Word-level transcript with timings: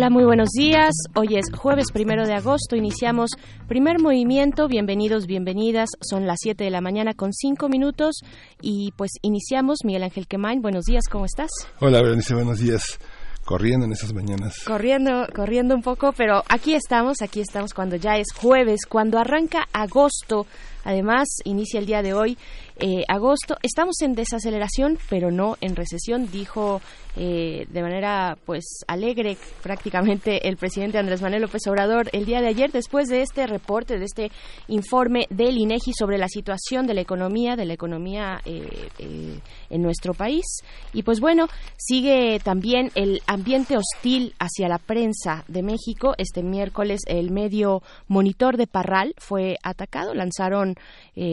Hola, 0.00 0.08
muy 0.08 0.24
buenos 0.24 0.48
días. 0.56 0.94
Hoy 1.14 1.36
es 1.36 1.54
jueves 1.54 1.92
primero 1.92 2.26
de 2.26 2.32
agosto. 2.32 2.74
Iniciamos 2.74 3.32
primer 3.68 4.00
movimiento. 4.00 4.66
Bienvenidos, 4.66 5.26
bienvenidas. 5.26 5.90
Son 6.00 6.26
las 6.26 6.38
7 6.40 6.64
de 6.64 6.70
la 6.70 6.80
mañana 6.80 7.12
con 7.12 7.34
5 7.34 7.68
minutos. 7.68 8.22
Y 8.62 8.94
pues 8.96 9.10
iniciamos. 9.20 9.80
Miguel 9.84 10.04
Ángel 10.04 10.26
Quemain, 10.26 10.62
buenos 10.62 10.86
días, 10.86 11.04
¿cómo 11.06 11.26
estás? 11.26 11.50
Hola, 11.80 12.00
Berenice, 12.00 12.34
buenos 12.34 12.60
días 12.60 12.98
corriendo 13.44 13.84
en 13.84 13.92
esas 13.92 14.14
mañanas. 14.14 14.60
Corriendo, 14.64 15.26
corriendo 15.34 15.74
un 15.74 15.82
poco, 15.82 16.12
pero 16.12 16.44
aquí 16.48 16.74
estamos, 16.74 17.20
aquí 17.20 17.40
estamos 17.40 17.74
cuando 17.74 17.96
ya 17.96 18.16
es 18.16 18.28
jueves, 18.32 18.86
cuando 18.88 19.18
arranca 19.18 19.68
agosto. 19.72 20.46
Además, 20.84 21.28
inicia 21.44 21.80
el 21.80 21.86
día 21.86 22.00
de 22.00 22.14
hoy 22.14 22.38
eh, 22.80 23.04
agosto. 23.08 23.56
Estamos 23.62 24.00
en 24.02 24.14
desaceleración, 24.14 24.98
pero 25.08 25.30
no 25.30 25.56
en 25.60 25.76
recesión, 25.76 26.30
dijo 26.30 26.80
eh, 27.16 27.66
de 27.68 27.82
manera 27.82 28.38
pues 28.46 28.84
alegre 28.86 29.36
prácticamente 29.62 30.48
el 30.48 30.56
presidente 30.56 30.98
Andrés 30.98 31.20
Manuel 31.22 31.42
López 31.42 31.66
Obrador 31.66 32.08
el 32.12 32.24
día 32.24 32.40
de 32.40 32.46
ayer 32.46 32.70
después 32.70 33.08
de 33.08 33.22
este 33.22 33.46
reporte, 33.46 33.98
de 33.98 34.04
este 34.04 34.30
informe 34.68 35.26
del 35.28 35.58
INEGI 35.58 35.92
sobre 35.92 36.18
la 36.18 36.28
situación 36.28 36.86
de 36.86 36.94
la 36.94 37.00
economía, 37.00 37.56
de 37.56 37.64
la 37.64 37.74
economía 37.74 38.40
eh, 38.44 39.40
en 39.70 39.82
nuestro 39.82 40.14
país. 40.14 40.44
Y 40.92 41.02
pues 41.02 41.20
bueno, 41.20 41.46
sigue 41.76 42.40
también 42.40 42.90
el 42.94 43.22
ambiente 43.26 43.76
hostil 43.76 44.34
hacia 44.38 44.68
la 44.68 44.78
prensa 44.78 45.44
de 45.48 45.62
México. 45.62 46.14
Este 46.18 46.42
miércoles 46.42 47.00
el 47.06 47.30
medio 47.30 47.82
Monitor 48.08 48.56
de 48.56 48.66
Parral 48.66 49.14
fue 49.18 49.56
atacado, 49.62 50.14
lanzaron 50.14 50.74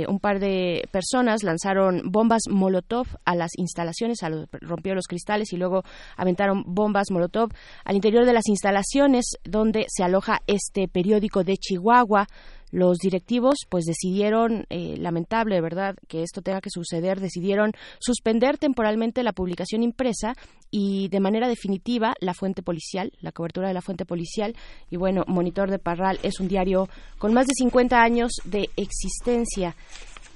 un 0.08 0.20
par 0.20 0.40
de 0.40 0.88
personas 0.92 1.44
lanzaron 1.44 2.12
bombas 2.12 2.44
Molotov 2.50 3.08
a 3.26 3.36
las 3.36 3.52
instalaciones, 3.58 4.24
a 4.24 4.30
rompió 4.62 4.96
los 4.96 5.08
cristales 5.08 5.54
y 5.54 5.58
luego 5.58 5.84
aventaron 6.16 6.64
bombas 6.66 7.12
Molotov 7.12 7.50
al 7.84 7.96
interior 7.96 8.26
de 8.26 8.34
las 8.34 8.48
instalaciones 8.48 9.38
donde 9.44 9.86
se 9.88 10.04
aloja 10.04 10.40
este 10.48 10.88
periódico 10.88 11.44
de 11.44 11.58
Chihuahua 11.58 12.28
los 12.72 12.98
directivos 12.98 13.60
pues 13.70 13.86
decidieron, 13.86 14.66
eh, 14.70 14.96
lamentable, 14.98 15.62
¿verdad?, 15.62 15.96
que 16.08 16.24
esto 16.24 16.42
tenga 16.42 16.62
que 16.62 16.70
suceder, 16.70 17.20
decidieron 17.20 17.72
suspender 18.00 18.58
temporalmente 18.58 19.24
la 19.24 19.34
publicación 19.34 19.84
impresa 19.84 20.36
y 20.70 21.08
de 21.10 21.20
manera 21.20 21.48
definitiva 21.48 22.14
la 22.20 22.34
fuente 22.34 22.62
policial, 22.62 23.12
la 23.22 23.32
cobertura 23.32 23.68
de 23.68 23.74
la 23.74 23.82
fuente 23.82 24.06
policial. 24.06 24.56
Y 24.90 24.98
bueno, 24.98 25.24
Monitor 25.28 25.70
de 25.70 25.80
Parral 25.80 26.20
es 26.24 26.40
un 26.40 26.48
diario 26.48 26.90
con 27.18 27.34
más 27.34 27.48
de 27.48 27.54
50 27.56 28.02
años 28.02 28.32
de 28.44 28.70
existencia 28.76 29.76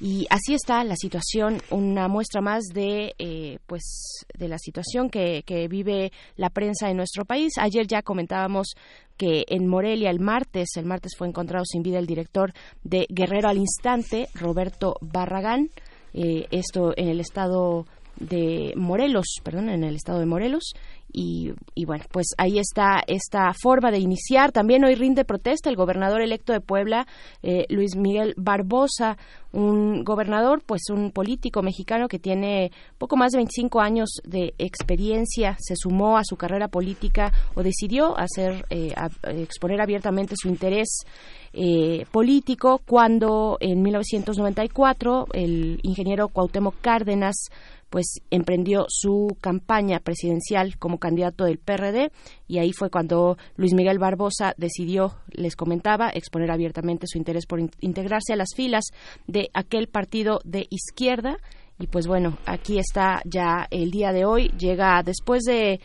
y 0.04 0.26
así 0.32 0.56
está 0.56 0.84
la 0.84 0.96
situación, 0.96 1.62
una 1.70 2.08
muestra 2.08 2.42
más 2.42 2.64
de, 2.74 3.14
eh, 3.20 3.60
pues, 3.68 4.26
de 4.36 4.48
la 4.48 4.58
situación 4.58 5.12
que, 5.12 5.44
que 5.46 5.68
vive 5.68 6.12
la 6.38 6.50
prensa 6.50 6.90
en 6.90 6.98
nuestro 6.98 7.24
país. 7.24 7.54
Ayer 7.60 7.86
ya 7.86 8.02
comentábamos 8.02 8.74
que 9.22 9.46
en 9.50 9.68
Morelia 9.68 10.10
el 10.10 10.20
martes, 10.20 10.70
el 10.78 10.86
martes 10.86 11.12
fue 11.16 11.28
encontrado 11.28 11.64
sin 11.64 11.84
vida 11.84 12.00
el 12.00 12.08
director 12.08 12.54
de 12.84 13.06
Guerrero 13.08 13.50
al 13.50 13.60
Instante, 13.60 14.28
Roberto 14.34 14.96
Barragán, 15.00 15.70
eh, 16.16 16.48
esto 16.50 16.92
en 16.98 17.08
el 17.08 17.20
estado 17.20 17.86
de 18.16 18.74
Morelos, 18.76 19.28
perdón, 19.44 19.70
en 19.70 19.84
el 19.84 19.96
estado 19.96 20.18
de 20.18 20.26
Morelos, 20.26 20.74
y, 21.14 21.54
bueno, 21.86 22.04
pues 22.12 22.28
ahí 22.38 22.60
está 22.60 23.02
esta 23.08 23.52
forma 23.54 23.92
de 23.92 24.00
iniciar. 24.00 24.52
También 24.52 24.84
hoy 24.84 24.96
rinde 24.96 25.26
protesta 25.26 25.70
el 25.70 25.76
gobernador 25.76 26.22
electo 26.22 26.54
de 26.54 26.62
Puebla, 26.62 27.08
eh, 27.44 27.66
Luis 27.70 27.96
Miguel 27.96 28.34
Barbosa, 28.38 29.18
un 29.52 30.04
gobernador, 30.04 30.62
pues 30.66 30.84
un 30.90 31.12
político 31.12 31.62
mexicano 31.62 32.08
que 32.08 32.20
tiene 32.20 32.72
poco 32.98 33.18
más 33.18 33.32
de 33.32 33.40
25 33.40 33.82
años 33.82 34.22
de 34.24 34.54
experiencia, 34.58 35.58
se 35.60 35.76
sumó 35.76 36.18
a 36.18 36.24
su 36.24 36.38
carrera 36.38 36.68
política 36.68 37.34
o 37.56 37.64
decidió 37.64 38.18
hacer, 38.18 38.66
eh, 38.70 38.94
exponer 39.24 39.82
abiertamente 39.82 40.36
su 40.38 40.48
interés 40.48 41.06
eh, 41.54 42.06
político 42.12 42.80
cuando 42.86 43.58
en 43.60 43.82
1994 43.82 45.28
el 45.34 45.80
ingeniero 45.84 46.30
Cuauhtémoc 46.30 46.76
Cárdenas 46.80 47.50
pues 47.92 48.22
emprendió 48.32 48.86
su 48.88 49.38
campaña 49.42 50.00
presidencial 50.00 50.78
como 50.80 50.98
candidato 50.98 51.44
del 51.44 51.60
PRD 51.60 52.10
y 52.48 52.60
ahí 52.60 52.72
fue 52.72 52.90
cuando 52.90 53.38
Luis 53.58 53.74
Miguel 53.74 54.00
Barbosa 54.00 54.54
decidió, 54.58 55.18
les 55.30 55.58
comentaba, 55.58 56.10
exponer 56.10 56.52
abiertamente 56.52 57.06
su 57.06 57.18
interés 57.18 57.46
por 57.46 57.60
integrarse 57.82 58.32
a 58.32 58.38
las 58.38 58.56
filas 58.56 58.86
de 59.28 59.50
aquel 59.54 59.88
partido 59.88 60.40
de 60.46 60.66
izquierda 60.70 61.38
y 61.80 61.88
pues 61.88 62.08
bueno, 62.08 62.38
aquí 62.46 62.80
está 62.80 63.22
ya 63.26 63.68
el 63.70 63.92
día 63.92 64.14
de 64.14 64.24
hoy, 64.24 64.48
llega 64.58 65.04
después 65.04 65.44
de 65.44 65.82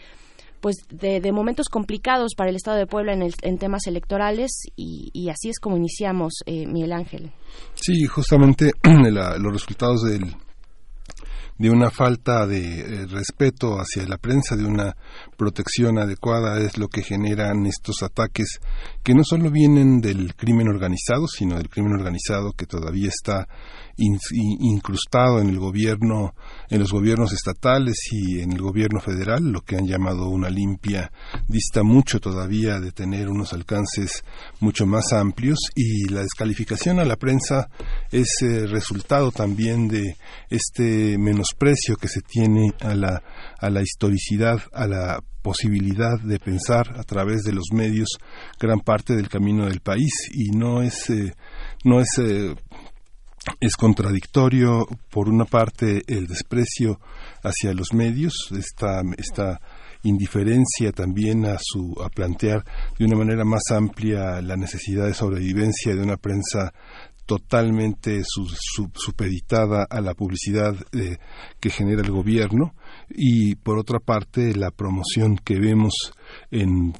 pues 0.60 0.76
de, 0.88 1.20
momentos 1.32 1.68
complicados 1.68 2.34
para 2.36 2.50
el 2.50 2.56
Estado 2.56 2.78
de 2.78 2.86
Puebla 2.86 3.12
en, 3.12 3.30
en 3.42 3.58
temas 3.58 3.86
electorales 3.86 4.50
y, 4.74 5.28
así 5.28 5.48
es 5.48 5.58
como 5.60 5.76
iniciamos, 5.76 6.34
eh, 6.46 6.66
Miguel 6.66 6.92
Ángel. 6.92 7.32
Sí, 7.74 8.04
justamente 8.06 8.70
los 8.82 9.52
resultados 9.52 10.02
del, 10.02 10.34
de 11.58 11.70
una 11.70 11.90
falta 11.90 12.46
de 12.46 12.80
eh, 12.80 13.06
respeto 13.06 13.78
hacia 13.78 14.06
la 14.06 14.18
prensa, 14.18 14.56
de 14.56 14.64
una 14.64 14.96
protección 15.36 15.98
adecuada, 15.98 16.60
es 16.60 16.76
lo 16.78 16.88
que 16.88 17.02
generan 17.02 17.66
estos 17.66 18.02
ataques 18.02 18.60
que 19.02 19.14
no 19.14 19.22
solo 19.24 19.50
vienen 19.50 20.00
del 20.00 20.34
crimen 20.34 20.68
organizado, 20.68 21.26
sino 21.26 21.56
del 21.56 21.68
crimen 21.68 21.92
organizado 21.92 22.52
que 22.52 22.66
todavía 22.66 23.08
está 23.08 23.48
incrustado 23.98 25.40
en 25.40 25.48
el 25.48 25.58
gobierno, 25.58 26.34
en 26.68 26.80
los 26.80 26.92
gobiernos 26.92 27.32
estatales 27.32 27.96
y 28.10 28.40
en 28.40 28.52
el 28.52 28.60
gobierno 28.60 29.00
federal, 29.00 29.44
lo 29.50 29.62
que 29.62 29.76
han 29.76 29.86
llamado 29.86 30.28
una 30.28 30.50
limpia, 30.50 31.10
dista 31.48 31.82
mucho 31.82 32.20
todavía 32.20 32.80
de 32.80 32.92
tener 32.92 33.28
unos 33.28 33.52
alcances 33.52 34.24
mucho 34.60 34.86
más 34.86 35.12
amplios. 35.12 35.58
Y 35.74 36.08
la 36.08 36.22
descalificación 36.22 37.00
a 37.00 37.04
la 37.04 37.16
prensa 37.16 37.68
es 38.10 38.28
eh, 38.42 38.66
resultado 38.66 39.32
también 39.32 39.88
de 39.88 40.16
este 40.50 41.18
menosprecio 41.18 41.96
que 41.96 42.08
se 42.08 42.20
tiene 42.20 42.72
a 42.80 42.94
la, 42.94 43.22
a 43.58 43.70
la 43.70 43.82
historicidad, 43.82 44.60
a 44.72 44.86
la 44.86 45.20
posibilidad 45.42 46.18
de 46.18 46.40
pensar 46.40 46.98
a 46.98 47.04
través 47.04 47.42
de 47.42 47.52
los 47.52 47.66
medios 47.72 48.08
gran 48.58 48.80
parte 48.80 49.14
del 49.14 49.28
camino 49.28 49.66
del 49.66 49.80
país. 49.80 50.12
Y 50.32 50.50
no 50.50 50.82
es 50.82 51.08
eh, 51.08 51.34
no 51.84 52.00
es 52.00 52.08
eh, 52.18 52.54
es 53.60 53.76
contradictorio, 53.76 54.86
por 55.10 55.28
una 55.28 55.44
parte, 55.44 56.02
el 56.06 56.26
desprecio 56.26 57.00
hacia 57.42 57.72
los 57.72 57.92
medios, 57.92 58.34
esta, 58.52 59.02
esta 59.16 59.60
indiferencia 60.02 60.92
también 60.92 61.44
a, 61.46 61.56
su, 61.60 61.94
a 62.04 62.08
plantear 62.08 62.64
de 62.98 63.04
una 63.04 63.16
manera 63.16 63.44
más 63.44 63.62
amplia 63.72 64.40
la 64.40 64.56
necesidad 64.56 65.06
de 65.06 65.14
sobrevivencia 65.14 65.94
de 65.94 66.02
una 66.02 66.16
prensa 66.16 66.72
totalmente 67.26 68.22
supeditada 68.94 69.84
a 69.90 70.00
la 70.00 70.14
publicidad 70.14 70.76
eh, 70.92 71.16
que 71.58 71.70
genera 71.70 72.02
el 72.02 72.12
gobierno 72.12 72.74
y 73.08 73.56
por 73.56 73.78
otra 73.78 73.98
parte 73.98 74.54
la 74.54 74.70
promoción 74.70 75.36
que 75.36 75.58
vemos 75.58 76.12
en 76.52 76.94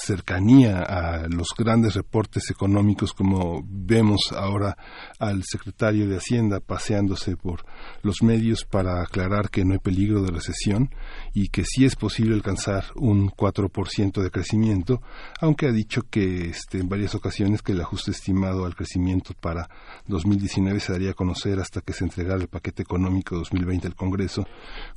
cercanía 0.00 0.80
a 0.82 1.28
los 1.28 1.48
grandes 1.56 1.94
reportes 1.94 2.50
económicos 2.50 3.12
como 3.12 3.62
vemos 3.64 4.32
ahora 4.32 4.76
al 5.18 5.42
secretario 5.44 6.08
de 6.08 6.16
Hacienda 6.16 6.60
paseándose 6.60 7.36
por 7.36 7.64
los 8.02 8.22
medios 8.22 8.64
para 8.64 9.02
aclarar 9.02 9.50
que 9.50 9.64
no 9.64 9.72
hay 9.72 9.78
peligro 9.78 10.22
de 10.22 10.30
recesión 10.30 10.90
y 11.34 11.48
que 11.48 11.64
sí 11.64 11.84
es 11.84 11.96
posible 11.96 12.34
alcanzar 12.34 12.84
un 12.96 13.30
4% 13.30 14.22
de 14.22 14.30
crecimiento, 14.30 15.00
aunque 15.40 15.66
ha 15.66 15.72
dicho 15.72 16.02
que 16.10 16.50
este, 16.50 16.78
en 16.78 16.88
varias 16.88 17.14
ocasiones 17.14 17.62
que 17.62 17.72
el 17.72 17.80
ajuste 17.80 18.10
estimado 18.10 18.64
al 18.64 18.74
crecimiento 18.74 19.34
para 19.40 19.68
2019 20.06 20.80
se 20.80 20.92
daría 20.92 21.10
a 21.10 21.14
conocer 21.14 21.58
hasta 21.60 21.80
que 21.80 21.92
se 21.92 22.04
entregara 22.04 22.40
el 22.40 22.48
paquete 22.48 22.82
económico 22.82 23.36
2020 23.36 23.86
al 23.86 23.94
Congreso, 23.94 24.46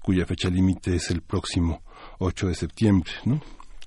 cuya 0.02 0.26
fecha 0.26 0.50
límite 0.50 0.96
es 0.96 1.12
el 1.12 1.22
próximo 1.22 1.82
8 2.20 2.48
de 2.48 2.56
septiembre, 2.56 3.12
¿no? 3.26 3.42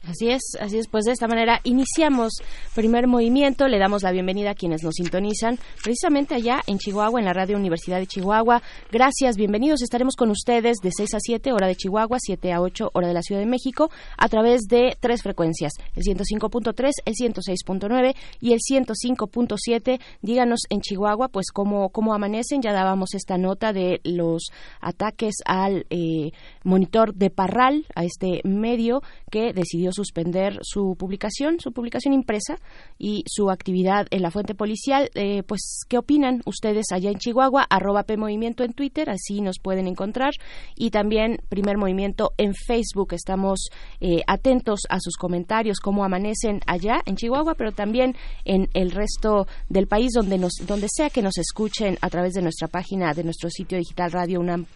Así 0.08 0.28
es, 0.28 0.42
así 0.60 0.78
es. 0.78 0.88
Pues 0.88 1.04
de 1.04 1.12
esta 1.12 1.26
manera 1.26 1.60
iniciamos 1.64 2.34
primer 2.74 3.06
movimiento. 3.06 3.68
Le 3.68 3.78
damos 3.78 4.02
la 4.02 4.12
bienvenida 4.12 4.50
a 4.50 4.54
quienes 4.54 4.82
nos 4.82 4.94
sintonizan 4.96 5.58
precisamente 5.82 6.34
allá 6.34 6.60
en 6.66 6.78
Chihuahua, 6.78 7.20
en 7.20 7.26
la 7.26 7.32
Radio 7.32 7.56
Universidad 7.56 7.98
de 7.98 8.06
Chihuahua. 8.06 8.62
Gracias, 8.92 9.36
bienvenidos. 9.36 9.82
Estaremos 9.82 10.14
con 10.14 10.30
ustedes 10.30 10.76
de 10.82 10.90
6 10.94 11.14
a 11.14 11.18
7, 11.20 11.52
hora 11.52 11.66
de 11.66 11.76
Chihuahua, 11.76 12.18
7 12.20 12.52
a 12.52 12.60
8, 12.60 12.90
hora 12.92 13.08
de 13.08 13.14
la 13.14 13.22
Ciudad 13.22 13.40
de 13.40 13.46
México, 13.46 13.90
a 14.18 14.28
través 14.28 14.62
de 14.68 14.96
tres 15.00 15.22
frecuencias, 15.22 15.72
el 15.96 16.02
105.3, 16.02 16.90
el 17.04 17.14
106.9 17.14 18.14
y 18.40 18.52
el 18.52 18.58
105.7. 18.58 20.00
Díganos 20.20 20.60
en 20.68 20.80
Chihuahua, 20.80 21.28
pues 21.28 21.46
cómo, 21.50 21.88
cómo 21.88 22.14
amanecen. 22.14 22.60
Ya 22.60 22.72
dábamos 22.72 23.14
esta 23.14 23.38
nota 23.38 23.72
de 23.72 24.00
los 24.04 24.50
ataques 24.80 25.36
al 25.46 25.86
eh, 25.88 26.32
monitor 26.64 27.14
de 27.14 27.30
Parral, 27.30 27.86
a 27.94 28.04
este 28.04 28.40
medio 28.44 29.02
que 29.30 29.52
decidió 29.52 29.92
suspender 29.92 30.58
su 30.62 30.96
publicación, 30.98 31.60
su 31.60 31.72
publicación 31.72 32.14
impresa 32.14 32.58
y 32.98 33.24
su 33.26 33.50
actividad 33.50 34.06
en 34.10 34.22
la 34.22 34.30
fuente 34.30 34.54
policial. 34.54 35.10
Eh, 35.14 35.42
pues, 35.44 35.80
¿qué 35.88 35.98
opinan 35.98 36.42
ustedes 36.46 36.86
allá 36.92 37.10
en 37.10 37.18
Chihuahua? 37.18 37.66
Arroba 37.68 38.04
P 38.04 38.14
en 38.14 38.72
Twitter, 38.72 39.10
así 39.10 39.40
nos 39.40 39.58
pueden 39.58 39.86
encontrar. 39.86 40.32
Y 40.76 40.90
también 40.90 41.38
Primer 41.48 41.76
Movimiento 41.76 42.32
en 42.38 42.54
Facebook. 42.54 43.12
Estamos 43.12 43.68
eh, 44.00 44.22
atentos 44.26 44.80
a 44.88 44.98
sus 45.00 45.16
comentarios, 45.16 45.78
cómo 45.80 46.04
amanecen 46.04 46.60
allá 46.66 47.00
en 47.06 47.16
Chihuahua, 47.16 47.54
pero 47.54 47.72
también 47.72 48.16
en 48.44 48.68
el 48.74 48.90
resto 48.90 49.46
del 49.68 49.86
país, 49.86 50.12
donde, 50.14 50.38
nos, 50.38 50.52
donde 50.66 50.88
sea 50.90 51.10
que 51.10 51.22
nos 51.22 51.36
escuchen 51.38 51.98
a 52.00 52.08
través 52.08 52.32
de 52.32 52.42
nuestra 52.42 52.68
página, 52.68 53.12
de 53.12 53.24
nuestro 53.24 53.50
sitio 53.50 53.78
digital 53.78 54.12
radio 54.12 54.40
unam 54.40 54.66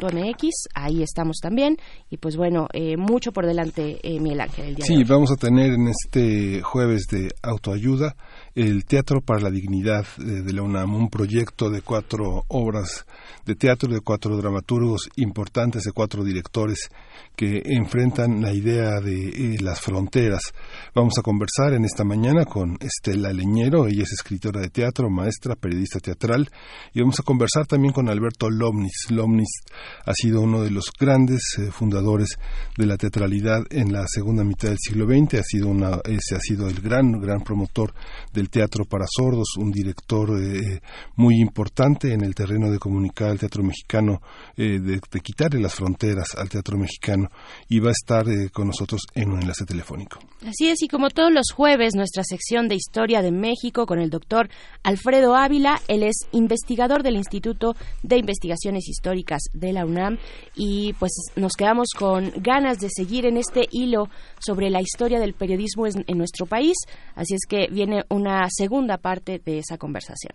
radio.unam.mx, 0.00 0.68
ahí 0.74 1.02
estamos 1.02 1.38
también. 1.40 1.76
Y 2.10 2.16
pues 2.18 2.36
bueno, 2.36 2.68
eh, 2.72 2.96
mucho 2.96 3.32
por 3.32 3.46
delante, 3.46 3.98
eh, 4.02 4.20
Miguel 4.20 4.40
Ángel. 4.40 4.66
El 4.68 4.74
día 4.76 4.84
sí, 4.86 5.04
vamos 5.04 5.30
a 5.30 5.36
tener 5.36 5.72
en 5.72 5.88
este 5.88 6.62
jueves 6.62 7.06
de 7.10 7.28
autoayuda 7.42 8.16
el 8.56 8.86
Teatro 8.86 9.20
para 9.20 9.40
la 9.40 9.50
Dignidad 9.50 10.06
de 10.16 10.52
la 10.52 10.62
UNAM, 10.62 10.94
un 10.94 11.10
proyecto 11.10 11.68
de 11.68 11.82
cuatro 11.82 12.44
obras 12.48 13.04
de 13.44 13.54
teatro, 13.54 13.92
de 13.92 14.00
cuatro 14.00 14.36
dramaturgos 14.36 15.10
importantes, 15.16 15.84
de 15.84 15.92
cuatro 15.92 16.24
directores 16.24 16.90
que 17.36 17.60
enfrentan 17.66 18.40
la 18.40 18.52
idea 18.52 19.00
de 19.00 19.28
eh, 19.28 19.58
las 19.60 19.80
fronteras. 19.80 20.54
Vamos 20.94 21.18
a 21.18 21.22
conversar 21.22 21.74
en 21.74 21.84
esta 21.84 22.02
mañana 22.02 22.46
con 22.46 22.78
Estela 22.80 23.30
Leñero, 23.32 23.86
ella 23.86 24.02
es 24.04 24.12
escritora 24.12 24.62
de 24.62 24.70
teatro, 24.70 25.10
maestra, 25.10 25.54
periodista 25.54 26.00
teatral, 26.00 26.50
y 26.94 27.00
vamos 27.00 27.20
a 27.20 27.22
conversar 27.22 27.66
también 27.66 27.92
con 27.92 28.08
Alberto 28.08 28.48
Lomnis. 28.48 29.10
Lomnis 29.10 29.50
ha 30.04 30.14
sido 30.14 30.40
uno 30.40 30.62
de 30.62 30.70
los 30.70 30.90
grandes 30.98 31.42
eh, 31.58 31.70
fundadores 31.70 32.38
de 32.76 32.86
la 32.86 32.96
teatralidad 32.96 33.64
en 33.70 33.92
la 33.92 34.06
segunda 34.08 34.42
mitad 34.42 34.68
del 34.68 34.78
siglo 34.78 35.06
XX, 35.06 35.34
ha 35.34 35.42
sido 35.42 35.68
una, 35.68 36.00
ese 36.04 36.36
ha 36.36 36.40
sido 36.40 36.68
el 36.68 36.80
gran, 36.80 37.20
gran 37.20 37.42
promotor 37.42 37.92
del 38.32 38.45
teatro 38.48 38.84
para 38.84 39.06
sordos, 39.08 39.56
un 39.58 39.70
director 39.70 40.30
eh, 40.40 40.80
muy 41.16 41.40
importante 41.40 42.12
en 42.12 42.22
el 42.22 42.34
terreno 42.34 42.70
de 42.70 42.78
comunicar 42.78 43.30
al 43.30 43.38
teatro 43.38 43.62
mexicano, 43.62 44.20
de, 44.56 44.78
de 44.78 45.20
quitarle 45.20 45.60
las 45.60 45.74
fronteras 45.74 46.34
al 46.34 46.48
teatro 46.48 46.78
mexicano 46.78 47.28
y 47.68 47.80
va 47.80 47.90
a 47.90 47.92
estar 47.92 48.28
eh, 48.28 48.50
con 48.50 48.66
nosotros 48.66 49.02
en 49.14 49.30
un 49.30 49.40
enlace 49.40 49.64
telefónico. 49.64 50.18
Así 50.46 50.68
es, 50.68 50.82
y 50.82 50.88
como 50.88 51.10
todos 51.10 51.32
los 51.32 51.46
jueves, 51.54 51.94
nuestra 51.94 52.22
sección 52.24 52.68
de 52.68 52.76
Historia 52.76 53.22
de 53.22 53.32
México 53.32 53.86
con 53.86 53.98
el 53.98 54.10
doctor 54.10 54.48
Alfredo 54.82 55.34
Ávila. 55.34 55.80
Él 55.88 56.02
es 56.02 56.16
investigador 56.32 57.02
del 57.02 57.16
Instituto 57.16 57.74
de 58.02 58.18
Investigaciones 58.18 58.88
Históricas 58.88 59.42
de 59.52 59.72
la 59.72 59.84
UNAM 59.84 60.18
y 60.54 60.92
pues 60.94 61.12
nos 61.36 61.52
quedamos 61.54 61.88
con 61.96 62.32
ganas 62.36 62.78
de 62.78 62.88
seguir 62.90 63.26
en 63.26 63.36
este 63.36 63.68
hilo 63.70 64.08
sobre 64.38 64.70
la 64.70 64.80
historia 64.80 65.18
del 65.18 65.34
periodismo 65.34 65.86
en 65.86 66.18
nuestro 66.18 66.46
país. 66.46 66.76
Así 67.14 67.34
es 67.34 67.46
que 67.48 67.68
viene 67.70 68.04
una 68.08 68.35
segunda 68.50 68.98
parte 68.98 69.40
de 69.44 69.58
esa 69.58 69.78
conversación. 69.78 70.32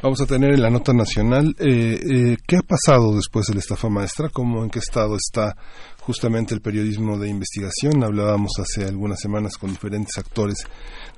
Vamos 0.00 0.20
a 0.20 0.26
tener 0.26 0.54
en 0.54 0.62
la 0.62 0.70
nota 0.70 0.92
nacional 0.92 1.56
eh, 1.58 1.98
eh, 2.00 2.36
qué 2.46 2.56
ha 2.56 2.62
pasado 2.62 3.16
después 3.16 3.46
de 3.46 3.54
la 3.54 3.60
estafa 3.60 3.88
maestra, 3.88 4.28
cómo 4.28 4.62
en 4.62 4.70
qué 4.70 4.78
estado 4.78 5.16
está 5.16 5.56
justamente 6.00 6.54
el 6.54 6.60
periodismo 6.60 7.18
de 7.18 7.28
investigación. 7.28 8.04
Hablábamos 8.04 8.52
hace 8.60 8.84
algunas 8.84 9.18
semanas 9.18 9.56
con 9.58 9.70
diferentes 9.70 10.16
actores 10.16 10.58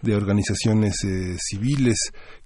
de 0.01 0.15
organizaciones 0.15 0.95
eh, 1.05 1.37
civiles 1.39 1.99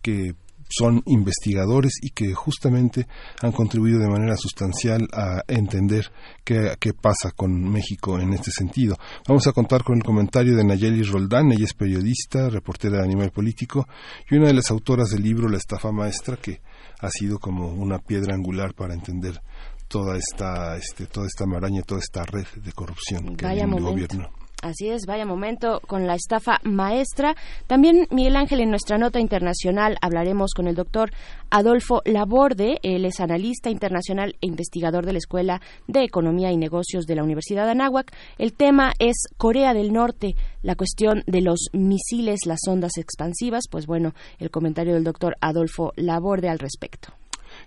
que 0.02 0.34
son 0.76 1.02
investigadores 1.06 1.94
y 2.02 2.10
que 2.10 2.32
justamente 2.34 3.06
han 3.42 3.52
contribuido 3.52 3.98
de 3.98 4.08
manera 4.08 4.36
sustancial 4.36 5.08
a 5.12 5.42
entender 5.46 6.10
qué, 6.44 6.76
pasa 7.00 7.32
con 7.34 7.70
México 7.70 8.18
en 8.18 8.32
este 8.32 8.50
sentido. 8.50 8.96
Vamos 9.28 9.46
a 9.46 9.52
contar 9.52 9.82
con 9.82 9.96
el 9.96 10.02
comentario 10.02 10.56
de 10.56 10.64
Nayeli 10.64 11.02
Roldán, 11.02 11.52
ella 11.52 11.64
es 11.64 11.74
periodista, 11.74 12.48
reportera 12.48 12.98
de 12.98 13.04
Animal 13.04 13.30
Político 13.30 13.86
y 14.30 14.36
una 14.36 14.48
de 14.48 14.54
las 14.54 14.70
autoras 14.70 15.10
del 15.10 15.22
libro 15.22 15.48
La 15.48 15.58
estafa 15.58 15.92
maestra 15.92 16.36
que 16.36 16.60
ha 17.00 17.10
sido 17.10 17.38
como 17.38 17.68
una 17.72 17.98
piedra 17.98 18.34
angular 18.34 18.74
para 18.74 18.94
entender 18.94 19.40
toda 19.88 20.16
esta, 20.16 20.76
este, 20.76 21.06
toda 21.06 21.26
esta 21.26 21.46
maraña, 21.46 21.82
toda 21.82 22.00
esta 22.00 22.24
red 22.24 22.46
de 22.56 22.72
corrupción 22.72 23.36
que 23.36 23.46
hay 23.46 23.60
en 23.60 23.72
el 23.72 23.82
gobierno. 23.82 24.30
Así 24.64 24.88
es, 24.88 25.05
vaya 25.06 25.26
momento 25.26 25.82
con 25.87 26.06
la 26.06 26.14
estafa 26.14 26.58
maestra. 26.62 27.37
También, 27.66 28.08
Miguel 28.11 28.34
Ángel, 28.34 28.61
en 28.61 28.70
nuestra 28.70 28.96
nota 28.96 29.20
internacional 29.20 29.99
hablaremos 30.00 30.55
con 30.55 30.69
el 30.69 30.75
doctor 30.75 31.11
Adolfo 31.50 32.00
Laborde. 32.06 32.78
Él 32.82 33.05
es 33.05 33.20
analista 33.20 33.69
internacional 33.69 34.37
e 34.40 34.46
investigador 34.46 35.05
de 35.05 35.12
la 35.12 35.19
Escuela 35.19 35.61
de 35.87 36.02
Economía 36.02 36.50
y 36.50 36.56
Negocios 36.56 37.05
de 37.05 37.14
la 37.14 37.25
Universidad 37.25 37.66
de 37.66 37.72
Anáhuac. 37.72 38.11
El 38.38 38.55
tema 38.55 38.94
es 38.99 39.26
Corea 39.37 39.75
del 39.75 39.93
Norte, 39.93 40.34
la 40.62 40.76
cuestión 40.76 41.25
de 41.26 41.43
los 41.43 41.69
misiles, 41.75 42.46
las 42.46 42.60
ondas 42.67 42.96
expansivas. 42.96 43.64
Pues 43.70 43.84
bueno, 43.84 44.14
el 44.38 44.50
comentario 44.50 44.94
del 44.94 45.05
doctor 45.05 45.37
Adolfo 45.43 45.93
Laborde 45.96 46.49
al 46.49 46.58
respecto 46.58 47.12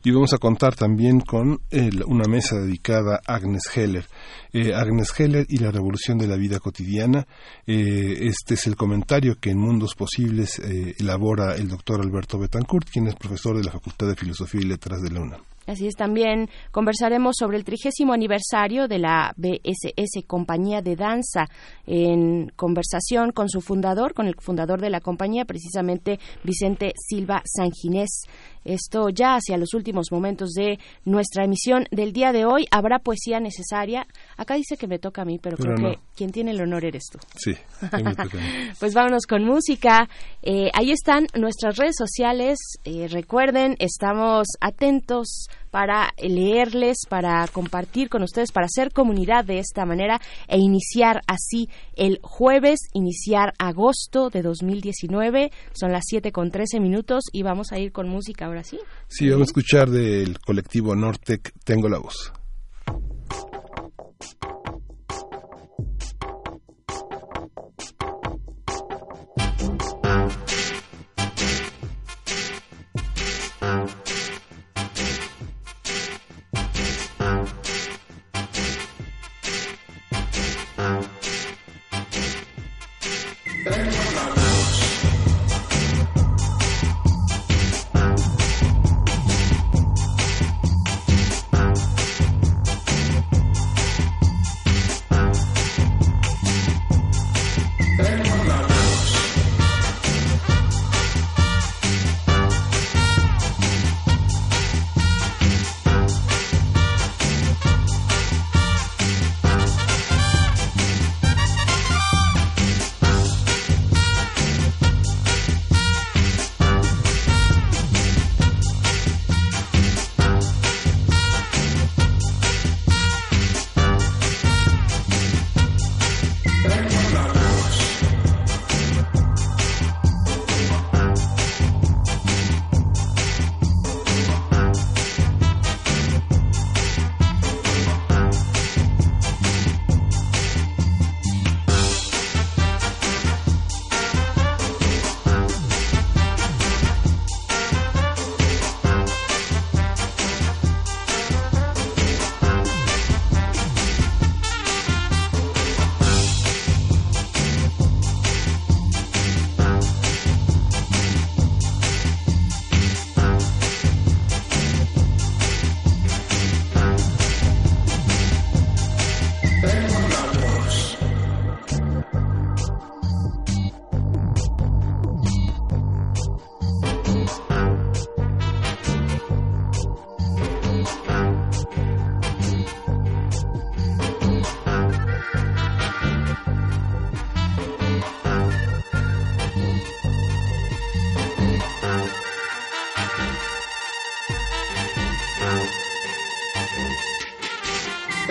y 0.03 0.11
vamos 0.11 0.33
a 0.33 0.37
contar 0.37 0.75
también 0.75 1.19
con 1.21 1.59
una 2.05 2.27
mesa 2.27 2.57
dedicada 2.59 3.19
a 3.25 3.35
Agnes 3.35 3.63
Heller. 3.75 4.05
Eh, 4.53 4.73
Agnes 4.73 5.13
Heller 5.17 5.45
y 5.49 5.57
la 5.57 5.71
revolución 5.71 6.17
de 6.17 6.27
la 6.27 6.35
vida 6.35 6.59
cotidiana. 6.59 7.27
Eh, 7.65 8.17
este 8.21 8.55
es 8.55 8.67
el 8.67 8.75
comentario 8.75 9.37
que 9.39 9.51
en 9.51 9.59
Mundos 9.59 9.95
Posibles 9.95 10.59
eh, 10.59 10.95
elabora 10.99 11.55
el 11.55 11.67
doctor 11.67 12.01
Alberto 12.01 12.39
Betancourt, 12.39 12.89
quien 12.89 13.07
es 13.07 13.15
profesor 13.15 13.57
de 13.57 13.63
la 13.63 13.71
Facultad 13.71 14.07
de 14.07 14.15
Filosofía 14.15 14.61
y 14.61 14.65
Letras 14.65 15.01
de 15.01 15.11
la 15.11 15.21
UNAM. 15.21 15.41
Así 15.67 15.85
es, 15.87 15.95
también 15.95 16.49
conversaremos 16.71 17.35
sobre 17.37 17.57
el 17.57 17.65
trigésimo 17.65 18.13
aniversario 18.13 18.87
de 18.87 18.99
la 18.99 19.33
BSS 19.35 20.25
Compañía 20.25 20.81
de 20.81 20.95
Danza 20.95 21.49
en 21.85 22.49
conversación 22.55 23.31
con 23.31 23.49
su 23.49 23.61
fundador, 23.61 24.13
con 24.13 24.27
el 24.27 24.35
fundador 24.39 24.79
de 24.79 24.89
la 24.89 25.01
compañía, 25.01 25.45
precisamente 25.45 26.19
Vicente 26.43 26.93
Silva 26.95 27.41
Sanginés. 27.45 28.23
Esto 28.67 29.09
ya 29.09 29.35
hacia 29.35 29.57
los 29.57 29.73
últimos 29.73 30.07
momentos 30.11 30.51
de 30.51 30.77
nuestra 31.05 31.45
emisión 31.45 31.85
del 31.89 32.11
día 32.11 32.33
de 32.33 32.45
hoy. 32.45 32.67
Habrá 32.69 32.99
poesía 32.99 33.39
necesaria. 33.39 34.05
Acá 34.35 34.55
dice 34.55 34.75
que 34.75 34.87
me 34.87 34.99
toca 34.99 35.21
a 35.21 35.25
mí, 35.25 35.39
pero, 35.39 35.55
creo 35.55 35.75
que 35.75 35.99
quien 36.15 36.31
tiene 36.31 36.51
el 36.51 36.61
honor 36.61 36.83
eres 36.83 37.05
tú. 37.09 37.17
Sí. 37.37 37.53
pues 38.79 38.93
vámonos 38.93 39.25
con 39.25 39.45
música. 39.45 40.09
Eh, 40.43 40.69
ahí 40.73 40.91
están 40.91 41.27
nuestras 41.33 41.77
redes 41.77 41.95
sociales. 41.97 42.59
Eh, 42.83 43.07
recuerden, 43.09 43.77
estamos 43.79 44.47
atentos 44.59 45.47
para 45.77 46.11
leerles, 46.17 47.05
para 47.07 47.47
compartir 47.49 48.09
con 48.09 48.23
ustedes, 48.23 48.51
para 48.51 48.65
hacer 48.65 48.91
comunidad 48.91 49.45
de 49.45 49.59
esta 49.59 49.85
manera 49.85 50.19
e 50.47 50.57
iniciar 50.57 51.21
así 51.27 51.69
el 51.93 52.17
jueves, 52.23 52.79
iniciar 52.95 53.53
agosto 53.59 54.31
de 54.31 54.41
2019. 54.41 55.51
Son 55.73 55.91
las 55.91 56.01
7 56.07 56.31
con 56.31 56.49
13 56.49 56.79
minutos 56.79 57.25
y 57.31 57.43
vamos 57.43 57.71
a 57.71 57.77
ir 57.77 57.91
con 57.91 58.09
música 58.09 58.47
ahora 58.47 58.63
sí. 58.63 58.79
Sí, 59.07 59.29
vamos 59.29 59.49
a 59.49 59.51
escuchar 59.51 59.91
del 59.91 60.39
colectivo 60.39 60.95
Nortec 60.95 61.53
Tengo 61.63 61.87
la 61.89 61.99
voz. 61.99 62.33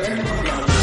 Primer 0.07 0.76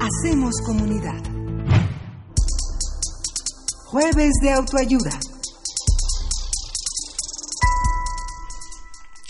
Hacemos 0.00 0.54
comunidad. 0.64 1.22
Jueves 3.90 4.32
de 4.42 4.50
autoayuda. 4.50 5.33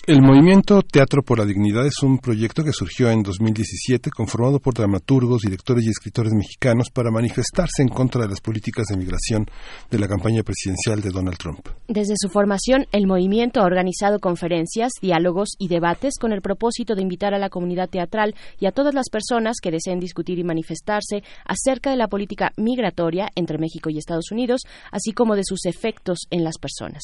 El 0.07 0.21
movimiento 0.21 0.83
Teatro 0.83 1.23
por 1.23 1.39
la 1.39 1.47
Dignidad 1.47 1.87
es 1.87 2.03
un 2.03 2.19
proyecto 2.19 2.63
que 2.63 2.75
surgió 2.75 3.09
en 3.09 3.23
2017 3.23 4.11
conformado 4.11 4.61
por 4.61 4.75
dramaturgos, 4.75 5.41
directores 5.41 5.87
y 5.87 5.89
escritores 5.89 6.35
mexicanos 6.35 6.91
para 6.91 7.11
manifestarse 7.11 7.81
en 7.81 7.89
contra 7.89 8.21
de 8.21 8.29
las 8.29 8.43
políticas 8.43 8.85
de 8.89 8.99
migración 8.99 9.47
de 9.91 9.99
la 9.99 10.07
campaña 10.07 10.43
presidencial 10.43 11.01
de 11.01 11.09
Donald 11.09 11.39
Trump. 11.39 11.67
Desde 11.89 12.17
su 12.19 12.29
formación, 12.29 12.85
el 12.93 13.07
movimiento 13.07 13.61
ha 13.61 13.65
organizado 13.65 14.19
conferencias, 14.21 14.93
diálogos 15.01 15.55
y 15.59 15.69
debates 15.69 16.19
con 16.21 16.33
el 16.33 16.43
propósito 16.43 16.95
de 16.95 17.01
invitar 17.01 17.33
a 17.33 17.39
la 17.39 17.49
comunidad 17.49 17.89
teatral 17.89 18.35
y 18.61 18.67
a 18.67 18.73
todas 18.73 18.93
las 18.93 19.09
personas 19.09 19.57
que 19.63 19.71
deseen 19.71 20.01
discutir 20.01 20.39
y 20.39 20.45
manifestarse 20.45 21.23
acerca 21.47 21.89
de 21.89 21.97
la 21.97 22.09
política 22.09 22.53
migratoria 22.59 23.31
entre 23.37 23.57
México 23.57 23.89
y 23.89 23.97
Estados 23.97 24.31
Unidos, 24.31 24.65
así 24.93 25.13
como 25.13 25.35
de 25.35 25.45
sus 25.47 25.65
efectos 25.65 26.27
en 26.29 26.45
las 26.45 26.59
personas. 26.59 27.03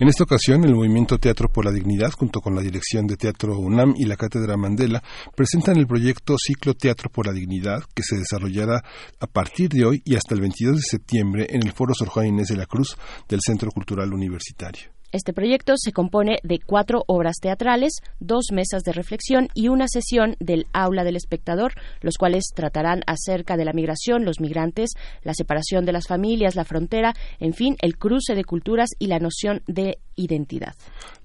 En 0.00 0.08
esta 0.08 0.24
ocasión, 0.24 0.64
el 0.64 0.74
movimiento 0.74 1.18
Teatro 1.18 1.48
por 1.48 1.64
la 1.64 1.70
Dignidad 1.70 2.10
junto 2.24 2.40
con 2.40 2.54
la 2.54 2.62
dirección 2.62 3.06
de 3.06 3.18
Teatro 3.18 3.58
UNAM 3.58 3.92
y 3.98 4.06
la 4.06 4.16
Cátedra 4.16 4.56
Mandela, 4.56 5.02
presentan 5.36 5.76
el 5.76 5.86
proyecto 5.86 6.36
Ciclo 6.38 6.72
Teatro 6.72 7.10
por 7.10 7.26
la 7.26 7.34
Dignidad, 7.34 7.84
que 7.94 8.02
se 8.02 8.16
desarrollará 8.16 8.82
a 9.20 9.26
partir 9.26 9.68
de 9.68 9.84
hoy 9.84 10.02
y 10.06 10.14
hasta 10.14 10.34
el 10.34 10.40
22 10.40 10.76
de 10.76 10.82
septiembre 10.82 11.46
en 11.50 11.66
el 11.66 11.72
Foro 11.72 11.92
Sor 11.92 12.08
Juan 12.08 12.28
Inés 12.28 12.48
de 12.48 12.56
la 12.56 12.64
Cruz 12.64 12.96
del 13.28 13.40
Centro 13.44 13.70
Cultural 13.70 14.10
Universitario. 14.14 14.93
Este 15.14 15.32
proyecto 15.32 15.74
se 15.76 15.92
compone 15.92 16.38
de 16.42 16.58
cuatro 16.58 17.04
obras 17.06 17.36
teatrales, 17.40 17.98
dos 18.18 18.46
mesas 18.52 18.82
de 18.82 18.90
reflexión 18.90 19.46
y 19.54 19.68
una 19.68 19.86
sesión 19.86 20.34
del 20.40 20.66
aula 20.72 21.04
del 21.04 21.14
espectador, 21.14 21.74
los 22.00 22.16
cuales 22.18 22.46
tratarán 22.52 23.02
acerca 23.06 23.56
de 23.56 23.64
la 23.64 23.72
migración, 23.72 24.24
los 24.24 24.40
migrantes, 24.40 24.90
la 25.22 25.32
separación 25.32 25.84
de 25.84 25.92
las 25.92 26.08
familias, 26.08 26.56
la 26.56 26.64
frontera, 26.64 27.14
en 27.38 27.52
fin, 27.52 27.76
el 27.80 27.96
cruce 27.96 28.34
de 28.34 28.42
culturas 28.42 28.90
y 28.98 29.06
la 29.06 29.20
noción 29.20 29.62
de 29.68 29.98
identidad. 30.16 30.74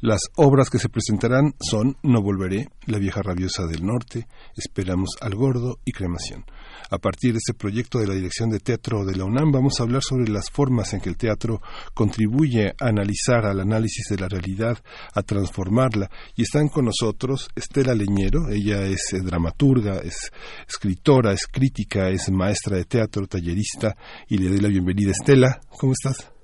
Las 0.01 0.21
obras 0.35 0.69
que 0.69 0.79
se 0.79 0.89
presentarán 0.89 1.53
son 1.59 1.97
No 2.03 2.21
Volveré, 2.21 2.69
La 2.85 2.99
vieja 2.99 3.21
rabiosa 3.21 3.65
del 3.65 3.83
norte, 3.83 4.27
Esperamos 4.55 5.09
al 5.21 5.35
gordo 5.35 5.79
y 5.83 5.91
Cremación. 5.93 6.45
A 6.91 6.97
partir 6.97 7.33
de 7.33 7.37
este 7.37 7.53
proyecto 7.53 7.99
de 7.99 8.07
la 8.07 8.15
Dirección 8.15 8.49
de 8.49 8.59
Teatro 8.59 9.05
de 9.05 9.15
la 9.15 9.25
UNAM 9.25 9.51
vamos 9.51 9.79
a 9.79 9.83
hablar 9.83 10.01
sobre 10.01 10.29
las 10.29 10.49
formas 10.51 10.93
en 10.93 11.01
que 11.01 11.09
el 11.09 11.17
teatro 11.17 11.61
contribuye 11.93 12.69
a 12.79 12.87
analizar 12.87 13.45
al 13.45 13.59
análisis 13.79 14.05
de 14.09 14.17
la 14.17 14.27
realidad, 14.27 14.77
a 15.13 15.23
transformarla. 15.23 16.09
Y 16.35 16.43
están 16.43 16.67
con 16.67 16.85
nosotros 16.85 17.47
Estela 17.55 17.95
Leñero, 17.95 18.49
ella 18.49 18.85
es 18.85 19.13
eh, 19.13 19.21
dramaturga, 19.21 19.99
es 19.99 20.31
escritora, 20.67 21.33
es 21.33 21.47
crítica, 21.47 22.09
es 22.09 22.29
maestra 22.29 22.77
de 22.77 22.85
teatro, 22.85 23.27
tallerista, 23.27 23.95
y 24.27 24.37
le 24.37 24.49
doy 24.49 24.59
la 24.59 24.69
bienvenida. 24.69 25.11
Estela, 25.11 25.59
¿cómo 25.69 25.93
estás? 25.93 26.38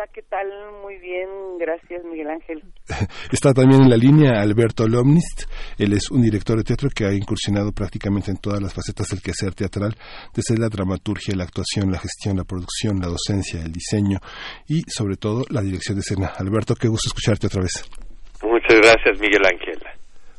Hola, 0.00 0.10
¿qué 0.14 0.22
tal? 0.22 0.48
Muy 0.80 0.96
bien, 0.96 1.28
gracias 1.58 2.02
Miguel 2.04 2.28
Ángel. 2.30 2.62
Está 3.30 3.52
también 3.52 3.82
en 3.82 3.90
la 3.90 3.98
línea 3.98 4.40
Alberto 4.40 4.88
Lomnist. 4.88 5.42
Él 5.76 5.92
es 5.92 6.10
un 6.10 6.22
director 6.22 6.56
de 6.56 6.64
teatro 6.64 6.88
que 6.88 7.04
ha 7.04 7.12
incursionado 7.12 7.70
prácticamente 7.72 8.30
en 8.30 8.38
todas 8.38 8.62
las 8.62 8.72
facetas 8.72 9.08
del 9.08 9.20
quehacer 9.20 9.52
teatral, 9.52 9.94
desde 10.34 10.58
la 10.58 10.70
dramaturgia, 10.70 11.36
la 11.36 11.44
actuación, 11.44 11.92
la 11.92 11.98
gestión, 11.98 12.38
la 12.38 12.44
producción, 12.44 12.98
la 12.98 13.08
docencia, 13.08 13.60
el 13.60 13.72
diseño 13.72 14.18
y 14.66 14.80
sobre 14.88 15.16
todo 15.16 15.44
la 15.50 15.60
dirección 15.60 15.96
de 15.96 16.00
escena. 16.00 16.32
Alberto, 16.38 16.74
qué 16.76 16.88
gusto 16.88 17.08
escucharte 17.08 17.48
otra 17.48 17.60
vez. 17.60 17.84
Muchas 18.42 18.80
gracias, 18.80 19.20
Miguel 19.20 19.44
Ángel. 19.44 19.82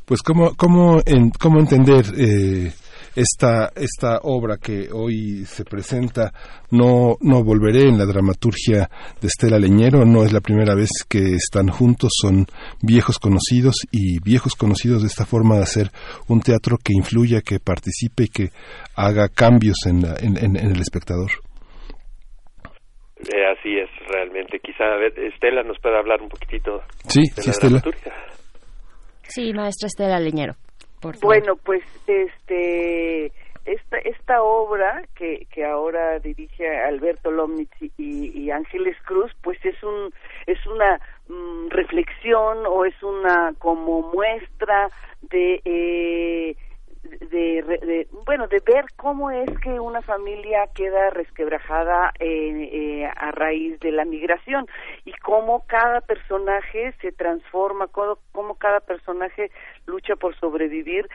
Pues 0.04 0.22
cómo, 0.22 0.56
cómo, 0.56 1.00
en, 1.06 1.30
cómo 1.30 1.60
entender 1.60 2.02
eh, 2.18 2.72
esta, 3.14 3.70
esta 3.76 4.18
obra 4.22 4.56
que 4.56 4.88
hoy 4.92 5.44
se 5.44 5.64
presenta, 5.64 6.32
no, 6.70 7.16
no 7.20 7.44
volveré 7.44 7.88
en 7.88 7.98
la 7.98 8.06
dramaturgia 8.06 8.88
de 9.20 9.28
Estela 9.28 9.58
Leñero, 9.58 10.04
no 10.04 10.24
es 10.24 10.32
la 10.32 10.40
primera 10.40 10.74
vez 10.74 10.90
que 11.08 11.34
están 11.34 11.68
juntos, 11.68 12.10
son 12.20 12.46
viejos 12.82 13.18
conocidos 13.18 13.76
y 13.90 14.20
viejos 14.22 14.54
conocidos 14.54 15.02
de 15.02 15.08
esta 15.08 15.26
forma 15.26 15.56
de 15.56 15.62
hacer 15.62 15.88
un 16.28 16.40
teatro 16.40 16.76
que 16.82 16.92
influya, 16.94 17.40
que 17.40 17.58
participe 17.60 18.24
y 18.24 18.28
que 18.28 18.48
haga 18.96 19.28
cambios 19.28 19.76
en, 19.86 20.04
en, 20.20 20.36
en, 20.56 20.56
el 20.56 20.80
espectador. 20.80 21.30
Eh, 23.32 23.46
así 23.46 23.78
es, 23.78 23.88
realmente. 24.08 24.58
Quizá 24.58 24.84
Estela 25.16 25.62
nos 25.62 25.78
pueda 25.80 25.98
hablar 25.98 26.20
un 26.20 26.28
poquitito 26.28 26.82
sí, 27.06 27.20
de 27.36 27.42
sí, 27.42 27.46
la 27.46 27.52
Estela. 27.52 27.80
dramaturgia. 27.80 28.12
Sí, 29.28 29.52
maestra 29.52 29.86
Estela 29.86 30.18
Leñero. 30.18 30.54
Bueno, 31.20 31.56
pues 31.56 31.82
este 32.06 33.32
esta 33.64 33.98
esta 33.98 34.42
obra 34.42 35.02
que, 35.14 35.46
que 35.52 35.64
ahora 35.64 36.18
dirige 36.18 36.68
Alberto 36.80 37.30
Lomnitz 37.30 37.70
y, 37.80 37.92
y 37.98 38.50
Ángeles 38.50 38.96
Cruz, 39.04 39.30
pues 39.42 39.58
es 39.64 39.80
un 39.82 40.12
es 40.46 40.64
una 40.66 41.00
mm, 41.28 41.68
reflexión 41.68 42.66
o 42.66 42.84
es 42.84 43.00
una 43.02 43.54
como 43.58 44.02
muestra 44.12 44.90
de 45.22 45.60
eh, 45.64 46.56
de, 47.20 47.62
de, 47.62 48.08
bueno 48.24 48.46
de 48.48 48.60
ver 48.64 48.84
cómo 48.96 49.30
es 49.30 49.48
que 49.60 49.80
una 49.80 50.02
familia 50.02 50.68
queda 50.74 51.10
resquebrajada 51.10 52.12
eh, 52.18 52.68
eh, 52.72 53.10
a 53.16 53.30
raíz 53.32 53.78
de 53.80 53.92
la 53.92 54.04
migración 54.04 54.66
y 55.04 55.12
cómo 55.12 55.64
cada 55.66 56.00
personaje 56.00 56.94
se 57.00 57.12
transforma 57.12 57.88
cómo, 57.88 58.18
cómo 58.32 58.54
cada 58.56 58.80
personaje 58.80 59.50
lucha 59.86 60.16
por 60.16 60.34
sobrevivir 60.38 61.08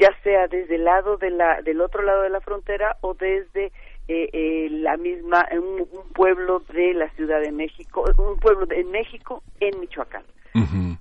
ya 0.00 0.10
sea 0.22 0.48
desde 0.48 0.76
el 0.76 0.84
lado 0.84 1.16
de 1.16 1.30
la 1.30 1.62
del 1.62 1.80
otro 1.80 2.02
lado 2.02 2.22
de 2.22 2.30
la 2.30 2.40
frontera 2.40 2.96
o 3.00 3.14
desde 3.14 3.66
eh, 4.08 4.28
eh, 4.32 4.68
la 4.70 4.96
misma 4.96 5.46
un, 5.52 5.86
un, 5.90 6.12
pueblo 6.12 6.60
de 6.72 6.94
la 6.94 7.08
Ciudad 7.10 7.40
de 7.40 7.52
México 7.52 8.04
un 8.18 8.38
pueblo 8.38 8.66
de 8.66 8.84
México 8.84 9.42
en 9.60 9.80
Michoacán 9.80 10.24
uh. 10.54 10.94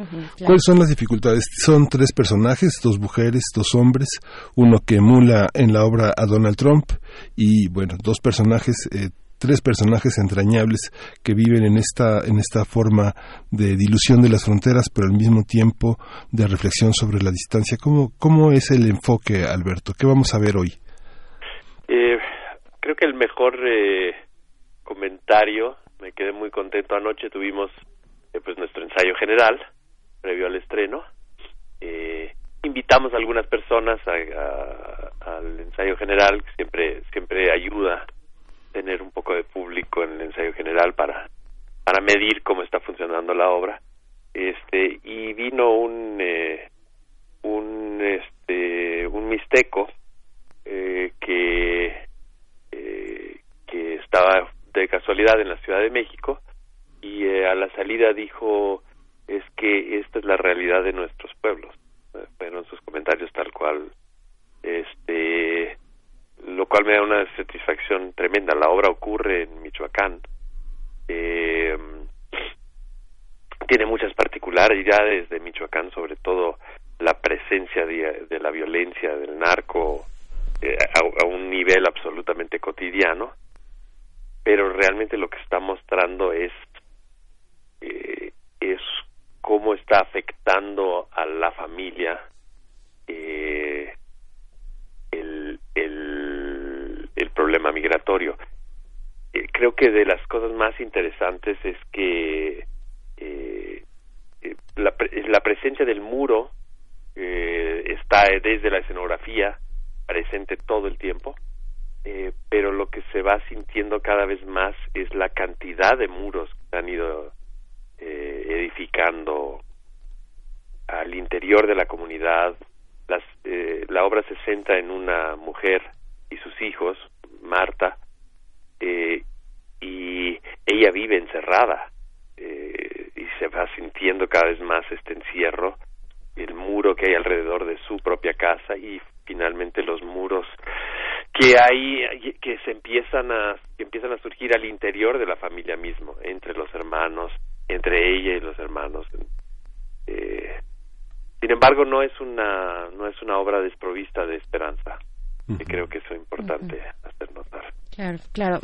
Uh 0.00 0.02
-huh, 0.02 0.08
claro. 0.08 0.46
¿Cuáles 0.46 0.62
son 0.64 0.78
las 0.78 0.88
dificultades? 0.88 1.44
Son 1.62 1.86
tres 1.88 2.12
personajes, 2.12 2.80
dos 2.82 2.98
mujeres, 2.98 3.42
dos 3.54 3.74
hombres, 3.74 4.08
uno 4.56 4.78
que 4.78 4.96
emula 4.96 5.48
en 5.52 5.72
la 5.74 5.84
obra 5.84 6.14
a 6.16 6.24
Donald 6.24 6.56
Trump 6.56 6.84
y, 7.36 7.68
bueno, 7.68 7.96
dos 8.02 8.18
personajes, 8.22 8.88
eh, 8.92 9.10
tres 9.38 9.60
personajes 9.60 10.16
entrañables 10.18 10.90
que 11.22 11.34
viven 11.34 11.64
en 11.64 11.76
esta, 11.76 12.20
en 12.26 12.38
esta 12.38 12.64
forma 12.64 13.12
de 13.50 13.76
dilución 13.76 14.22
de 14.22 14.30
las 14.30 14.44
fronteras, 14.44 14.86
pero 14.94 15.06
al 15.06 15.16
mismo 15.16 15.42
tiempo 15.42 15.98
de 16.32 16.46
reflexión 16.46 16.94
sobre 16.94 17.22
la 17.22 17.30
distancia. 17.30 17.76
¿Cómo, 17.76 18.12
cómo 18.18 18.52
es 18.52 18.70
el 18.70 18.88
enfoque, 18.88 19.44
Alberto? 19.44 19.92
¿Qué 19.98 20.06
vamos 20.06 20.34
a 20.34 20.38
ver 20.38 20.56
hoy? 20.56 20.72
Eh, 21.88 22.16
creo 22.80 22.94
que 22.96 23.06
el 23.06 23.14
mejor 23.14 23.54
eh, 23.66 24.14
comentario 24.82 25.76
me 26.00 26.12
quedé 26.12 26.32
muy 26.32 26.50
contento. 26.50 26.94
Anoche 26.94 27.28
tuvimos 27.28 27.70
eh, 28.32 28.40
pues 28.44 28.56
nuestro 28.56 28.82
ensayo 28.82 29.14
general 29.18 29.58
previo 30.20 30.46
al 30.46 30.56
estreno. 30.56 31.04
Eh, 31.80 32.34
invitamos 32.62 33.12
a 33.12 33.16
algunas 33.16 33.46
personas 33.46 34.00
al 34.06 35.60
ensayo 35.60 35.96
general, 35.96 36.42
que 36.42 36.52
siempre 36.52 37.02
siempre 37.12 37.50
ayuda 37.52 38.06
tener 38.72 39.02
un 39.02 39.10
poco 39.10 39.34
de 39.34 39.44
público 39.44 40.02
en 40.04 40.12
el 40.12 40.20
ensayo 40.22 40.52
general 40.52 40.94
para 40.94 41.28
para 41.84 42.00
medir 42.02 42.42
cómo 42.42 42.62
está 42.62 42.80
funcionando 42.80 43.34
la 43.34 43.50
obra. 43.50 43.80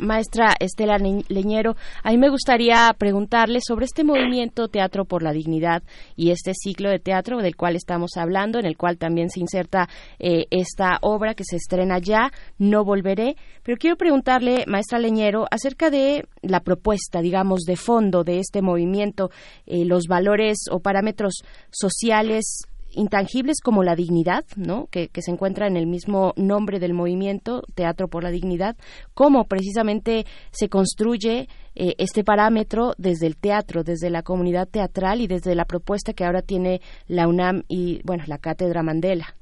Maestra 0.07 0.55
Estela 0.59 0.97
Leñero, 0.97 1.75
a 2.01 2.11
mí 2.11 2.17
me 2.17 2.29
gustaría 2.29 2.91
preguntarle 2.97 3.59
sobre 3.61 3.85
este 3.85 4.03
movimiento 4.03 4.69
Teatro 4.69 5.05
por 5.05 5.21
la 5.21 5.33
Dignidad 5.33 5.83
y 6.15 6.31
este 6.31 6.53
ciclo 6.55 6.89
de 6.89 6.99
teatro 6.99 7.39
del 7.39 7.55
cual 7.55 7.75
estamos 7.75 8.11
hablando, 8.15 8.57
en 8.57 8.65
el 8.65 8.77
cual 8.77 8.97
también 8.97 9.29
se 9.29 9.41
inserta 9.41 9.89
eh, 10.17 10.45
esta 10.49 10.97
obra 11.01 11.35
que 11.35 11.43
se 11.43 11.57
estrena 11.57 11.99
ya, 11.99 12.31
No 12.57 12.85
Volveré. 12.85 13.35
Pero 13.63 13.77
quiero 13.77 13.97
preguntarle, 13.97 14.63
maestra 14.65 14.97
Leñero, 14.97 15.45
acerca 15.51 15.89
de 15.89 16.25
la 16.41 16.61
propuesta, 16.61 17.21
digamos, 17.21 17.63
de 17.63 17.75
fondo 17.75 18.23
de 18.23 18.39
este 18.39 18.61
movimiento, 18.61 19.29
eh, 19.65 19.83
los 19.83 20.05
valores 20.07 20.57
o 20.71 20.79
parámetros 20.79 21.43
sociales 21.69 22.63
intangibles 22.91 23.61
como 23.63 23.83
la 23.83 23.95
dignidad, 23.95 24.43
¿no? 24.55 24.87
Que, 24.91 25.09
que, 25.09 25.21
se 25.21 25.31
encuentra 25.31 25.67
en 25.67 25.77
el 25.77 25.87
mismo 25.87 26.33
nombre 26.35 26.79
del 26.79 26.93
movimiento, 26.93 27.61
Teatro 27.75 28.07
por 28.07 28.23
la 28.23 28.31
Dignidad, 28.31 28.75
cómo 29.13 29.45
precisamente 29.45 30.25
se 30.51 30.69
construye 30.69 31.47
eh, 31.79 31.93
este 31.99 32.23
parámetro 32.23 32.93
desde 32.97 33.27
el 33.27 33.37
teatro, 33.37 33.83
desde 33.83 34.09
la 34.09 34.23
comunidad 34.23 34.67
teatral 34.67 35.21
y 35.21 35.27
desde 35.27 35.53
la 35.53 35.65
propuesta 35.65 36.13
que 36.13 36.25
ahora 36.25 36.41
tiene 36.41 36.81
la 37.07 37.27
UNAM 37.27 37.63
y, 37.67 38.01
bueno, 38.03 38.23
la 38.27 38.39
Cátedra 38.39 38.81
Mandela. 38.81 39.35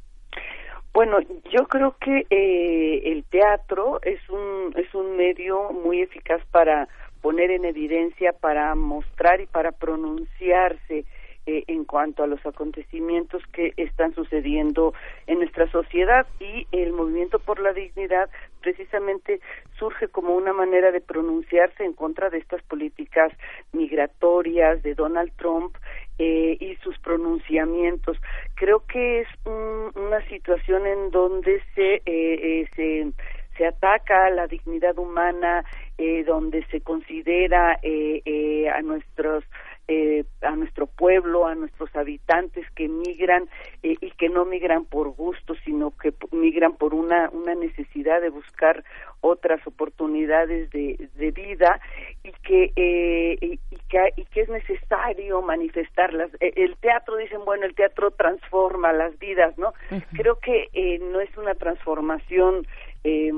Bueno, 0.94 1.20
yo 1.52 1.66
creo 1.68 1.96
que 2.00 2.26
eh, 2.30 3.12
el 3.12 3.24
teatro 3.26 4.00
es 4.02 4.20
un, 4.30 4.74
es 4.78 4.94
un 4.94 5.16
medio 5.16 5.72
muy 5.72 6.02
eficaz 6.02 6.42
para 6.52 6.90
poner 7.22 7.52
en 7.52 7.64
evidencia, 7.66 8.34
para 8.34 8.76
mostrar 8.76 9.40
y 9.40 9.46
para 9.46 9.72
pronunciarse 9.72 11.06
eh, 11.46 11.64
en 11.68 11.86
cuanto 11.86 12.24
a 12.24 12.28
los 12.28 12.44
acontecimientos 12.46 13.44
que 13.54 13.74
están 13.78 14.14
sucediendo 14.16 14.94
en 15.28 15.40
nuestra 15.40 15.70
sociedad 15.72 16.26
y 16.40 16.68
el 16.72 16.92
movimiento 16.92 17.40
por 17.40 17.60
la 17.60 17.74
dignidad 17.74 18.30
precisamente 18.62 19.40
surge 19.78 20.08
como 20.08 20.36
una 20.36 20.54
manera 20.54 20.92
de 20.92 21.02
pronunciarse 21.02 21.84
en 21.84 21.94
contra 21.94 22.30
de 22.30 22.40
estas 22.40 22.64
políticas 22.64 23.32
migratorias 23.74 24.82
de 24.82 24.96
Donald 24.96 25.32
Trump 25.38 25.76
eh, 26.18 26.58
y 26.60 26.76
sus 26.78 26.98
pronunciamientos. 27.00 28.18
Creo 28.56 28.84
que 28.88 29.22
es 29.22 29.28
un, 29.46 29.92
una 29.96 30.28
situación 30.28 30.88
en 30.88 31.12
donde 31.12 31.62
se, 31.76 31.96
eh, 31.96 32.02
eh, 32.06 32.68
se 32.76 33.12
se 33.58 33.66
ataca 33.66 34.30
la 34.30 34.48
dignidad 34.48 34.98
humana, 34.98 35.64
eh, 35.98 36.24
donde 36.24 36.66
se 36.66 36.82
considera 36.82 37.80
eh, 37.82 38.22
eh, 38.26 38.70
a 38.70 38.82
nuestros 38.82 39.44
eh, 39.88 40.24
a 40.41 40.56
nuestro 40.56 40.88
pueblo, 40.88 41.45
a 41.45 41.56
nuestros 41.56 41.95
habitantes 41.95 42.65
que 42.71 42.88
migran 42.88 43.48
eh, 43.84 43.95
y 44.02 44.12
que 44.12 44.30
no 44.30 44.45
migran 44.45 44.86
por 44.86 45.10
gusto, 45.10 45.56
sino 45.63 45.91
que 45.98 46.13
migran 46.32 46.76
por 46.78 46.93
una, 46.93 47.30
una 47.32 47.56
necesidad 47.56 48.21
de 48.21 48.30
buscar 48.30 48.84
otras 49.21 49.65
oportunidades 49.67 50.69
de, 50.71 51.10
de 51.15 51.32
vida 51.32 51.80
y 52.24 52.32
que, 52.43 52.71
eh, 52.76 53.38
y, 53.41 53.60
y, 53.69 53.78
que, 53.89 54.13
y 54.17 54.26
que 54.26 54.41
es 54.41 54.50
necesario 54.50 55.41
manifestarlas. 55.41 56.30
El 56.39 56.76
teatro, 56.78 57.17
dicen, 57.17 57.43
bueno, 57.45 57.65
el 57.65 57.76
teatro 57.76 58.12
transforma 58.12 58.93
las 58.93 59.17
vidas, 59.19 59.58
¿no? 59.58 59.69
Uh 59.91 59.95
-huh. 59.95 60.04
Creo 60.15 60.39
que 60.39 60.69
eh, 60.74 61.00
no 61.00 61.19
es 61.19 61.36
una 61.38 61.54
transformación 61.56 62.65
eh, 63.04 63.32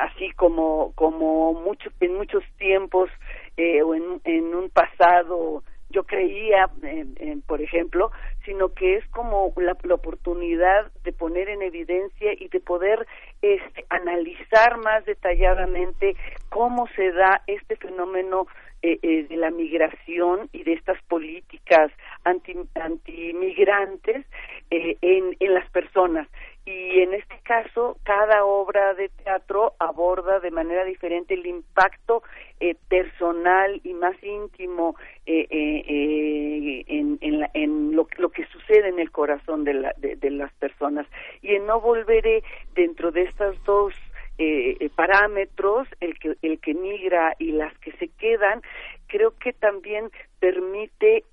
así 0.00 0.30
como 0.36 0.92
como 0.94 1.54
mucho 1.54 1.90
en 2.00 2.14
muchos 2.16 2.44
tiempos 2.58 3.08
eh, 3.56 3.82
o 3.82 3.94
en, 3.94 4.20
en 4.24 4.54
un 4.54 4.68
pasado 4.68 5.62
yo 5.90 6.04
creía, 6.04 6.68
en, 6.82 7.42
por 7.42 7.62
ejemplo, 7.62 8.10
sino 8.44 8.74
que 8.74 8.96
es 8.96 9.06
como 9.08 9.52
la, 9.56 9.76
la, 9.82 9.94
oportunidad 9.94 10.90
de 11.02 11.12
poner 11.12 11.48
en 11.48 11.62
evidencia 11.62 12.32
y 12.34 12.48
de 12.48 12.60
poder 12.60 13.06
este, 13.40 13.84
analizar 13.88 14.78
más 14.78 15.04
detalladamente 15.06 16.14
cómo 16.50 16.86
se 16.94 17.12
da 17.12 17.42
este 17.46 17.76
fenómeno 17.76 18.46
eh, 18.80 18.98
eh, 19.02 19.26
de 19.28 19.36
la 19.36 19.50
migración 19.50 20.48
y 20.52 20.62
de 20.62 20.74
estas 20.74 21.02
políticas 21.08 21.90
anti, 22.24 22.54
antimigrantes 22.74 24.24
eh, 24.70 24.96
en 25.00 25.54
las 25.54 25.68
personas 25.70 26.28
y 26.68 27.00
en 27.00 27.14
este 27.14 27.38
caso 27.44 27.96
cada 28.02 28.44
obra 28.44 28.92
de 28.92 29.08
teatro 29.08 29.72
aborda 29.78 30.38
de 30.40 30.50
manera 30.50 30.84
diferente 30.84 31.32
el 31.32 31.46
impacto 31.46 32.22
eh, 32.60 32.74
personal 32.90 33.80
y 33.84 33.94
más 33.94 34.22
íntimo 34.22 34.94
eh, 35.24 35.46
eh, 35.48 36.84
en, 36.86 37.16
en, 37.22 37.40
la, 37.40 37.50
en 37.54 37.96
lo, 37.96 38.06
lo, 38.18 38.28
que 38.28 38.44
sucede 38.48 38.88
en 38.88 38.98
el 38.98 39.10
corazón 39.10 39.64
de, 39.64 39.74
la, 39.74 39.94
de, 39.96 40.30
las 40.30 40.52
personas. 40.54 41.06
Y 41.40 41.54
en 41.54 41.64
no 41.64 41.80
volveré 41.80 42.42
dentro 42.74 43.12
de 43.12 43.22
estas 43.22 43.54
dos 43.64 43.94
parámetros 44.94 45.88
el 46.00 46.16
que 46.18 46.36
el 46.42 46.60
que 46.60 46.72
migra 46.72 47.34
y 47.40 47.50
las 47.50 47.76
que 47.78 47.90
se 47.92 48.06
quedan 48.06 48.62
creo 49.08 49.36
que 49.36 49.52
también 49.52 50.12
permite 50.38 51.24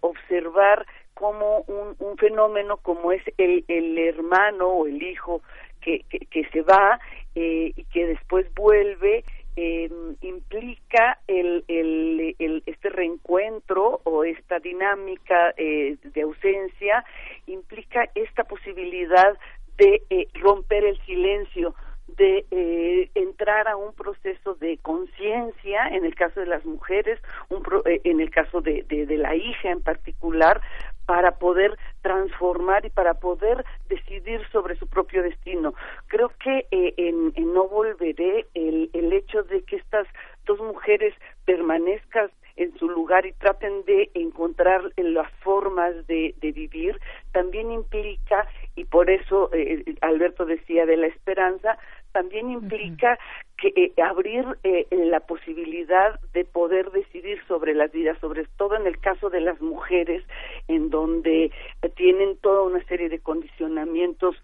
observar 0.00 0.86
como 1.16 1.60
un, 1.66 1.96
un 1.98 2.18
fenómeno 2.18 2.76
como 2.76 3.10
es 3.10 3.22
el, 3.38 3.64
el 3.68 3.98
hermano 3.98 4.68
o 4.68 4.86
el 4.86 5.02
hijo 5.02 5.40
que, 5.80 6.04
que, 6.08 6.44
se 6.52 6.60
va 6.62 7.00
eh, 7.34 7.72
y 7.74 7.84
que 7.84 8.06
después 8.06 8.46
vuelve 8.54 9.24
eh, 9.56 9.90
implica 10.20 11.18
el, 11.26 11.64
el, 11.68 12.62
este 12.66 12.90
reencuentro 12.90 14.02
o 14.04 14.24
esta 14.24 14.58
dinámica 14.58 15.54
eh, 15.56 15.96
de 16.02 16.22
ausencia, 16.22 17.02
implica 17.46 18.10
esta 18.14 18.44
posibilidad 18.44 19.38
de 19.78 20.02
eh, 20.10 20.28
romper 20.34 20.84
el 20.84 21.00
silencio, 21.06 21.74
de 22.16 22.46
eh, 22.50 23.10
entrar 23.14 23.68
a 23.68 23.76
un 23.76 23.92
proceso 23.92 24.54
de 24.54 24.78
conciencia, 24.78 25.88
en 25.88 26.04
el 26.04 26.14
caso 26.14 26.40
de 26.40 26.46
las 26.46 26.64
mujeres, 26.64 27.20
un 27.48 27.62
eh, 27.84 28.00
en 28.04 28.20
el 28.20 28.30
caso 28.30 28.60
de, 28.60 28.84
de, 28.88 29.16
la 29.16 29.34
hija 29.34 29.70
en 29.70 29.82
particular, 29.82 30.60
para 31.06 31.38
poder 31.38 31.78
transformar 32.02 32.84
y 32.84 32.90
para 32.90 33.14
poder 33.14 33.64
decidir 33.88 34.40
sobre 34.50 34.76
su 34.76 34.86
propio 34.88 35.22
destino. 35.22 35.74
Creo 36.08 36.30
que 36.42 36.66
eh, 36.70 36.94
en, 36.96 37.32
en, 37.36 37.54
No 37.54 37.68
Volveré 37.68 38.46
el, 38.54 38.90
el 38.92 39.12
hecho 39.12 39.42
de 39.44 39.62
que 39.62 39.76
estas 39.76 40.06
dos 40.44 40.58
mujeres 40.60 41.14
permanezcan 41.44 42.30
en 42.56 42.76
su 42.78 42.88
lugar 42.88 43.26
y 43.26 43.32
traten 43.32 43.84
de 43.84 44.10
encontrar 44.14 44.90
las 44.96 45.30
formas 45.42 46.06
de, 46.06 46.34
de 46.40 46.52
vivir, 46.52 46.98
también 47.32 47.70
implica, 47.70 48.48
y 48.74 48.84
por 48.84 49.10
eso 49.10 49.50
eh, 49.52 49.84
Alberto 50.00 50.46
decía 50.46 50.86
de 50.86 50.96
la 50.96 51.06
esperanza, 51.06 51.78
también 52.12 52.50
implica 52.50 53.18
que 53.58 53.72
eh, 53.76 54.02
abrir 54.02 54.46
eh, 54.62 54.86
la 54.90 55.20
posibilidad 55.20 56.18
de 56.32 56.46
poder 56.46 56.90
decidir 56.90 57.38
sobre 57.46 57.74
las 57.74 57.92
vidas, 57.92 58.18
sobre 58.20 58.46
todo 58.56 58.74
en 58.74 58.86
el 58.86 58.98
caso 59.00 59.28
de 59.28 59.42
las 59.42 59.60
mujeres, 59.60 60.24
en 60.68 60.90
donde 60.90 61.50
tienen 61.96 62.36
toda 62.38 62.62
una 62.62 62.84
serie 62.84 63.08
de 63.08 63.20
condicionamientos 63.20 64.36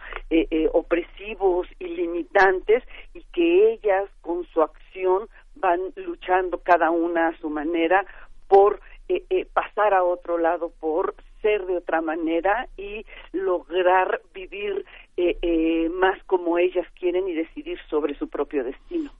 opresivos 0.73 1.67
y 1.79 1.87
limitantes, 1.89 2.83
y 3.15 3.23
que 3.33 3.73
ellas 3.73 4.09
con 4.21 4.45
su 4.47 4.63
acción 4.63 5.29
van 5.57 5.81
luchando 5.97 6.59
cada 6.59 6.91
una 6.91 7.29
a 7.29 7.39
su 7.39 7.51
manera 7.51 8.05
por 8.49 8.81
eh, 9.09 9.25
eh, 9.31 9.47
pasar 9.53 9.95
a 9.95 10.05
otro 10.05 10.39
lado, 10.39 10.73
por 10.81 11.15
ser 11.41 11.67
de 11.67 11.77
otra 11.77 12.01
manera 12.01 12.69
y 12.77 13.05
lograr 13.33 14.23
vivir 14.33 14.85
eh, 15.16 15.88
más 15.90 16.18
como 16.27 16.59
ellas 16.59 16.87
quieren 16.98 17.29
y 17.29 17.35
decidir 17.35 17.79
sobre 17.90 18.16
su 18.18 18.29
propio 18.29 18.64
destino. 18.64 19.11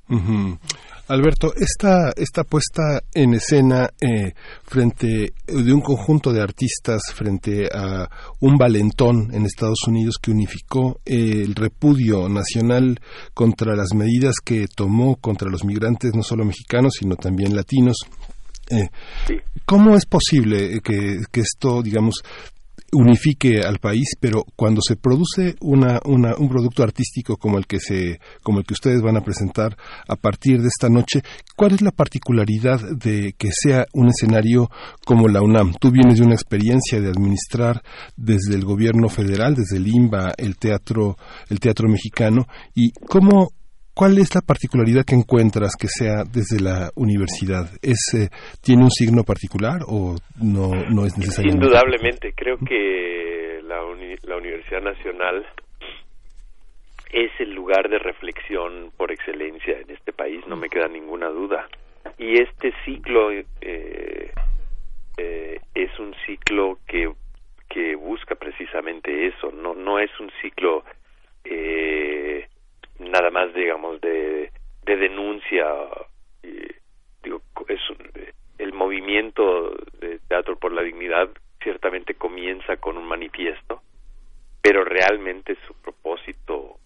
Alberto, 1.09 1.52
esta, 1.57 2.12
esta 2.16 2.44
puesta 2.44 3.00
en 3.14 3.35
escena 3.35 3.88
frente 4.64 5.33
de 5.46 5.72
un 5.72 5.81
conjunto 5.81 6.33
de 6.33 6.42
artistas 6.42 7.02
frente 7.14 7.68
a 7.72 8.09
un 8.40 8.57
valentón 8.57 9.35
en 9.35 9.44
Estados 9.44 9.87
Unidos 9.87 10.16
que 10.20 10.31
unificó 10.31 11.00
el 11.05 11.55
repudio 11.55 12.28
nacional 12.28 12.98
contra 13.35 13.74
las 13.74 13.94
medidas 13.94 14.37
que 14.44 14.66
tomó 14.74 15.16
contra 15.16 15.50
los 15.50 15.64
migrantes, 15.64 16.14
no 16.14 16.22
solo 16.22 16.44
mexicanos, 16.44 16.94
sino 16.98 17.16
también 17.16 17.55
latinos, 17.57 17.96
eh, 18.70 18.88
¿Cómo 19.66 19.94
es 19.94 20.07
posible 20.07 20.81
que, 20.83 21.18
esto, 21.35 21.83
digamos, 21.83 22.22
unifique 22.92 23.62
al 23.62 23.78
país, 23.78 24.16
pero 24.20 24.44
cuando 24.55 24.81
se 24.87 24.96
produce 24.96 25.57
una, 25.61 26.00
un 26.05 26.48
producto 26.48 26.83
artístico 26.83 27.37
como 27.37 27.59
el 27.59 27.66
que 27.66 27.81
se, 27.81 28.20
como 28.42 28.59
el 28.59 28.64
que 28.64 28.74
ustedes 28.74 29.00
van 29.00 29.16
a 29.16 29.22
presentar 29.22 29.76
a 30.07 30.16
partir 30.16 30.61
de 30.61 30.68
esta 30.68 30.88
noche, 30.88 31.22
¿cuál 31.57 31.72
es 31.72 31.81
la 31.81 31.90
particularidad 31.90 32.81
de 32.96 33.35
que 33.38 33.48
sea 33.50 33.87
un 33.94 34.09
escenario 34.09 34.70
como 35.05 35.28
la 35.28 35.42
UNAM? 35.42 35.74
Tú 35.81 35.90
vienes 35.90 36.18
de 36.18 36.26
una 36.26 36.35
experiencia 36.35 37.00
de 37.00 37.09
administrar 37.09 37.83
desde 38.16 38.55
el 38.55 38.64
gobierno 38.64 39.09
federal, 39.09 39.55
desde 39.55 39.78
el 39.78 39.88
IMBA, 39.88 40.35
el 40.37 40.57
teatro, 40.57 41.16
el 41.48 41.61
teatro 41.61 41.88
mexicano, 41.88 42.46
y 42.74 42.92
cómo 42.92 43.52
¿Cuál 43.94 44.18
es 44.18 44.35
la 44.35 44.40
particularidad 44.40 45.05
que 45.05 45.14
encuentras 45.14 45.76
que 45.78 45.87
sea 45.87 46.24
desde 46.24 46.61
la 46.61 46.90
universidad? 46.96 47.68
¿Es, 47.83 48.14
eh, 48.14 48.28
¿Tiene 48.62 48.85
un 48.85 48.90
signo 48.90 49.22
particular 49.22 49.81
o 49.87 50.16
no, 50.40 50.70
no 50.90 51.05
es 51.05 51.18
necesario? 51.18 51.52
Indudablemente, 51.52 52.33
creo 52.35 52.57
que 52.57 53.61
la, 53.62 53.81
la 54.22 54.37
Universidad 54.37 54.81
Nacional 54.81 55.44
es 57.12 57.31
el 57.38 57.52
lugar 57.52 57.90
de 57.90 57.98
reflexión 57.98 58.90
por 58.96 59.12
excelencia 59.12 59.78
en 59.78 59.90
este 59.90 60.12
país, 60.12 60.40
no 60.46 60.57
me 60.57 60.70
queda 60.70 60.88
ninguna 60.88 61.28
duda. 61.28 61.68
Y 62.18 62.40
este 62.40 62.72
ciclo 62.85 63.31
eh, 63.31 63.44
eh, 65.18 65.61
es 65.74 65.98
un 65.98 66.14
ciclo 66.26 66.78
que, 66.87 67.12
que 67.68 67.94
busca 67.96 68.35
precisamente 68.35 69.26
eso, 69.26 69.52
no, 69.52 69.74
no 69.74 69.98
es 69.98 70.11
un 70.18 70.31
ciclo 70.40 70.85
eh, 71.44 72.48
nada 73.11 73.31
más 73.31 73.53
digamos 73.55 74.01
de, 74.01 74.51
de 74.85 74.97
denuncia 74.97 75.67
digo 77.23 77.41
es 77.69 77.81
el 78.59 78.73
movimiento 78.73 79.75
de 80.01 80.19
teatro 80.29 80.59
por 80.59 80.73
la 80.73 80.83
dignidad 80.83 81.29
ciertamente 81.62 82.15
comienza 82.15 82.77
con 82.77 82.97
un 82.97 83.05
manifiesto 83.05 83.83
pero 84.61 84.85
realmente 84.85 85.57
su 85.67 85.75
propósito 85.75 86.79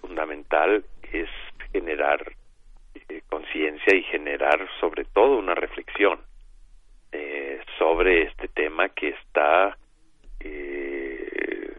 fundamental 0.00 0.84
es 1.12 1.28
generar 1.72 2.32
eh, 3.08 3.22
conciencia 3.28 3.94
y 3.94 4.02
generar 4.04 4.68
sobre 4.80 5.04
todo 5.04 5.38
una 5.38 5.54
reflexión 5.54 6.20
eh, 7.12 7.60
sobre 7.78 8.22
este 8.22 8.48
tema 8.48 8.88
que 8.90 9.08
está 9.10 9.76
eh, 10.40 11.76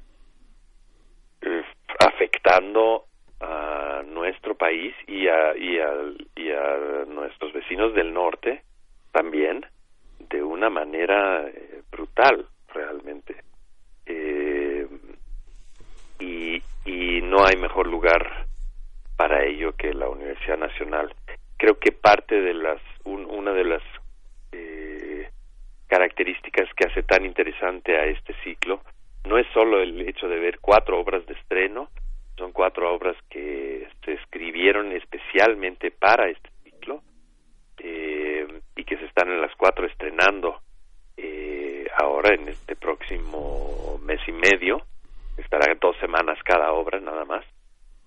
afectando 1.99 3.05
a 3.45 4.03
nuestro 4.03 4.55
país 4.55 4.93
y 5.07 5.27
a, 5.27 5.55
y 5.55 5.79
a, 5.79 5.91
y 6.35 6.51
a 6.51 7.05
nuestros 7.07 7.53
vecinos 7.53 7.93
del 7.93 8.13
norte 8.13 8.63
también 9.11 9.65
de 10.29 10.43
una 10.43 10.69
manera 10.69 11.47
eh, 11.47 11.81
brutal 11.91 12.47
realmente. 12.73 13.35
Eh, 14.05 14.87
y, 16.19 16.61
y 16.85 17.21
no 17.21 17.45
hay 17.45 17.57
mejor 17.57 17.87
lugar 17.87 18.45
para 19.17 19.45
ello 19.45 19.73
que 19.75 19.93
la 19.93 20.09
Universidad 20.09 20.57
Nacional. 20.57 21.13
Creo 21.57 21.79
que 21.79 21.91
parte 21.91 22.39
de 22.41 22.53
las 22.53 22.81
una 23.05 23.53
de 23.53 23.63
las 23.63 23.83
eh, 24.51 25.29
características 25.87 26.67
que 26.75 26.87
hace 26.87 27.03
tan 27.03 27.25
interesante 27.25 27.95
a 27.97 28.05
este 28.05 28.33
ciclo 28.43 28.81
no 29.25 29.37
es 29.37 29.47
solo 29.53 29.81
el 29.81 30.01
hecho 30.01 30.27
de 30.27 30.39
ver 30.39 30.59
cuatro 30.59 30.99
obras 30.99 31.25
de 31.27 31.33
estreno 31.33 31.89
son 32.37 32.51
cuatro 32.51 32.93
obras 32.93 33.15
que 33.29 33.87
se 34.03 34.13
escribieron 34.13 34.91
especialmente 34.91 35.91
para 35.91 36.29
este 36.29 36.49
ciclo 36.63 37.01
eh, 37.77 38.47
y 38.75 38.83
que 38.83 38.97
se 38.97 39.05
están 39.05 39.29
en 39.29 39.41
las 39.41 39.55
cuatro 39.55 39.85
estrenando 39.85 40.59
eh, 41.17 41.87
ahora 41.97 42.35
en 42.35 42.49
este 42.49 42.75
próximo 42.75 43.99
mes 44.03 44.19
y 44.27 44.31
medio. 44.31 44.81
Estará 45.37 45.73
dos 45.79 45.97
semanas 45.97 46.37
cada 46.43 46.71
obra 46.73 46.99
nada 46.99 47.25
más. 47.25 47.45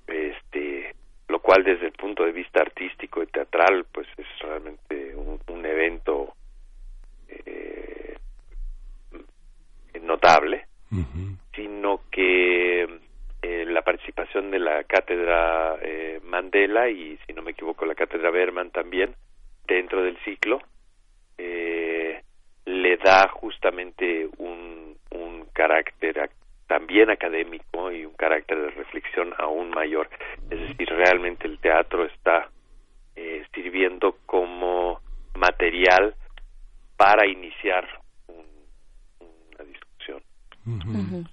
Este, 0.07 0.95
lo 1.29 1.41
cual 1.41 1.65
desde 1.65 1.87
el 1.87 1.93
punto 1.93 2.25
de 2.25 2.33
vista 2.33 2.61
artístico 2.61 3.23
y 3.23 3.27
teatral 3.27 3.85
pues 3.93 4.07
es 4.17 4.27
realmente 4.41 5.15
un, 5.15 5.39
evento 5.67 6.35
eh, 7.29 8.17
notable 10.01 10.65
sino 11.55 12.01
que 12.11 12.87
eh, 13.51 13.65
la 13.65 13.81
participación 13.81 14.51
de 14.51 14.59
la 14.59 14.85
cátedra 14.85 15.79
eh, 15.81 16.21
Mandela 16.23 16.91
y, 16.91 17.19
si 17.27 17.33
no 17.33 17.41
me 17.41 17.53
equivoco, 17.53 17.87
la 17.87 17.95
cátedra 17.95 18.31
Berman 18.31 18.71
también 18.71 19.15
dentro 19.67 20.03
del 20.03 20.19
ciclo, 20.19 20.61
eh, 21.39 22.23
le 22.67 22.97
da 22.99 23.27
justamente 23.29 24.29
un, 24.37 24.99
un 25.13 25.47
carácter 25.55 26.29
también 26.67 27.09
académico 27.09 27.91
y 27.91 28.05
un 28.05 28.13
carácter 28.13 28.61
de 28.61 28.71
reflexión 28.71 29.33
aún 29.39 29.71
mayor. 29.71 30.11
Es 30.51 30.61
decir, 30.61 30.87
realmente 30.91 31.47
el 31.47 31.59
teatro 31.59 32.05
está 32.05 32.51
eh, 33.17 33.47
sirviendo 33.55 34.19
como 34.27 35.01
material 35.35 36.15
para 36.99 37.27
iniciar 37.27 37.98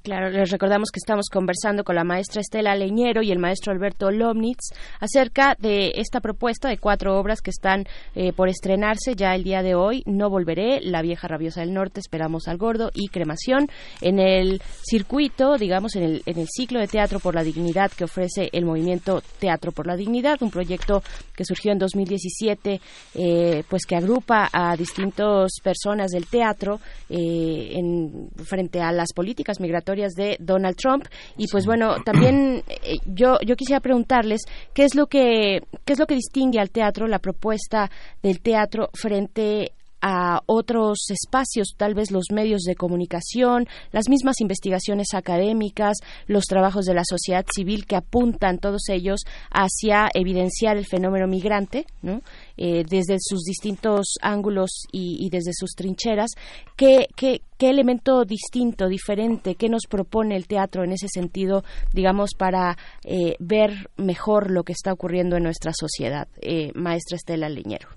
Claro, 0.03 0.29
les 0.29 0.51
recordamos 0.51 0.89
que 0.91 0.99
estamos 0.99 1.27
conversando 1.31 1.83
con 1.83 1.95
la 1.95 2.03
maestra 2.03 2.41
Estela 2.41 2.75
Leñero 2.75 3.21
y 3.21 3.31
el 3.31 3.39
maestro 3.39 3.73
Alberto 3.73 4.11
Lomnitz 4.11 4.73
acerca 4.99 5.55
de 5.59 5.93
esta 5.95 6.21
propuesta 6.21 6.69
de 6.69 6.77
cuatro 6.77 7.19
obras 7.19 7.41
que 7.41 7.49
están 7.49 7.85
eh, 8.15 8.33
por 8.33 8.49
estrenarse 8.49 9.15
ya 9.15 9.35
el 9.35 9.43
día 9.43 9.61
de 9.61 9.75
hoy. 9.75 10.03
No 10.05 10.29
volveré, 10.29 10.81
La 10.81 11.01
vieja 11.01 11.27
rabiosa 11.27 11.61
del 11.61 11.73
norte, 11.73 11.99
Esperamos 11.99 12.47
al 12.47 12.57
gordo 12.57 12.91
y 12.93 13.07
Cremación 13.09 13.67
en 14.01 14.19
el 14.19 14.61
circuito, 14.83 15.57
digamos, 15.57 15.95
en 15.95 16.03
el, 16.03 16.23
en 16.25 16.39
el 16.39 16.47
ciclo 16.47 16.79
de 16.79 16.87
teatro 16.87 17.19
por 17.19 17.35
la 17.35 17.43
dignidad 17.43 17.91
que 17.91 18.05
ofrece 18.05 18.49
el 18.51 18.65
movimiento 18.65 19.21
Teatro 19.39 19.71
por 19.71 19.87
la 19.87 19.95
Dignidad, 19.95 20.41
un 20.41 20.51
proyecto 20.51 21.03
que 21.35 21.45
surgió 21.45 21.71
en 21.71 21.79
2017, 21.79 22.81
eh, 23.15 23.63
pues 23.69 23.85
que 23.85 23.95
agrupa 23.95 24.49
a 24.51 24.75
distintas 24.75 25.51
personas 25.63 26.11
del 26.11 26.27
teatro 26.27 26.79
eh, 27.09 27.71
en, 27.73 28.29
frente 28.43 28.81
a 28.81 28.91
las 28.91 29.13
políticas 29.13 29.24
políticas 29.25 29.59
migratorias 29.59 30.13
de 30.13 30.37
Donald 30.39 30.75
Trump. 30.75 31.07
Y 31.35 31.47
pues 31.47 31.65
bueno, 31.65 31.95
también 32.05 32.63
eh, 32.67 32.97
yo, 33.05 33.37
yo 33.43 33.55
quisiera 33.55 33.79
preguntarles 33.79 34.41
qué 34.75 34.83
es 34.83 34.93
lo 34.93 35.07
que, 35.07 35.61
qué 35.83 35.93
es 35.93 35.99
lo 35.99 36.05
que 36.05 36.13
distingue 36.13 36.59
al 36.59 36.69
teatro, 36.69 37.07
la 37.07 37.17
propuesta 37.17 37.89
del 38.21 38.39
teatro 38.41 38.91
frente 38.93 39.71
a 40.07 40.39
otros 40.45 40.99
espacios, 41.09 41.73
tal 41.75 41.95
vez 41.95 42.11
los 42.11 42.25
medios 42.31 42.61
de 42.61 42.75
comunicación, 42.75 43.65
las 43.91 44.07
mismas 44.07 44.39
investigaciones 44.39 45.15
académicas, 45.15 45.97
los 46.27 46.43
trabajos 46.43 46.85
de 46.85 46.93
la 46.93 47.01
sociedad 47.03 47.43
civil 47.51 47.87
que 47.87 47.95
apuntan 47.95 48.59
todos 48.59 48.89
ellos 48.89 49.21
hacia 49.49 50.07
evidenciar 50.13 50.77
el 50.77 50.85
fenómeno 50.85 51.25
migrante, 51.25 51.87
¿no? 52.03 52.21
Eh, 52.55 52.83
desde 52.87 53.17
sus 53.19 53.41
distintos 53.45 54.13
ángulos 54.21 54.83
y, 54.91 55.27
desde 55.31 55.53
sus 55.53 55.71
trincheras. 55.71 56.29
¿Qué, 56.77 57.07
¿Qué, 57.15 57.41
qué, 57.57 57.69
elemento 57.69 58.25
distinto, 58.25 58.87
diferente, 58.87 59.55
qué 59.55 59.69
nos 59.69 59.87
propone 59.89 60.35
el 60.35 60.47
teatro 60.47 60.83
en 60.83 60.91
ese 60.91 61.07
sentido, 61.07 61.63
digamos, 61.93 62.31
para 62.37 62.75
eh, 63.03 63.35
ver 63.39 63.71
mejor 63.97 64.51
lo 64.51 64.63
que 64.63 64.73
está 64.73 64.93
ocurriendo 64.93 65.37
en 65.37 65.43
nuestra 65.43 65.71
sociedad? 65.73 66.27
Eh, 66.41 66.71
maestra 66.75 67.15
Estela 67.15 67.49
Leñero. 67.49 67.87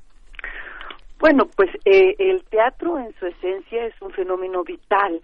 Bueno, 1.18 1.46
pues 1.56 1.70
eh, 1.84 2.14
el 2.18 2.44
teatro 2.44 2.98
en 2.98 3.12
su 3.18 3.26
esencia 3.26 3.86
es 3.86 4.00
un 4.00 4.12
fenómeno 4.12 4.62
vital 4.62 5.20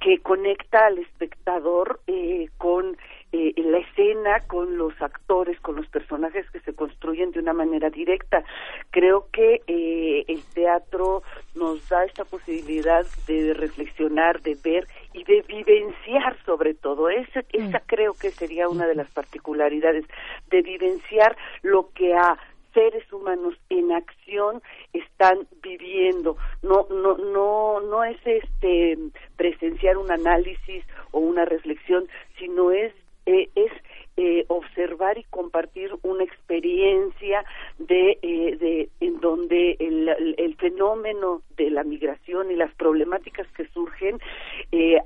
que 0.00 0.18
conecta 0.18 0.86
al 0.86 0.98
espectador 0.98 2.00
eh, 2.06 2.48
con 2.58 2.96
eh, 3.32 3.52
la 3.56 3.78
escena, 3.78 4.40
con 4.46 4.76
los 4.76 4.92
actores, 5.00 5.60
con 5.60 5.76
los 5.76 5.86
personajes 5.88 6.50
que 6.50 6.60
se 6.60 6.74
construyen 6.74 7.30
de 7.32 7.40
una 7.40 7.52
manera 7.52 7.90
directa. 7.90 8.42
Creo 8.90 9.28
que 9.32 9.62
el 9.66 10.42
teatro 10.54 11.22
nos 11.54 11.88
da 11.88 12.04
esta 12.04 12.24
posibilidad 12.24 13.04
de 13.26 13.54
reflexionar, 13.54 14.40
de 14.42 14.56
ver 14.62 14.86
y 15.12 15.24
de 15.24 15.42
vivenciar 15.42 16.36
sobre 16.44 16.74
todo. 16.74 17.08
Esa, 17.08 17.44
esa 17.52 17.78
mm. 17.78 17.82
creo 17.86 18.14
que 18.14 18.30
sería 18.30 18.68
una 18.68 18.86
de 18.86 18.94
las 18.94 19.10
particularidades, 19.10 20.04
de 20.50 20.62
vivenciar 20.62 21.36
lo 21.62 21.90
que 21.92 22.14
ha 22.14 22.38
seres 22.74 23.12
humanos 23.12 23.54
en 23.68 23.90
acción 23.90 24.62
están 24.92 25.48
viviendo 25.60 26.36
no 26.62 26.86
no 26.88 27.16
no 27.16 27.80
no 27.80 28.04
es 28.04 28.16
este 28.24 28.96
presenciar 29.36 29.96
un 29.96 30.10
análisis 30.12 30.84
o 31.10 31.18
una 31.18 31.44
reflexión 31.44 32.06
sino 32.38 32.70
es 32.70 32.92
eh, 33.26 33.48
es 33.54 33.72
eh, 34.16 34.44
observar 34.48 35.18
y 35.18 35.24
compartir 35.24 35.90
una 36.02 36.24
experiencia 36.24 37.44
de, 37.78 38.18
eh, 38.22 38.56
de 38.56 38.88
en 39.00 39.20
donde 39.20 39.76
el, 39.78 40.08
el, 40.36 40.54
fenómeno 40.56 41.42
de 41.56 41.70
la 41.70 41.84
migración 41.84 42.50
y 42.50 42.56
las 42.56 42.74
problemáticas 42.74 43.46
que 43.52 43.66
surgen 43.68 44.18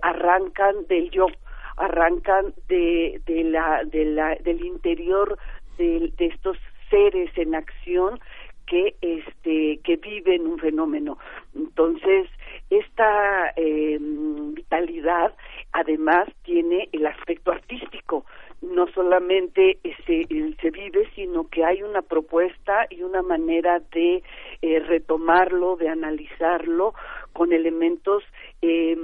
arrancan 0.03 0.87
del 0.89 1.11
yo 1.11 1.27
arrancan 1.77 2.55
de, 2.69 3.21
de 3.27 3.45
la, 3.45 3.83
de 3.85 4.05
la, 4.05 4.37
del 4.37 4.65
interior 4.65 5.39
de, 5.79 6.13
de 6.17 6.27
estos 6.27 6.57
seres 6.91 7.31
en 7.37 7.55
acción 7.55 8.21
que 8.67 8.95
este 9.01 9.81
que 9.85 9.97
viven 9.97 10.47
un 10.47 10.59
fenómeno. 10.59 11.19
Entonces 11.55 12.29
esta 12.71 13.53
eh, 13.57 13.99
vitalidad 14.01 15.35
además 15.75 16.29
tiene 16.45 16.89
el 16.93 17.05
aspecto 17.07 17.51
artístico. 17.51 18.25
No 18.63 18.87
solamente 18.95 19.79
se, 20.07 20.25
se 20.61 20.71
vive 20.71 21.11
sino 21.15 21.49
que 21.49 21.65
hay 21.65 21.83
una 21.83 22.01
propuesta 22.01 22.87
y 22.89 23.03
una 23.03 23.21
manera 23.23 23.81
de 23.93 24.23
eh, 24.63 24.79
retomarlo 24.81 25.77
de 25.77 25.89
analizarlo 25.89 26.95
con 27.33 27.53
elementos 27.53 28.23
eh, 28.63 28.97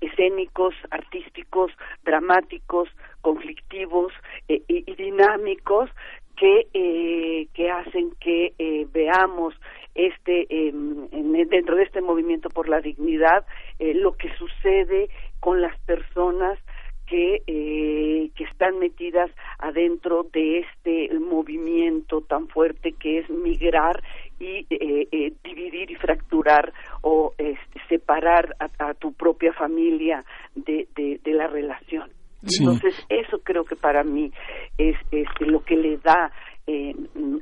escénicos 0.00 0.74
artísticos 0.90 1.72
dramáticos 2.04 2.88
conflictivos 3.20 4.12
y, 4.48 4.62
y 4.68 4.94
dinámicos 4.94 5.90
que, 6.36 6.66
eh, 6.72 7.48
que 7.54 7.70
hacen 7.70 8.12
que 8.20 8.52
eh, 8.58 8.86
veamos 8.92 9.54
este 9.94 10.46
em, 10.50 11.08
dentro 11.48 11.76
de 11.76 11.84
este 11.84 12.00
movimiento 12.00 12.48
por 12.48 12.68
la 12.68 12.80
dignidad 12.80 13.46
eh, 13.78 13.94
lo 13.94 14.16
que 14.16 14.28
sucede 14.36 15.08
con 15.44 15.60
las 15.60 15.78
personas 15.80 16.58
que, 17.06 17.42
eh, 17.46 18.30
que 18.34 18.44
están 18.44 18.78
metidas 18.78 19.30
adentro 19.58 20.22
de 20.32 20.60
este 20.60 21.18
movimiento 21.18 22.22
tan 22.22 22.48
fuerte 22.48 22.92
que 22.92 23.18
es 23.18 23.28
migrar 23.28 24.02
y 24.40 24.66
eh, 24.70 25.06
eh, 25.12 25.32
dividir 25.44 25.90
y 25.90 25.96
fracturar 25.96 26.72
o 27.02 27.34
este, 27.36 27.78
separar 27.90 28.56
a, 28.58 28.70
a, 28.88 28.94
tu 28.94 29.12
propia 29.12 29.52
familia 29.52 30.24
de, 30.54 30.88
de, 30.96 31.20
de 31.22 31.32
la 31.34 31.46
relación. 31.46 32.10
Entonces, 32.58 32.94
eso 33.10 33.38
creo 33.42 33.64
que 33.64 33.76
para 33.76 34.02
mí 34.02 34.32
es 34.78 34.96
este, 35.10 35.44
lo 35.44 35.62
que 35.62 35.76
le 35.76 35.98
da 35.98 36.32
eh, 36.66 36.94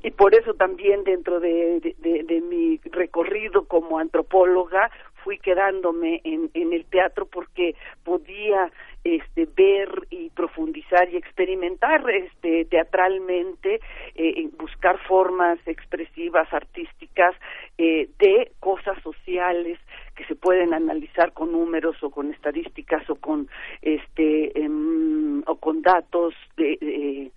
y 0.03 0.11
por 0.11 0.35
eso 0.35 0.55
también 0.55 1.05
dentro 1.05 1.39
de, 1.39 1.95
de, 2.01 2.41
mi 2.41 2.81
recorrido 2.91 3.67
como 3.67 4.01
antropóloga 4.01 4.91
fui 5.23 5.39
quedándome 5.39 6.21
en, 6.25 6.51
el 6.55 6.85
teatro 6.87 7.27
porque 7.27 7.75
podía 8.05 8.71
este 9.05 9.47
ver 9.57 10.07
y 10.11 10.31
profundizar 10.31 11.09
y 11.13 11.17
experimentar 11.17 12.09
este 12.09 12.65
teatralmente 12.67 13.81
eh, 14.15 14.49
buscar 14.59 14.99
formas 15.07 15.59
expresivas 15.67 16.53
artísticas 16.53 17.35
eh, 17.79 18.09
de 18.19 18.53
cosas 18.61 19.01
sociales 19.03 19.79
que 20.15 20.25
se 20.27 20.35
pueden 20.35 20.73
analizar 20.75 21.33
con 21.33 21.53
números 21.53 21.97
o 22.03 22.11
con 22.11 22.33
estadísticas 22.33 23.09
o 23.11 23.17
con 23.17 23.49
este 23.81 24.59
em, 24.59 25.43
o 25.47 25.57
con 25.57 25.83
datos 25.83 26.35
de, 26.57 27.31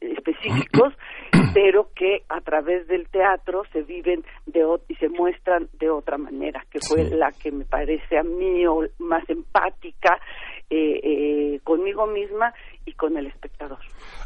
específicos, 0.00 0.94
pero 1.54 1.90
que 1.94 2.22
a 2.28 2.40
través 2.40 2.86
del 2.88 3.08
teatro 3.08 3.62
se 3.72 3.82
viven 3.82 4.24
de 4.46 4.64
y 4.88 4.94
se 4.96 5.08
muestran 5.08 5.68
de 5.78 5.90
otra 5.90 6.18
manera, 6.18 6.64
que 6.70 6.78
fue 6.80 7.04
la 7.04 7.32
que 7.32 7.50
me 7.50 7.64
parece 7.64 8.18
a 8.18 8.22
mí 8.22 8.64
más 8.98 9.28
empática 9.28 10.18
eh, 10.68 11.00
eh, 11.02 11.60
conmigo 11.62 12.06
misma 12.06 12.52
y 12.84 12.92
con 12.92 13.16
el 13.16 13.26
espectador. 13.26 13.78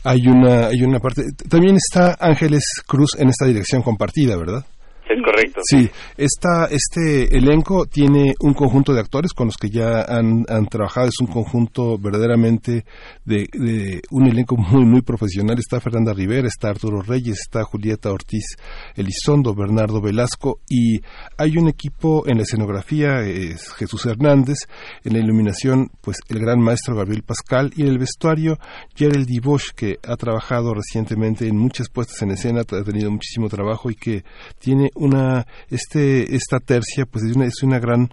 Hay 0.05 0.27
una 0.27 0.69
hay 0.69 0.83
una 0.83 0.99
parte 0.99 1.23
también 1.49 1.77
está 1.77 2.17
Ángeles 2.19 2.83
Cruz 2.87 3.19
en 3.19 3.29
esta 3.29 3.47
dirección 3.47 3.83
compartida, 3.83 4.37
¿verdad? 4.37 4.65
Es 5.11 5.21
correcto. 5.25 5.61
Sí, 5.65 5.91
esta, 6.17 6.67
este 6.71 7.37
elenco 7.37 7.87
tiene 7.87 8.35
un 8.39 8.55
conjunto 8.55 8.95
de 8.95 9.01
actores 9.01 9.33
con 9.33 9.49
los 9.49 9.57
que 9.57 9.69
ya 9.69 10.03
han, 10.03 10.45
han 10.49 10.67
trabajado. 10.67 11.09
Es 11.09 11.19
un 11.21 11.27
conjunto 11.27 11.99
verdaderamente 11.99 12.85
de, 13.25 13.49
de, 13.53 14.01
un 14.13 14.29
elenco 14.29 14.57
muy, 14.57 14.85
muy 14.85 15.03
profesional. 15.03 15.59
Está 15.59 15.81
Fernanda 15.81 16.13
Rivera, 16.13 16.47
está 16.47 16.69
Arturo 16.69 17.03
Reyes, 17.03 17.41
está 17.41 17.65
Julieta 17.65 18.13
Ortiz 18.13 18.57
Elizondo, 18.95 19.53
Bernardo 19.53 20.01
Velasco 20.01 20.61
y 20.69 21.01
hay 21.37 21.57
un 21.57 21.69
equipo 21.69 22.29
en 22.29 22.37
la 22.37 22.45
escenografía, 22.45 23.23
es 23.23 23.73
Jesús 23.73 24.07
Hernández, 24.07 24.59
en 25.05 25.15
la 25.15 25.19
iluminación, 25.19 25.91
pues 26.01 26.19
el 26.29 26.39
gran 26.39 26.61
maestro 26.61 26.95
Gabriel 26.95 27.25
Pascal 27.25 27.73
y 27.77 27.83
en 27.83 27.89
el 27.89 27.99
vestuario, 27.99 28.59
Gerald 28.95 29.29
Bosch, 29.43 29.73
que 29.75 29.99
ha 30.07 30.17
trabajado 30.17 30.73
recientemente 30.73 31.49
en 31.49 31.57
muchas 31.57 31.89
puestas 31.89 32.23
en 32.23 32.31
escena, 32.31 32.61
ha 32.61 32.85
tenido 32.85 33.11
muchísimo 33.11 33.49
trabajo 33.49 33.91
y 33.91 33.95
que 33.95 34.25
tiene 34.59 34.91
una 35.01 35.47
este 35.71 36.35
esta 36.35 36.61
tercia 36.61 37.07
pues 37.07 37.25
es 37.25 37.37
una, 37.37 37.47
es 37.47 37.63
una 37.63 37.79
gran 37.79 38.11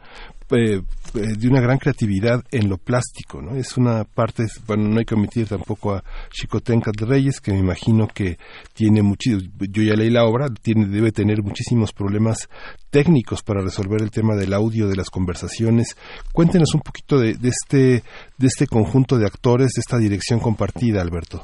eh, 0.49 0.77
eh, 0.77 1.35
de 1.37 1.49
una 1.49 1.59
gran 1.59 1.77
creatividad 1.77 2.41
en 2.51 2.69
lo 2.69 2.77
plástico, 2.77 3.41
¿no? 3.41 3.57
Es 3.57 3.75
una 3.75 4.05
parte, 4.05 4.43
bueno, 4.65 4.87
no 4.87 4.99
hay 4.99 5.03
que 5.03 5.15
omitir 5.15 5.45
tampoco 5.45 5.93
a 5.93 6.03
Chicotenca 6.29 6.91
de 6.97 7.05
Reyes, 7.05 7.41
que 7.41 7.51
me 7.51 7.59
imagino 7.59 8.07
que 8.07 8.37
tiene 8.73 9.01
muchísimos, 9.01 9.43
yo 9.59 9.83
ya 9.83 9.95
leí 9.95 10.09
la 10.09 10.23
obra, 10.23 10.47
tiene, 10.61 10.85
debe 10.87 11.11
tener 11.11 11.43
muchísimos 11.43 11.91
problemas 11.91 12.47
técnicos 12.91 13.43
para 13.43 13.61
resolver 13.61 14.01
el 14.01 14.09
tema 14.09 14.35
del 14.37 14.53
audio, 14.53 14.87
de 14.87 14.95
las 14.95 15.09
conversaciones. 15.09 15.97
Cuéntenos 16.31 16.73
un 16.73 16.81
poquito 16.81 17.19
de, 17.19 17.33
de 17.33 17.49
este, 17.49 18.03
de 18.37 18.47
este 18.47 18.67
conjunto 18.67 19.17
de 19.17 19.25
actores, 19.25 19.73
de 19.75 19.81
esta 19.81 19.97
dirección 19.97 20.39
compartida, 20.39 21.01
Alberto. 21.01 21.43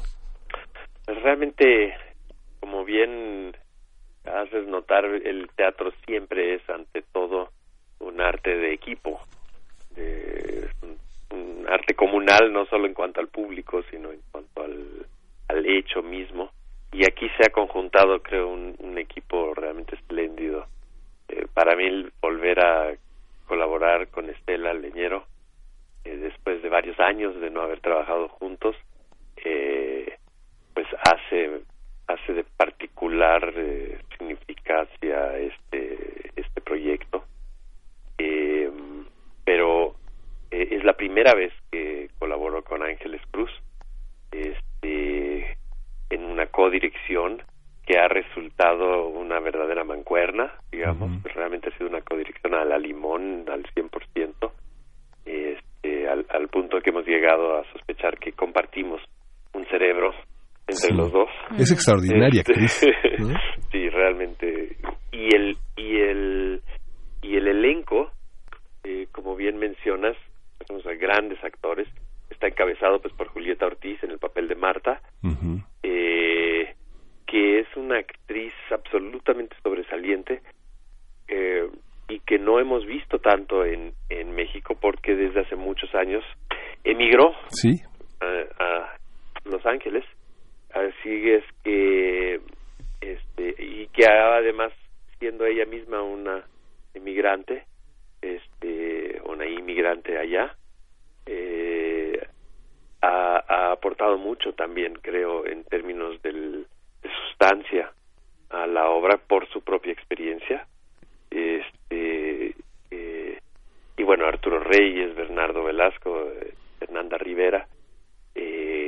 Pues 1.04 1.22
realmente, 1.22 1.92
como 2.58 2.86
bien 2.86 3.43
haces 4.24 4.66
notar, 4.66 5.04
el 5.04 5.48
teatro 5.54 5.92
siempre 6.06 6.54
es 6.54 6.70
ante 6.70 7.02
todo 7.02 7.50
un 8.00 8.20
arte 8.20 8.56
de 8.56 8.72
equipo, 8.72 9.20
de, 9.90 10.68
un, 11.30 11.66
arte 11.68 11.94
comunal, 11.94 12.52
no 12.52 12.66
solo 12.66 12.86
en 12.86 12.94
cuanto 12.94 13.20
al 13.20 13.28
público, 13.28 13.82
sino 13.90 14.10
en 14.12 14.20
cuanto 14.30 14.62
al, 14.62 15.06
al 15.48 15.66
hecho 15.66 16.02
mismo. 16.02 16.50
Y 16.92 17.04
aquí 17.04 17.28
se 17.36 17.46
ha 17.46 17.50
conjuntado, 17.50 18.22
creo, 18.22 18.48
un, 18.48 18.74
equipo 18.96 19.52
realmente 19.54 19.96
espléndido. 19.96 20.66
Eh, 21.28 21.46
para 21.52 21.74
mí, 21.74 22.08
volver 22.22 22.64
a 22.64 22.94
colaborar 23.46 24.06
con 24.08 24.30
Estela 24.30 24.72
Leñero, 24.72 25.26
eh, 26.04 26.16
después 26.16 26.62
de 26.62 26.68
varios 26.68 26.98
años 27.00 27.38
de 27.40 27.50
no 27.50 27.62
haber 27.62 27.80
trabajado 27.80 28.28
juntos, 28.28 28.76
eh, 29.44 30.16
pues 30.74 30.86
hace 31.04 31.62
hace 32.06 32.32
de 32.32 32.44
particular 32.44 33.52
eh, 33.56 33.98
significancia 34.16 35.38
este 35.38 36.30
este 36.36 36.60
proyecto. 36.60 37.24
Eh, 38.18 38.70
pero 39.44 39.94
eh, 40.50 40.68
es 40.70 40.84
la 40.84 40.94
primera 40.94 41.34
vez 41.34 41.52
que 41.70 42.10
colaboró 42.18 42.62
con 42.62 42.82
Ángeles 42.82 43.20
Cruz 43.30 43.50
este, 44.30 45.56
en 46.10 46.24
una 46.24 46.46
codirección 46.46 47.42
que 47.86 47.98
ha 47.98 48.08
resultado 48.08 49.08
una 49.08 49.40
verdadera 49.40 49.84
mancuerna, 49.84 50.52
digamos, 50.72 51.22
realmente 51.24 51.68
ha 51.68 51.76
sido 51.76 51.90
una 51.90 52.00
codirección 52.00 52.54
a 52.54 52.64
la 52.64 52.78
limón 52.78 53.44
al 53.50 53.62
100%, 53.74 54.50
este, 55.26 56.08
al, 56.08 56.24
al 56.30 56.48
punto 56.48 56.80
que 56.80 56.90
hemos 56.90 57.06
llegado 57.06 57.58
a 57.58 57.64
sospechar 57.72 58.18
que 58.18 58.32
compartimos 58.32 59.02
un 59.52 59.66
cerebro 59.66 60.14
entre 60.66 60.94
los 60.94 61.12
dos. 61.12 61.28
Es 61.58 61.70
extraordinaria 61.70 62.42
este, 62.46 62.66
sí, 63.72 63.88
realmente. 63.90 64.76
Y 65.12 65.34
el 65.34 65.56
y 65.76 65.96
el 66.00 66.62
y 67.22 67.36
el 67.36 67.48
elenco, 67.48 68.10
eh, 68.82 69.06
como 69.12 69.36
bien 69.36 69.58
mencionas, 69.58 70.16
somos 70.66 70.84
grandes 70.98 71.42
actores. 71.44 71.88
Está 72.30 72.48
encabezado 72.48 73.00
pues 73.00 73.14
por 73.14 73.28
Julieta 73.28 73.66
Ortiz 73.66 74.02
en 74.02 74.10
el 74.10 74.18
papel 74.18 74.48
de 74.48 74.54
Marta, 74.54 75.00
eh, 75.82 76.74
que 77.26 77.60
es 77.60 77.66
una 77.76 77.98
actriz 77.98 78.52
absolutamente 78.70 79.56
sobresaliente 79.62 80.42
eh, 81.28 81.68
y 82.08 82.20
que 82.20 82.38
no 82.38 82.58
hemos 82.58 82.84
visto 82.86 83.18
tanto 83.18 83.64
en, 83.64 83.92
en 84.08 84.34
México 84.34 84.76
porque 84.80 85.14
desde 85.14 85.40
hace 85.42 85.56
muchos 85.56 85.94
años 85.94 86.24
emigró 86.82 87.32
sí. 87.48 87.80
a, 88.20 88.64
a 88.64 88.98
Los 89.44 89.64
Ángeles 89.64 90.04
así 90.74 91.30
es 91.30 91.44
que 91.62 92.40
este 93.00 93.54
y 93.62 93.86
que 93.88 94.06
además 94.06 94.72
siendo 95.18 95.46
ella 95.46 95.66
misma 95.66 96.02
una 96.02 96.44
inmigrante 96.94 97.64
este 98.20 99.20
una 99.24 99.46
inmigrante 99.46 100.18
allá 100.18 100.56
eh, 101.26 102.20
ha, 103.00 103.44
ha, 103.48 103.72
aportado 103.72 104.18
mucho 104.18 104.52
también 104.54 104.94
creo 105.00 105.46
en 105.46 105.64
términos 105.64 106.20
del, 106.22 106.66
de 107.02 107.10
sustancia 107.28 107.92
a 108.50 108.66
la 108.66 108.88
obra 108.90 109.18
por 109.18 109.48
su 109.48 109.62
propia 109.62 109.92
experiencia. 109.92 110.66
Este 111.30 112.54
eh, 112.90 113.38
y 113.96 114.02
bueno 114.02 114.26
Arturo 114.26 114.60
Reyes 114.60 115.14
Bernardo 115.14 115.64
Velasco 115.64 116.30
eh, 116.30 116.54
Fernanda 116.78 117.18
Rivera 117.18 117.66
eh, 118.34 118.83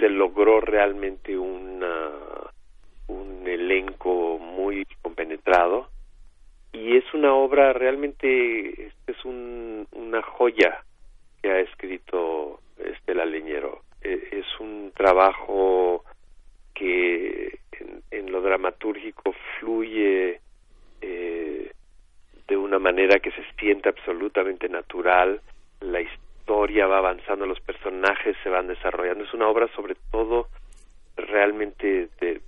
se 0.00 0.08
logró 0.08 0.60
realmente 0.60 1.36
una, 1.38 2.10
un 3.06 3.46
elenco 3.46 4.38
muy 4.38 4.86
compenetrado. 5.02 5.88
Y 6.72 6.96
es 6.96 7.04
una 7.14 7.34
obra 7.34 7.72
realmente 7.72 8.86
este 8.86 9.12
es 9.12 9.24
un, 9.24 9.86
una 9.92 10.22
joya 10.22 10.84
que 11.42 11.50
ha 11.50 11.60
escrito 11.60 12.60
Estela 12.78 13.24
Leñero. 13.24 13.82
E, 14.02 14.28
es 14.32 14.46
un 14.60 14.92
trabajo 14.94 16.04
que 16.74 17.58
en, 18.10 18.32
lo 18.32 18.40
dramatúrgico 18.40 19.34
fluye 19.58 20.40
eh, 21.00 21.72
de 22.48 22.56
una 22.56 22.78
manera 22.78 23.18
que 23.18 23.32
se 23.32 23.44
siente 23.58 23.88
absolutamente 23.88 24.68
natural. 24.68 25.40
La 25.80 26.00
historia 26.00 26.29
historia 26.50 26.88
va 26.88 26.98
avanzando, 26.98 27.46
los 27.46 27.60
personajes 27.60 28.36
se 28.42 28.48
van 28.48 28.66
desarrollando. 28.66 29.22
Es 29.22 29.32
una 29.32 29.46
obra 29.46 29.68
sobre 29.76 29.94
todo 30.10 30.48
realmente 31.16 32.08
de 32.20 32.40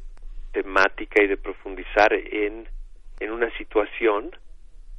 temática 0.50 1.22
y 1.22 1.28
de 1.28 1.36
profundizar 1.36 2.12
en, 2.12 2.66
en 3.20 3.30
una 3.30 3.48
situación, 3.56 4.32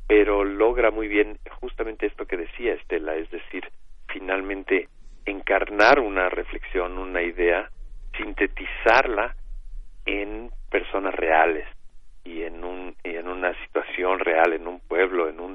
pero 0.07 0.45
logra 0.45 0.89
muy 0.89 1.09
bien 1.09 1.37
justamente 1.59 2.05
esto 2.05 2.25
que 2.25 2.37
decía 2.37 2.75
Estela, 2.75 3.15
es 3.15 3.29
decir, 3.29 3.67
finalmente 4.07 4.87
encarnar 5.25 5.99
una 5.99 6.29
reflexión, 6.29 6.97
una 6.97 7.21
idea, 7.21 7.69
sintetizarla 8.17 9.35
en 10.05 10.49
personas 10.71 11.13
reales 11.13 11.67
y 12.23 12.43
en 12.43 12.63
un 12.63 12.95
en 13.03 13.27
una 13.27 13.53
situación 13.65 14.19
real, 14.19 14.53
en 14.53 14.65
un 14.65 14.79
pueblo, 14.79 15.27
en 15.27 15.41
un 15.41 15.52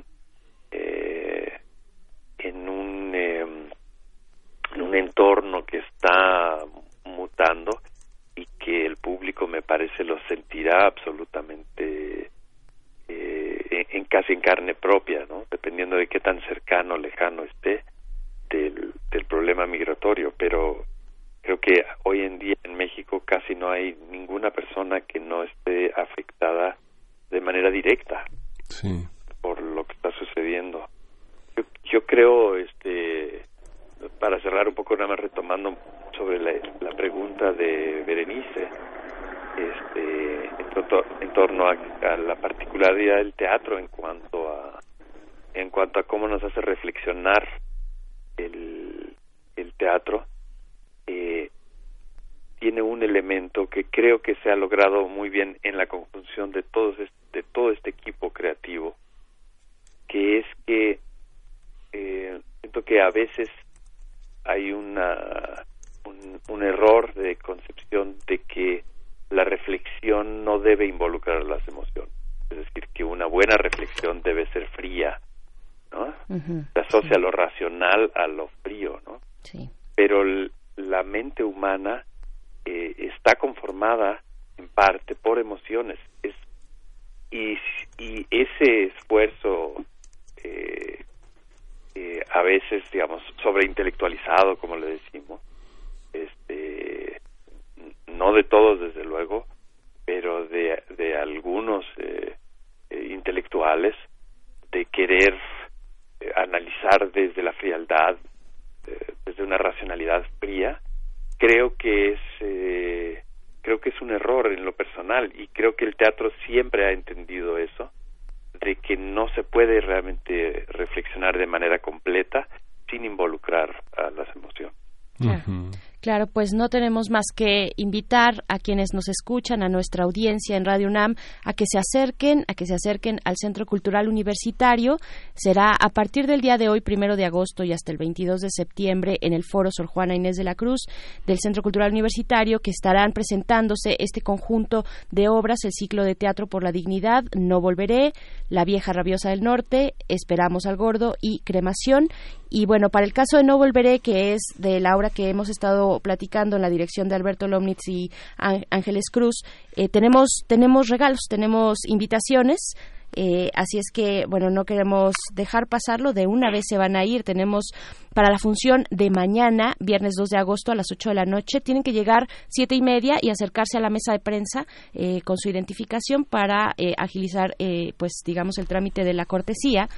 pues 126.48 126.58
no 126.58 126.70
tenemos 126.70 127.10
más 127.10 127.26
que 127.34 127.72
invitar 127.76 128.42
a 128.48 128.58
quienes 128.58 128.94
nos 128.94 129.08
escuchan, 129.08 129.62
a 129.62 129.68
nuestra 129.68 130.04
audiencia 130.04 130.56
en 130.56 130.64
Radio 130.64 130.86
UNAM, 130.86 131.14
a 131.44 131.52
que 131.52 131.66
se 131.70 131.76
acerquen, 131.76 132.46
a 132.48 132.54
que 132.54 132.64
se 132.64 132.72
acerquen 132.72 133.20
al 133.24 133.34
Centro 133.36 133.66
Cultural 133.66 134.08
Universitario. 134.08 134.96
Será 135.40 135.76
a 135.78 135.90
partir 135.90 136.26
del 136.26 136.40
día 136.40 136.58
de 136.58 136.68
hoy, 136.68 136.80
primero 136.80 137.14
de 137.14 137.24
agosto 137.24 137.62
y 137.62 137.72
hasta 137.72 137.92
el 137.92 137.96
22 137.96 138.40
de 138.40 138.48
septiembre, 138.50 139.18
en 139.20 139.32
el 139.32 139.44
Foro 139.44 139.70
Sor 139.70 139.86
Juana 139.86 140.16
Inés 140.16 140.34
de 140.34 140.42
la 140.42 140.56
Cruz 140.56 140.86
del 141.28 141.38
Centro 141.38 141.62
Cultural 141.62 141.92
Universitario, 141.92 142.58
que 142.58 142.72
estarán 142.72 143.12
presentándose 143.12 143.94
este 144.00 144.20
conjunto 144.20 144.84
de 145.12 145.28
obras, 145.28 145.60
el 145.62 145.70
ciclo 145.70 146.02
de 146.02 146.16
teatro 146.16 146.48
por 146.48 146.64
la 146.64 146.72
dignidad, 146.72 147.22
No 147.36 147.60
Volveré, 147.60 148.14
La 148.48 148.64
Vieja 148.64 148.92
Rabiosa 148.92 149.30
del 149.30 149.44
Norte, 149.44 149.94
Esperamos 150.08 150.66
al 150.66 150.76
Gordo 150.76 151.14
y 151.20 151.38
Cremación. 151.44 152.08
Y 152.50 152.66
bueno, 152.66 152.88
para 152.88 153.06
el 153.06 153.12
caso 153.12 153.36
de 153.36 153.44
No 153.44 153.58
Volveré, 153.58 154.00
que 154.00 154.32
es 154.32 154.42
de 154.56 154.80
la 154.80 154.96
obra 154.96 155.08
que 155.08 155.28
hemos 155.28 155.50
estado 155.50 156.00
platicando 156.00 156.56
en 156.56 156.62
la 156.62 156.70
dirección 156.70 157.08
de 157.08 157.14
Alberto 157.14 157.46
Lomnitz 157.46 157.86
y 157.86 158.10
Ángeles 158.38 159.04
Cruz, 159.12 159.44
eh, 159.76 159.88
tenemos, 159.88 160.42
tenemos 160.48 160.88
regalos, 160.88 161.20
tenemos 161.28 161.78
invitaciones 161.86 162.74
Eh, 163.14 163.50
así 163.54 163.78
es 163.78 163.90
que, 163.92 164.24
bueno, 164.28 164.50
no 164.50 164.64
queremos 164.64 165.14
dejar 165.34 165.66
pasarlo. 165.66 166.12
De 166.12 166.26
una 166.26 166.50
vez 166.50 166.64
se 166.68 166.78
van 166.78 166.96
a 166.96 167.04
ir. 167.04 167.24
Tenemos 167.24 167.72
para 168.14 168.30
la 168.30 168.38
función 168.38 168.84
de 168.90 169.10
mañana, 169.10 169.74
viernes 169.80 170.14
2 170.16 170.30
de 170.30 170.38
agosto 170.38 170.72
a 170.72 170.74
las 170.74 170.86
8 170.90 171.10
de 171.10 171.14
la 171.14 171.24
noche, 171.24 171.60
tienen 171.60 171.82
que 171.82 171.92
llegar 171.92 172.26
siete 172.48 172.74
y 172.74 172.82
media 172.82 173.18
y 173.20 173.30
acercarse 173.30 173.78
a 173.78 173.80
la 173.80 173.90
mesa 173.90 174.12
de 174.12 174.18
prensa 174.18 174.66
eh, 174.92 175.20
con 175.22 175.36
su 175.38 175.48
identificación 175.48 176.24
para 176.24 176.74
eh, 176.76 176.94
agilizar, 176.96 177.54
pues, 177.96 178.22
digamos, 178.24 178.58
el 178.58 178.66
trámite 178.66 179.04
de 179.04 179.14
la 179.14 179.24
cortesía. 179.24 179.88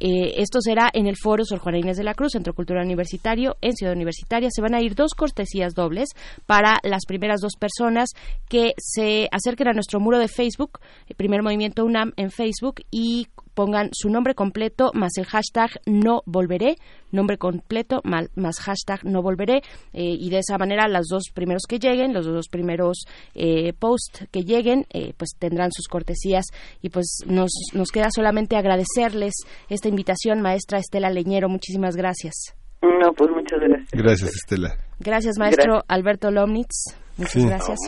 Esto 0.00 0.60
será 0.60 0.90
en 0.92 1.06
el 1.06 1.16
Foro 1.16 1.44
Sor 1.44 1.58
Juana 1.58 1.78
Inés 1.78 1.96
de 1.96 2.04
la 2.04 2.14
Cruz, 2.14 2.32
Centro 2.32 2.54
Cultural 2.54 2.84
Universitario, 2.84 3.56
en 3.60 3.74
Ciudad 3.74 3.94
Universitaria. 3.94 4.48
Se 4.50 4.62
van 4.62 4.74
a 4.74 4.80
ir 4.80 4.94
dos 4.94 5.14
cortesías 5.14 5.74
dobles 5.74 6.10
para 6.46 6.78
las 6.82 7.04
primeras 7.06 7.40
dos 7.40 7.54
personas 7.58 8.10
que 8.48 8.72
se 8.78 9.28
acerquen 9.32 9.68
a 9.68 9.72
nuestro 9.72 10.00
muro 10.00 10.18
de 10.18 10.28
Facebook, 10.28 10.80
Primer 11.16 11.42
Movimiento 11.42 11.84
UNAM 11.84 12.12
en 12.16 12.30
Facebook, 12.30 12.82
y 12.90 13.28
pongan 13.58 13.88
su 13.90 14.08
nombre 14.08 14.36
completo 14.36 14.92
más 14.94 15.18
el 15.18 15.24
hashtag 15.24 15.80
no 15.84 16.22
volveré, 16.26 16.76
nombre 17.10 17.38
completo 17.38 18.00
más, 18.04 18.60
hashtag 18.60 19.04
no 19.04 19.20
volveré, 19.20 19.62
eh, 19.92 20.14
y 20.16 20.30
de 20.30 20.38
esa 20.38 20.58
manera 20.58 20.86
los 20.86 21.08
dos 21.08 21.24
primeros 21.34 21.62
que 21.68 21.80
lleguen, 21.80 22.14
los 22.14 22.24
dos 22.24 22.46
primeros 22.48 22.98
eh, 23.34 23.72
posts 23.72 24.28
que 24.30 24.42
lleguen, 24.42 24.86
eh, 24.94 25.12
pues 25.16 25.30
tendrán 25.36 25.72
sus 25.72 25.88
cortesías 25.88 26.44
y 26.82 26.90
pues 26.90 27.18
nos, 27.26 27.50
nos 27.74 27.90
queda 27.90 28.10
solamente 28.14 28.54
agradecerles 28.54 29.34
esta 29.68 29.88
invitación, 29.88 30.40
maestra 30.40 30.78
Estela 30.78 31.10
Leñero, 31.10 31.48
muchísimas 31.48 31.96
gracias. 31.96 32.54
No, 32.80 33.12
pues 33.12 33.28
muchas 33.58 33.90
gracias. 33.92 34.02
Gracias, 34.02 34.34
Estela. 34.36 34.76
Gracias, 35.00 35.38
maestro 35.38 35.82
Alberto 35.88 36.30
Lomnitz. 36.30 36.96
Muchas 37.16 37.44
gracias. 37.44 37.78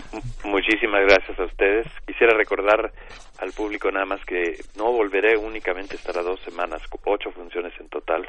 muchísimas 0.45 1.03
gracias 1.07 1.39
a 1.39 1.45
ustedes. 1.45 1.87
Quisiera 2.07 2.37
recordar 2.37 2.93
al 3.39 3.53
público 3.53 3.91
nada 3.91 4.07
más 4.07 4.21
que 4.25 4.57
no 4.77 4.93
volveré 4.93 5.37
únicamente 5.37 5.97
estará 5.97 6.23
dos 6.23 6.41
semanas, 6.43 6.83
ocho 7.05 7.31
funciones 7.31 7.73
en 7.81 7.89
total. 7.89 8.29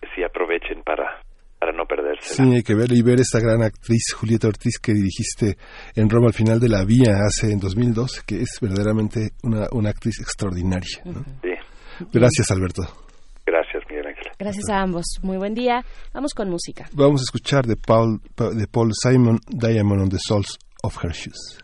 Que 0.00 0.08
sí 0.14 0.22
aprovechen 0.24 0.82
para 0.82 1.22
para 1.58 1.72
no 1.72 1.86
perderse. 1.86 2.34
Sí, 2.34 2.42
hay 2.42 2.62
que 2.62 2.74
ver 2.74 2.92
y 2.92 3.00
ver 3.00 3.20
esta 3.20 3.40
gran 3.40 3.62
actriz 3.62 4.12
Julieta 4.14 4.48
Ortiz 4.48 4.78
que 4.78 4.92
dirigiste 4.92 5.56
en 5.94 6.10
Roma 6.10 6.26
al 6.26 6.34
final 6.34 6.60
de 6.60 6.68
la 6.68 6.84
vía 6.84 7.16
hace 7.26 7.52
en 7.52 7.58
2002, 7.58 8.22
que 8.26 8.42
es 8.42 8.58
verdaderamente 8.60 9.30
una, 9.42 9.68
una 9.72 9.88
actriz 9.88 10.20
extraordinaria. 10.20 11.00
Sí. 11.04 11.54
Gracias, 12.12 12.50
Alberto. 12.50 13.03
Gracias, 14.44 14.68
a 14.68 14.82
ambos. 14.82 15.06
Muy 15.22 15.38
buen 15.38 15.54
día. 15.54 15.82
Vamos 16.12 16.34
con 16.34 16.50
música. 16.50 16.86
Vamos 16.92 17.22
a 17.22 17.24
escuchar 17.24 17.66
de 17.66 17.76
Paul, 17.76 18.20
de 18.36 18.66
Paul 18.66 18.92
Simon 18.92 19.40
Diamond 19.48 20.02
on 20.02 20.08
the 20.10 20.18
Soles 20.18 20.58
of 20.82 21.02
Her 21.02 21.12
Shoes. 21.12 21.63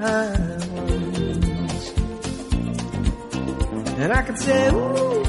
ones. 0.00 1.92
And 3.98 4.12
I 4.12 4.22
could 4.22 4.38
say, 4.38 4.68
ooh, 4.70 5.20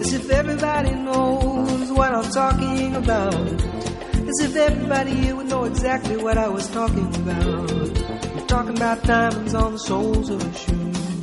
as 0.00 0.12
if 0.12 0.30
everybody 0.30 0.90
knows 0.94 1.90
what 1.92 2.12
I'm 2.12 2.30
talking 2.30 2.96
about. 2.96 3.34
As 3.34 4.40
if 4.40 4.56
everybody 4.56 5.14
here 5.14 5.36
would 5.36 5.48
know 5.48 5.64
exactly 5.64 6.18
what 6.18 6.36
I 6.36 6.48
was 6.48 6.68
talking 6.68 7.14
about. 7.16 7.72
I'm 7.72 8.46
talking 8.46 8.76
about 8.76 9.02
diamonds 9.04 9.54
on 9.54 9.72
the 9.72 9.78
soles 9.78 10.28
of 10.28 10.44
a 10.44 10.52
shoe. 10.54 11.17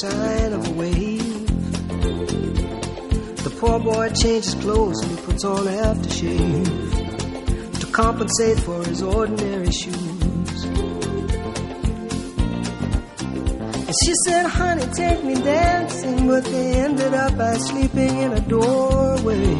Sign 0.00 0.52
of 0.52 0.68
a 0.68 0.72
wave. 0.72 1.46
The 3.44 3.50
poor 3.58 3.78
boy 3.80 4.10
changes 4.10 4.54
clothes 4.54 5.00
and 5.02 5.18
he 5.18 5.24
puts 5.24 5.44
on 5.44 5.66
aftershave 5.66 7.80
to 7.80 7.86
compensate 7.86 8.60
for 8.60 8.84
his 8.84 9.02
ordinary 9.02 9.70
shoes. 9.72 10.64
And 13.86 13.94
she 14.04 14.12
said, 14.26 14.46
honey, 14.46 14.86
take 14.94 15.24
me 15.24 15.34
dancing, 15.34 16.28
but 16.28 16.44
they 16.44 16.72
ended 16.74 17.14
up 17.14 17.36
by 17.36 17.56
sleeping 17.56 18.18
in 18.18 18.32
a 18.32 18.40
doorway 18.40 19.54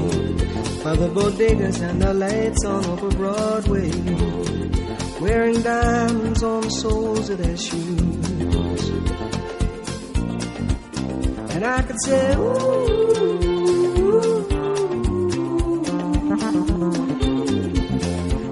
by 0.84 0.94
the 0.94 1.08
bodegas 1.08 1.80
and 1.82 2.00
the 2.00 2.14
lights 2.14 2.64
on 2.64 2.84
over 2.86 3.10
Broadway, 3.10 3.90
wearing 5.20 5.60
diamonds 5.62 6.42
on 6.42 6.62
the 6.62 6.70
soles 6.70 7.30
of 7.30 7.38
their 7.38 7.56
shoes. 7.56 7.97
I 11.68 11.82
could 11.82 12.00
say, 12.02 12.34
ooh. 12.34 13.28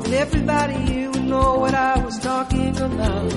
And 0.05 0.15
everybody 0.15 0.75
here 0.75 1.11
would 1.11 1.25
know 1.25 1.55
what 1.59 1.75
I 1.75 1.99
was 2.05 2.19
talking 2.19 2.77
about. 2.77 3.33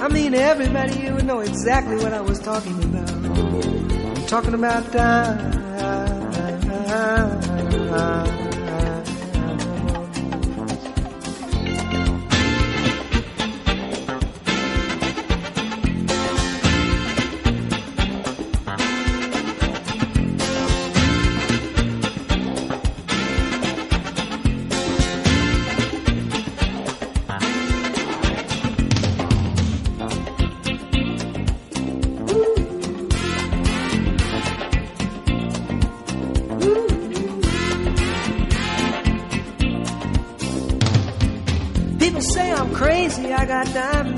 I 0.00 0.08
mean, 0.08 0.34
everybody 0.34 0.96
here 0.96 1.14
would 1.14 1.26
know 1.26 1.40
exactly 1.40 1.96
what 1.96 2.12
I 2.12 2.20
was 2.22 2.40
talking 2.40 2.82
about. 2.82 3.10
I'm 3.10 4.26
talking 4.26 4.54
about 4.54 4.90
time. 4.92 5.63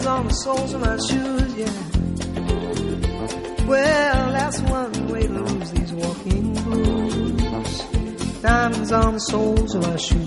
On 0.07 0.29
the 0.29 0.35
soles 0.35 0.73
of 0.73 0.81
my 0.81 0.97
shoes, 0.97 1.55
yeah. 1.57 1.67
Well, 3.67 4.33
that's 4.33 4.61
one 4.63 5.09
way 5.09 5.27
to 5.27 5.33
lose 5.33 5.71
these 5.73 5.93
walking 5.93 6.55
blues. 6.55 7.81
Diamonds 8.41 8.93
on 8.93 9.15
the 9.15 9.21
soles 9.21 9.75
of 9.75 9.83
my 9.83 9.97
shoes. 9.97 10.26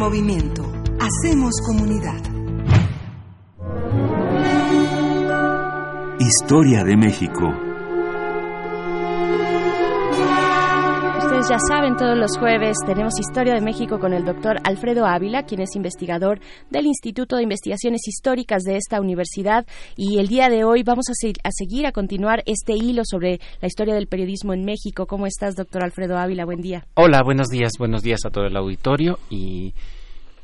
Movimiento. 0.00 0.62
Hacemos 0.98 1.52
comunidad. 1.60 2.22
Historia 6.18 6.84
de 6.84 6.96
México. 6.96 7.29
Ya 11.50 11.58
saben, 11.58 11.96
todos 11.96 12.16
los 12.16 12.38
jueves 12.38 12.76
tenemos 12.86 13.18
Historia 13.18 13.54
de 13.54 13.60
México 13.60 13.98
con 13.98 14.12
el 14.12 14.24
doctor 14.24 14.58
Alfredo 14.62 15.04
Ávila, 15.04 15.42
quien 15.42 15.60
es 15.60 15.74
investigador 15.74 16.38
del 16.70 16.86
Instituto 16.86 17.34
de 17.34 17.42
Investigaciones 17.42 18.06
Históricas 18.06 18.62
de 18.62 18.76
esta 18.76 19.00
universidad. 19.00 19.66
Y 19.96 20.20
el 20.20 20.28
día 20.28 20.48
de 20.48 20.62
hoy 20.62 20.84
vamos 20.84 21.06
a, 21.10 21.14
se- 21.14 21.32
a 21.42 21.50
seguir, 21.50 21.86
a 21.86 21.92
continuar 21.92 22.44
este 22.46 22.74
hilo 22.74 23.02
sobre 23.04 23.40
la 23.60 23.66
historia 23.66 23.94
del 23.94 24.06
periodismo 24.06 24.54
en 24.54 24.64
México. 24.64 25.06
¿Cómo 25.08 25.26
estás, 25.26 25.56
doctor 25.56 25.82
Alfredo 25.82 26.16
Ávila? 26.18 26.44
Buen 26.44 26.60
día. 26.60 26.84
Hola, 26.94 27.20
buenos 27.24 27.48
días, 27.48 27.72
buenos 27.80 28.04
días 28.04 28.20
a 28.24 28.30
todo 28.30 28.44
el 28.44 28.56
auditorio 28.56 29.18
y 29.28 29.74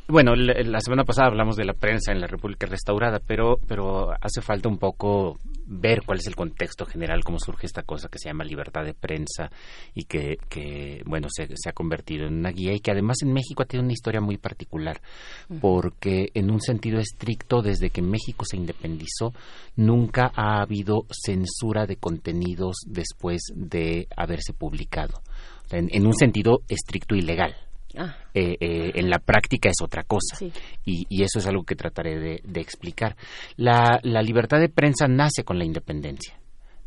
bueno, 0.08 0.34
la, 0.34 0.54
la 0.62 0.80
semana 0.80 1.04
pasada 1.04 1.28
hablamos 1.28 1.56
de 1.56 1.64
la 1.64 1.74
prensa 1.74 2.12
en 2.12 2.20
la 2.20 2.26
República 2.26 2.66
Restaurada, 2.66 3.20
pero 3.26 3.58
pero 3.66 4.10
hace 4.20 4.40
falta 4.40 4.68
un 4.68 4.78
poco 4.78 5.38
ver 5.66 6.02
cuál 6.06 6.18
es 6.18 6.26
el 6.26 6.36
contexto 6.36 6.86
general, 6.86 7.24
cómo 7.24 7.38
surge 7.38 7.66
esta 7.66 7.82
cosa 7.82 8.08
que 8.08 8.18
se 8.18 8.28
llama 8.28 8.44
libertad 8.44 8.84
de 8.84 8.94
prensa 8.94 9.50
y 9.94 10.04
que, 10.04 10.38
que 10.48 11.02
bueno, 11.06 11.28
se, 11.30 11.48
se 11.56 11.68
ha 11.68 11.72
convertido 11.72 12.26
en 12.26 12.34
una 12.34 12.50
guía 12.50 12.72
y 12.72 12.80
que 12.80 12.92
además 12.92 13.18
en 13.22 13.32
México 13.32 13.62
ha 13.62 13.66
tenido 13.66 13.84
una 13.84 13.92
historia 13.92 14.20
muy 14.20 14.38
particular, 14.38 15.00
porque 15.60 16.28
en 16.34 16.50
un 16.50 16.60
sentido 16.60 16.98
estricto, 17.00 17.62
desde 17.62 17.90
que 17.90 18.02
México 18.02 18.44
se 18.44 18.56
independizó, 18.56 19.32
nunca 19.74 20.30
ha 20.34 20.62
habido 20.62 21.06
censura 21.10 21.86
de 21.86 21.96
contenidos 21.96 22.76
después 22.86 23.42
de 23.54 24.06
haberse 24.16 24.52
publicado. 24.52 25.20
En, 25.70 25.88
en 25.90 26.06
un 26.06 26.14
sentido 26.14 26.60
estricto 26.68 27.16
y 27.16 27.22
legal. 27.22 27.56
Ah, 27.96 28.16
Eh, 28.34 28.56
eh, 28.60 28.92
en 28.94 29.08
la 29.10 29.18
práctica 29.18 29.68
es 29.68 29.76
otra 29.82 30.02
cosa. 30.02 30.36
sí. 30.36 30.52
Y, 30.84 31.06
y 31.08 31.22
eso 31.22 31.38
es 31.38 31.46
algo 31.46 31.64
que 31.64 31.74
trataré 31.76 32.18
de, 32.18 32.40
de 32.44 32.60
explicar. 32.60 33.16
La, 33.56 33.98
la 34.02 34.22
libertad 34.22 34.60
de 34.60 34.68
prensa 34.68 35.08
nace 35.08 35.44
con 35.44 35.58
la 35.58 35.64
independencia. 35.64 36.38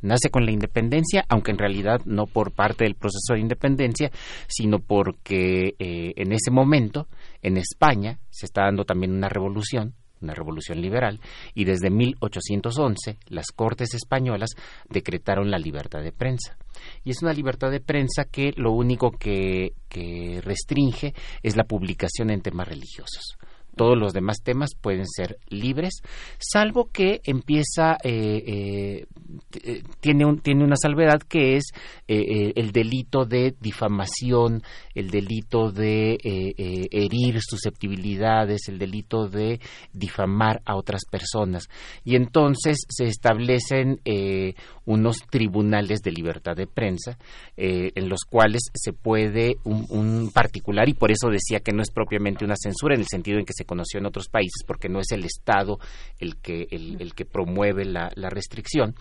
Nace 0.01 0.30
con 0.30 0.45
la 0.45 0.51
independencia, 0.51 1.26
aunque 1.28 1.51
en 1.51 1.57
realidad 1.57 1.99
no 2.05 2.26
por 2.26 2.53
parte 2.53 2.86
del 2.86 2.95
proceso 2.95 3.34
de 3.34 3.41
independencia, 3.41 4.12
sino 4.47 4.80
porque 4.80 5.76
eh, 5.78 6.14
en 6.16 6.32
ese 6.32 6.51
momento, 6.51 7.07
en 7.41 7.57
España, 7.57 8.20
se 8.30 8.45
está 8.45 8.64
dando 8.64 8.86
también 8.86 9.12
una 9.12 9.28
revolución, 9.28 9.95
una 10.22 10.34
revolución 10.34 10.82
liberal, 10.82 11.20
y 11.53 11.65
desde 11.65 11.89
1811 11.89 13.17
las 13.28 13.47
Cortes 13.51 13.93
españolas 13.93 14.51
decretaron 14.89 15.51
la 15.51 15.57
libertad 15.57 16.01
de 16.01 16.11
prensa. 16.11 16.57
Y 17.03 17.11
es 17.11 17.22
una 17.22 17.34
libertad 17.34 17.72
de 17.72 17.80
prensa 17.80 18.26
que 18.26 18.53
lo 18.55 18.72
único 18.72 19.11
que, 19.11 19.74
que 19.89 20.41
restringe 20.43 21.13
es 21.43 21.55
la 21.55 21.63
publicación 21.63 22.30
en 22.30 22.41
temas 22.41 22.67
religiosos. 22.67 23.38
Todos 23.76 23.97
los 23.97 24.11
demás 24.13 24.38
temas 24.43 24.72
pueden 24.80 25.05
ser 25.07 25.38
libres, 25.49 26.01
salvo 26.38 26.89
que 26.91 27.22
empieza, 27.24 27.97
eh, 28.03 28.43
eh, 28.45 29.05
t- 29.49 29.84
tiene, 30.01 30.26
un, 30.26 30.39
tiene 30.39 30.63
una 30.65 30.76
salvedad 30.76 31.20
que 31.22 31.55
es 31.55 31.72
eh, 32.07 32.17
eh, 32.17 32.53
el 32.55 32.72
delito 32.72 33.26
de 33.26 33.55
difamación, 33.61 34.63
el 34.95 35.09
delito 35.09 35.72
de 35.72 36.13
eh, 36.13 36.53
eh, 36.57 36.88
herir 36.91 37.39
susceptibilidades, 37.41 38.67
el 38.67 38.80
delito 38.80 39.28
de 39.30 39.59
difamar 39.93 40.61
a 40.65 40.76
otras 40.76 41.01
personas. 41.09 41.70
Y 42.03 42.15
entonces 42.15 42.78
se 42.89 43.05
establecen 43.05 44.01
eh, 44.03 44.55
unos 44.86 45.20
tribunales 45.30 46.01
de 46.01 46.11
libertad 46.11 46.55
de 46.55 46.67
prensa 46.67 47.17
eh, 47.55 47.91
en 47.95 48.09
los 48.09 48.22
cuales 48.30 48.63
se 48.74 48.91
puede 48.91 49.55
un, 49.63 49.86
un 49.89 50.32
particular, 50.32 50.89
y 50.89 50.93
por 50.93 51.11
eso 51.11 51.30
decía 51.30 51.59
que 51.59 51.72
no 51.72 51.82
es 51.82 51.91
propiamente 51.91 52.43
una 52.43 52.55
censura 52.57 52.95
en 52.95 53.01
el 53.01 53.07
sentido 53.07 53.39
en 53.39 53.45
que 53.45 53.53
se 53.55 53.65
conoció 53.70 53.99
en 53.99 54.07
otros 54.07 54.28
países, 54.30 54.63
porque 54.65 54.89
no 54.89 54.99
es 54.99 55.11
el 55.11 55.24
Estado 55.24 55.78
el 56.17 56.38
que, 56.38 56.67
el, 56.72 56.97
el 56.99 57.13
que 57.13 57.26
promueve 57.26 57.86
la, 57.86 58.09
la 58.15 58.32
restricción. 58.32 58.95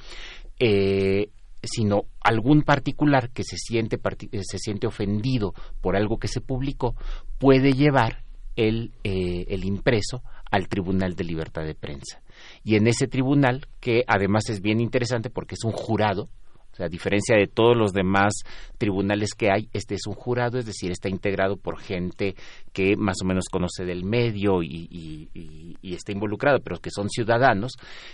Eh, 0.60 1.30
sino 1.62 2.02
algún 2.20 2.62
particular 2.62 3.30
que 3.30 3.42
se 3.42 3.56
siente, 3.56 3.96
eh, 3.96 4.40
se 4.42 4.58
siente 4.58 4.86
ofendido 4.86 5.54
por 5.80 5.96
algo 5.96 6.18
que 6.18 6.28
se 6.28 6.40
publicó 6.40 6.94
puede 7.38 7.72
llevar 7.72 8.24
el, 8.56 8.92
eh, 9.04 9.46
el 9.48 9.64
impreso 9.64 10.22
al 10.50 10.68
Tribunal 10.68 11.14
de 11.14 11.24
Libertad 11.24 11.64
de 11.64 11.74
Prensa. 11.74 12.20
Y 12.64 12.76
en 12.76 12.86
ese 12.86 13.06
tribunal, 13.06 13.66
que 13.80 14.04
además 14.06 14.48
es 14.50 14.60
bien 14.60 14.80
interesante 14.80 15.30
porque 15.30 15.54
es 15.54 15.64
un 15.64 15.72
jurado, 15.72 16.28
sea, 16.78 16.86
a 16.86 16.88
diferencia 16.88 17.36
de 17.36 17.46
todos 17.46 17.76
los 17.76 17.92
demás 17.92 18.32
tribunales 18.78 19.34
que 19.34 19.50
hay, 19.50 19.68
este 19.72 19.94
es 19.94 20.06
un 20.06 20.14
jurado, 20.14 20.58
es 20.58 20.66
decir, 20.66 20.90
está 20.90 21.08
integrado 21.08 21.56
por 21.56 21.80
gente 21.80 22.34
que 22.72 22.96
más 22.96 23.16
o 23.22 23.26
menos 23.26 23.46
conoce 23.50 23.84
del 23.84 24.04
medio 24.04 24.62
y, 24.62 25.28
está 25.82 26.12
involucrado, 26.12 26.60
pero 26.60 26.78
que 26.78 26.90
son 26.90 27.08
ciudadanos, 27.08 27.72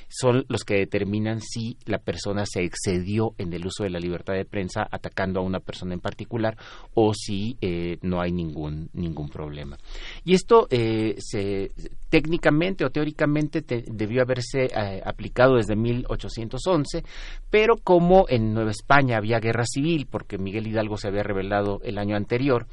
son 0.08 0.46
los 0.48 0.64
que 0.64 0.76
determinan 0.76 1.40
si 1.40 1.76
la 1.84 1.98
persona 1.98 2.44
se 2.46 2.62
excedió 2.64 3.34
en 3.36 3.52
el 3.52 3.66
uso 3.66 3.84
de 3.84 3.90
la 3.90 3.98
libertad 3.98 4.34
de 4.34 4.46
prensa 4.46 4.86
atacando 4.90 5.40
a 5.40 5.42
una 5.42 5.60
persona 5.60 5.92
en 5.92 6.00
particular 6.00 6.56
o 6.94 7.12
si 7.12 7.58
eh, 7.60 7.98
no 8.00 8.22
hay 8.22 8.32
ningún, 8.32 8.88
ningún 8.94 9.28
problema. 9.28 9.76
Y 10.24 10.32
esto 10.34 10.66
eh, 10.70 11.16
se, 11.18 11.72
técnicamente 12.08 12.84
o 12.84 12.90
teóricamente 12.90 13.60
te- 13.62 13.84
debió 13.86 14.22
haberse 14.22 14.66
eh, 14.66 15.02
aplicado 15.04 15.56
desde 15.56 15.76
1811, 15.76 17.02
pero 17.50 17.76
como 17.76 18.26
en 18.28 18.53
Nueva 18.54 18.70
España 18.70 19.18
había 19.18 19.40
guerra 19.40 19.64
civil, 19.66 20.06
porque 20.10 20.38
Miguel 20.38 20.66
Hidalgo 20.66 20.96
se 20.96 21.08
había 21.08 21.22
rebelado 21.22 21.80
el 21.84 21.98
año 21.98 22.16
anterior, 22.16 22.66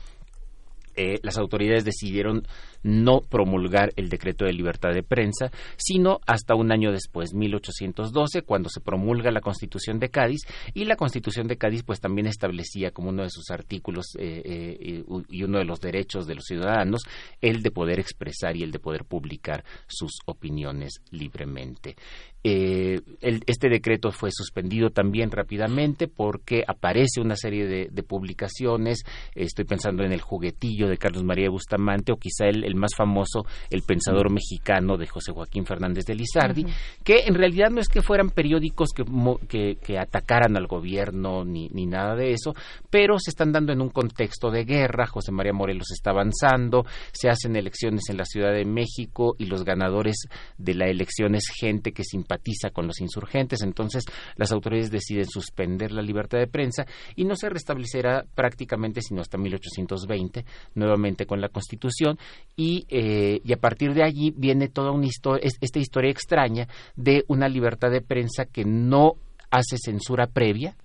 eh, 0.95 1.19
las 1.23 1.37
autoridades 1.37 1.85
decidieron 1.85 2.43
no 2.83 3.21
promulgar 3.21 3.91
el 3.95 4.09
decreto 4.09 4.43
de 4.43 4.53
libertad 4.53 4.89
de 4.93 5.03
prensa, 5.03 5.51
sino 5.77 6.19
hasta 6.25 6.55
un 6.55 6.71
año 6.71 6.91
después, 6.91 7.33
1812, 7.33 8.41
cuando 8.41 8.69
se 8.69 8.81
promulga 8.81 9.31
la 9.31 9.39
Constitución 9.39 9.99
de 9.99 10.09
Cádiz 10.09 10.41
y 10.73 10.85
la 10.85 10.95
Constitución 10.95 11.47
de 11.47 11.57
Cádiz 11.57 11.83
pues 11.83 12.01
también 12.01 12.27
establecía 12.27 12.91
como 12.91 13.09
uno 13.09 13.23
de 13.23 13.29
sus 13.29 13.51
artículos 13.51 14.15
eh, 14.17 14.41
eh, 14.43 14.77
y 14.79 15.01
y 15.29 15.43
uno 15.43 15.59
de 15.59 15.65
los 15.65 15.79
derechos 15.79 16.27
de 16.27 16.35
los 16.35 16.45
ciudadanos 16.45 17.03
el 17.39 17.61
de 17.61 17.71
poder 17.71 17.99
expresar 17.99 18.57
y 18.57 18.63
el 18.63 18.71
de 18.71 18.79
poder 18.79 19.05
publicar 19.05 19.63
sus 19.87 20.19
opiniones 20.25 21.01
libremente. 21.11 21.95
Eh, 22.43 22.99
el- 23.21 23.43
este 23.45 23.69
decreto 23.69 24.11
fue 24.11 24.29
suspendido 24.31 24.89
también 24.89 25.29
rápidamente 25.29 26.07
porque 26.07 26.63
aparece 26.67 27.21
una 27.21 27.35
serie 27.35 27.67
de, 27.67 27.89
de 27.91 28.03
publicaciones. 28.03 29.03
Estoy 29.35 29.65
pensando 29.65 30.03
en 30.03 30.11
El 30.11 30.21
juguetillo 30.21 30.87
de 30.87 30.97
Carlos 30.97 31.23
María 31.23 31.51
Bustamante 31.51 32.11
o 32.11 32.17
quizá 32.17 32.45
el, 32.47 32.63
el 32.63 32.73
más 32.73 32.95
famoso, 32.97 33.45
El 33.69 33.83
pensador 33.83 34.31
mexicano 34.31 34.97
de 34.97 35.05
José 35.05 35.31
Joaquín 35.33 35.65
Fernández 35.67 36.05
de 36.05 36.15
Lizardi, 36.15 36.65
que 37.03 37.25
en 37.27 37.35
realidad 37.35 37.69
no 37.69 37.79
es 37.79 37.89
que 37.89 38.01
fueran 38.01 38.31
periódicos 38.31 38.89
que, 38.95 39.03
mo- 39.03 39.37
que, 39.47 39.75
que 39.75 39.99
atacaran 39.99 40.57
al 40.57 40.65
gobierno 40.65 41.45
ni, 41.45 41.69
ni 41.69 41.85
nada 41.85 42.15
de 42.15 42.31
eso, 42.31 42.55
pero 42.89 43.19
se 43.19 43.29
están 43.29 43.51
dando 43.51 43.71
en 43.71 43.81
un 43.81 43.89
contexto 43.89 44.49
de 44.49 44.63
guerra. 44.65 45.05
José 45.05 45.31
María 45.31 45.53
Morelos 45.53 45.91
está 45.91 46.09
avanzando, 46.09 46.85
se 47.13 47.29
hacen 47.29 47.55
elecciones 47.55 48.09
en 48.09 48.17
la 48.17 48.25
Ciudad 48.25 48.51
de 48.51 48.65
México 48.65 49.35
y 49.37 49.45
los 49.45 49.63
ganadores 49.63 50.15
de 50.57 50.73
la 50.73 50.85
elección 50.87 51.35
es 51.35 51.43
gente 51.55 51.91
que 51.91 52.03
simpatiza 52.03 52.30
simpatiza 52.31 52.69
con 52.69 52.87
los 52.87 52.99
insurgentes. 53.01 53.61
Entonces, 53.61 54.05
las 54.35 54.51
autoridades 54.51 54.91
deciden 54.91 55.25
suspender 55.25 55.91
la 55.91 56.01
libertad 56.01 56.39
de 56.39 56.47
prensa 56.47 56.85
y 57.15 57.25
no 57.25 57.35
se 57.35 57.49
restablecerá 57.49 58.23
prácticamente 58.35 59.01
sino 59.01 59.21
hasta 59.21 59.37
1820, 59.37 60.45
nuevamente 60.75 61.25
con 61.25 61.41
la 61.41 61.49
Constitución. 61.49 62.17
Y, 62.55 62.85
eh, 62.89 63.41
y 63.43 63.53
a 63.53 63.57
partir 63.57 63.93
de 63.93 64.03
allí 64.03 64.33
viene 64.35 64.69
toda 64.69 64.91
una 64.91 65.05
historia, 65.05 65.49
esta 65.61 65.79
historia 65.79 66.11
extraña 66.11 66.67
de 66.95 67.23
una 67.27 67.47
libertad 67.49 67.91
de 67.91 68.01
prensa 68.01 68.45
que 68.45 68.65
no 68.65 69.13
hace 69.49 69.77
censura 69.77 70.27
previa, 70.27 70.75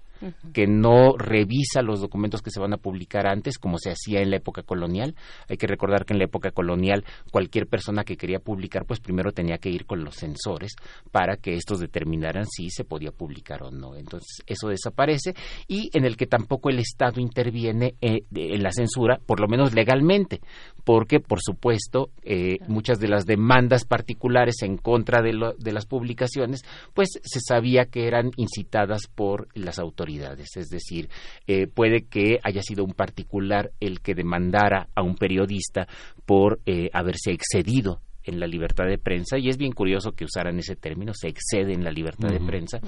que 0.53 0.67
no 0.67 1.17
revisa 1.17 1.83
los 1.83 2.01
documentos 2.01 2.43
que 2.43 2.51
se 2.51 2.61
van 2.61 2.73
a 2.73 2.79
publicar 2.79 3.27
antes, 3.27 3.59
como 3.59 3.79
se 3.79 3.91
hacía 3.91 4.21
en 4.21 4.31
la 4.31 4.37
época 4.37 4.63
colonial. 4.63 5.15
Hay 5.49 5.57
que 5.57 5.67
recordar 5.67 6.05
que 6.05 6.15
en 6.15 6.19
la 6.19 6.25
época 6.25 6.51
colonial 6.51 7.05
cualquier 7.31 7.67
persona 7.67 8.05
que 8.05 8.17
quería 8.17 8.39
publicar, 8.39 8.87
pues 8.87 9.01
primero 9.01 9.33
tenía 9.33 9.59
que 9.59 9.71
ir 9.71 9.87
con 9.87 10.05
los 10.05 10.17
censores 10.17 10.75
para 11.11 11.37
que 11.37 11.55
estos 11.55 11.81
determinaran 11.81 12.47
si 12.47 12.71
se 12.71 12.85
podía 12.85 13.11
publicar 13.11 13.63
o 13.63 13.71
no. 13.71 13.97
Entonces 13.97 14.43
eso 14.47 14.69
desaparece 14.69 15.35
y 15.69 15.91
en 15.93 16.05
el 16.05 16.17
que 16.17 16.27
tampoco 16.27 16.71
el 16.71 16.79
Estado 16.79 17.21
interviene 17.21 17.95
eh, 18.01 18.23
en 18.35 18.63
la 18.63 18.73
censura, 18.73 19.19
por 19.25 19.41
lo 19.41 19.49
menos 19.49 19.75
legalmente, 19.75 20.41
porque 20.85 21.21
por 21.21 21.41
supuesto 21.43 22.11
eh, 22.23 22.59
muchas 22.69 22.99
de 22.99 23.09
las 23.09 23.27
demandas 23.27 23.85
particulares 23.85 24.63
en 24.63 24.77
contra 24.79 25.23
de, 25.23 25.33
de 25.59 25.73
las 25.73 25.87
publicaciones, 25.87 26.63
pues 26.95 27.09
se 27.23 27.41
sabía 27.41 27.87
que 27.87 28.07
eran 28.07 28.31
incitadas 28.37 29.09
por 29.15 29.49
las 29.55 29.79
autoridades 29.79 30.06
es 30.09 30.69
decir, 30.69 31.09
eh, 31.47 31.67
puede 31.67 32.07
que 32.07 32.39
haya 32.43 32.63
sido 32.63 32.85
un 32.85 32.93
particular 32.93 33.73
el 33.81 34.01
que 34.01 34.15
demandara 34.15 34.89
a 34.95 35.03
un 35.03 35.17
periodista 35.17 35.87
por 36.25 36.61
eh, 36.67 36.91
haberse 36.93 37.33
excedido 37.33 38.01
en 38.27 38.41
la 38.41 38.47
libertad 38.47 38.87
de 38.87 38.99
prensa 38.99 39.39
y 39.39 39.49
es 39.49 39.57
bien 39.57 39.73
curioso 39.73 40.13
que 40.13 40.25
usaran 40.25 40.59
ese 40.59 40.77
término 40.77 41.13
se 41.15 41.29
excede 41.29 41.73
en 41.73 41.85
la 41.85 41.91
libertad 41.91 42.29
de 42.29 42.41
prensa 42.41 42.81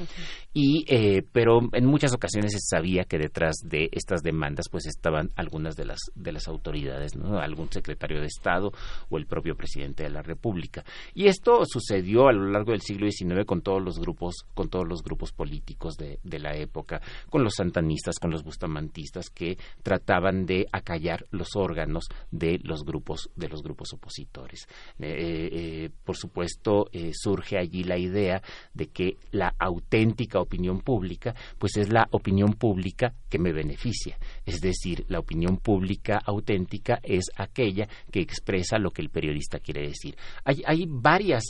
y 0.53 0.85
eh, 0.89 1.23
pero 1.33 1.61
en 1.73 1.87
muchas 1.87 2.13
ocasiones 2.13 2.53
se 2.53 2.59
sabía 2.61 3.05
que 3.05 3.19
detrás 3.19 3.57
de 3.65 3.89
estas 3.93 4.23
demandas 4.23 4.67
pues 4.71 4.87
estaban 4.87 5.31
algunas 5.37 5.77
de 5.77 5.85
las 5.85 5.99
de 6.15 6.33
las 6.33 6.49
autoridades 6.49 7.17
no 7.17 7.39
algún 7.39 7.71
secretario 7.71 8.21
de 8.21 8.27
estado 8.27 8.73
o 9.09 9.19
el 9.19 9.27
propio 9.27 9.57
presidente 9.57 10.03
de 10.03 10.11
la 10.11 10.23
república. 10.23 10.85
Y 11.15 11.27
esto 11.27 11.61
sucedió 11.65 12.29
a 12.29 12.33
lo 12.33 12.51
largo 12.51 12.73
del 12.73 12.81
siglo 12.81 13.09
XIX 13.11 13.45
con 13.47 13.63
todos 13.63 13.83
los 13.83 13.99
grupos 13.99 14.45
con 14.55 14.69
todos 14.69 14.87
los 14.89 15.03
grupos 15.03 15.33
políticos 15.33 15.97
de, 15.97 16.19
de 16.23 16.39
la 16.39 16.57
época 16.57 17.01
con 17.31 17.45
los 17.45 17.55
santanistas 17.55 18.19
con 18.19 18.31
los 18.31 18.43
bustamantistas 18.43 19.31
que 19.31 19.57
trataban 19.83 20.47
de 20.47 20.67
acallar 20.73 21.25
los 21.31 21.55
órganos 21.55 22.09
de 22.31 22.59
los 22.63 22.85
grupos 22.85 23.31
de 23.37 23.49
los 23.49 23.63
grupos 23.63 23.93
opositores. 23.93 24.67
Eh, 24.99 25.28
eh, 25.29 25.49
eh, 25.53 25.91
por 26.05 26.17
supuesto, 26.17 26.89
eh, 26.93 27.11
surge 27.13 27.59
allí 27.59 27.85
la 27.85 27.99
idea 27.99 28.43
de 28.73 28.87
que 28.87 29.19
la 29.31 29.55
auténtica 29.59 30.41
opinión 30.41 30.81
pública, 30.81 31.35
pues 31.59 31.77
es 31.77 31.93
la 31.93 32.09
opinión 32.13 32.55
pública 32.55 33.13
que 33.29 33.39
me 33.39 33.53
beneficia. 33.53 34.19
Es 34.47 34.61
decir, 34.61 35.05
la 35.09 35.19
opinión 35.19 35.59
pública 35.59 36.19
auténtica 36.25 36.99
es 37.03 37.27
aquella 37.37 37.89
que 38.11 38.21
expresa 38.21 38.79
lo 38.79 38.91
que 38.91 39.03
el 39.03 39.11
periodista 39.11 39.59
quiere 39.59 39.87
decir. 39.87 40.17
Hay, 40.45 40.63
hay 40.65 40.87
varias, 40.89 41.45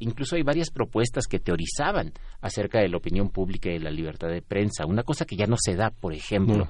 incluso 0.00 0.36
hay 0.36 0.42
varias 0.42 0.70
propuestas 0.70 1.26
que 1.26 1.40
teorizaban 1.40 2.12
acerca 2.42 2.80
de 2.80 2.88
la 2.88 2.98
opinión 2.98 3.30
pública 3.30 3.70
y 3.70 3.74
de 3.74 3.84
la 3.84 3.90
libertad 3.90 4.28
de 4.28 4.42
prensa. 4.42 4.84
Una 4.86 5.02
cosa 5.02 5.24
que 5.24 5.36
ya 5.36 5.46
no 5.46 5.56
se 5.58 5.74
da, 5.74 5.90
por 5.90 6.12
ejemplo, 6.12 6.68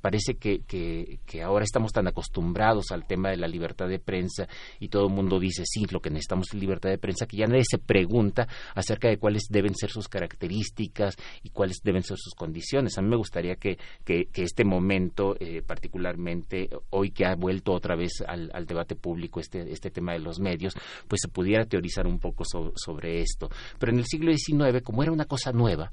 parece 0.00 0.34
que, 0.34 0.60
que, 0.60 1.18
que 1.26 1.42
ahora 1.42 1.64
estamos 1.64 1.92
tan 1.92 2.06
acostumbrados 2.06 2.90
al 2.92 3.06
tema 3.06 3.28
de 3.30 3.36
la 3.36 3.46
libertad 3.46 3.88
de 3.88 3.98
prensa 3.98 4.48
y 4.80 4.88
todo 4.88 5.06
el 5.06 5.12
mundo 5.12 5.33
dice 5.38 5.64
sí, 5.66 5.84
lo 5.90 6.00
que 6.00 6.10
necesitamos 6.10 6.48
es 6.52 6.60
libertad 6.60 6.90
de 6.90 6.98
prensa, 6.98 7.26
que 7.26 7.36
ya 7.36 7.46
nadie 7.46 7.64
se 7.68 7.78
pregunta 7.78 8.46
acerca 8.74 9.08
de 9.08 9.18
cuáles 9.18 9.44
deben 9.48 9.74
ser 9.74 9.90
sus 9.90 10.08
características 10.08 11.16
y 11.42 11.50
cuáles 11.50 11.78
deben 11.82 12.02
ser 12.02 12.16
sus 12.18 12.34
condiciones. 12.34 12.98
A 12.98 13.02
mí 13.02 13.08
me 13.08 13.16
gustaría 13.16 13.56
que, 13.56 13.78
que, 14.04 14.28
este 14.34 14.64
momento, 14.64 15.36
eh, 15.40 15.62
particularmente 15.66 16.68
hoy 16.90 17.10
que 17.10 17.24
ha 17.24 17.34
vuelto 17.34 17.72
otra 17.72 17.96
vez 17.96 18.22
al, 18.26 18.50
debate 18.66 18.96
público 18.96 19.40
este, 19.40 19.70
este 19.70 19.90
tema 19.90 20.12
de 20.12 20.20
los 20.20 20.40
medios, 20.40 20.74
pues 21.08 21.20
se 21.22 21.28
pudiera 21.28 21.64
teorizar 21.64 22.06
un 22.06 22.18
poco 22.18 22.44
sobre 22.44 23.20
esto. 23.20 23.48
Pero 23.78 23.92
en 23.92 23.98
el 23.98 24.06
siglo 24.06 24.32
XIX, 24.32 24.82
como 24.82 25.02
era 25.02 25.12
una 25.12 25.26
cosa 25.26 25.52
nueva, 25.52 25.90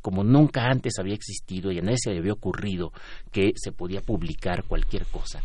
como 0.00 0.24
nunca 0.24 0.64
antes 0.66 0.98
había 0.98 1.14
existido 1.14 1.70
y 1.70 1.78
a 1.78 1.82
nadie 1.82 1.98
se 1.98 2.10
le 2.10 2.18
había 2.18 2.32
ocurrido 2.32 2.92
que 3.30 3.52
se 3.54 3.72
podía 3.72 4.00
publicar 4.00 4.64
cualquier 4.64 5.06
cosa. 5.06 5.42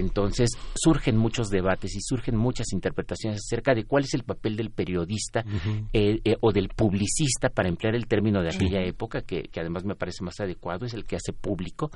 Entonces 0.00 0.50
surgen 0.74 1.16
muchos 1.16 1.48
debates 1.48 1.94
y 1.96 2.00
surgen 2.00 2.36
muchas 2.36 2.72
interpretaciones 2.72 3.40
acerca 3.40 3.74
de 3.74 3.84
cuál 3.84 4.04
es 4.04 4.14
el 4.14 4.24
papel 4.24 4.56
del 4.56 4.70
periodista 4.70 5.44
eh, 5.92 6.20
eh, 6.24 6.36
o 6.40 6.52
del 6.52 6.68
publicista, 6.68 7.48
para 7.48 7.68
emplear 7.68 7.94
el 7.94 8.06
término 8.06 8.42
de 8.42 8.50
aquella 8.50 8.82
época, 8.82 9.22
que, 9.22 9.48
además 9.56 9.84
me 9.84 9.94
parece 9.94 10.24
más 10.24 10.38
adecuado, 10.40 10.86
es 10.86 10.94
el 10.94 11.04
que 11.04 11.16
hace 11.16 11.32
público 11.32 11.90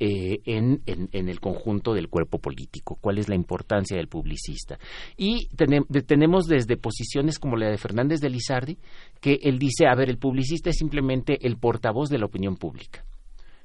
eh, 0.00 0.40
en, 0.44 0.82
el 0.86 1.40
conjunto 1.40 1.94
del 1.94 2.08
cuerpo 2.08 2.38
político. 2.38 2.98
¿Cuál 3.00 3.18
es 3.18 3.28
la 3.28 3.34
importancia 3.34 3.96
del 3.96 4.08
publicista? 4.08 4.78
Y 5.16 5.48
tenemos 6.06 6.46
desde 6.46 6.76
posiciones 6.76 7.38
como 7.38 7.56
la 7.56 7.70
de 7.70 7.78
Fernández 7.78 8.20
de 8.20 8.30
Lizardi, 8.30 8.78
que 9.20 9.38
él 9.42 9.58
dice, 9.58 9.86
a 9.86 9.94
ver, 9.94 10.08
el 10.08 10.18
publicista 10.18 10.70
es 10.70 10.76
simplemente 10.76 11.46
el 11.46 11.56
portavoz 11.56 12.08
de 12.08 12.18
la 12.18 12.26
opinión 12.26 12.56
pública. 12.56 13.04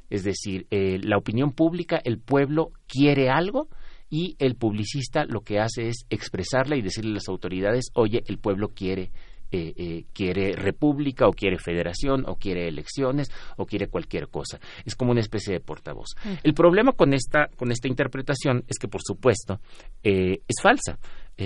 Es 0.09 0.23
decir, 0.23 0.67
eh, 0.71 0.99
la 1.01 1.17
opinión 1.17 1.51
pública, 1.51 1.99
el 2.03 2.19
pueblo 2.19 2.71
quiere 2.87 3.29
algo 3.29 3.67
y 4.09 4.35
el 4.39 4.55
publicista 4.55 5.25
lo 5.25 5.41
que 5.41 5.59
hace 5.59 5.89
es 5.89 6.05
expresarla 6.09 6.77
y 6.77 6.81
decirle 6.81 7.11
a 7.11 7.15
las 7.15 7.27
autoridades, 7.27 7.89
oye, 7.93 8.23
el 8.27 8.37
pueblo 8.37 8.69
quiere 8.69 9.11
eh, 9.49 9.73
eh, 9.77 10.03
quiere 10.13 10.57
república 10.57 11.25
o 11.25 11.31
quiere 11.31 11.57
federación 11.57 12.25
o 12.27 12.35
quiere 12.35 12.67
elecciones 12.67 13.29
o 13.55 13.65
quiere 13.65 13.87
cualquier 13.87 14.27
cosa. 14.27 14.59
Es 14.83 14.93
como 14.93 15.11
una 15.11 15.21
especie 15.21 15.53
de 15.53 15.61
portavoz. 15.61 16.15
El 16.43 16.53
problema 16.53 16.91
con 16.91 17.13
esta, 17.13 17.47
con 17.55 17.71
esta 17.71 17.87
interpretación 17.87 18.65
es 18.67 18.77
que, 18.77 18.89
por 18.89 19.01
supuesto, 19.01 19.61
es 20.03 20.61
falsa. 20.61 20.99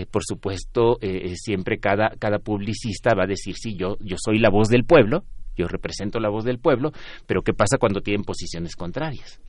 por 0.10 0.24
supuesto, 0.26 0.98
siempre 1.36 1.78
cada, 1.78 2.10
cada 2.18 2.40
publicista 2.40 3.14
va 3.14 3.26
a 3.26 3.28
decir, 3.28 3.54
sí, 3.56 3.76
yo, 3.78 3.98
yo 4.00 4.18
soy 4.20 4.40
la 4.40 4.50
voz 4.50 4.70
del 4.70 4.84
pueblo, 4.84 5.24
yo 5.62 5.68
represento 5.68 6.20
la 6.20 6.30
voz 6.30 6.44
del 6.44 6.60
pueblo, 6.60 6.92
pero 7.26 7.42
¿qué 7.42 7.54
pasa 7.54 7.78
cuando 7.78 8.02
tienen 8.02 8.24
posiciones 8.24 8.76
contrarias? 8.76 9.40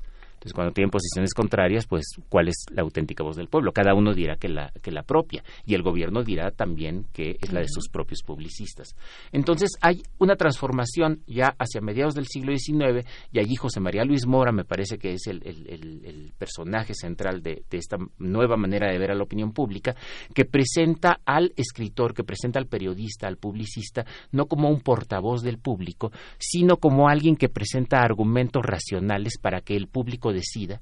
Entonces, 0.43 0.55
cuando 0.55 0.73
tienen 0.73 0.91
posiciones 0.91 1.35
contrarias, 1.35 1.87
pues, 1.87 2.03
¿cuál 2.29 2.49
es 2.49 2.65
la 2.73 2.83
auténtica 2.83 3.23
voz 3.23 3.37
del 3.37 3.47
pueblo? 3.47 3.71
Cada 3.71 3.95
uno 3.95 4.13
dirá 4.13 4.35
que 4.35 4.49
la, 4.49 4.73
que 4.83 4.91
la 4.91 5.05
propia, 5.05 5.45
y 5.65 5.75
el 5.75 5.83
gobierno 5.83 6.25
dirá 6.25 6.51
también 6.51 7.07
que 7.13 7.37
es 7.41 7.53
la 7.53 7.61
de 7.61 7.69
sus 7.69 7.89
propios 7.89 8.23
publicistas. 8.25 8.97
Entonces, 9.31 9.71
hay 9.81 10.03
una 10.19 10.35
transformación 10.35 11.21
ya 11.29 11.55
hacia 11.61 11.81
mediados 11.81 12.17
del 12.17 12.27
siglo 12.27 12.53
XIX, 12.57 13.07
y 13.31 13.39
allí 13.39 13.55
José 13.55 13.79
María 13.79 14.05
Luis 14.05 14.27
Mora 14.27 14.51
me 14.51 14.65
parece 14.65 14.99
que 14.99 15.13
es 15.13 15.29
el, 15.29 16.33
personaje 16.37 16.93
central 16.95 17.41
de, 17.41 17.63
de, 17.71 17.79
esta 17.79 17.99
nueva 18.19 18.57
manera 18.57 18.91
de 18.91 18.99
ver 18.99 19.13
a 19.13 19.15
la 19.15 19.23
opinión 19.23 19.53
pública, 19.53 19.95
que 20.35 20.45
presenta 20.45 21.21
al 21.25 21.53
escritor, 21.55 22.15
que 22.15 22.25
presenta 22.25 22.59
al 22.59 22.67
periodista, 22.67 23.29
al 23.29 23.37
publicista, 23.37 24.05
no 24.33 24.47
como 24.47 24.69
un 24.69 24.81
portavoz 24.81 25.43
del 25.43 25.59
público, 25.59 26.11
sino 26.37 26.79
como 26.79 27.09
alguien 27.09 27.37
que 27.37 27.49
presenta 27.49 28.01
argumentos 28.01 28.65
racionales 28.65 29.39
para 29.41 29.61
que 29.61 29.77
el 29.77 29.87
público 29.87 30.32
decida 30.33 30.81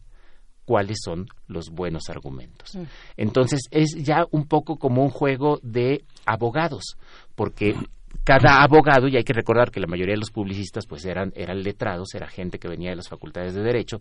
cuáles 0.65 0.99
son 1.05 1.27
los 1.49 1.71
buenos 1.71 2.09
argumentos. 2.11 2.77
Mm. 2.77 2.83
Entonces 3.17 3.63
es 3.71 3.95
ya 3.97 4.25
un 4.31 4.47
poco 4.47 4.77
como 4.77 5.03
un 5.03 5.11
juego 5.11 5.59
de 5.63 6.05
abogados, 6.27 6.97
porque 7.35 7.75
cada 8.25 8.63
abogado, 8.63 9.09
y 9.09 9.17
hay 9.17 9.25
que 9.25 9.33
recordar 9.33 9.71
que 9.71 9.81
la 9.81 9.87
mayoría 9.87 10.15
de 10.15 10.21
los 10.21 10.31
publicistas 10.31 10.87
pues 10.87 11.05
eran, 11.05 11.33
eran 11.35 11.63
letrados, 11.63 12.15
era 12.15 12.29
gente 12.29 12.59
que 12.59 12.69
venía 12.69 12.91
de 12.91 12.97
las 12.97 13.09
facultades 13.09 13.55
de 13.55 13.63
Derecho, 13.63 13.99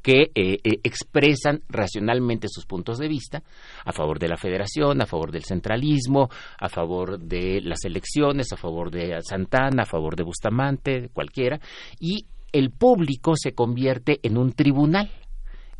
que 0.00 0.30
eh, 0.34 0.58
eh, 0.62 0.80
expresan 0.82 1.62
racionalmente 1.68 2.48
sus 2.48 2.66
puntos 2.66 2.98
de 2.98 3.08
vista 3.08 3.42
a 3.84 3.92
favor 3.92 4.18
de 4.18 4.28
la 4.28 4.36
federación, 4.36 5.02
a 5.02 5.06
favor 5.06 5.32
del 5.32 5.44
centralismo, 5.44 6.28
a 6.58 6.68
favor 6.68 7.18
de 7.18 7.60
las 7.62 7.84
elecciones, 7.84 8.52
a 8.52 8.56
favor 8.56 8.90
de 8.90 9.18
Santana, 9.22 9.82
a 9.82 9.86
favor 9.86 10.16
de 10.16 10.22
Bustamante, 10.22 11.10
cualquiera, 11.12 11.58
y 11.98 12.26
el 12.52 12.70
público 12.70 13.34
se 13.36 13.54
convierte 13.54 14.20
en 14.22 14.36
un 14.36 14.52
tribunal, 14.52 15.10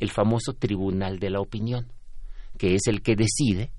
el 0.00 0.10
famoso 0.10 0.54
tribunal 0.54 1.18
de 1.18 1.30
la 1.30 1.40
opinión, 1.40 1.92
que 2.58 2.74
es 2.74 2.82
el 2.86 3.02
que 3.02 3.14
decide 3.14 3.70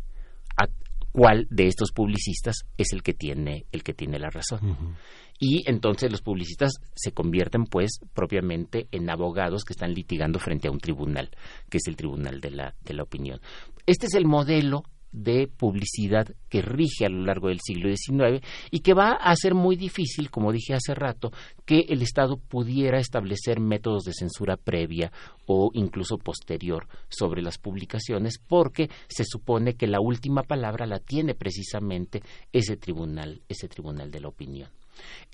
a 0.56 0.68
cuál 1.12 1.48
de 1.50 1.68
estos 1.68 1.91
publicistas 1.91 2.56
es 2.78 2.94
el 2.94 3.04
que 3.04 3.14
tiene 3.14 3.66
el 3.72 3.84
que 3.84 3.94
tiene 3.94 4.20
la 4.20 4.30
razón. 4.30 4.96
Y 5.39 5.70
entonces 5.70 6.12
los 6.12 6.22
publicistas 6.22 6.74
se 6.96 7.12
convierten 7.12 7.66
pues 7.66 8.00
propiamente 8.14 8.88
en 8.91 9.10
abogados 9.10 9.64
que 9.64 9.74
están 9.74 9.94
litigando 9.94 10.39
frente 10.39 10.68
a 10.68 10.72
un 10.72 10.80
tribunal, 10.80 11.32
que 11.70 11.78
es 11.78 11.88
el 11.88 11.96
tribunal 11.96 12.39
de 12.39 12.52
la 12.52 12.76
de 12.84 12.94
la 12.94 13.04
opinión. 13.04 13.41
Este 13.86 14.06
es 14.06 14.14
el 14.14 14.26
modelo 14.26 14.84
de 15.14 15.47
publicidad 15.47 16.28
que 16.49 16.61
rige 16.61 17.05
a 17.05 17.09
lo 17.09 17.24
largo 17.24 17.47
del 17.47 17.59
siglo 17.61 17.89
XIX 17.89 18.45
y 18.72 18.80
que 18.80 18.93
va 18.93 19.11
a 19.14 19.36
ser 19.36 19.53
muy 19.53 19.76
difícil, 19.76 20.30
como 20.30 20.51
dije 20.51 20.74
hace 20.74 20.93
rato, 20.93 21.32
que 21.66 21.86
el 21.89 22.01
Estado 22.01 22.38
pudiera 22.38 22.99
establecer 22.99 23.59
métodos 23.59 24.03
de 24.03 24.14
censura 24.14 24.57
previa 24.57 25.11
o 25.45 25.70
incluso 25.74 26.18
posterior 26.18 26.88
sobre 27.09 27.41
las 27.41 27.57
publicaciones 27.57 28.39
porque 28.39 28.89
se 29.07 29.24
supone 29.24 29.76
que 29.76 29.88
la 29.88 30.01
última 30.01 30.43
palabra 30.43 30.86
la 30.86 30.99
tiene 30.99 31.36
precisamente 31.36 32.22
ese 32.51 32.76
tribunal, 32.76 33.41
ese 33.47 33.68
tribunal 33.68 34.11
de 34.11 34.20
la 34.20 34.28
opinión. 34.28 34.70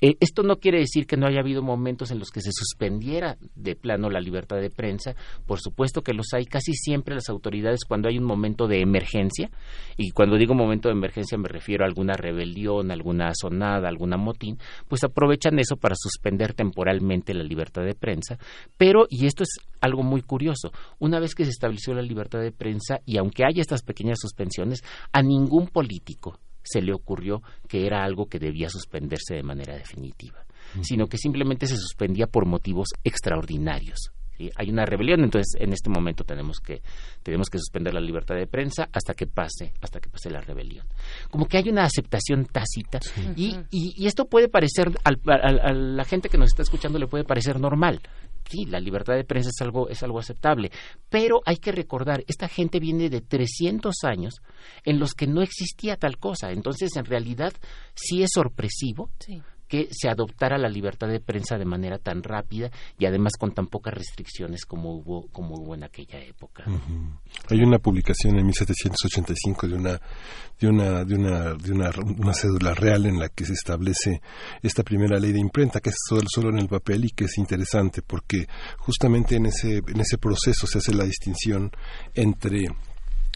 Eh, 0.02 0.16
esto 0.20 0.44
no 0.44 0.58
quiere 0.58 0.80
decir 0.80 1.06
que 1.06 1.18
no 1.18 1.28
haya 1.28 1.42
habido 1.42 1.62
momentos 1.62 2.12
en 2.12 2.20
los 2.20 2.30
que 2.30 2.42
se 2.42 2.52
suspendiera 2.52 3.38
de 3.56 3.76
plano 3.76 4.10
la 4.10 4.20
libertad 4.20 4.58
de 4.58 4.70
prensa. 4.70 5.16
Por 5.46 5.60
supuesto 5.60 6.02
que 6.02 6.14
los 6.14 6.28
hay 6.34 6.46
casi 6.46 6.74
siempre 6.74 7.16
las 7.16 7.30
autoridades 7.30 7.82
cuando 7.88 8.08
hay 8.08 8.18
un 8.18 8.24
momento 8.24 8.68
de 8.68 8.82
emergencia. 8.82 9.50
Y 9.98 10.12
cuando 10.12 10.38
digo 10.38 10.54
momento 10.54 10.90
de 10.90 10.94
emergencia 10.94 11.38
me 11.38 11.50
refiero 11.50 11.84
a 11.84 11.88
alguna 11.88 12.14
rebelión, 12.14 12.92
alguna 12.92 13.32
sonada, 13.34 13.90
alguna 13.90 14.18
motín, 14.18 14.58
pues 14.88 15.04
aprovechan 15.04 15.60
eso 15.60 15.76
para 15.76 15.96
suspender 15.98 16.54
temporalmente 16.54 17.34
la 17.34 17.44
libertad 17.44 17.84
de 17.84 17.96
prensa. 17.96 18.38
Pero, 18.78 19.06
y 19.10 19.26
esto 19.26 19.44
es 19.44 19.60
algo 19.82 20.04
muy 20.04 20.22
curioso, 20.22 20.72
una 21.00 21.20
vez 21.20 21.36
que 21.36 21.46
se 21.46 21.52
estableció 21.52 21.94
la 21.94 22.02
libertad 22.02 22.40
de 22.40 22.52
prensa 22.52 23.00
y 23.06 23.18
aunque 23.18 23.44
haya 23.44 23.62
estas 23.62 23.84
pequeñas 23.84 24.20
suspensiones, 24.20 24.82
a 25.12 25.22
ningún 25.22 25.68
político 25.68 26.40
se 26.64 26.82
le 26.82 26.94
ocurrió 26.94 27.42
que 27.68 27.86
era 27.86 28.04
algo 28.04 28.28
que 28.28 28.40
debía 28.40 28.70
suspenderse 28.70 29.36
de 29.36 29.44
manera 29.44 29.76
definitiva, 29.76 30.46
sino 30.82 31.08
que 31.08 31.18
simplemente 31.18 31.68
se 31.68 31.78
suspendía 31.78 32.28
por 32.28 32.46
motivos 32.46 32.90
extraordinarios. 33.04 34.12
Hay 34.56 34.70
una 34.70 34.86
rebelión, 34.86 35.22
entonces 35.22 35.60
en 35.60 35.74
este 35.74 35.90
momento 35.90 36.24
tenemos 36.24 36.60
que 36.60 36.82
tenemos 37.24 37.50
que 37.50 37.58
suspender 37.58 37.94
la 37.94 38.00
libertad 38.00 38.36
de 38.36 38.48
prensa 38.48 38.88
hasta 38.94 39.14
que 39.14 39.28
pase 39.28 39.74
hasta 39.82 40.00
que 40.00 40.10
pase 40.10 40.30
la 40.30 40.40
rebelión. 40.40 40.88
Como 41.30 41.46
que 41.46 41.58
hay 41.58 41.68
una 41.68 41.84
aceptación 41.84 42.46
tácita 42.46 43.00
y, 43.36 43.58
y, 43.70 44.08
esto 44.08 44.30
puede 44.30 44.48
parecer 44.48 44.92
a 45.04 45.74
la 45.74 46.06
gente 46.06 46.30
que 46.30 46.38
nos 46.38 46.52
está 46.52 46.64
escuchando 46.64 47.00
le 47.00 47.08
puede 47.08 47.26
parecer 47.26 47.60
normal 47.60 48.02
sí, 48.50 48.66
la 48.66 48.80
libertad 48.80 49.16
de 49.16 49.24
prensa 49.24 49.50
es 49.50 49.62
algo, 49.62 49.90
es 49.90 50.02
algo 50.04 50.20
aceptable, 50.20 50.72
pero 51.10 51.42
hay 51.46 51.58
que 51.58 51.72
recordar, 51.72 52.24
esta 52.28 52.48
gente 52.48 52.80
viene 52.80 53.10
de 53.10 53.22
300 53.22 53.96
años 54.04 54.42
en 54.84 55.00
los 55.00 55.14
que 55.14 55.28
no 55.28 55.42
existía 55.42 55.96
tal 55.96 56.18
cosa, 56.18 56.52
entonces 56.52 56.96
en 56.96 57.06
realidad 57.06 57.54
sí 57.94 58.24
es 58.24 58.30
sorpresivo 58.34 59.12
que 59.70 59.88
se 59.92 60.10
adoptara 60.10 60.58
la 60.58 60.68
libertad 60.68 61.08
de 61.08 61.20
prensa 61.20 61.58
de 61.58 61.64
manera 61.64 62.00
tan 62.00 62.24
rápida 62.24 62.72
y 62.98 63.06
además 63.06 63.34
con 63.40 63.54
tan 63.54 63.68
pocas 63.68 63.94
restricciones 63.94 64.66
como 64.66 64.96
hubo 64.96 65.28
como 65.32 65.56
hubo 65.56 65.76
en 65.76 65.84
aquella 65.84 66.20
época. 66.20 66.66
Hay 67.50 67.62
una 67.62 67.78
publicación 67.78 68.38
en 68.40 68.46
1785 68.48 69.68
de 69.68 69.76
una 69.76 70.02
de 70.60 70.68
una 70.68 71.06
de 71.06 71.16
una 71.16 71.54
de 71.54 71.72
una, 71.72 72.34
cédula 72.34 72.74
real 72.74 73.06
en 73.06 73.20
la 73.20 73.30
que 73.30 73.46
se 73.46 73.54
establece 73.54 74.22
esta 74.64 74.84
primera 74.84 75.20
ley 75.20 75.32
de 75.32 75.40
imprenta 75.40 75.80
que 75.80 75.92
es 75.92 75.98
solo, 76.08 76.26
solo 76.28 76.50
en 76.50 76.58
el 76.58 76.68
papel 76.68 77.06
y 77.06 77.12
que 77.12 77.26
es 77.26 77.38
interesante 77.38 78.02
porque 78.02 78.48
justamente 78.78 79.36
en 79.36 79.46
ese 79.46 79.78
en 79.78 80.00
ese 80.00 80.18
proceso 80.18 80.66
se 80.66 80.80
hace 80.80 80.94
la 80.94 81.04
distinción 81.04 81.72
entre 82.16 82.68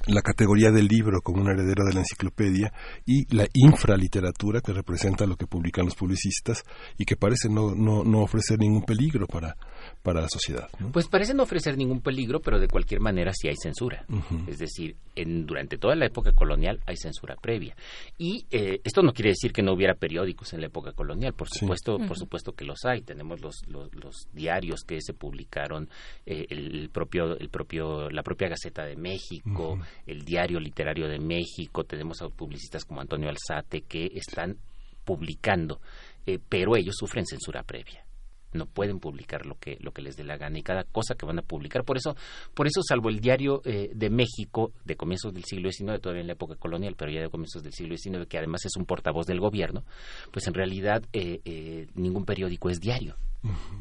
la 0.06 0.22
categoría 0.22 0.72
del 0.72 0.88
libro 0.88 1.22
como 1.22 1.42
un 1.42 1.50
heredero 1.50 1.86
de 1.86 1.94
la 1.94 2.02
enciclopedia 2.02 2.74
y 3.06 3.34
la 3.34 3.48
infraliteratura 3.54 4.62
que 4.62 4.74
representa 4.74 5.26
lo 5.26 5.38
que 5.38 5.48
publican 5.48 5.86
los 5.86 5.96
publicistas 5.96 6.64
y 6.98 7.06
que 7.06 7.16
parece 7.16 7.50
no, 7.50 7.74
no, 7.74 8.04
no 8.04 8.22
ofrecer 8.22 8.60
ningún 8.60 8.84
peligro 8.84 9.28
para, 9.28 9.56
para 10.02 10.22
la 10.22 10.30
sociedad. 10.30 10.70
Pues 10.92 11.08
parece 11.08 11.34
no 11.34 11.44
ofrecer 11.44 11.78
ningún 11.78 12.02
peligro, 12.02 12.40
pero 12.40 12.60
de 12.60 12.68
cualquier 12.68 13.00
manera 13.00 13.32
sí 13.34 13.48
hay 13.48 13.56
censura. 13.56 14.06
Es 14.48 14.60
decir, 14.60 14.96
en, 15.16 15.46
durante 15.46 15.78
toda 15.78 15.96
la 15.96 16.06
época 16.06 16.34
colonial 16.34 16.80
hay 16.86 16.98
censura 16.98 17.36
previa. 17.36 17.76
Y 18.18 18.46
eh, 18.52 18.80
esto 18.84 19.02
no 19.02 19.14
quiere 19.14 19.30
decir 19.30 19.54
que 19.54 19.62
no 19.62 19.74
hubiera 19.74 19.96
periódicos 19.96 20.54
en 20.54 20.62
la 20.62 20.68
época 20.68 20.92
colonial, 20.92 21.34
por 21.34 21.50
supuesto, 21.50 21.98
por 21.98 22.18
supuesto 22.18 22.54
que 22.54 22.66
los 22.66 22.86
hay. 22.86 23.02
Tenemos 23.02 23.42
los, 23.42 23.64
los, 23.68 24.28
diarios 24.34 24.82
que 24.84 25.00
se 25.02 25.14
publicaron, 25.14 25.90
eh, 26.26 26.46
el 26.50 26.90
propio, 26.90 27.38
el 27.38 27.50
propio, 27.50 28.10
la 28.10 28.24
propia 28.24 28.50
Gaceta 28.50 28.86
de 28.86 28.96
México, 28.96 29.80
el 30.06 30.24
Diario 30.24 30.60
Literario 30.60 31.08
de 31.08 31.20
México, 31.20 31.84
tenemos 31.84 32.22
a 32.22 32.30
publicistas 32.30 32.86
como 32.86 33.02
Antonio 33.02 33.30
Alzate 33.30 33.82
que 33.82 34.12
están 34.14 34.58
publicando, 35.04 35.82
eh, 36.26 36.40
pero 36.48 36.76
ellos 36.76 36.96
sufren 36.98 37.26
censura 37.26 37.64
previa 37.64 38.06
no 38.54 38.66
pueden 38.66 39.00
publicar 39.00 39.46
lo 39.46 39.56
que 39.56 39.78
lo 39.82 39.92
que 39.92 40.02
les 40.02 40.16
dé 40.16 40.24
la 40.24 40.38
gana 40.38 40.60
y 40.60 40.64
cada 40.64 40.84
cosa 40.84 41.16
que 41.16 41.26
van 41.26 41.40
a 41.40 41.42
publicar 41.42 41.84
por 41.84 41.98
eso 41.98 42.16
por 42.54 42.68
eso 42.68 42.82
salvo 42.84 43.10
el 43.10 43.20
diario 43.20 43.62
eh, 43.66 43.92
de 43.94 44.10
México 44.10 44.72
de 44.86 44.96
comienzos 44.96 45.34
del 45.34 45.44
siglo 45.44 45.70
XIX 45.72 46.02
todavía 46.02 46.22
en 46.22 46.28
la 46.28 46.34
época 46.34 46.56
colonial 46.56 46.96
pero 46.98 47.12
ya 47.12 47.22
de 47.22 47.30
comienzos 47.30 47.64
del 47.64 47.74
siglo 47.74 47.96
XIX 47.98 48.28
que 48.28 48.38
además 48.38 48.66
es 48.66 48.76
un 48.78 48.86
portavoz 48.86 49.26
del 49.26 49.40
gobierno 49.40 49.84
pues 50.32 50.48
en 50.48 50.54
realidad 50.54 51.04
eh, 51.14 51.42
eh, 51.46 51.88
ningún 51.96 52.26
periódico 52.26 52.70
es 52.70 52.80
diario 52.80 53.16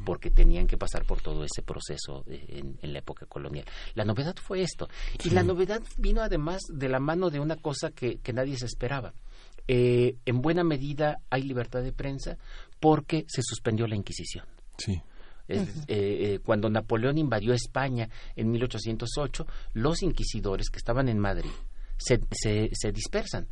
porque 0.05 0.31
tenían 0.31 0.67
que 0.67 0.77
pasar 0.77 1.05
por 1.05 1.21
todo 1.21 1.45
ese 1.45 1.63
proceso 1.63 2.25
en, 2.27 2.93
la 2.93 2.99
época 2.99 3.27
colonial. 3.27 3.65
La 3.95 4.05
novedad 4.05 4.35
fue 4.35 4.61
esto. 4.61 4.89
Y 5.23 5.31
la 5.31 5.45
novedad 5.45 5.81
vino 5.99 6.21
además 6.21 6.63
de 6.69 6.89
la 6.89 6.99
mano 6.99 7.31
de 7.31 7.39
una 7.39 7.55
cosa 7.55 7.93
que, 7.93 8.19
que 8.19 8.33
nadie 8.33 8.57
se 8.57 8.67
esperaba. 8.67 9.15
en 9.69 10.43
buena 10.43 10.65
medida 10.65 11.21
hay 11.31 11.43
libertad 11.43 11.85
de 11.85 11.93
prensa 11.93 12.39
porque 12.81 13.25
se 13.29 13.41
suspendió 13.45 13.87
la 13.87 13.95
Inquisición. 13.95 14.47
Sí. 14.85 15.01
Eh, 15.49 15.67
eh, 15.89 16.39
cuando 16.45 16.71
Napoleón 16.71 17.19
invadió 17.19 17.53
España 17.53 18.09
en 18.37 18.51
1808, 18.53 19.47
los 19.75 20.03
inquisidores 20.03 20.71
que 20.71 20.79
estaban 20.79 21.09
en 21.09 21.19
Madrid 21.19 21.51
se, 21.99 22.21
se 22.73 22.93
dispersan 22.93 23.49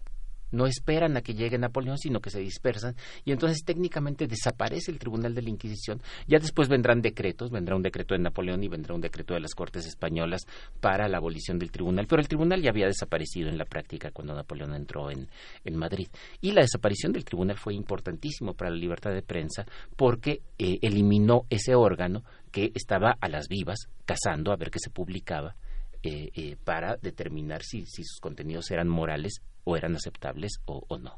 no 0.50 0.66
esperan 0.66 1.16
a 1.16 1.22
que 1.22 1.34
llegue 1.34 1.58
Napoleón, 1.58 1.98
sino 1.98 2.20
que 2.20 2.30
se 2.30 2.40
dispersan 2.40 2.96
y 3.24 3.32
entonces 3.32 3.64
técnicamente 3.64 4.26
desaparece 4.26 4.90
el 4.90 4.98
Tribunal 4.98 5.34
de 5.34 5.42
la 5.42 5.50
Inquisición. 5.50 6.00
Ya 6.26 6.38
después 6.38 6.68
vendrán 6.68 7.02
decretos, 7.02 7.50
vendrá 7.50 7.76
un 7.76 7.82
decreto 7.82 8.14
de 8.14 8.20
Napoleón 8.20 8.62
y 8.62 8.68
vendrá 8.68 8.94
un 8.94 9.00
decreto 9.00 9.34
de 9.34 9.40
las 9.40 9.54
Cortes 9.54 9.86
Españolas 9.86 10.46
para 10.80 11.08
la 11.08 11.18
abolición 11.18 11.58
del 11.58 11.70
Tribunal, 11.70 12.06
pero 12.06 12.20
el 12.20 12.28
Tribunal 12.28 12.62
ya 12.62 12.70
había 12.70 12.86
desaparecido 12.86 13.48
en 13.48 13.58
la 13.58 13.64
práctica 13.64 14.10
cuando 14.10 14.34
Napoleón 14.34 14.74
entró 14.74 15.10
en, 15.10 15.28
Madrid. 15.72 16.08
Y 16.40 16.50
la 16.50 16.62
desaparición 16.62 17.12
del 17.12 17.24
Tribunal 17.24 17.56
fue 17.56 17.74
importantísimo 17.74 18.54
para 18.54 18.70
la 18.70 18.76
libertad 18.76 19.12
de 19.12 19.22
prensa 19.22 19.64
porque 19.96 20.42
eh, 20.58 20.78
eliminó 20.82 21.46
ese 21.48 21.74
órgano 21.74 22.24
que 22.50 22.72
estaba 22.74 23.16
a 23.20 23.28
las 23.28 23.46
vivas, 23.48 23.88
cazando 24.04 24.52
a 24.52 24.56
ver 24.56 24.70
qué 24.70 24.78
se 24.78 24.90
publicaba. 24.90 25.54
Eh, 26.02 26.30
eh, 26.34 26.56
para 26.64 26.96
determinar 26.96 27.62
si, 27.62 27.84
sus 27.84 28.20
contenidos 28.20 28.70
eran 28.70 28.88
morales 28.88 29.42
o 29.70 29.76
eran 29.76 29.94
aceptables 29.94 30.52
o, 30.66 30.98
no. 30.98 31.12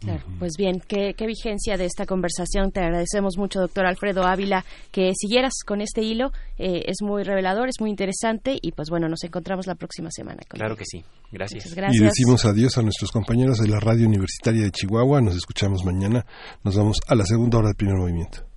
Claro, 0.00 0.24
pues 0.40 0.54
bien, 0.58 0.82
¿qué, 0.88 1.14
vigencia 1.24 1.76
de 1.76 1.84
esta 1.84 2.06
conversación. 2.06 2.72
Te 2.72 2.80
agradecemos 2.80 3.38
mucho, 3.38 3.60
doctor 3.60 3.86
Alfredo 3.86 4.24
Ávila, 4.24 4.64
que 4.90 5.12
siguieras 5.14 5.52
con 5.64 5.80
este 5.80 6.02
hilo. 6.02 6.32
Eh, 6.58 6.82
es 6.86 6.96
muy 7.02 7.22
revelador, 7.22 7.68
es 7.68 7.76
muy 7.78 7.90
interesante 7.90 8.58
y 8.60 8.72
pues 8.72 8.88
bueno, 8.90 9.08
nos 9.08 9.22
encontramos 9.22 9.68
la 9.68 9.76
próxima 9.76 10.10
semana. 10.10 10.42
claro 10.48 10.76
que 10.76 10.84
sí, 10.84 11.04
gracias. 11.30 11.72
gracias. 11.72 12.02
Y 12.02 12.04
decimos 12.04 12.44
adiós 12.44 12.76
a 12.78 12.82
nuestros 12.82 13.12
compañeros 13.12 13.58
de 13.58 13.68
la 13.68 13.78
Radio 13.78 14.08
Universitaria 14.08 14.64
de 14.64 14.72
Chihuahua. 14.72 15.20
Nos 15.20 15.36
escuchamos 15.36 15.84
mañana. 15.84 16.26
Nos 16.64 16.76
vamos 16.76 16.96
a 17.06 17.14
la 17.14 17.24
segunda 17.24 17.58
hora 17.58 17.68
del 17.68 17.76
primer 17.76 17.96
movimiento. 17.96 18.51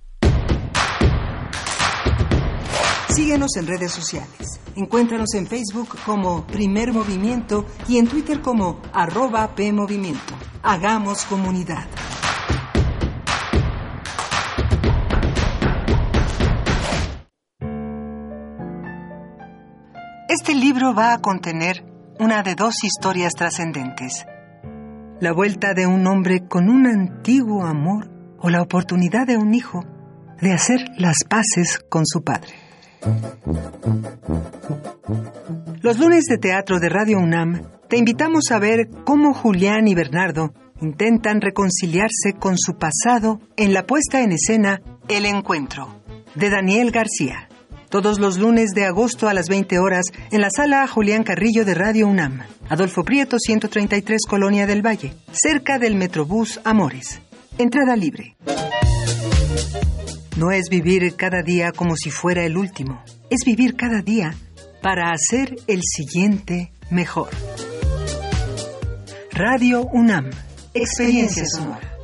Síguenos 3.16 3.56
en 3.56 3.66
redes 3.66 3.92
sociales. 3.92 4.60
Encuéntranos 4.74 5.32
en 5.32 5.46
Facebook 5.46 5.88
como 6.04 6.46
Primer 6.46 6.92
Movimiento 6.92 7.64
y 7.88 7.96
en 7.96 8.08
Twitter 8.08 8.42
como 8.42 8.82
arroba 8.92 9.54
PMovimiento. 9.54 10.34
Hagamos 10.62 11.24
comunidad. 11.24 11.86
Este 20.28 20.54
libro 20.54 20.94
va 20.94 21.14
a 21.14 21.18
contener 21.22 21.86
una 22.20 22.42
de 22.42 22.54
dos 22.54 22.84
historias 22.84 23.32
trascendentes. 23.32 24.26
La 25.20 25.32
vuelta 25.32 25.72
de 25.72 25.86
un 25.86 26.06
hombre 26.06 26.46
con 26.46 26.68
un 26.68 26.86
antiguo 26.86 27.64
amor 27.64 28.10
o 28.38 28.50
la 28.50 28.60
oportunidad 28.60 29.26
de 29.26 29.38
un 29.38 29.54
hijo 29.54 29.86
de 30.42 30.52
hacer 30.52 30.84
las 30.98 31.24
paces 31.26 31.78
con 31.88 32.04
su 32.04 32.22
padre. 32.22 32.65
Los 35.82 35.98
lunes 35.98 36.24
de 36.24 36.38
teatro 36.38 36.80
de 36.80 36.88
Radio 36.88 37.18
UNAM 37.18 37.62
te 37.88 37.96
invitamos 37.96 38.50
a 38.50 38.58
ver 38.58 38.88
cómo 39.04 39.32
Julián 39.34 39.86
y 39.86 39.94
Bernardo 39.94 40.52
intentan 40.80 41.40
reconciliarse 41.40 42.32
con 42.38 42.58
su 42.58 42.76
pasado 42.76 43.40
en 43.56 43.72
la 43.72 43.86
puesta 43.86 44.22
en 44.22 44.32
escena 44.32 44.80
El 45.08 45.26
Encuentro, 45.26 46.02
de 46.34 46.50
Daniel 46.50 46.90
García. 46.90 47.48
Todos 47.88 48.18
los 48.18 48.38
lunes 48.38 48.70
de 48.74 48.84
agosto 48.84 49.28
a 49.28 49.34
las 49.34 49.48
20 49.48 49.78
horas 49.78 50.06
en 50.32 50.40
la 50.40 50.50
sala 50.50 50.86
Julián 50.88 51.22
Carrillo 51.22 51.64
de 51.64 51.74
Radio 51.74 52.08
UNAM, 52.08 52.40
Adolfo 52.68 53.04
Prieto 53.04 53.38
133 53.38 54.22
Colonia 54.28 54.66
del 54.66 54.84
Valle, 54.84 55.14
cerca 55.30 55.78
del 55.78 55.94
Metrobús 55.94 56.60
Amores. 56.64 57.20
Entrada 57.58 57.94
libre. 57.94 58.36
No 60.36 60.50
es 60.50 60.68
vivir 60.68 61.16
cada 61.16 61.42
día 61.42 61.72
como 61.72 61.96
si 61.96 62.10
fuera 62.10 62.44
el 62.44 62.58
último, 62.58 63.02
es 63.30 63.38
vivir 63.46 63.74
cada 63.74 64.02
día 64.02 64.34
para 64.82 65.10
hacer 65.10 65.56
el 65.66 65.80
siguiente 65.82 66.72
mejor. 66.90 67.30
Radio 69.30 69.86
UNAM. 69.86 70.28
Experiencia 70.74 71.44
sonora. 71.46 71.96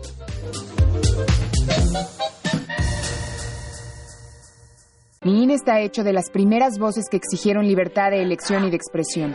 Mi 5.22 5.42
INE 5.42 5.54
está 5.54 5.80
hecho 5.80 6.02
de 6.02 6.14
las 6.14 6.30
primeras 6.30 6.78
voces 6.78 7.04
que 7.10 7.18
exigieron 7.18 7.66
libertad 7.66 8.12
de 8.12 8.22
elección 8.22 8.64
y 8.64 8.70
de 8.70 8.76
expresión. 8.76 9.34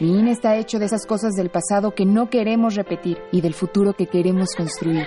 Mi 0.00 0.18
INE 0.18 0.32
está 0.32 0.56
hecho 0.56 0.78
de 0.78 0.86
esas 0.86 1.04
cosas 1.04 1.34
del 1.34 1.50
pasado 1.50 1.94
que 1.94 2.06
no 2.06 2.30
queremos 2.30 2.74
repetir 2.74 3.18
y 3.32 3.42
del 3.42 3.52
futuro 3.52 3.92
que 3.92 4.06
queremos 4.06 4.48
construir. 4.56 5.06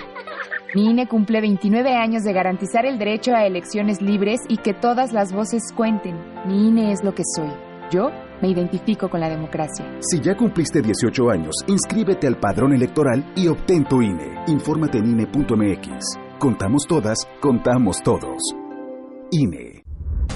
Mi 0.76 0.90
INE 0.90 1.08
cumple 1.08 1.40
29 1.40 1.94
años 1.94 2.22
de 2.22 2.34
garantizar 2.34 2.84
el 2.84 2.98
derecho 2.98 3.34
a 3.34 3.46
elecciones 3.46 4.02
libres 4.02 4.40
y 4.46 4.58
que 4.58 4.74
todas 4.74 5.10
las 5.14 5.32
voces 5.32 5.72
cuenten. 5.74 6.18
Mi 6.46 6.68
INE 6.68 6.92
es 6.92 7.02
lo 7.02 7.14
que 7.14 7.22
soy. 7.34 7.48
Yo 7.90 8.10
me 8.42 8.50
identifico 8.50 9.08
con 9.08 9.20
la 9.20 9.30
democracia. 9.30 9.86
Si 10.00 10.20
ya 10.20 10.36
cumpliste 10.36 10.82
18 10.82 11.30
años, 11.30 11.54
inscríbete 11.66 12.26
al 12.26 12.38
padrón 12.38 12.74
electoral 12.74 13.24
y 13.34 13.48
obtén 13.48 13.88
tu 13.88 14.02
INE. 14.02 14.44
Infórmate 14.48 14.98
en 14.98 15.12
INE.mx. 15.12 16.18
Contamos 16.38 16.82
todas, 16.86 17.26
contamos 17.40 18.02
todos. 18.02 18.42
INE. 19.30 19.82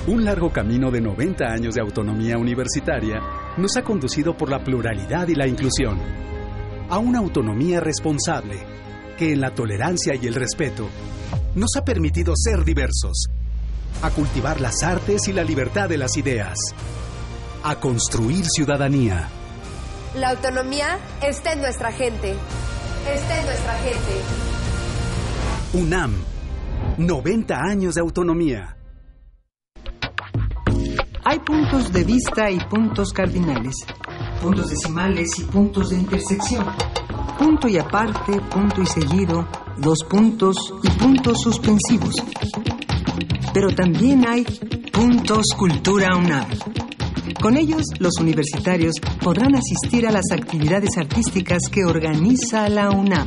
Un 0.07 0.25
largo 0.25 0.49
camino 0.51 0.91
de 0.91 1.03
90 1.03 1.45
años 1.45 1.75
de 1.75 1.83
autonomía 1.83 2.39
universitaria 2.39 3.21
nos 3.59 3.77
ha 3.77 3.83
conducido 3.83 4.35
por 4.35 4.49
la 4.49 4.65
pluralidad 4.65 5.29
y 5.29 5.35
la 5.35 5.47
inclusión 5.47 5.99
a 6.89 6.99
una 6.99 7.19
autonomía 7.19 7.79
responsable 7.79 8.81
que 9.21 9.35
en 9.35 9.43
la 9.43 9.55
tolerancia 9.55 10.15
y 10.15 10.27
el 10.27 10.35
respeto 10.35 10.89
nos 11.55 11.77
ha 11.77 11.85
permitido 11.85 12.33
ser 12.35 12.65
diversos, 12.65 13.27
a 14.01 14.09
cultivar 14.09 14.63
las 14.63 14.83
artes 14.83 15.29
y 15.29 15.35
la 15.35 15.45
libertad 15.45 15.91
de 15.91 15.99
las 15.99 16.17
ideas, 16.17 16.57
a 17.63 17.79
construir 17.79 18.47
ciudadanía. 18.47 19.29
La 20.17 20.31
autonomía 20.31 20.99
está 21.23 21.53
en 21.53 21.61
nuestra 21.61 21.93
gente. 21.93 22.35
Está 23.15 23.41
en 23.41 23.45
nuestra 23.45 23.75
gente. 23.81 24.23
UNAM, 25.75 26.15
90 26.97 27.57
años 27.57 27.97
de 27.97 28.01
autonomía. 28.01 28.79
Hay 31.27 31.41
puntos 31.41 31.93
de 31.93 32.05
vista 32.05 32.51
y 32.51 32.59
puntos 32.59 33.13
cardinales, 33.13 33.75
puntos 34.41 34.71
decimales 34.71 35.39
y 35.39 35.45
puntos 35.45 35.91
de 35.91 35.97
intersección, 35.97 36.65
punto 37.41 37.69
y 37.69 37.79
aparte, 37.79 38.39
punto 38.53 38.83
y 38.83 38.87
seguido, 38.87 39.49
dos 39.79 40.01
puntos 40.11 40.75
y 40.83 40.91
puntos 40.91 41.41
suspensivos. 41.41 42.15
Pero 43.55 43.71
también 43.71 44.29
hay 44.29 44.45
puntos 44.93 45.47
cultura 45.57 46.19
UNAM. 46.19 46.47
Con 47.41 47.57
ellos, 47.57 47.85
los 47.99 48.19
universitarios 48.21 48.93
podrán 49.23 49.55
asistir 49.57 50.07
a 50.07 50.13
las 50.13 50.31
actividades 50.33 50.99
artísticas 50.99 51.63
que 51.73 51.87
organiza 51.87 52.69
la 52.69 52.91
UNAM. 52.91 53.27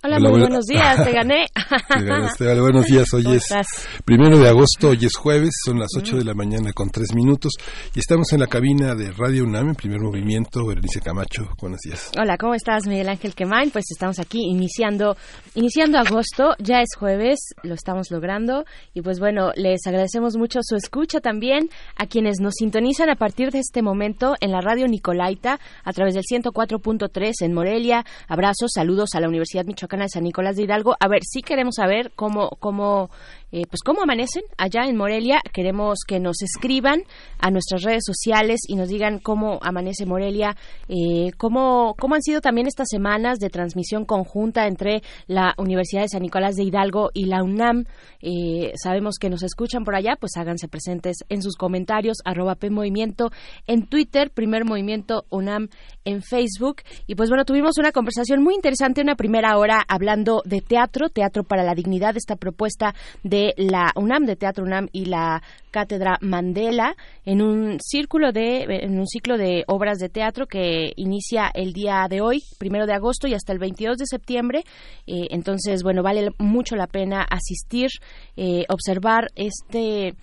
Hola, 0.00 0.20
muy 0.20 0.40
buenos 0.40 0.66
días, 0.66 1.04
te 1.04 1.12
gané. 1.12 1.46
Te 1.88 2.04
ganaste. 2.04 2.46
Hola, 2.48 2.62
buenos 2.62 2.86
días, 2.86 3.12
hoy 3.14 3.34
es 3.34 3.44
primero 4.04 4.38
de 4.38 4.48
agosto, 4.48 4.90
hoy 4.90 5.04
es 5.04 5.16
jueves, 5.16 5.50
son 5.64 5.80
las 5.80 5.88
8 5.96 6.18
de 6.18 6.24
la 6.24 6.34
mañana 6.34 6.72
con 6.72 6.88
tres 6.88 7.12
minutos 7.14 7.52
y 7.96 7.98
estamos 7.98 8.32
en 8.32 8.40
la 8.40 8.46
cabina 8.46 8.94
de 8.94 9.10
Radio 9.10 9.42
UNAM 9.42 9.70
en 9.70 9.74
primer 9.74 10.00
movimiento. 10.00 10.64
Berenice 10.66 11.00
Camacho, 11.00 11.48
buenos 11.60 11.80
días. 11.80 12.12
Hola, 12.16 12.36
¿cómo 12.38 12.54
estás, 12.54 12.86
Miguel 12.86 13.08
Ángel 13.08 13.34
Quemain? 13.34 13.70
Pues 13.70 13.86
estamos 13.90 14.20
aquí 14.20 14.40
iniciando, 14.42 15.16
iniciando 15.56 15.98
agosto, 15.98 16.54
ya 16.60 16.80
es 16.80 16.94
jueves, 16.96 17.40
lo 17.64 17.74
estamos 17.74 18.12
logrando 18.12 18.64
y 18.94 19.02
pues 19.02 19.18
bueno, 19.18 19.50
les 19.56 19.84
agradecemos 19.84 20.36
mucho 20.36 20.60
su 20.62 20.76
escucha 20.76 21.20
también 21.20 21.70
a 21.96 22.06
quienes 22.06 22.38
nos 22.40 22.54
sintonizan 22.54 23.10
a 23.10 23.16
partir 23.16 23.50
de 23.50 23.58
este 23.58 23.82
momento 23.82 24.36
en 24.40 24.52
la 24.52 24.60
radio 24.60 24.86
Nicolaita 24.86 25.58
a 25.82 25.92
través 25.92 26.14
del 26.14 26.22
104.3 26.22 27.32
en 27.40 27.52
Morelia. 27.52 28.04
Abrazos, 28.28 28.70
saludos 28.72 29.10
a 29.14 29.20
la 29.20 29.26
Universidad 29.26 29.64
Michoacana 29.88 30.04
de 30.04 30.10
San 30.10 30.24
Nicolás 30.24 30.56
de 30.56 30.62
Hidalgo. 30.62 30.96
A 31.00 31.08
ver, 31.08 31.22
sí 31.24 31.42
queremos 31.42 31.76
saber 31.76 32.12
cómo, 32.14 32.50
cómo, 32.60 33.10
eh, 33.50 33.62
pues 33.68 33.80
cómo 33.84 34.02
amanecen 34.02 34.42
allá 34.56 34.84
en 34.86 34.96
Morelia. 34.96 35.40
Queremos 35.52 36.00
que 36.06 36.20
nos 36.20 36.42
escriban 36.42 37.02
a 37.38 37.50
nuestras 37.50 37.82
redes 37.82 38.02
sociales 38.04 38.60
y 38.68 38.76
nos 38.76 38.88
digan 38.88 39.18
cómo 39.18 39.58
amanece 39.62 40.06
Morelia, 40.06 40.56
eh, 40.88 41.30
cómo, 41.36 41.94
cómo 41.98 42.14
han 42.14 42.22
sido 42.22 42.40
también 42.40 42.66
estas 42.66 42.88
semanas 42.90 43.38
de 43.38 43.48
transmisión 43.48 44.04
conjunta 44.04 44.66
entre 44.66 45.02
la 45.26 45.54
Universidad 45.56 46.02
de 46.02 46.08
San 46.08 46.22
Nicolás 46.22 46.56
de 46.56 46.64
Hidalgo 46.64 47.10
y 47.14 47.26
la 47.26 47.42
UNAM. 47.42 47.84
Eh, 48.20 48.72
sabemos 48.82 49.16
que 49.18 49.30
nos 49.30 49.42
escuchan 49.42 49.84
por 49.84 49.94
allá, 49.94 50.16
pues 50.18 50.32
háganse 50.36 50.68
presentes 50.68 51.18
en 51.28 51.42
sus 51.42 51.56
comentarios, 51.56 52.18
arroba 52.24 52.54
P 52.54 52.70
Movimiento 52.70 53.30
en 53.66 53.86
Twitter, 53.86 54.30
Primer 54.30 54.64
Movimiento 54.64 55.24
UNAM 55.30 55.68
en 56.04 56.22
Facebook. 56.22 56.82
Y 57.06 57.14
pues 57.14 57.28
bueno, 57.28 57.44
tuvimos 57.44 57.78
una 57.78 57.92
conversación 57.92 58.42
muy 58.42 58.54
interesante, 58.54 59.00
una 59.00 59.14
primera 59.14 59.56
hora 59.56 59.84
hablando 59.88 60.42
de 60.44 60.60
teatro, 60.60 61.08
teatro 61.08 61.44
para 61.44 61.62
la 61.62 61.74
dignidad, 61.74 62.16
esta 62.16 62.36
propuesta 62.36 62.94
de 63.22 63.37
la 63.56 63.92
UNAM, 63.94 64.26
de 64.26 64.36
Teatro 64.36 64.64
UNAM 64.64 64.88
y 64.92 65.06
la 65.06 65.42
Cátedra 65.70 66.18
Mandela, 66.20 66.96
en 67.24 67.42
un 67.42 67.78
círculo 67.80 68.32
de, 68.32 68.64
en 68.68 68.98
un 68.98 69.06
ciclo 69.06 69.36
de 69.36 69.64
obras 69.66 69.98
de 69.98 70.08
teatro 70.08 70.46
que 70.46 70.92
inicia 70.96 71.50
el 71.54 71.72
día 71.72 72.06
de 72.08 72.20
hoy, 72.20 72.42
primero 72.58 72.86
de 72.86 72.94
agosto 72.94 73.28
y 73.28 73.34
hasta 73.34 73.52
el 73.52 73.58
22 73.58 73.98
de 73.98 74.06
septiembre. 74.06 74.64
Eh, 75.06 75.28
entonces, 75.30 75.82
bueno, 75.82 76.02
vale 76.02 76.30
mucho 76.38 76.76
la 76.76 76.86
pena 76.86 77.22
asistir, 77.22 77.90
eh, 78.36 78.64
observar 78.68 79.28
este 79.34 80.14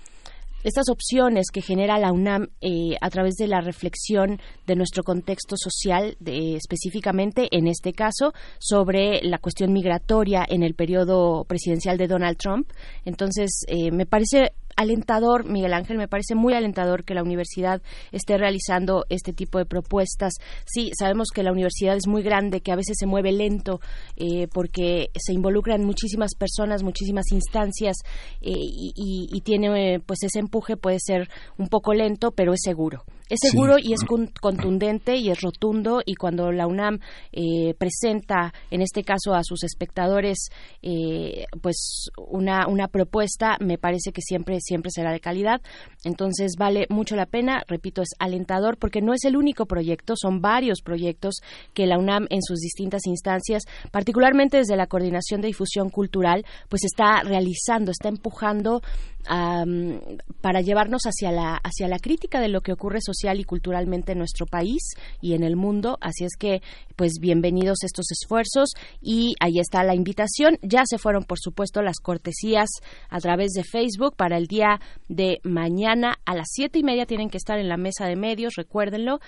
estas 0.66 0.90
opciones 0.90 1.52
que 1.54 1.62
genera 1.62 2.00
la 2.00 2.12
UNAM 2.12 2.48
eh, 2.60 2.98
a 3.00 3.10
través 3.12 3.36
de 3.36 3.48
la 3.48 3.62
reflexión 3.62 4.42
de 4.66 4.76
nuestro 4.76 5.04
contexto 5.04 5.56
social, 5.58 6.18
de, 6.20 6.56
específicamente 6.56 7.48
en 7.52 7.68
este 7.68 7.94
caso 7.94 8.34
sobre 8.60 9.22
la 9.22 9.38
cuestión 9.38 9.72
migratoria 9.72 10.44
en 10.50 10.64
el 10.64 10.74
periodo 10.74 11.44
presidencial 11.44 12.00
de 12.00 12.08
Donald 12.08 12.38
Trump. 12.38 12.68
Entonces, 13.06 13.64
eh, 13.68 13.92
me 13.92 14.08
parece 14.08 14.54
alentador, 14.76 15.46
Miguel 15.46 15.74
Ángel, 15.74 15.98
me 15.98 16.08
parece 16.08 16.36
muy 16.36 16.54
alentador 16.54 17.04
que 17.04 17.14
la 17.14 17.24
universidad 17.24 17.82
esté 18.12 18.38
realizando 18.38 19.06
este 19.10 19.34
tipo 19.34 19.58
de 19.58 19.66
propuestas. 19.66 20.34
Sí, 20.66 20.92
sabemos 20.98 21.30
que 21.34 21.44
la 21.44 21.52
universidad 21.52 21.96
es 21.96 22.08
muy 22.08 22.24
grande, 22.24 22.62
que 22.62 22.72
a 22.72 22.76
veces 22.76 22.98
se 23.00 23.06
mueve 23.06 23.32
lento 23.32 23.80
eh, 24.16 24.48
porque 24.54 25.10
se 25.16 25.34
involucran 25.34 25.84
muchísimas 25.84 26.36
personas, 26.36 26.84
muchísimas 26.84 27.32
instancias 27.32 27.98
eh, 28.42 28.52
y, 28.54 28.94
y, 29.32 29.42
tiene 29.42 30.00
pues 30.00 30.24
ese 30.24 30.40
empuje 30.40 30.76
puede 30.76 30.98
ser 31.00 31.30
un 31.58 31.68
poco 31.68 31.94
lento, 31.94 32.32
pero 32.32 32.54
es 32.54 32.62
seguro. 32.64 33.04
Es 33.28 33.40
seguro 33.42 33.78
y 33.82 33.94
es 33.94 34.02
contundente 34.40 35.16
y 35.18 35.32
es 35.32 35.42
rotundo 35.42 36.04
y 36.06 36.14
cuando 36.14 36.52
la 36.52 36.68
UNAM 36.68 37.00
eh, 37.32 37.74
presenta, 37.74 38.54
en 38.70 38.84
este 38.84 39.04
caso 39.04 39.34
a 39.34 39.44
sus 39.44 39.64
espectadores, 39.64 40.50
eh, 40.84 41.46
pues 41.60 42.10
una, 42.18 42.68
una 42.68 42.88
propuesta, 42.88 43.58
me 43.60 43.80
parece 43.80 44.12
que 44.12 44.22
siempre, 44.22 44.60
siempre 44.62 44.92
será 44.92 45.12
de 45.12 45.20
calidad. 45.20 45.60
Entonces 46.04 46.54
vale 46.56 46.86
mucho 46.90 47.16
la 47.16 47.26
pena, 47.26 47.64
repito, 47.68 48.04
es 48.04 48.10
alentador 48.20 48.78
porque 48.78 49.02
no 49.02 49.12
es 49.12 49.26
el 49.26 49.38
único 49.38 49.66
proyecto, 49.66 50.14
son 50.16 50.40
varios 50.40 50.82
proyectos 50.84 51.38
que 51.74 51.88
la 51.88 51.98
UNAM 51.98 52.28
en 52.30 52.44
sus 52.44 52.60
distintas 52.60 53.08
instancias, 53.08 53.64
particularmente 53.92 54.58
desde 54.58 54.78
la 54.78 54.86
Coordinación 54.86 55.42
de 55.42 55.48
Difusión 55.48 55.90
Cultural, 55.90 56.46
pues 56.70 56.84
está 56.84 57.24
realizando, 57.24 57.90
está 57.90 58.08
empujando 58.10 58.84
para 59.28 60.62
llevarnos 60.62 61.02
hacia 61.08 61.32
la, 61.32 61.56
hacia 61.56 61.88
la 61.88 61.98
crítica 61.98 62.40
de 62.40 62.48
lo 62.48 62.62
que 62.62 62.72
ocurre 62.72 63.00
socialmente 63.02 63.15
social 63.16 63.40
y 63.40 63.44
culturalmente 63.44 64.12
en 64.12 64.20
nuestro 64.20 64.46
país 64.46 64.82
y 65.22 65.34
en 65.34 65.44
el 65.44 65.56
mundo. 65.56 65.98
Así 66.02 66.26
es 66.26 66.36
que, 66.38 66.62
pues 66.96 67.14
bienvenidos 67.20 67.84
estos 67.84 68.12
esfuerzos 68.12 68.70
y 69.02 69.36
ahí 69.40 69.60
está 69.60 69.84
la 69.84 69.96
invitación. 69.96 70.58
Ya 70.62 70.84
se 70.86 70.98
fueron, 70.98 71.24
por 71.24 71.40
supuesto, 71.40 71.82
las 71.82 72.00
cortesías 72.00 72.70
a 73.10 73.20
través 73.20 73.52
de 73.52 73.64
Facebook 73.64 74.16
para 74.16 74.38
el 74.38 74.48
día 74.48 74.80
de 75.08 75.40
mañana 75.44 76.16
a 76.26 76.36
las 76.36 76.48
siete 76.52 76.80
y 76.80 76.84
media 76.84 77.06
tienen 77.06 77.30
que 77.30 77.38
estar 77.38 77.60
en 77.60 77.70
la 77.70 77.78
mesa 77.78 78.06
de 78.06 78.16
medios, 78.16 78.56
recuérdenlo. 78.56 79.20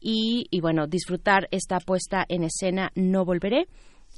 Y, 0.00 0.46
y 0.50 0.60
bueno, 0.60 0.86
disfrutar 0.86 1.48
esta 1.50 1.78
puesta 1.80 2.24
en 2.28 2.44
escena 2.44 2.92
No 2.94 3.24
Volveré 3.24 3.66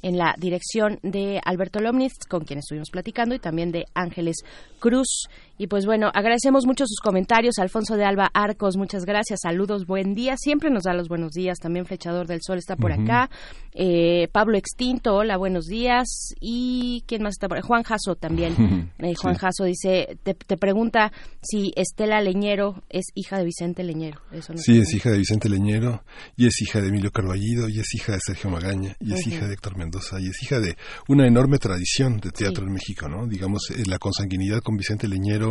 en 0.01 0.17
la 0.17 0.35
dirección 0.37 0.99
de 1.03 1.41
Alberto 1.43 1.79
Lomnitz, 1.79 2.25
con 2.27 2.45
quien 2.45 2.59
estuvimos 2.59 2.89
platicando, 2.89 3.35
y 3.35 3.39
también 3.39 3.71
de 3.71 3.85
Ángeles 3.93 4.37
Cruz. 4.79 5.27
Y 5.61 5.67
pues 5.67 5.85
bueno, 5.85 6.09
agradecemos 6.13 6.65
mucho 6.65 6.85
sus 6.87 7.01
comentarios. 7.01 7.59
Alfonso 7.59 7.97
de 7.97 8.05
Alba 8.05 8.31
Arcos, 8.33 8.77
muchas 8.77 9.03
gracias. 9.03 9.41
Saludos, 9.43 9.85
buen 9.85 10.15
día. 10.15 10.35
Siempre 10.37 10.69
nos 10.69 10.83
da 10.83 10.93
los 10.93 11.09
buenos 11.09 11.33
días. 11.33 11.59
También 11.59 11.85
Flechador 11.85 12.27
del 12.27 12.39
Sol 12.41 12.57
está 12.57 12.77
por 12.77 12.93
acá. 12.93 13.29
Eh, 13.73 14.29
Pablo 14.31 14.57
Extinto, 14.57 15.15
hola, 15.15 15.35
buenos 15.35 15.65
días. 15.65 16.33
Y 16.39 17.03
¿quién 17.07 17.23
más 17.23 17.33
está 17.33 17.49
por 17.49 17.57
ahí? 17.57 17.63
Juan 17.63 17.83
Jasso 17.83 18.15
también. 18.15 18.55
Eh, 18.99 19.13
Juan 19.15 19.35
Jasso 19.35 19.63
dice, 19.63 20.17
te, 20.23 20.57
pregunta 20.57 21.13
si 21.41 21.71
Estela 21.75 22.21
Leñero 22.21 22.83
es 22.89 23.05
hija 23.15 23.37
de 23.37 23.45
Vicente 23.45 23.81
Leñero. 23.83 24.19
sí, 24.55 24.77
es 24.77 24.93
hija 24.93 25.09
de 25.09 25.17
Vicente 25.17 25.47
Leñero, 25.47 26.03
y 26.35 26.47
es 26.47 26.61
hija 26.61 26.81
de 26.81 26.89
Emilio 26.89 27.09
Carballido, 27.09 27.69
y 27.69 27.79
es 27.79 27.95
hija 27.95 28.11
de 28.11 28.19
Sergio 28.19 28.49
Magaña, 28.49 28.97
y 28.99 29.13
es 29.13 29.25
hija 29.25 29.47
de 29.47 29.53
Héctor 29.53 29.77
Mendoza, 29.77 30.19
y 30.19 30.27
es 30.27 30.43
hija 30.43 30.59
de 30.59 30.75
una 31.07 31.25
enorme 31.25 31.59
tradición 31.59 32.19
de 32.19 32.31
teatro 32.31 32.65
en 32.65 32.73
México, 32.73 33.07
¿no? 33.07 33.25
Digamos, 33.25 33.71
eh, 33.71 33.83
la 33.87 33.99
consanguinidad 33.99 34.59
con 34.59 34.75
Vicente 34.75 35.07
Leñero 35.07 35.48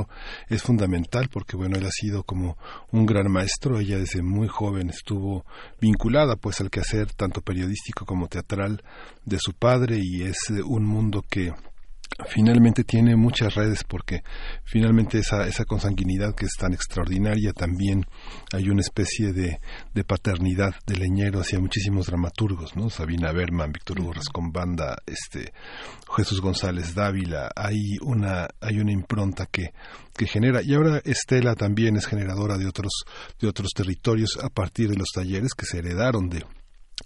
es 0.48 0.62
fundamental 0.62 1.28
porque 1.32 1.56
bueno 1.56 1.76
él 1.76 1.86
ha 1.86 1.90
sido 1.90 2.22
como 2.22 2.58
un 2.92 3.06
gran 3.06 3.30
maestro. 3.30 3.78
Ella 3.78 3.98
desde 3.98 4.22
muy 4.22 4.48
joven 4.48 4.90
estuvo 4.90 5.44
vinculada 5.80 6.36
pues 6.36 6.60
al 6.60 6.70
quehacer 6.70 7.12
tanto 7.14 7.40
periodístico 7.40 8.04
como 8.04 8.28
teatral 8.28 8.82
de 9.24 9.38
su 9.40 9.54
padre 9.54 9.98
y 10.00 10.22
es 10.22 10.38
un 10.64 10.84
mundo 10.84 11.24
que 11.28 11.52
finalmente 12.26 12.84
tiene 12.84 13.16
muchas 13.16 13.54
redes 13.54 13.84
porque 13.84 14.22
finalmente 14.64 15.18
esa, 15.18 15.46
esa 15.46 15.64
consanguinidad 15.64 16.34
que 16.34 16.46
es 16.46 16.52
tan 16.58 16.72
extraordinaria 16.72 17.52
también 17.52 18.04
hay 18.52 18.68
una 18.68 18.80
especie 18.80 19.32
de, 19.32 19.60
de 19.94 20.04
paternidad 20.04 20.74
de 20.86 20.96
leñero 20.96 21.40
hacia 21.40 21.60
muchísimos 21.60 22.06
dramaturgos, 22.06 22.76
¿no? 22.76 22.90
Sabina 22.90 23.32
Berman, 23.32 23.72
Víctor 23.72 24.00
Hugo 24.00 24.12
Banda, 24.52 24.96
este, 25.06 25.52
Jesús 26.16 26.40
González 26.40 26.94
Dávila, 26.94 27.50
hay 27.54 27.98
una, 28.02 28.48
hay 28.60 28.78
una 28.80 28.92
impronta 28.92 29.46
que, 29.46 29.72
que 30.16 30.26
genera, 30.26 30.62
y 30.62 30.74
ahora 30.74 31.00
Estela 31.04 31.54
también 31.54 31.96
es 31.96 32.06
generadora 32.06 32.58
de 32.58 32.66
otros, 32.66 33.04
de 33.40 33.48
otros 33.48 33.70
territorios 33.74 34.38
a 34.42 34.48
partir 34.48 34.88
de 34.88 34.96
los 34.96 35.08
talleres 35.14 35.54
que 35.54 35.66
se 35.66 35.78
heredaron 35.78 36.28
de, 36.28 36.44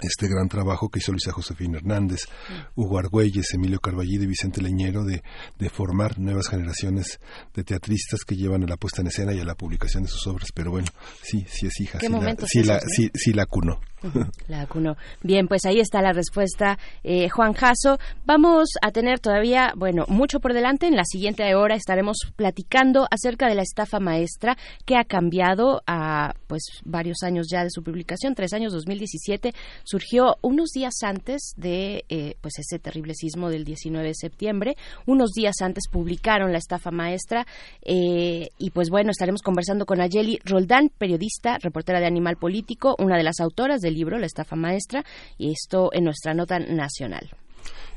este 0.01 0.29
gran 0.29 0.49
trabajo 0.49 0.89
que 0.89 0.99
hizo 0.99 1.13
Luisa 1.13 1.33
Josefina 1.33 1.79
Hernández, 1.79 2.27
Hugo 2.75 2.99
Argüelles, 2.99 3.53
Emilio 3.55 3.81
Carballido 3.81 4.25
y 4.25 4.27
Vicente 4.27 4.63
Leñero 4.63 5.05
de, 5.05 5.23
de, 5.59 5.71
formar 5.71 6.19
nuevas 6.19 6.49
generaciones 6.49 7.21
de 7.55 7.65
teatristas 7.65 8.25
que 8.25 8.37
llevan 8.37 8.65
a 8.65 8.67
la 8.67 8.77
puesta 8.77 9.03
en 9.03 9.09
escena 9.09 9.33
y 9.33 9.41
a 9.41 9.45
la 9.45 9.55
publicación 9.55 10.03
de 10.03 10.09
sus 10.09 10.27
obras. 10.27 10.51
Pero 10.55 10.71
bueno, 10.71 10.89
sí, 11.23 11.45
sí 11.49 11.67
es 11.67 11.81
hija, 11.81 12.01
sí 12.01 12.09
la, 12.09 12.37
sí, 12.47 12.63
la, 12.63 12.81
sí, 12.81 13.11
sí 13.15 13.33
la 13.33 13.47
cunó. 13.47 13.81
La 14.49 14.67
cunó. 14.67 14.97
Bien, 15.23 15.49
pues 15.49 15.65
ahí 15.65 15.81
está 15.81 16.03
la 16.03 16.13
respuesta, 16.13 16.79
eh, 17.05 17.29
Juan 17.29 17.53
Jasso. 17.53 17.99
Vamos 18.25 18.71
a 18.83 18.91
tener 18.91 19.21
todavía, 19.21 19.73
bueno, 19.77 20.05
mucho 20.09 20.41
por 20.41 20.55
delante. 20.55 20.87
En 20.87 20.97
la 20.97 21.05
siguiente 21.05 21.55
hora 21.55 21.75
estaremos 21.75 22.19
platicando 22.37 23.07
acerca 23.11 23.49
de 23.49 23.55
la 23.55 23.63
estafa 23.63 24.01
maestra 24.01 24.57
que 24.85 24.97
ha 24.97 25.05
cambiado 25.05 25.83
a, 25.87 26.35
pues, 26.47 26.63
varios 26.85 27.23
años 27.23 27.47
ya 27.51 27.63
de 27.65 27.71
su 27.71 27.83
publicación, 27.83 28.35
tres 28.35 28.53
años, 28.53 28.73
2017. 28.73 29.53
Surgió 29.85 30.37
unos 30.43 30.71
días 30.71 30.95
antes 31.03 31.53
de, 31.57 32.05
eh, 32.09 32.37
pues, 32.41 32.55
ese 32.59 32.79
terrible 32.79 33.15
sismo 33.15 33.51
del 33.51 33.65
19 33.65 34.09
de 34.09 34.15
septiembre. 34.15 34.77
Unos 35.07 35.31
días 35.33 35.57
antes 35.61 35.85
publicaron 35.91 36.53
la 36.53 36.59
estafa 36.59 36.91
maestra 36.91 37.47
eh, 37.83 38.49
y, 38.59 38.71
pues, 38.71 38.91
bueno, 38.91 39.11
estaremos 39.11 39.43
conversando 39.43 39.87
con 39.87 40.01
Ayeli 40.01 40.39
Roldán, 40.45 40.91
periodista, 40.97 41.59
reportera 41.59 42.01
de 42.01 42.07
Animal 42.07 42.37
Político, 42.37 42.97
una 42.99 43.17
de 43.17 43.23
las 43.23 43.41
autoras 43.41 43.81
del 43.81 43.92
libro 43.95 44.19
La 44.19 44.27
estafa 44.27 44.57
maestra 44.57 45.05
y 45.39 45.53
esto 45.53 45.91
en 45.93 46.05
nuestra 46.05 46.35
nota 46.35 46.59
nacional. 46.59 47.31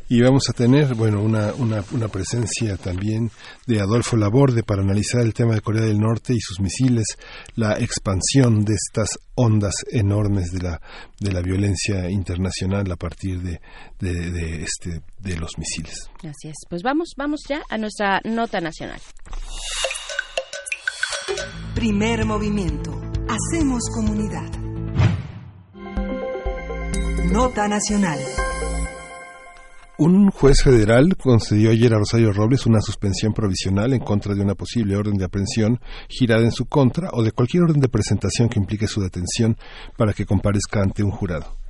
Y 0.07 0.21
vamos 0.21 0.43
a 0.49 0.53
tener, 0.53 0.93
bueno, 0.93 1.19
una, 1.19 1.51
una, 1.55 1.83
una, 1.91 2.07
presencia 2.09 2.77
también 2.77 3.31
de 3.65 3.81
Adolfo 3.81 4.15
Laborde 4.15 4.61
para 4.61 4.83
analizar 4.83 5.21
el 5.21 5.33
tema 5.33 5.55
de 5.55 5.61
Corea 5.61 5.81
del 5.81 5.97
Norte 5.97 6.33
y 6.35 6.39
sus 6.39 6.59
misiles, 6.59 7.05
la 7.55 7.79
expansión 7.79 8.63
de 8.63 8.75
estas 8.75 9.09
ondas 9.33 9.73
enormes 9.91 10.51
de 10.51 10.61
la, 10.61 10.79
de 11.19 11.31
la 11.31 11.41
violencia 11.41 12.07
internacional 12.07 12.91
a 12.91 12.95
partir 12.97 13.41
de, 13.41 13.59
de, 13.99 14.29
de 14.29 14.63
este, 14.63 15.01
de 15.17 15.37
los 15.37 15.57
misiles. 15.57 16.07
Así 16.19 16.49
es. 16.49 16.55
Pues 16.69 16.83
vamos, 16.83 17.13
vamos 17.17 17.41
ya 17.49 17.63
a 17.67 17.77
nuestra 17.79 18.21
nota 18.25 18.61
nacional. 18.61 19.01
Primer 21.73 22.25
movimiento. 22.25 22.91
Hacemos 23.27 23.81
comunidad. 23.91 24.51
Nota 27.31 27.67
Nacional. 27.67 28.19
Un 29.97 30.29
juez 30.29 30.61
federal 30.63 31.15
concedió 31.17 31.71
ayer 31.71 31.93
a 31.93 31.97
Rosario 31.97 32.31
Robles 32.31 32.65
una 32.65 32.81
suspensión 32.81 33.33
provisional 33.33 33.93
en 33.93 33.99
contra 33.99 34.35
de 34.35 34.41
una 34.41 34.55
posible 34.55 34.95
orden 34.95 35.15
de 35.15 35.25
aprehensión 35.25 35.79
girada 36.09 36.43
en 36.43 36.51
su 36.51 36.65
contra 36.65 37.09
o 37.13 37.23
de 37.23 37.31
cualquier 37.31 37.63
orden 37.63 37.79
de 37.79 37.89
presentación 37.89 38.49
que 38.49 38.59
implique 38.59 38.87
su 38.87 39.01
detención 39.01 39.57
para 39.97 40.13
que 40.13 40.25
comparezca 40.25 40.81
ante 40.81 41.03
un 41.03 41.11
jurado. 41.11 41.64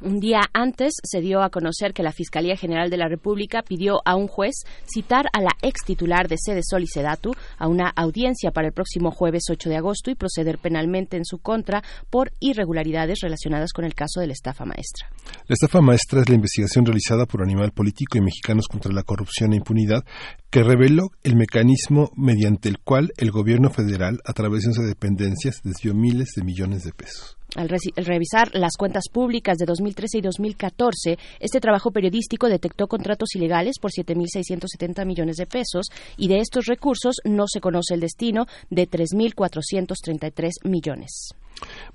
Un 0.00 0.20
día 0.20 0.42
antes 0.52 0.92
se 1.02 1.20
dio 1.20 1.42
a 1.42 1.50
conocer 1.50 1.92
que 1.92 2.04
la 2.04 2.12
Fiscalía 2.12 2.56
General 2.56 2.88
de 2.88 2.96
la 2.96 3.08
República 3.08 3.62
pidió 3.62 4.00
a 4.04 4.14
un 4.14 4.28
juez 4.28 4.54
citar 4.86 5.26
a 5.32 5.40
la 5.40 5.50
ex 5.60 5.82
titular 5.84 6.28
de 6.28 6.36
Sede 6.38 6.60
Sol 6.62 6.84
y 6.84 6.86
Sedatu 6.86 7.34
a 7.58 7.66
una 7.66 7.88
audiencia 7.96 8.52
para 8.52 8.68
el 8.68 8.72
próximo 8.72 9.10
jueves 9.10 9.44
8 9.50 9.68
de 9.68 9.76
agosto 9.76 10.12
y 10.12 10.14
proceder 10.14 10.58
penalmente 10.58 11.16
en 11.16 11.24
su 11.24 11.38
contra 11.38 11.82
por 12.10 12.32
irregularidades 12.38 13.18
relacionadas 13.22 13.72
con 13.72 13.84
el 13.84 13.94
caso 13.94 14.20
de 14.20 14.28
la 14.28 14.34
estafa 14.34 14.64
maestra. 14.64 15.08
La 15.48 15.54
estafa 15.54 15.80
maestra 15.80 16.20
es 16.20 16.28
la 16.28 16.36
investigación 16.36 16.86
realizada 16.86 17.26
por 17.26 17.42
Animal 17.42 17.72
Político 17.72 18.18
y 18.18 18.20
Mexicanos 18.20 18.68
contra 18.68 18.92
la 18.92 19.02
Corrupción 19.02 19.52
e 19.52 19.56
Impunidad 19.56 20.04
que 20.50 20.62
reveló 20.62 21.10
el 21.24 21.34
mecanismo 21.34 22.10
mediante 22.16 22.68
el 22.68 22.78
cual 22.78 23.12
el 23.16 23.32
gobierno 23.32 23.70
federal, 23.70 24.20
a 24.24 24.32
través 24.32 24.62
de 24.62 24.74
sus 24.74 24.86
dependencias, 24.86 25.60
desvió 25.64 25.92
miles 25.92 26.34
de 26.36 26.44
millones 26.44 26.84
de 26.84 26.92
pesos. 26.92 27.37
Al, 27.56 27.68
revisar 27.68 28.54
las 28.54 28.76
cuentas 28.76 29.04
públicas 29.10 29.56
de 29.56 29.64
2013 29.64 30.18
y 30.18 30.20
2014, 30.20 31.18
este 31.40 31.60
trabajo 31.60 31.90
periodístico 31.90 32.48
detectó 32.48 32.88
contratos 32.88 33.34
ilegales 33.34 33.78
por 33.80 33.90
7.670 33.90 35.06
millones 35.06 35.36
de 35.36 35.46
pesos 35.46 35.86
y 36.16 36.28
de 36.28 36.40
estos 36.40 36.66
recursos 36.66 37.16
no 37.24 37.46
se 37.46 37.60
conoce 37.60 37.94
el 37.94 38.00
destino 38.00 38.46
de 38.70 38.88
3.433 38.88 40.50
millones. 40.64 41.30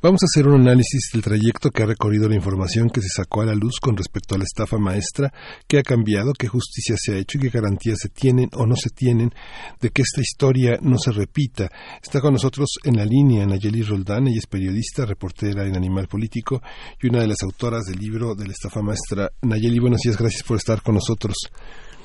Vamos 0.02 0.22
a 0.24 0.26
hacer 0.26 0.48
un 0.48 0.60
análisis 0.60 1.10
del 1.14 1.22
trayecto 1.22 1.70
que 1.70 1.84
ha 1.84 1.86
recorrido 1.86 2.28
la 2.28 2.36
información 2.36 2.90
que 2.90 3.02
se 3.02 3.08
sacó 3.08 3.42
a 3.42 3.46
la 3.46 3.56
luz 3.56 3.80
con 3.82 3.96
respecto 3.96 4.36
a 4.36 4.38
la 4.38 4.44
estafa 4.44 4.78
maestra, 4.78 5.32
qué 5.68 5.80
ha 5.80 5.84
cambiado, 5.84 6.34
qué 6.38 6.48
justicia 6.48 6.96
se 6.98 7.14
ha 7.14 7.18
hecho 7.18 7.38
y 7.38 7.42
qué 7.42 7.50
garantías 7.50 8.00
se 8.02 8.10
tienen 8.10 8.50
o 8.54 8.66
no 8.66 8.76
se 8.76 8.90
tienen 8.90 9.32
de 9.80 9.90
que 9.92 10.02
esta 10.02 10.22
historia 10.22 10.78
no 10.82 10.98
se 10.98 11.12
repita. 11.12 11.70
Está 12.02 12.20
con 12.20 12.34
nosotros 12.34 12.68
en 12.84 12.98
la 12.98 13.06
línea 13.06 13.46
Nayeli 13.46 13.84
Roldán, 13.84 14.28
ella 14.28 14.40
es 14.40 14.48
periodista, 14.48 15.06
reportera 15.06 15.66
en 15.66 15.76
Animal 15.76 16.08
Político 16.08 16.62
y 17.02 17.08
una 17.08 17.22
de 17.22 17.28
las 17.28 17.42
autoras 17.44 17.84
del 17.84 18.00
libro 18.00 18.36
de 18.36 18.48
la 18.48 18.54
estafa 18.54 18.82
maestra. 18.82 19.32
Nayeli, 19.42 19.80
buenos 19.80 20.02
días, 20.02 20.18
gracias 20.18 20.44
por 20.44 20.58
estar 20.58 20.82
con 20.82 20.96
nosotros. 20.96 21.36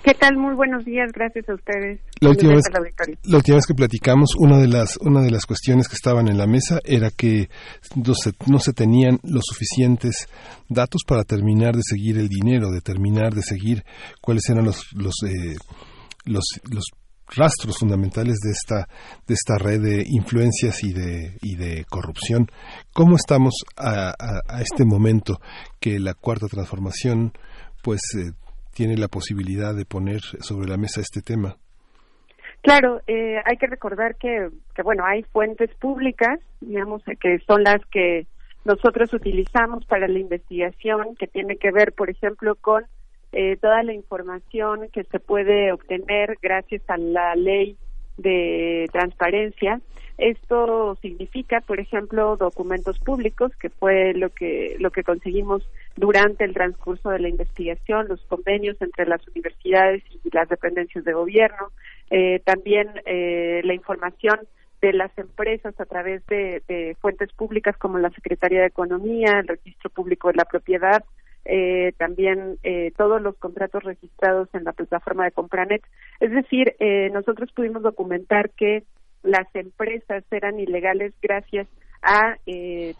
¿Qué 0.03 0.15
tal? 0.15 0.37
Muy 0.37 0.55
buenos 0.55 0.85
días, 0.85 1.11
gracias 1.13 1.49
a 1.49 1.55
ustedes. 1.55 2.01
La 2.21 2.31
última, 2.31 2.55
vez, 2.55 2.65
la 3.25 3.37
última 3.37 3.57
vez 3.57 3.67
que 3.67 3.75
platicamos, 3.75 4.31
una 4.39 4.59
de 4.59 4.69
las 4.69 4.97
una 4.99 5.21
de 5.23 5.31
las 5.31 5.45
cuestiones 5.45 5.89
que 5.89 5.97
estaban 5.97 6.29
en 6.29 6.39
la 6.39 6.47
mesa 6.47 6.81
era 6.85 7.11
que 7.11 7.49
no 7.97 8.15
se, 8.15 8.33
no 8.47 8.59
se 8.59 8.73
tenían 8.73 9.19
los 9.25 9.45
suficientes 9.47 10.29
datos 10.69 11.03
para 11.07 11.25
terminar 11.25 11.75
de 11.75 11.83
seguir 11.83 12.17
el 12.19 12.29
dinero, 12.29 12.71
de 12.71 12.81
terminar 12.81 13.35
de 13.35 13.43
seguir 13.43 13.85
cuáles 14.21 14.49
eran 14.49 14.65
los 14.65 14.85
los 14.95 15.15
eh, 15.27 15.57
los, 16.25 16.45
los 16.71 16.85
rastros 17.27 17.79
fundamentales 17.79 18.39
de 18.39 18.53
esta 18.53 18.89
de 19.27 19.35
esta 19.35 19.59
red 19.59 19.83
de 19.83 20.05
influencias 20.07 20.83
y 20.85 20.93
de 20.93 21.37
y 21.43 21.57
de 21.57 21.85
corrupción. 21.89 22.47
¿Cómo 22.93 23.17
estamos 23.17 23.55
a, 23.77 24.15
a, 24.19 24.63
este 24.63 24.85
momento 24.85 25.41
que 25.81 25.99
la 25.99 26.15
cuarta 26.15 26.47
transformación 26.47 27.33
pues 27.83 28.01
eh, 28.17 28.33
tiene 28.79 28.97
la 28.97 29.09
posibilidad 29.09 29.75
de 29.75 29.85
poner 29.85 30.21
sobre 30.21 30.69
la 30.69 30.77
mesa 30.77 31.01
este 31.01 31.21
tema. 31.21 31.57
Claro, 32.61 33.01
eh, 33.09 33.39
hay 33.45 33.57
que 33.57 33.67
recordar 33.67 34.15
que, 34.15 34.51
que, 34.73 34.83
bueno, 34.83 35.05
hay 35.05 35.25
fuentes 35.25 35.75
públicas, 35.81 36.39
digamos, 36.61 37.03
que 37.21 37.41
son 37.41 37.65
las 37.65 37.85
que 37.87 38.29
nosotros 38.65 39.13
utilizamos 39.13 39.85
para 39.87 40.07
la 40.07 40.21
investigación, 40.21 41.17
que 41.19 41.27
tiene 41.27 41.57
que 41.57 41.73
ver, 41.73 41.93
por 41.93 42.09
ejemplo, 42.09 42.55
con 42.55 42.85
eh, 43.33 43.57
toda 43.57 43.83
la 43.83 43.95
información 43.95 44.89
que 44.93 45.03
se 45.03 45.19
puede 45.19 45.73
obtener 45.73 46.39
gracias 46.41 46.83
a 46.87 46.99
la 46.99 47.35
ley 47.35 47.77
de 48.17 48.87
transparencia, 48.93 49.81
Esto 50.19 50.97
significa, 51.01 51.61
por 51.61 51.79
ejemplo, 51.79 52.37
documentos 52.37 52.99
públicos, 52.99 53.53
que 53.57 53.71
fue 53.71 54.15
lo 54.15 54.31
que 54.31 54.77
lo 54.81 54.91
que 54.91 55.05
conseguimos 55.05 55.63
durante 55.97 56.45
el 56.45 56.55
transcurso 56.55 57.11
de 57.11 57.21
la 57.21 57.29
investigación, 57.29 58.09
los 58.09 58.21
convenios 58.23 58.77
entre 58.81 59.07
las 59.07 59.27
universidades 59.29 60.03
y 60.25 60.29
las 60.33 60.49
dependencias 60.49 61.05
de 61.05 61.13
gobierno, 61.13 61.71
eh, 62.11 62.41
también 62.45 62.89
eh, 63.07 63.61
la 63.63 63.75
información 63.75 64.41
de 64.81 64.93
las 64.93 65.17
empresas 65.19 65.79
a 65.81 65.87
través 65.87 66.25
de, 66.27 66.97
fuentes 67.01 67.33
públicas 67.33 67.77
como 67.77 67.99
la 67.99 68.11
Secretaría 68.11 68.61
de 68.61 68.67
Economía, 68.67 69.41
el 69.41 69.49
Registro 69.49 69.91
Público 69.91 70.29
de 70.29 70.35
la 70.35 70.45
Propiedad, 70.45 71.05
eh, 71.45 71.93
también 71.97 72.59
eh, 72.63 72.93
todos 72.97 73.23
los 73.23 73.37
contratos 73.37 73.83
registrados 73.83 74.49
en 74.53 74.65
la 74.65 74.73
plataforma 74.73 75.25
de 75.25 75.33
Compranet. 75.33 75.83
Es 76.21 76.31
decir, 76.31 76.75
eh, 76.79 77.11
nosotros 77.13 77.51
pudimos 77.53 77.83
documentar 77.83 78.51
que 78.51 78.85
las 79.23 79.47
empresas 79.55 80.25
eran 80.31 80.59
ilegales 80.59 81.13
gracias 81.21 81.67
a 82.03 82.37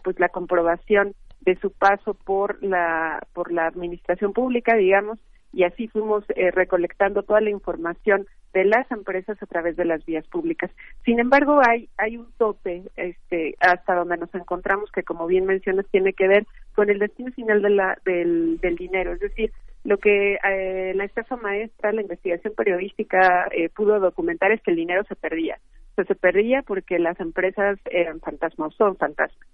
pues 0.03 0.19
la 0.19 0.29
comprobación 0.29 1.13
de 1.41 1.55
su 1.55 1.71
paso 1.71 2.13
por 2.13 2.61
la 2.61 3.25
por 3.33 3.51
la 3.51 3.67
administración 3.67 4.33
pública, 4.33 4.75
digamos, 4.75 5.19
y 5.53 5.63
así 5.63 5.87
fuimos 5.87 6.25
recolectando 6.53 7.23
toda 7.23 7.41
la 7.41 7.49
información 7.49 8.27
de 8.53 8.65
las 8.65 8.89
empresas 8.91 9.41
a 9.41 9.45
través 9.45 9.77
de 9.77 9.85
las 9.85 10.05
vías 10.05 10.27
públicas. 10.27 10.69
Sin 11.05 11.19
embargo, 11.19 11.61
hay 11.65 11.87
hay 11.97 12.17
un 12.17 12.27
tope 12.37 12.83
este 12.97 13.55
hasta 13.59 13.95
donde 13.95 14.17
nos 14.17 14.33
encontramos 14.35 14.91
que 14.91 15.03
como 15.03 15.27
bien 15.27 15.45
mencionas 15.45 15.85
tiene 15.91 16.13
que 16.13 16.27
ver 16.27 16.45
con 16.75 16.89
el 16.89 16.99
destino 16.99 17.31
final 17.31 17.61
de 17.61 17.69
la, 17.69 17.97
del, 18.05 18.59
del 18.59 18.75
dinero, 18.75 19.13
es 19.13 19.19
decir, 19.19 19.51
lo 19.83 19.97
que 19.97 20.37
eh, 20.43 20.93
la 20.95 21.05
estafa 21.05 21.37
maestra, 21.37 21.91
la 21.91 22.01
investigación 22.01 22.53
periodística 22.55 23.47
eh, 23.51 23.69
pudo 23.69 23.99
documentar 23.99 24.51
es 24.51 24.61
que 24.61 24.71
el 24.71 24.77
dinero 24.77 25.03
se 25.07 25.15
perdía. 25.15 25.57
O 25.99 26.05
se 26.05 26.15
perdía 26.15 26.61
porque 26.61 26.99
las 26.99 27.19
empresas 27.19 27.79
eran 27.91 28.19
fantasmas, 28.19 28.73
son 28.75 28.95
fantasmas. 28.97 29.47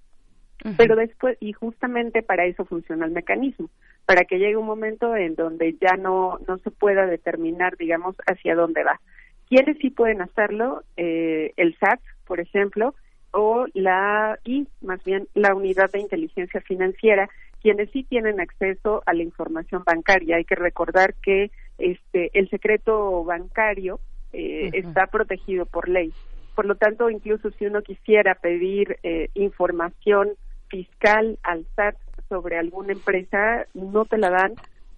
Pero 0.78 0.96
después, 0.96 1.38
y 1.40 1.54
justamente 1.54 2.24
para 2.24 2.46
eso 2.46 2.66
funciona 2.66 3.06
el 3.06 3.12
mecanismo, 3.12 3.70
para 4.06 4.26
que 4.26 4.40
llegue 4.40 4.58
un 4.58 4.66
momento 4.66 5.16
en 5.16 5.36
donde 5.36 5.76
ya 5.80 5.96
no, 5.96 6.40
no 6.48 6.58
se 6.58 6.72
pueda 6.72 7.06
determinar, 7.06 7.78
digamos, 7.78 8.16
hacia 8.26 8.56
dónde 8.56 8.84
va. 8.84 9.00
¿Quiénes 9.48 9.78
sí 9.78 9.92
pueden 9.92 10.22
hacerlo? 10.22 10.84
Eh, 10.98 11.54
el 11.58 11.78
SAT, 11.78 12.00
por 12.26 12.40
ejemplo, 12.40 12.96
o 13.32 13.68
la, 13.74 14.40
y 14.44 14.68
más 14.82 15.04
bien 15.04 15.28
la 15.36 15.54
unidad 15.54 15.92
de 15.92 16.00
inteligencia 16.00 16.62
financiera, 16.62 17.30
quienes 17.62 17.92
sí 17.92 18.04
tienen 18.04 18.40
acceso 18.40 19.04
a 19.06 19.14
la 19.14 19.24
información 19.24 19.84
bancaria. 19.86 20.38
Hay 20.38 20.46
que 20.46 20.56
recordar 20.56 21.14
que 21.16 21.52
este, 21.78 22.32
el 22.34 22.50
secreto 22.50 23.24
bancario 23.24 24.00
eh, 24.34 24.70
está 24.74 25.08
protegido 25.08 25.66
por 25.66 25.90
ley. 25.90 26.14
Por 26.56 26.66
lo 26.66 26.76
tanto, 26.76 27.10
incluso 27.10 27.52
si 27.52 27.66
uno 27.66 27.82
quisiera 27.82 28.36
pedir 28.36 28.98
eh, 29.04 29.30
información 29.34 30.32
fiscal 30.70 31.38
al 31.44 31.66
SAT 31.76 31.96
sobre 32.30 32.58
alguna 32.58 32.94
empresa, 32.94 33.68
no 33.74 34.06
te 34.06 34.18
la 34.18 34.30
dan 34.30 34.54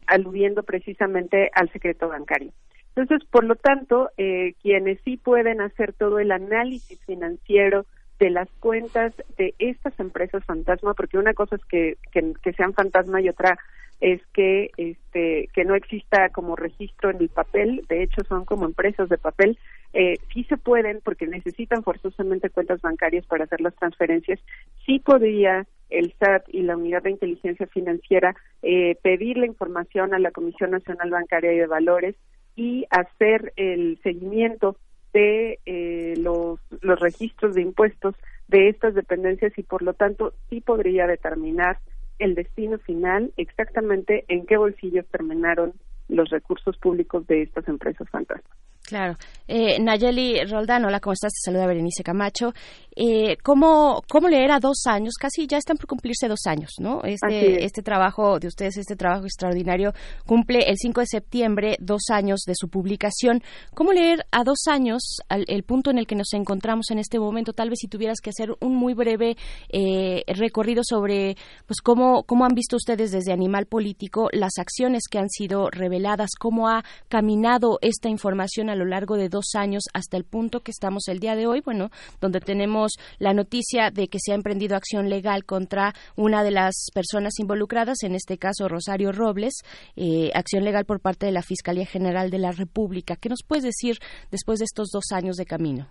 aludiendo 0.05 0.63
precisamente 0.63 1.49
al 1.53 1.69
secreto 1.71 2.07
bancario. 2.07 2.51
Entonces, 2.95 3.27
por 3.29 3.43
lo 3.43 3.55
tanto, 3.55 4.09
eh, 4.17 4.53
quienes 4.61 4.99
sí 5.03 5.17
pueden 5.17 5.61
hacer 5.61 5.93
todo 5.93 6.19
el 6.19 6.31
análisis 6.31 7.03
financiero 7.05 7.85
de 8.19 8.29
las 8.29 8.49
cuentas 8.59 9.13
de 9.37 9.53
estas 9.59 9.99
empresas 9.99 10.43
fantasma, 10.45 10.93
porque 10.93 11.17
una 11.17 11.33
cosa 11.33 11.55
es 11.55 11.65
que, 11.65 11.97
que, 12.11 12.53
sean 12.53 12.73
fantasma 12.73 13.21
y 13.21 13.29
otra 13.29 13.57
es 13.99 14.21
que 14.33 14.69
este 14.77 15.49
que 15.53 15.65
no 15.65 15.73
exista 15.73 16.29
como 16.29 16.55
registro 16.55 17.09
en 17.09 17.17
el 17.19 17.29
papel 17.29 17.83
de 17.89 18.03
hecho 18.03 18.23
son 18.29 18.45
como 18.45 18.65
empresas 18.65 19.09
de 19.09 19.17
papel 19.17 19.57
eh, 19.93 20.19
sí 20.31 20.43
se 20.43 20.57
pueden 20.57 21.01
porque 21.03 21.25
necesitan 21.25 21.81
forzosamente 21.83 22.51
cuentas 22.51 22.81
bancarias 22.81 23.25
para 23.25 23.45
hacer 23.45 23.61
las 23.61 23.75
transferencias. 23.75 24.39
Sí 24.85 24.99
podría 24.99 25.65
el 25.89 26.13
SAT 26.19 26.49
y 26.49 26.61
la 26.61 26.77
Unidad 26.77 27.03
de 27.03 27.11
Inteligencia 27.11 27.65
Financiera 27.67 28.35
eh, 28.61 28.95
pedir 29.01 29.37
la 29.37 29.45
información 29.45 30.13
a 30.13 30.19
la 30.19 30.31
Comisión 30.31 30.71
Nacional 30.71 31.09
Bancaria 31.09 31.53
y 31.53 31.57
de 31.57 31.67
Valores 31.67 32.15
y 32.55 32.85
hacer 32.89 33.53
el 33.55 33.99
seguimiento 34.03 34.77
de 35.17 35.59
eh, 35.65 36.13
los, 36.17 36.59
los 36.81 36.99
registros 36.99 37.55
de 37.55 37.63
impuestos 37.63 38.13
de 38.47 38.69
estas 38.69 38.93
dependencias 38.93 39.51
y 39.57 39.63
por 39.63 39.81
lo 39.81 39.95
tanto 39.95 40.33
sí 40.47 40.61
podría 40.61 41.07
determinar 41.07 41.79
el 42.19 42.35
destino 42.35 42.77
final 42.77 43.33
exactamente 43.35 44.25
en 44.27 44.45
qué 44.45 44.57
bolsillos 44.57 45.07
terminaron 45.07 45.73
los 46.07 46.29
recursos 46.29 46.77
públicos 46.77 47.25
de 47.25 47.41
estas 47.41 47.67
empresas 47.67 48.07
fantasmas. 48.11 48.55
Claro. 48.87 49.17
Eh, 49.49 49.79
Nayeli 49.81 50.45
Roldán, 50.45 50.85
hola, 50.85 51.01
¿cómo 51.01 51.11
estás? 51.11 51.33
Te 51.33 51.39
saluda 51.43 51.67
Berenice 51.67 52.03
Camacho. 52.03 52.53
Eh, 52.95 53.37
¿cómo, 53.43 54.01
¿Cómo 54.09 54.29
leer 54.29 54.49
a 54.51 54.59
dos 54.59 54.87
años? 54.87 55.15
Casi 55.19 55.45
ya 55.45 55.57
están 55.57 55.77
por 55.77 55.87
cumplirse 55.87 56.27
dos 56.27 56.47
años, 56.47 56.71
¿no? 56.79 57.03
Este, 57.03 57.63
este 57.63 57.83
trabajo 57.83 58.39
de 58.39 58.47
ustedes, 58.47 58.77
este 58.77 58.95
trabajo 58.95 59.25
extraordinario, 59.25 59.93
cumple 60.25 60.67
el 60.67 60.77
5 60.77 61.01
de 61.01 61.05
septiembre 61.05 61.77
dos 61.79 62.03
años 62.11 62.41
de 62.47 62.53
su 62.55 62.69
publicación. 62.69 63.43
¿Cómo 63.75 63.91
leer 63.91 64.25
a 64.31 64.43
dos 64.43 64.67
años 64.67 65.17
el 65.29 65.63
punto 65.63 65.91
en 65.91 65.99
el 65.99 66.07
que 66.07 66.15
nos 66.15 66.33
encontramos 66.33 66.89
en 66.89 66.99
este 66.99 67.19
momento? 67.19 67.53
Tal 67.53 67.69
vez 67.69 67.79
si 67.79 67.87
tuvieras 67.87 68.19
que 68.21 68.31
hacer 68.31 68.49
un 68.61 68.75
muy 68.75 68.93
breve 68.93 69.35
eh, 69.69 70.23
recorrido 70.27 70.81
sobre 70.83 71.35
pues 71.65 71.81
cómo, 71.81 72.23
cómo 72.23 72.45
han 72.45 72.55
visto 72.55 72.77
ustedes 72.77 73.11
desde 73.11 73.33
Animal 73.33 73.65
Político 73.67 74.29
las 74.31 74.57
acciones 74.57 75.03
que 75.09 75.19
han 75.19 75.29
sido 75.29 75.69
reveladas, 75.69 76.31
cómo 76.39 76.67
ha 76.67 76.83
caminado 77.09 77.79
esta 77.81 78.09
información 78.09 78.69
a 78.69 78.76
lo 78.77 78.85
largo 78.85 79.17
de 79.17 79.29
dos 79.29 79.55
años 79.55 79.83
hasta 79.93 80.17
el 80.17 80.23
punto 80.23 80.61
que 80.61 80.71
estamos 80.71 81.07
el 81.07 81.19
día 81.19 81.35
de 81.35 81.47
hoy, 81.47 81.61
bueno, 81.61 81.89
donde 82.21 82.39
tenemos 82.39 82.93
la 83.19 83.33
noticia 83.33 83.91
de 83.91 84.07
que 84.07 84.19
se 84.19 84.31
ha 84.31 84.35
emprendido 84.35 84.75
acción 84.75 85.09
legal 85.09 85.45
contra 85.45 85.93
una 86.15 86.43
de 86.43 86.51
las 86.51 86.87
personas 86.93 87.39
involucradas, 87.39 88.03
en 88.03 88.15
este 88.15 88.37
caso 88.37 88.67
Rosario 88.67 89.11
Robles, 89.11 89.55
eh, 89.95 90.31
acción 90.33 90.63
legal 90.63 90.85
por 90.85 90.99
parte 90.99 91.25
de 91.25 91.31
la 91.31 91.41
Fiscalía 91.41 91.85
General 91.85 92.29
de 92.29 92.39
la 92.39 92.51
República. 92.51 93.15
¿Qué 93.15 93.29
nos 93.29 93.43
puedes 93.47 93.63
decir 93.63 93.97
después 94.31 94.59
de 94.59 94.65
estos 94.65 94.89
dos 94.91 95.11
años 95.13 95.35
de 95.35 95.45
camino? 95.45 95.87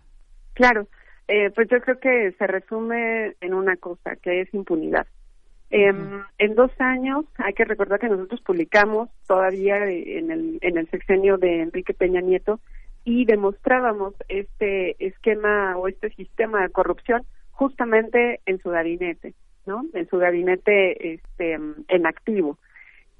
Claro, 0.54 0.88
eh, 1.28 1.50
pues 1.54 1.68
yo 1.68 1.80
creo 1.80 1.98
que 1.98 2.32
se 2.38 2.46
resume 2.46 3.34
en 3.40 3.54
una 3.54 3.76
cosa, 3.76 4.16
que 4.16 4.42
es 4.42 4.54
impunidad. 4.54 5.06
Em, 5.70 6.22
en 6.38 6.54
dos 6.54 6.70
años, 6.78 7.24
hay 7.38 7.52
que 7.52 7.64
recordar 7.64 7.98
que 7.98 8.08
nosotros 8.08 8.40
publicamos 8.42 9.08
todavía 9.26 9.84
en 9.84 10.30
el, 10.30 10.58
en 10.60 10.78
el 10.78 10.88
sexenio 10.90 11.38
de 11.38 11.62
Enrique 11.62 11.92
Peña 11.92 12.20
Nieto 12.20 12.60
y 13.06 13.24
demostrábamos 13.24 14.14
este 14.28 14.96
esquema 14.98 15.76
o 15.78 15.86
este 15.86 16.10
sistema 16.10 16.62
de 16.62 16.70
corrupción 16.70 17.22
justamente 17.52 18.40
en 18.46 18.58
su 18.58 18.70
gabinete, 18.70 19.32
¿no? 19.64 19.84
En 19.94 20.08
su 20.08 20.18
gabinete 20.18 21.14
este, 21.14 21.52
en 21.52 22.06
activo. 22.06 22.58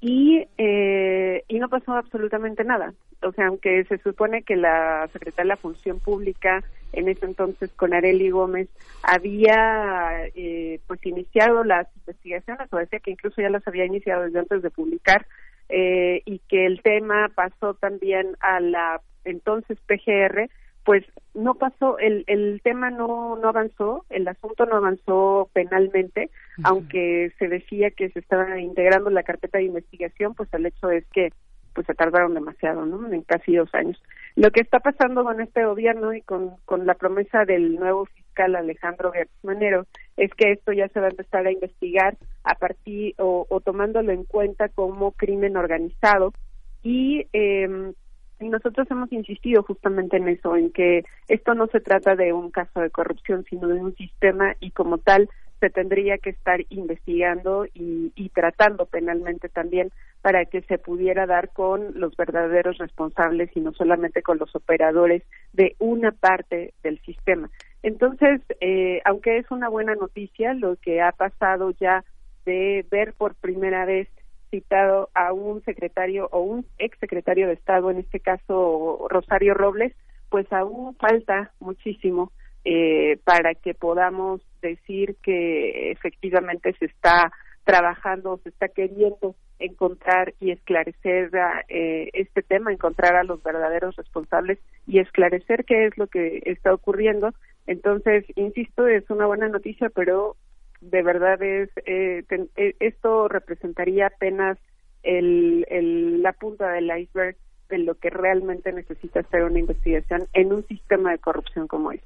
Y, 0.01 0.45
eh, 0.57 1.41
y 1.47 1.59
no 1.59 1.69
pasó 1.69 1.93
absolutamente 1.93 2.65
nada. 2.65 2.93
O 3.23 3.31
sea, 3.31 3.47
aunque 3.47 3.85
se 3.85 3.97
supone 3.99 4.43
que 4.43 4.57
la 4.57 5.07
secretaria 5.13 5.45
de 5.45 5.55
la 5.55 5.61
Función 5.61 6.01
Pública 6.01 6.65
en 6.91 7.07
ese 7.07 7.25
entonces 7.25 7.71
con 7.71 7.93
Areli 7.93 8.29
Gómez 8.29 8.67
había 9.03 10.27
eh, 10.35 10.81
pues 10.87 11.05
iniciado 11.05 11.63
las 11.63 11.87
investigaciones 11.95 12.67
o 12.71 12.77
decía 12.77 12.99
que 12.99 13.11
incluso 13.11 13.41
ya 13.41 13.49
las 13.49 13.65
había 13.65 13.85
iniciado 13.85 14.23
desde 14.23 14.39
antes 14.39 14.61
de 14.61 14.69
publicar 14.69 15.25
eh, 15.69 16.21
y 16.25 16.39
que 16.49 16.65
el 16.65 16.81
tema 16.81 17.31
pasó 17.33 17.73
también 17.75 18.35
a 18.41 18.59
la 18.59 19.01
entonces 19.27 19.77
PGR, 19.87 20.49
pues 20.83 21.03
no 21.33 21.55
pasó, 21.55 21.99
el, 21.99 22.23
el 22.27 22.61
tema 22.63 22.89
no, 22.89 23.35
no 23.35 23.49
avanzó, 23.49 24.05
el 24.09 24.27
asunto 24.27 24.65
no 24.65 24.77
avanzó 24.77 25.49
penalmente, 25.51 26.29
aunque 26.63 27.33
se 27.37 27.49
decía 27.49 27.91
que 27.91 28.09
se 28.09 28.19
estaba 28.19 28.59
integrando 28.59 29.09
la 29.09 29.23
carpeta 29.23 29.57
de 29.57 29.65
investigación, 29.65 30.33
pues 30.33 30.47
el 30.53 30.65
hecho 30.65 30.89
es 30.89 31.05
que 31.07 31.31
pues 31.73 31.85
se 31.85 31.93
tardaron 31.93 32.33
demasiado, 32.33 32.85
¿no? 32.85 33.05
En 33.13 33.21
casi 33.21 33.55
dos 33.55 33.69
años. 33.75 34.01
Lo 34.35 34.49
que 34.49 34.61
está 34.61 34.79
pasando 34.79 35.23
con 35.23 35.41
este 35.41 35.63
gobierno 35.63 36.13
y 36.13 36.21
con, 36.21 36.55
con 36.65 36.87
la 36.87 36.95
promesa 36.95 37.45
del 37.45 37.75
nuevo 37.75 38.05
fiscal 38.05 38.55
Alejandro 38.55 39.11
Gertz 39.11 39.43
Manero 39.43 39.85
es 40.15 40.31
que 40.35 40.53
esto 40.53 40.71
ya 40.71 40.87
se 40.87 40.99
va 40.99 41.07
a 41.07 41.11
empezar 41.11 41.45
a 41.45 41.51
investigar 41.51 42.17
a 42.45 42.55
partir 42.55 43.13
o, 43.19 43.45
o 43.47 43.59
tomándolo 43.59 44.11
en 44.11 44.23
cuenta 44.23 44.69
como 44.69 45.11
crimen 45.11 45.57
organizado 45.57 46.33
y 46.81 47.27
eh, 47.33 47.91
y 48.39 48.49
nosotros 48.49 48.89
hemos 48.91 49.11
insistido 49.11 49.63
justamente 49.63 50.17
en 50.17 50.27
eso, 50.27 50.55
en 50.55 50.71
que 50.71 51.03
esto 51.27 51.53
no 51.55 51.67
se 51.67 51.79
trata 51.79 52.15
de 52.15 52.33
un 52.33 52.51
caso 52.51 52.81
de 52.81 52.89
corrupción, 52.89 53.45
sino 53.49 53.67
de 53.67 53.81
un 53.81 53.95
sistema 53.95 54.55
y 54.59 54.71
como 54.71 54.97
tal 54.99 55.29
se 55.59 55.69
tendría 55.71 56.19
que 56.19 56.29
estar 56.29 56.59
investigando 56.69 57.65
y, 57.73 58.11
y, 58.15 58.29
tratando 58.29 58.85
penalmente 58.85 59.49
también 59.49 59.91
para 60.21 60.45
que 60.45 60.61
se 60.61 60.77
pudiera 60.77 61.25
dar 61.25 61.49
con 61.49 61.99
los 61.99 62.15
verdaderos 62.15 62.77
responsables 62.77 63.49
y 63.55 63.61
no 63.61 63.73
solamente 63.73 64.21
con 64.21 64.37
los 64.37 64.55
operadores 64.55 65.23
de 65.53 65.75
una 65.79 66.11
parte 66.11 66.73
del 66.83 66.99
sistema. 66.99 67.49
Entonces, 67.81 68.41
eh, 68.61 69.01
aunque 69.05 69.37
es 69.37 69.49
una 69.49 69.69
buena 69.69 69.95
noticia 69.95 70.53
lo 70.53 70.75
que 70.75 71.01
ha 71.01 71.11
pasado 71.11 71.71
ya 71.71 72.03
de 72.45 72.85
ver 72.91 73.13
por 73.13 73.35
primera 73.35 73.85
vez 73.85 74.07
citado 74.49 75.09
a 75.13 75.33
un 75.33 75.63
secretario 75.63 76.27
o 76.31 76.41
un 76.41 76.65
ex 76.77 76.97
secretario 76.99 77.47
de 77.47 77.53
Estado, 77.53 77.91
en 77.91 77.99
este 77.99 78.19
caso 78.19 79.07
Rosario 79.09 79.53
Robles, 79.53 79.93
pues 80.29 80.51
aún 80.51 80.95
falta 80.95 81.51
muchísimo 81.59 82.31
eh, 82.65 83.17
para 83.23 83.53
que 83.55 83.73
podamos 83.73 84.41
decir 84.61 85.15
que 85.23 85.91
efectivamente 85.91 86.75
se 86.79 86.85
está 86.85 87.31
trabajando, 87.63 88.39
se 88.43 88.49
está 88.49 88.67
queriendo 88.67 89.35
encontrar 89.59 90.33
y 90.39 90.51
esclarecer 90.51 91.31
eh, 91.69 92.09
este 92.13 92.41
tema, 92.41 92.71
encontrar 92.71 93.15
a 93.15 93.23
los 93.23 93.41
verdaderos 93.43 93.95
responsables 93.95 94.59
y 94.85 94.99
esclarecer 94.99 95.65
qué 95.65 95.87
es 95.87 95.97
lo 95.97 96.07
que 96.07 96.41
está 96.45 96.73
ocurriendo. 96.73 97.33
Entonces, 97.65 98.25
insisto, 98.35 98.87
es 98.87 99.09
una 99.09 99.25
buena 99.25 99.49
noticia, 99.49 99.89
pero 99.89 100.35
de 100.81 101.03
verdad 101.03 101.41
es 101.41 101.69
eh, 101.85 102.23
eh, 102.55 102.75
esto 102.79 103.27
representaría 103.27 104.07
apenas 104.07 104.57
el, 105.03 105.65
el, 105.69 106.21
la 106.21 106.33
punta 106.33 106.71
del 106.71 106.89
iceberg 106.97 107.37
de 107.69 107.79
lo 107.79 107.95
que 107.95 108.09
realmente 108.09 108.71
necesita 108.71 109.19
hacer 109.19 109.43
una 109.43 109.59
investigación 109.59 110.27
en 110.33 110.53
un 110.53 110.65
sistema 110.67 111.11
de 111.11 111.17
corrupción 111.19 111.67
como 111.67 111.91
ese. 111.91 112.05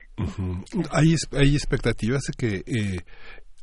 Hay, 0.91 1.15
hay 1.34 1.56
expectativas 1.56 2.23
de 2.23 2.34
que 2.38 2.56
eh, 2.65 2.99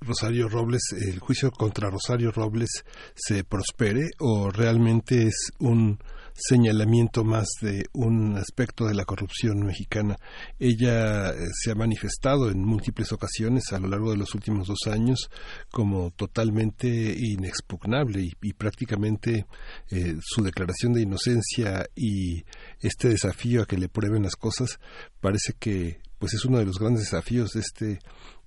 Rosario 0.00 0.48
Robles, 0.48 0.82
el 0.92 1.18
juicio 1.18 1.50
contra 1.50 1.90
Rosario 1.90 2.30
Robles 2.30 2.84
se 3.14 3.42
prospere 3.44 4.10
o 4.20 4.50
realmente 4.50 5.24
es 5.24 5.52
un 5.58 5.98
señalamiento 6.38 7.24
más 7.24 7.48
de 7.60 7.86
un 7.92 8.36
aspecto 8.36 8.86
de 8.86 8.94
la 8.94 9.04
corrupción 9.04 9.66
mexicana. 9.66 10.16
Ella 10.58 11.30
eh, 11.30 11.48
se 11.52 11.72
ha 11.72 11.74
manifestado 11.74 12.50
en 12.50 12.64
múltiples 12.64 13.12
ocasiones 13.12 13.72
a 13.72 13.78
lo 13.78 13.88
largo 13.88 14.10
de 14.10 14.16
los 14.16 14.34
últimos 14.34 14.68
dos 14.68 14.86
años 14.86 15.30
como 15.70 16.10
totalmente 16.12 16.88
inexpugnable 16.88 18.28
y, 18.40 18.52
prácticamente 18.52 19.46
eh, 19.90 20.16
su 20.20 20.42
declaración 20.42 20.92
de 20.92 21.02
inocencia 21.02 21.86
y 21.94 22.44
este 22.80 23.08
desafío 23.08 23.62
a 23.62 23.66
que 23.66 23.76
le 23.76 23.88
prueben 23.88 24.22
las 24.22 24.36
cosas 24.36 24.80
parece 25.20 25.54
que 25.58 26.00
pues 26.18 26.34
es 26.34 26.44
uno 26.44 26.58
de 26.58 26.66
los 26.66 26.78
grandes 26.78 27.02
desafíos 27.02 27.52
de 27.52 27.60
este 27.60 27.98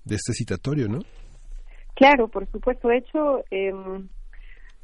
de 0.04 0.16
este 0.16 0.34
citatorio, 0.34 0.88
¿no? 0.88 1.00
Claro, 1.96 2.28
por 2.28 2.50
supuesto. 2.52 2.88
De 2.88 2.98
hecho, 2.98 3.44
em, 3.52 4.08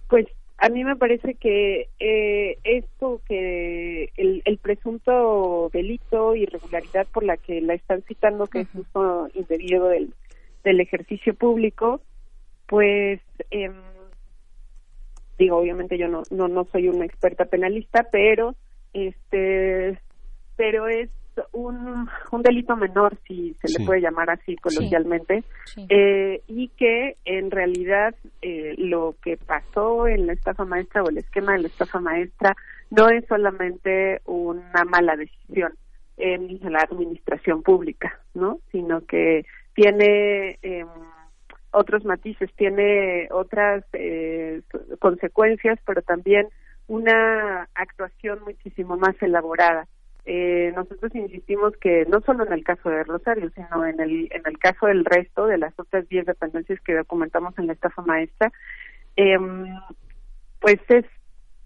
pues 0.10 0.26
a 0.60 0.70
mí 0.70 0.84
me 0.84 0.96
parece 0.96 1.36
que 1.36 1.88
eh, 2.00 2.58
esto 2.64 3.22
que 3.28 4.12
el, 4.18 4.42
el, 4.44 4.58
presunto 4.58 5.70
delito 5.72 6.36
irregularidad 6.36 7.06
por 7.14 7.24
la 7.24 7.38
que 7.38 7.62
la 7.62 7.76
están 7.76 8.02
citando 8.04 8.48
que 8.48 8.62
es 8.62 8.68
uso 8.74 9.30
indebido 9.36 9.88
del, 9.88 10.14
del 10.64 10.80
ejercicio 10.80 11.36
público 11.36 12.02
pues 12.66 13.22
eh, 13.52 13.72
digo 15.38 15.58
obviamente 15.58 15.98
yo 15.98 16.08
no, 16.08 16.24
no 16.32 16.48
no 16.48 16.66
soy 16.72 16.90
una 16.90 17.06
experta 17.06 17.46
penalista 17.46 18.08
pero 18.12 18.56
este 18.94 20.00
pero 20.56 20.88
es 20.88 21.10
un, 21.52 22.08
un 22.32 22.42
delito 22.42 22.76
menor, 22.76 23.18
si 23.28 23.56
se 23.62 23.80
le 23.80 23.86
puede 23.86 24.02
llamar 24.02 24.30
así 24.30 24.56
coloquialmente, 24.58 25.44
Eh, 25.90 26.42
y 26.48 26.70
que 26.70 27.16
en 27.26 27.52
realidad 27.52 28.16
eh, 28.42 28.76
lo 28.78 29.16
que 29.22 29.38
pasó 29.38 30.08
en 30.08 30.28
la 30.28 30.34
estafa 30.34 30.66
maestra 30.66 31.04
o 31.04 31.10
el 31.10 31.18
esquema 31.20 31.54
de 31.54 31.60
la 31.60 31.68
estafa 31.68 32.00
maestra 32.00 32.56
no 32.90 33.10
es 33.10 33.26
solamente 33.28 34.22
una 34.26 34.84
mala 34.86 35.16
decisión 35.16 35.74
en 36.18 36.60
la 36.72 36.80
administración 36.80 37.62
pública, 37.62 38.20
¿no? 38.34 38.60
Sino 38.72 39.02
que 39.06 39.46
tiene 39.76 40.58
eh, 40.64 40.86
otros 41.72 42.06
matices, 42.06 42.50
tiene 42.56 43.28
otras 43.32 43.84
eh, 43.94 44.62
consecuencias, 45.00 45.80
pero 45.86 46.02
también 46.02 46.48
una 46.88 47.68
actuación 47.76 48.40
muchísimo 48.46 48.98
más 48.98 49.16
elaborada 49.22 49.88
eh, 50.30 50.74
nosotros 50.76 51.16
insistimos 51.16 51.72
que 51.78 52.06
no 52.06 52.20
solo 52.20 52.46
en 52.46 52.52
el 52.52 52.62
caso 52.66 52.90
de 52.90 53.06
Rosario, 53.06 53.50
sino 53.56 53.86
en 53.86 53.98
el, 54.02 54.28
en 54.32 54.42
el 54.46 54.60
caso 54.60 54.88
del 54.88 55.06
resto 55.06 55.46
de 55.46 55.58
las 55.58 55.74
otras 55.80 56.08
10 56.10 56.26
dependencias 56.26 56.82
que 56.82 56.96
documentamos 56.96 57.58
en 57.58 57.68
la 57.68 57.74
estafa 57.74 58.02
maestra, 58.02 58.52
eh, 59.16 59.38
pues 60.60 60.82
es, 60.90 61.06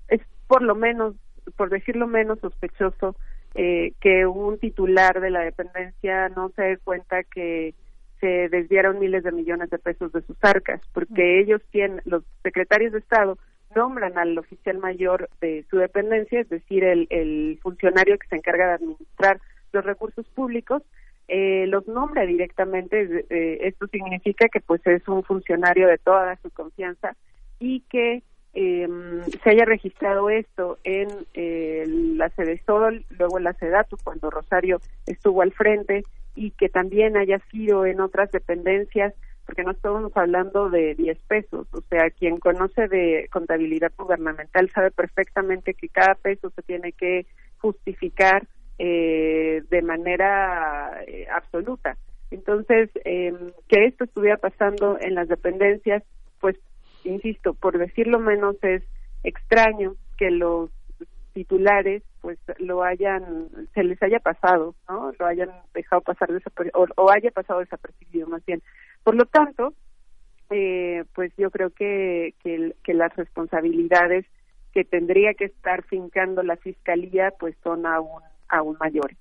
es 0.10 0.22
por 0.46 0.62
lo 0.62 0.76
menos, 0.76 1.16
por 1.58 1.72
decirlo 1.72 2.06
menos 2.06 2.40
sospechoso, 2.40 3.16
eh, 3.56 3.94
que 4.00 4.28
un 4.28 4.60
titular 4.60 5.20
de 5.20 5.32
la 5.32 5.40
dependencia 5.40 6.30
no 6.30 6.50
se 6.56 6.62
dé 6.62 6.78
cuenta 6.78 7.24
que 7.24 7.74
se 8.20 8.48
desviaron 8.50 9.00
miles 9.00 9.24
de 9.24 9.32
millones 9.32 9.72
de 9.72 9.80
pesos 9.80 10.12
de 10.12 10.22
sus 10.22 10.38
arcas, 10.44 10.82
porque 10.94 11.40
ellos 11.40 11.64
tienen, 11.72 12.04
los 12.06 12.24
secretarios 12.44 12.94
de 12.94 13.00
Estado 13.00 13.40
nombran 13.76 14.18
al 14.18 14.38
oficial 14.38 14.78
mayor 14.78 15.30
de 15.40 15.66
su 15.70 15.78
dependencia, 15.78 16.42
es 16.42 16.50
decir, 16.50 16.84
el, 16.84 17.60
funcionario 17.62 18.18
que 18.18 18.28
se 18.28 18.36
encarga 18.36 18.68
de 18.68 18.74
administrar 18.74 19.40
los 19.72 19.84
recursos 19.86 20.26
públicos, 20.30 20.84
eh, 21.28 21.66
los 21.68 21.88
nombra 21.88 22.26
directamente. 22.26 23.26
Eh, 23.30 23.60
esto 23.62 23.88
significa 23.88 24.48
que 24.50 24.60
pues 24.60 24.86
es 24.86 25.08
un 25.08 25.24
funcionario 25.24 25.88
de 25.88 25.98
toda 25.98 26.38
su 26.42 26.50
confianza 26.52 27.16
y 27.60 27.82
que 27.90 28.24
eh, 28.54 28.88
se 29.44 29.50
haya 29.50 29.66
registrado 29.66 30.30
esto 30.30 30.78
en 30.84 31.08
eh, 31.34 31.86
la 31.88 32.30
Sol, 32.66 33.06
luego 33.18 33.38
en 33.38 33.46
la 33.46 33.54
SEDATU, 33.54 33.98
cuando 34.04 34.30
Rosario 34.30 34.82
estuvo 35.06 35.42
al 35.42 35.54
frente, 35.54 36.04
y 36.36 36.52
que 36.52 36.70
también 36.70 37.18
haya 37.18 37.40
sido 37.52 37.86
en 37.86 38.02
otras 38.02 38.32
dependencias 38.32 39.14
porque 39.46 39.64
no 39.64 39.72
estamos 39.72 40.12
hablando 40.16 40.70
de 40.70 40.96
10 40.96 41.18
pesos, 41.28 41.68
o 41.72 41.82
sea, 41.90 42.10
quien 42.12 42.40
conoce 42.40 42.88
de 42.88 43.28
contabilidad 43.32 43.92
gubernamental 43.98 44.70
sabe 44.70 44.92
perfectamente 44.92 45.74
que 45.74 45.90
cada 45.90 46.16
peso 46.16 46.50
se 46.52 46.62
tiene 46.62 46.92
que 46.94 47.26
justificar 47.58 48.48
eh, 48.78 49.64
de 49.70 49.82
manera 49.82 51.04
eh, 51.06 51.28
absoluta. 51.32 51.98
Entonces, 52.32 52.90
eh, 53.06 53.34
que 53.68 53.86
esto 53.86 54.06
estuviera 54.06 54.38
pasando 54.38 54.98
en 55.00 55.16
las 55.16 55.28
dependencias, 55.28 56.04
pues, 56.40 56.56
insisto, 57.04 57.54
por 57.54 57.78
decirlo 57.78 58.20
menos, 58.20 58.56
es 58.64 58.84
extraño 59.24 59.96
que 60.18 60.32
los 60.32 60.70
titulares 61.34 62.04
pues 62.22 62.38
lo 62.60 62.84
hayan 62.84 63.48
se 63.74 63.84
les 63.84 64.02
haya 64.04 64.20
pasado 64.20 64.76
no 64.90 65.12
lo 65.18 65.26
hayan 65.26 65.50
dejado 65.74 66.02
pasar 66.02 66.30
o, 66.74 66.86
o 66.98 67.10
haya 67.10 67.32
pasado 67.32 67.62
desapercibido 67.62 68.28
más 68.28 68.46
bien 68.46 68.62
por 69.04 69.16
lo 69.16 69.26
tanto, 69.26 69.74
eh, 70.50 71.06
pues 71.14 71.32
yo 71.38 71.50
creo 71.50 71.70
que, 71.70 72.36
que, 72.44 72.76
que 72.84 72.94
las 72.94 73.16
responsabilidades 73.16 74.26
que 74.74 74.84
tendría 74.84 75.34
que 75.34 75.46
estar 75.46 75.84
fincando 75.84 76.44
la 76.44 76.58
fiscalía 76.58 77.32
pues 77.40 77.56
son 77.64 77.86
aún 77.86 78.22
aún 78.48 78.78
mayores 78.80 79.18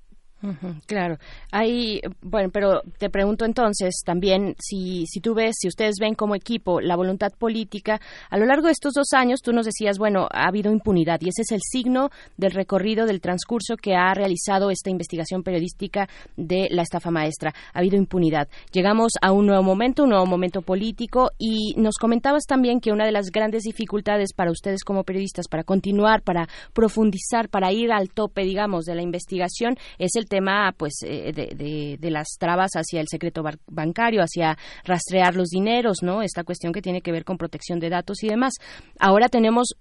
claro, 0.87 1.19
hay, 1.53 2.01
bueno, 2.23 2.51
pero 2.53 2.83
te 2.99 3.11
pregunto 3.11 3.45
entonces 3.45 4.03
también 4.05 4.55
si, 4.59 5.07
si 5.07 5.21
tú 5.21 5.35
ves, 5.35 5.57
si 5.59 5.69
ustedes 5.69 5.97
ven 6.01 6.15
como 6.15 6.35
equipo 6.35 6.81
la 6.81 6.97
voluntad 6.97 7.33
política, 7.39 8.01
a 8.31 8.39
lo 8.39 8.47
largo 8.47 8.67
de 8.67 8.73
estos 8.73 8.95
dos 8.95 9.12
años 9.12 9.41
tú 9.43 9.53
nos 9.53 9.67
decías, 9.67 9.99
bueno, 9.99 10.29
ha 10.33 10.49
habido 10.49 10.73
impunidad 10.73 11.21
y 11.21 11.29
ese 11.29 11.43
es 11.43 11.53
el 11.53 11.61
signo 11.62 12.11
del 12.37 12.53
recorrido, 12.53 13.07
del 13.07 13.21
transcurso 13.21 13.77
que 13.77 13.95
ha 13.95 14.15
realizado 14.15 14.71
esta 14.71 14.91
investigación 14.91 15.43
periodística 15.43 16.09
de 16.37 16.69
la 16.71 16.83
estafa 16.83 17.11
maestra. 17.11 17.55
Ha 17.73 17.79
habido 17.79 17.97
impunidad. 17.97 18.49
Llegamos 18.73 19.12
a 19.21 19.33
un 19.33 19.47
nuevo 19.47 19.62
momento, 19.62 20.05
un 20.05 20.11
nuevo 20.11 20.27
momento 20.27 20.62
político 20.62 21.31
y 21.39 21.75
nos 21.77 21.97
comentabas 21.97 22.45
también 22.47 22.81
que 22.81 22.93
una 22.93 23.05
de 23.05 23.12
las 23.12 23.31
grandes 23.31 23.65
dificultades 23.65 24.33
para 24.33 24.51
ustedes 24.51 24.85
como 24.85 25.05
periodistas, 25.05 25.49
para 25.49 25.65
continuar, 25.65 26.23
para 26.23 26.49
profundizar, 26.73 27.49
para 27.49 27.73
ir 27.73 27.93
al 27.93 28.11
tope, 28.11 28.43
digamos, 28.43 28.85
de 28.85 28.95
la 28.95 29.03
investigación, 29.03 29.77
es 29.99 30.17
el 30.17 30.27
tema 30.31 30.73
pues 30.78 31.02
eh, 31.02 31.32
de, 31.35 31.98
de, 32.01 32.11
las 32.11 32.36
trabas 32.39 32.70
hacia 32.74 33.01
el 33.01 33.09
secreto 33.09 33.43
bancario, 33.66 34.23
hacia 34.23 34.57
rastrear 34.85 35.35
los 35.35 35.48
dineros, 35.48 35.98
¿no? 36.02 36.23
Esta 36.23 36.44
cuestión 36.44 36.73
que 36.73 36.81
tiene 36.81 37.02
que 37.02 37.12
ver 37.12 37.24
con 37.24 37.36
protección 37.36 37.81
de 37.81 37.90
datos 37.90 38.23
y 38.23 38.28
demás. 38.28 38.55
Ahora 38.98 39.28
tenemos 39.28 39.74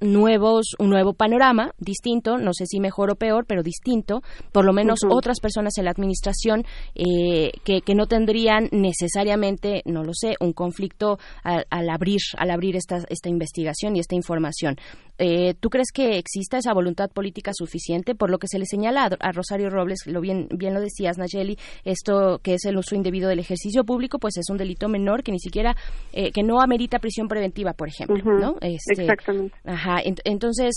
nuevos, 0.00 0.74
un 0.78 0.90
nuevo 0.90 1.14
panorama 1.14 1.72
distinto, 1.78 2.36
no 2.36 2.52
sé 2.52 2.66
si 2.66 2.80
mejor 2.80 3.10
o 3.10 3.16
peor, 3.16 3.46
pero 3.46 3.62
distinto, 3.62 4.22
por 4.52 4.64
lo 4.64 4.72
menos 4.72 5.00
otras 5.08 5.40
personas 5.40 5.78
en 5.78 5.84
la 5.84 5.90
administración 5.90 6.64
eh, 6.94 7.50
que, 7.64 7.80
que, 7.80 7.94
no 7.94 8.06
tendrían 8.06 8.68
necesariamente, 8.72 9.82
no 9.86 10.02
lo 10.04 10.12
sé, 10.14 10.34
un 10.40 10.52
conflicto 10.52 11.18
al, 11.42 11.64
al 11.70 11.88
abrir, 11.90 12.20
al 12.36 12.50
abrir 12.50 12.76
esta, 12.76 12.98
esta 13.08 13.28
investigación 13.28 13.96
y 13.96 14.00
esta 14.00 14.14
información. 14.14 14.76
Eh, 15.18 15.54
¿Tú 15.60 15.70
crees 15.70 15.88
que 15.92 16.18
exista 16.18 16.58
esa 16.58 16.72
voluntad 16.72 17.10
política 17.10 17.52
suficiente? 17.54 18.14
Por 18.14 18.30
lo 18.30 18.38
que 18.38 18.48
se 18.48 18.58
le 18.58 18.66
señala 18.66 19.04
a, 19.04 19.32
Rosario 19.32 19.70
Robles, 19.70 20.00
lo 20.06 20.20
bien, 20.20 20.48
bien 20.50 20.74
lo 20.74 20.80
decías, 20.80 21.18
Nayeli, 21.18 21.56
esto 21.84 22.40
que 22.42 22.54
es 22.54 22.64
el 22.64 22.76
uso 22.76 22.94
indebido 22.94 23.28
del 23.28 23.38
ejercicio 23.38 23.84
público, 23.84 24.18
pues 24.18 24.36
es 24.36 24.50
un 24.50 24.56
delito 24.56 24.88
menor 24.88 25.22
que 25.22 25.32
ni 25.32 25.38
siquiera, 25.38 25.76
eh, 26.12 26.30
que 26.32 26.42
no 26.42 26.60
amerita 26.60 26.98
prisión 26.98 27.28
preventiva, 27.28 27.72
por 27.74 27.88
ejemplo, 27.88 28.38
¿no? 28.38 28.56
Este, 28.60 29.02
Exactamente. 29.02 29.56
Ajá, 29.64 29.96
entonces, 30.04 30.74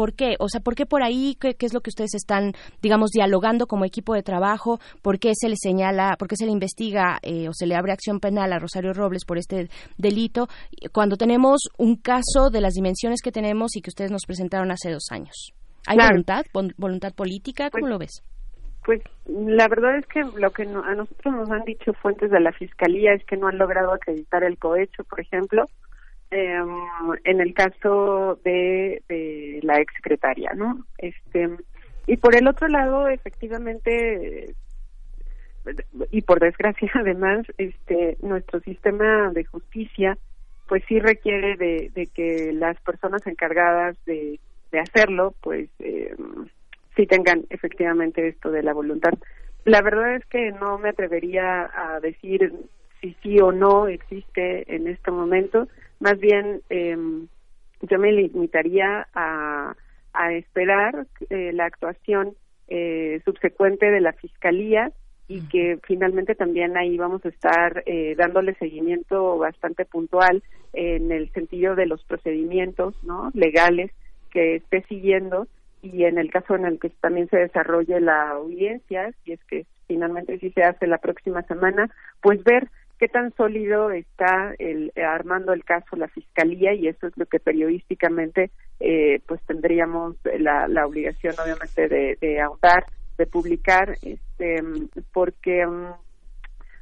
¿Por 0.00 0.14
qué? 0.14 0.36
O 0.38 0.48
sea, 0.48 0.62
¿por 0.62 0.76
qué 0.76 0.86
por 0.86 1.02
ahí? 1.02 1.36
¿Qué, 1.38 1.54
es 1.60 1.74
lo 1.74 1.82
que 1.82 1.90
ustedes 1.90 2.14
están, 2.14 2.54
digamos, 2.80 3.10
dialogando 3.10 3.66
como 3.66 3.84
equipo 3.84 4.14
de 4.14 4.22
trabajo? 4.22 4.78
¿Por 5.02 5.18
qué 5.18 5.32
se 5.34 5.50
le 5.50 5.56
señala, 5.58 6.16
por 6.18 6.26
qué 6.26 6.36
se 6.36 6.46
le 6.46 6.52
investiga 6.52 7.18
eh, 7.20 7.50
o 7.50 7.52
se 7.52 7.66
le 7.66 7.74
abre 7.74 7.92
acción 7.92 8.18
penal 8.18 8.50
a 8.54 8.58
Rosario 8.58 8.94
Robles 8.94 9.26
por 9.26 9.36
este 9.36 9.68
delito 9.98 10.48
cuando 10.90 11.18
tenemos 11.18 11.68
un 11.76 11.96
caso 11.96 12.48
de 12.50 12.62
las 12.62 12.72
dimensiones 12.72 13.20
que 13.22 13.30
tenemos 13.30 13.76
y 13.76 13.82
que 13.82 13.90
ustedes 13.90 14.10
nos 14.10 14.24
presentaron 14.24 14.70
hace 14.70 14.90
dos 14.90 15.04
años? 15.10 15.52
¿Hay 15.86 15.98
voluntad, 15.98 16.46
voluntad 16.78 17.12
política? 17.12 17.68
¿Cómo 17.68 17.82
pues, 17.82 17.90
lo 17.90 17.98
ves? 17.98 18.22
Pues 18.86 19.02
la 19.26 19.68
verdad 19.68 19.98
es 19.98 20.06
que 20.06 20.22
lo 20.22 20.50
que 20.50 20.62
a 20.62 20.94
nosotros 20.94 21.34
nos 21.34 21.50
han 21.50 21.64
dicho 21.64 21.92
fuentes 21.92 22.30
de 22.30 22.40
la 22.40 22.52
fiscalía 22.52 23.12
es 23.12 23.22
que 23.26 23.36
no 23.36 23.48
han 23.48 23.58
logrado 23.58 23.92
acreditar 23.92 24.44
el 24.44 24.56
cohecho, 24.56 25.04
por 25.04 25.20
ejemplo, 25.20 25.66
em, 26.30 26.68
en 27.24 27.40
el 27.40 27.54
caso 27.54 28.38
de, 28.44 29.02
de 29.08 29.60
la 29.62 29.80
exsecretaria, 29.80 30.52
¿no? 30.54 30.84
Este 30.98 31.48
y 32.06 32.16
por 32.16 32.34
el 32.34 32.48
otro 32.48 32.66
lado, 32.66 33.08
efectivamente, 33.08 34.54
y 36.10 36.22
por 36.22 36.40
desgracia 36.40 36.90
además, 36.94 37.46
este 37.58 38.16
nuestro 38.20 38.60
sistema 38.60 39.30
de 39.30 39.44
justicia, 39.44 40.18
pues 40.68 40.82
sí 40.88 40.98
requiere 40.98 41.56
de, 41.56 41.90
de 41.94 42.06
que 42.06 42.52
las 42.52 42.80
personas 42.80 43.26
encargadas 43.26 43.96
de, 44.06 44.40
de 44.72 44.80
hacerlo, 44.80 45.34
pues 45.40 45.68
eh, 45.78 46.14
sí 46.96 47.06
tengan 47.06 47.44
efectivamente 47.50 48.26
esto 48.28 48.50
de 48.50 48.62
la 48.62 48.72
voluntad. 48.72 49.12
La 49.64 49.82
verdad 49.82 50.16
es 50.16 50.24
que 50.26 50.52
no 50.52 50.78
me 50.78 50.88
atrevería 50.88 51.70
a 51.74 52.00
decir 52.00 52.52
si 53.00 53.16
sí 53.22 53.40
o 53.40 53.52
no 53.52 53.88
existe 53.88 54.74
en 54.74 54.88
este 54.88 55.10
momento. 55.10 55.68
Más 56.00 56.18
bien, 56.18 56.62
eh, 56.70 56.96
yo 57.82 57.98
me 57.98 58.12
limitaría 58.12 59.06
a, 59.14 59.74
a 60.12 60.32
esperar 60.32 61.06
eh, 61.28 61.52
la 61.52 61.66
actuación 61.66 62.34
eh, 62.68 63.20
subsecuente 63.24 63.90
de 63.90 64.00
la 64.00 64.12
Fiscalía 64.12 64.92
y 65.28 65.42
que 65.48 65.78
finalmente 65.86 66.34
también 66.34 66.76
ahí 66.76 66.96
vamos 66.96 67.24
a 67.24 67.28
estar 67.28 67.84
eh, 67.86 68.14
dándole 68.16 68.54
seguimiento 68.54 69.38
bastante 69.38 69.84
puntual 69.84 70.42
en 70.72 71.12
el 71.12 71.30
sentido 71.32 71.76
de 71.76 71.86
los 71.86 72.02
procedimientos 72.04 72.94
no 73.04 73.30
legales 73.32 73.92
que 74.30 74.56
esté 74.56 74.82
siguiendo 74.88 75.46
y 75.82 76.04
en 76.04 76.18
el 76.18 76.30
caso 76.30 76.56
en 76.56 76.64
el 76.64 76.78
que 76.80 76.90
también 76.90 77.28
se 77.28 77.38
desarrolle 77.38 78.00
la 78.00 78.30
audiencia, 78.30 79.12
si 79.24 79.32
es 79.32 79.44
que 79.44 79.66
finalmente 79.86 80.38
sí 80.38 80.50
se 80.50 80.62
hace 80.62 80.86
la 80.86 80.98
próxima 80.98 81.42
semana, 81.42 81.88
pues 82.20 82.42
ver 82.44 82.68
qué 83.00 83.08
tan 83.08 83.34
sólido 83.34 83.90
está 83.90 84.54
el, 84.58 84.92
armando 84.96 85.54
el 85.54 85.64
caso 85.64 85.96
la 85.96 86.08
fiscalía 86.08 86.74
y 86.74 86.86
eso 86.86 87.06
es 87.06 87.16
lo 87.16 87.24
que 87.24 87.40
periodísticamente 87.40 88.50
eh, 88.78 89.20
pues 89.26 89.40
tendríamos 89.46 90.16
la, 90.38 90.68
la 90.68 90.86
obligación 90.86 91.34
obviamente 91.42 91.88
de, 91.88 92.18
de 92.20 92.40
ahondar, 92.42 92.84
de 93.16 93.26
publicar, 93.26 93.96
este, 94.02 94.62
porque 95.14 95.66
um, 95.66 95.94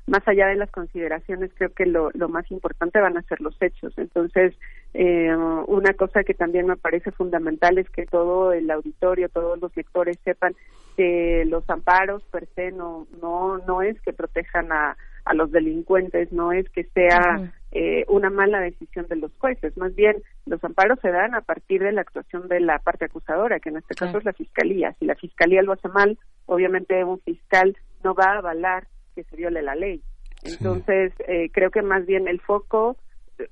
más 0.08 0.26
allá 0.26 0.48
de 0.48 0.56
las 0.56 0.70
consideraciones, 0.72 1.52
creo 1.54 1.72
que 1.72 1.86
lo, 1.86 2.10
lo 2.14 2.28
más 2.28 2.50
importante 2.50 2.98
van 3.00 3.16
a 3.16 3.22
ser 3.22 3.40
los 3.40 3.56
hechos. 3.60 3.92
Entonces, 3.96 4.54
eh, 4.94 5.32
una 5.66 5.92
cosa 5.94 6.24
que 6.24 6.34
también 6.34 6.66
me 6.66 6.76
parece 6.76 7.12
fundamental 7.12 7.78
es 7.78 7.88
que 7.90 8.06
todo 8.06 8.52
el 8.52 8.68
auditorio, 8.70 9.28
todos 9.28 9.60
los 9.60 9.76
lectores 9.76 10.18
sepan 10.24 10.56
que 10.96 11.44
los 11.46 11.68
amparos 11.70 12.24
per 12.24 12.48
se 12.56 12.72
no, 12.72 13.06
no, 13.22 13.58
no 13.58 13.82
es 13.82 14.00
que 14.00 14.12
protejan 14.12 14.72
a, 14.72 14.96
a 15.28 15.34
los 15.34 15.52
delincuentes, 15.52 16.32
no 16.32 16.52
es 16.52 16.68
que 16.70 16.84
sea 16.84 17.52
eh, 17.70 18.04
una 18.08 18.30
mala 18.30 18.60
decisión 18.60 19.06
de 19.08 19.16
los 19.16 19.30
jueces, 19.38 19.76
más 19.76 19.94
bien 19.94 20.16
los 20.46 20.62
amparos 20.64 20.98
se 21.00 21.10
dan 21.10 21.34
a 21.34 21.42
partir 21.42 21.82
de 21.82 21.92
la 21.92 22.00
actuación 22.00 22.48
de 22.48 22.60
la 22.60 22.78
parte 22.78 23.04
acusadora, 23.04 23.60
que 23.60 23.68
en 23.68 23.76
este 23.76 23.94
caso 23.94 24.18
es 24.18 24.24
la 24.24 24.32
fiscalía. 24.32 24.94
Si 24.98 25.04
la 25.04 25.14
fiscalía 25.16 25.62
lo 25.62 25.72
hace 25.72 25.88
mal, 25.88 26.18
obviamente 26.46 27.04
un 27.04 27.20
fiscal 27.20 27.76
no 28.02 28.14
va 28.14 28.24
a 28.24 28.38
avalar 28.38 28.86
que 29.14 29.24
se 29.24 29.36
viole 29.36 29.60
la 29.60 29.74
ley. 29.74 30.00
Entonces, 30.44 31.12
eh, 31.26 31.50
creo 31.52 31.70
que 31.70 31.82
más 31.82 32.06
bien 32.06 32.26
el 32.26 32.40
foco, 32.40 32.96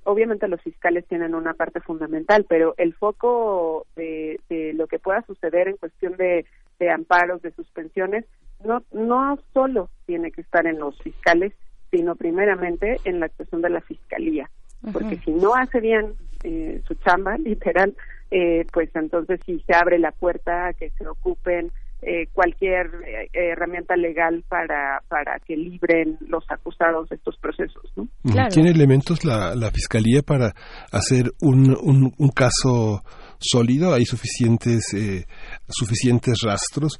obviamente 0.04 0.48
los 0.48 0.62
fiscales 0.62 1.04
tienen 1.06 1.34
una 1.34 1.52
parte 1.52 1.80
fundamental, 1.80 2.46
pero 2.48 2.74
el 2.78 2.94
foco 2.94 3.86
de, 3.96 4.40
de 4.48 4.72
lo 4.72 4.86
que 4.86 4.98
pueda 4.98 5.20
suceder 5.26 5.68
en 5.68 5.76
cuestión 5.76 6.16
de, 6.16 6.46
de 6.78 6.90
amparos, 6.90 7.42
de 7.42 7.50
suspensiones, 7.50 8.24
no, 8.64 8.82
no 8.92 9.38
solo 9.52 9.90
tiene 10.06 10.30
que 10.32 10.40
estar 10.40 10.66
en 10.66 10.78
los 10.78 10.98
fiscales, 11.02 11.52
sino 11.90 12.16
primeramente 12.16 12.96
en 13.04 13.20
la 13.20 13.26
actuación 13.26 13.62
de 13.62 13.70
la 13.70 13.80
fiscalía, 13.80 14.50
porque 14.92 15.16
si 15.24 15.32
no 15.32 15.54
hace 15.54 15.80
bien 15.80 16.14
eh, 16.44 16.80
su 16.86 16.94
chamba, 16.94 17.36
literal, 17.44 17.94
eh, 18.30 18.66
pues 18.72 18.90
entonces 18.94 19.40
sí 19.46 19.62
se 19.66 19.74
abre 19.74 19.98
la 19.98 20.12
puerta 20.12 20.68
a 20.68 20.72
que 20.72 20.90
se 20.90 21.06
ocupen 21.06 21.70
eh, 22.02 22.28
cualquier 22.32 22.90
eh, 23.06 23.28
herramienta 23.32 23.96
legal 23.96 24.44
para, 24.48 25.02
para 25.08 25.38
que 25.40 25.56
libren 25.56 26.18
los 26.28 26.44
acusados 26.50 27.08
de 27.08 27.16
estos 27.16 27.36
procesos. 27.38 27.82
¿no? 27.96 28.06
¿Tiene 28.50 28.70
elementos 28.70 29.24
la, 29.24 29.54
la 29.54 29.70
Fiscalía 29.70 30.22
para 30.22 30.52
hacer 30.92 31.32
un, 31.40 31.74
un, 31.80 32.12
un 32.18 32.28
caso 32.28 33.02
sólido? 33.38 33.94
¿Hay 33.94 34.04
suficientes, 34.04 34.92
eh, 34.94 35.26
suficientes 35.68 36.38
rastros? 36.42 36.98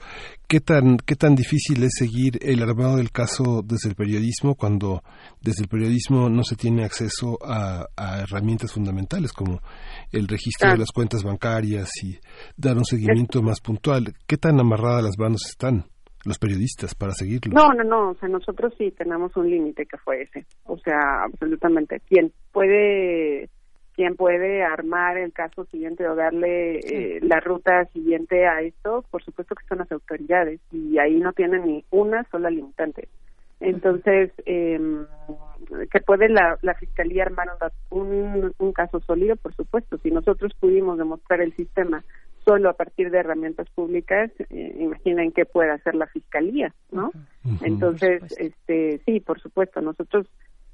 ¿Qué 0.49 0.61
tan, 0.61 0.97
¿Qué 0.99 1.17
tan 1.17 1.35
difícil 1.35 1.83
es 1.83 1.93
seguir 1.99 2.39
el 2.43 2.63
armado 2.63 2.97
del 2.97 3.11
caso 3.11 3.63
desde 3.65 3.89
el 3.89 3.95
periodismo 3.95 4.55
cuando 4.55 5.03
desde 5.41 5.63
el 5.63 5.69
periodismo 5.69 6.29
no 6.29 6.45
se 6.45 6.57
tiene 6.57 6.85
acceso 6.85 7.39
a, 7.45 7.87
a 7.97 8.21
herramientas 8.21 8.73
fundamentales 8.73 9.33
como 9.33 9.61
el 10.13 10.29
registro 10.29 10.71
de 10.71 10.79
las 10.79 10.93
cuentas 10.93 11.23
bancarias 11.23 11.91
y 12.03 12.19
dar 12.57 12.77
un 12.77 12.85
seguimiento 12.85 13.43
más 13.43 13.61
puntual? 13.61 14.15
¿Qué 14.27 14.37
tan 14.37 14.61
amarradas 14.61 15.05
las 15.05 15.19
manos 15.19 15.47
están? 15.47 15.87
los 16.27 16.39
periodistas 16.39 16.95
para 16.95 17.13
seguirlo. 17.13 17.55
No, 17.55 17.73
no, 17.73 17.85
no, 17.85 18.11
o 18.11 18.15
sea, 18.17 18.29
nosotros 18.29 18.75
sí 18.77 18.91
tenemos 18.91 19.35
un 19.37 19.49
límite 19.49 19.87
que 19.87 19.97
fue 19.97 20.23
ese, 20.23 20.45
o 20.65 20.77
sea, 20.79 21.23
absolutamente. 21.25 22.01
Quien 22.01 22.33
puede 22.53 23.49
quien 23.97 24.15
puede 24.15 24.63
armar 24.63 25.17
el 25.17 25.33
caso 25.33 25.65
siguiente 25.65 26.07
o 26.07 26.15
darle 26.15 26.79
eh, 26.81 27.19
la 27.23 27.41
ruta 27.41 27.87
siguiente 27.87 28.47
a 28.47 28.61
esto, 28.61 29.05
por 29.11 29.25
supuesto 29.25 29.55
que 29.55 29.67
son 29.67 29.79
las 29.79 29.91
autoridades 29.91 30.61
y 30.71 30.99
ahí 30.99 31.19
no 31.19 31.33
tienen 31.33 31.67
ni 31.67 31.85
una 31.91 32.25
sola 32.31 32.51
limitante. 32.51 33.09
Entonces, 33.59 34.31
eh, 34.45 34.79
que 35.91 36.01
puede 36.01 36.29
la, 36.29 36.59
la 36.61 36.75
Fiscalía 36.75 37.25
armar 37.25 37.49
un, 37.89 38.53
un 38.59 38.73
caso 38.75 39.01
sólido, 39.01 39.35
por 39.37 39.55
supuesto. 39.55 39.97
Si 40.03 40.11
nosotros 40.11 40.53
pudimos 40.61 40.99
demostrar 40.99 41.41
el 41.41 41.57
sistema 41.57 42.05
solo 42.45 42.69
a 42.69 42.75
partir 42.75 43.11
de 43.11 43.19
herramientas 43.19 43.69
públicas, 43.71 44.31
eh, 44.51 44.77
imaginen 44.79 45.33
qué 45.33 45.47
puede 45.47 45.71
hacer 45.71 45.95
la 45.95 46.07
Fiscalía, 46.07 46.75
¿no? 46.93 47.13
Entonces, 47.63 48.23
este, 48.39 49.01
sí, 49.07 49.21
por 49.21 49.41
supuesto, 49.41 49.81
nosotros 49.81 50.27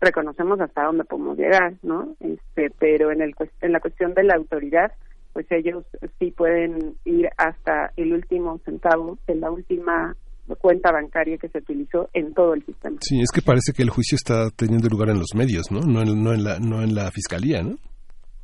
reconocemos 0.02 0.60
hasta 0.60 0.84
dónde 0.84 1.04
podemos 1.04 1.38
llegar, 1.38 1.74
¿no? 1.82 2.14
Este, 2.20 2.70
pero 2.78 3.10
en 3.10 3.22
el 3.22 3.34
en 3.60 3.72
la 3.72 3.80
cuestión 3.80 4.12
de 4.14 4.24
la 4.24 4.34
autoridad, 4.34 4.92
pues 5.32 5.46
ellos 5.50 5.84
sí 6.18 6.30
pueden 6.32 6.96
ir 7.04 7.28
hasta 7.38 7.92
el 7.96 8.12
último 8.12 8.60
centavo 8.64 9.18
de 9.26 9.36
la 9.36 9.50
última 9.50 10.14
cuenta 10.58 10.92
bancaria 10.92 11.38
que 11.38 11.48
se 11.48 11.58
utilizó 11.58 12.10
en 12.12 12.34
todo 12.34 12.52
el 12.52 12.64
sistema. 12.66 12.98
Sí, 13.00 13.20
es 13.22 13.30
que 13.30 13.40
parece 13.40 13.72
que 13.72 13.82
el 13.82 13.90
juicio 13.90 14.16
está 14.16 14.50
teniendo 14.50 14.88
lugar 14.88 15.08
en 15.08 15.18
los 15.18 15.34
medios, 15.34 15.70
¿no? 15.70 15.80
No 15.80 16.02
en, 16.02 16.22
no 16.22 16.34
en 16.34 16.44
la 16.44 16.58
no 16.58 16.82
en 16.82 16.94
la 16.94 17.10
fiscalía, 17.10 17.62
¿no? 17.62 17.76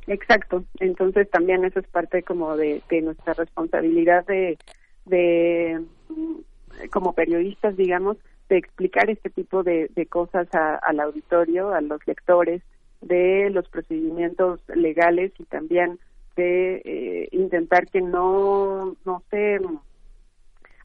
Exacto. 0.07 0.63
Entonces 0.79 1.29
también 1.29 1.63
eso 1.65 1.79
es 1.79 1.87
parte 1.87 2.23
como 2.23 2.57
de, 2.57 2.81
de 2.89 3.01
nuestra 3.01 3.33
responsabilidad 3.33 4.25
de 4.25 4.57
de 5.05 5.83
como 6.91 7.13
periodistas, 7.13 7.75
digamos, 7.75 8.17
de 8.49 8.57
explicar 8.57 9.09
este 9.09 9.29
tipo 9.29 9.63
de, 9.63 9.89
de 9.95 10.05
cosas 10.07 10.47
al 10.53 10.99
auditorio, 10.99 11.73
a 11.73 11.81
los 11.81 12.05
lectores, 12.07 12.61
de 13.01 13.49
los 13.51 13.69
procedimientos 13.69 14.59
legales 14.75 15.31
y 15.39 15.45
también 15.45 15.99
de 16.35 16.81
eh, 16.83 17.29
intentar 17.31 17.87
que 17.87 18.01
no, 18.01 18.95
no 19.05 19.23
se 19.29 19.59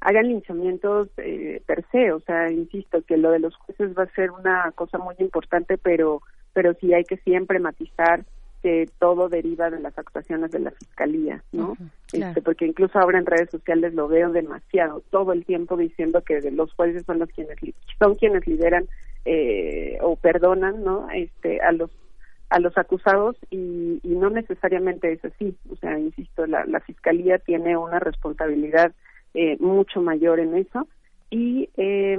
hagan 0.00 0.28
linchamientos 0.28 1.08
eh, 1.16 1.62
per 1.66 1.84
se, 1.90 2.12
o 2.12 2.20
sea, 2.20 2.50
insisto 2.50 3.02
que 3.02 3.16
lo 3.16 3.30
de 3.30 3.38
los 3.38 3.56
jueces 3.56 3.96
va 3.96 4.04
a 4.04 4.14
ser 4.14 4.30
una 4.30 4.70
cosa 4.72 4.98
muy 4.98 5.14
importante, 5.18 5.78
pero 5.78 6.22
pero 6.52 6.72
sí 6.74 6.94
hay 6.94 7.04
que 7.04 7.16
siempre 7.18 7.58
matizar 7.58 8.24
que 8.64 8.88
todo 8.98 9.28
deriva 9.28 9.68
de 9.68 9.78
las 9.78 9.98
actuaciones 9.98 10.50
de 10.50 10.58
la 10.58 10.70
fiscalía, 10.70 11.44
¿no? 11.52 11.76
este, 12.10 12.40
porque 12.40 12.64
incluso 12.64 12.98
ahora 12.98 13.18
en 13.18 13.26
redes 13.26 13.50
sociales 13.50 13.92
lo 13.92 14.08
veo 14.08 14.32
demasiado, 14.32 15.02
todo 15.10 15.34
el 15.34 15.44
tiempo 15.44 15.76
diciendo 15.76 16.22
que 16.22 16.40
los 16.50 16.72
jueces 16.72 17.04
son 17.04 17.18
los 17.18 17.28
quienes 17.28 17.58
son 17.98 18.14
quienes 18.14 18.46
lideran 18.46 18.86
eh, 19.26 19.98
o 20.00 20.16
perdonan, 20.16 20.82
¿no? 20.82 21.10
Este, 21.10 21.60
a 21.60 21.72
los 21.72 21.90
a 22.48 22.58
los 22.58 22.78
acusados 22.78 23.36
y, 23.50 24.00
y, 24.02 24.08
no 24.14 24.30
necesariamente 24.30 25.12
es 25.12 25.22
así, 25.26 25.54
o 25.70 25.76
sea, 25.76 25.98
insisto, 25.98 26.46
la, 26.46 26.64
la 26.64 26.80
fiscalía 26.80 27.38
tiene 27.38 27.76
una 27.76 27.98
responsabilidad 27.98 28.94
eh, 29.34 29.58
mucho 29.60 30.00
mayor 30.00 30.40
en 30.40 30.56
eso 30.56 30.88
y 31.28 31.68
eh, 31.76 32.18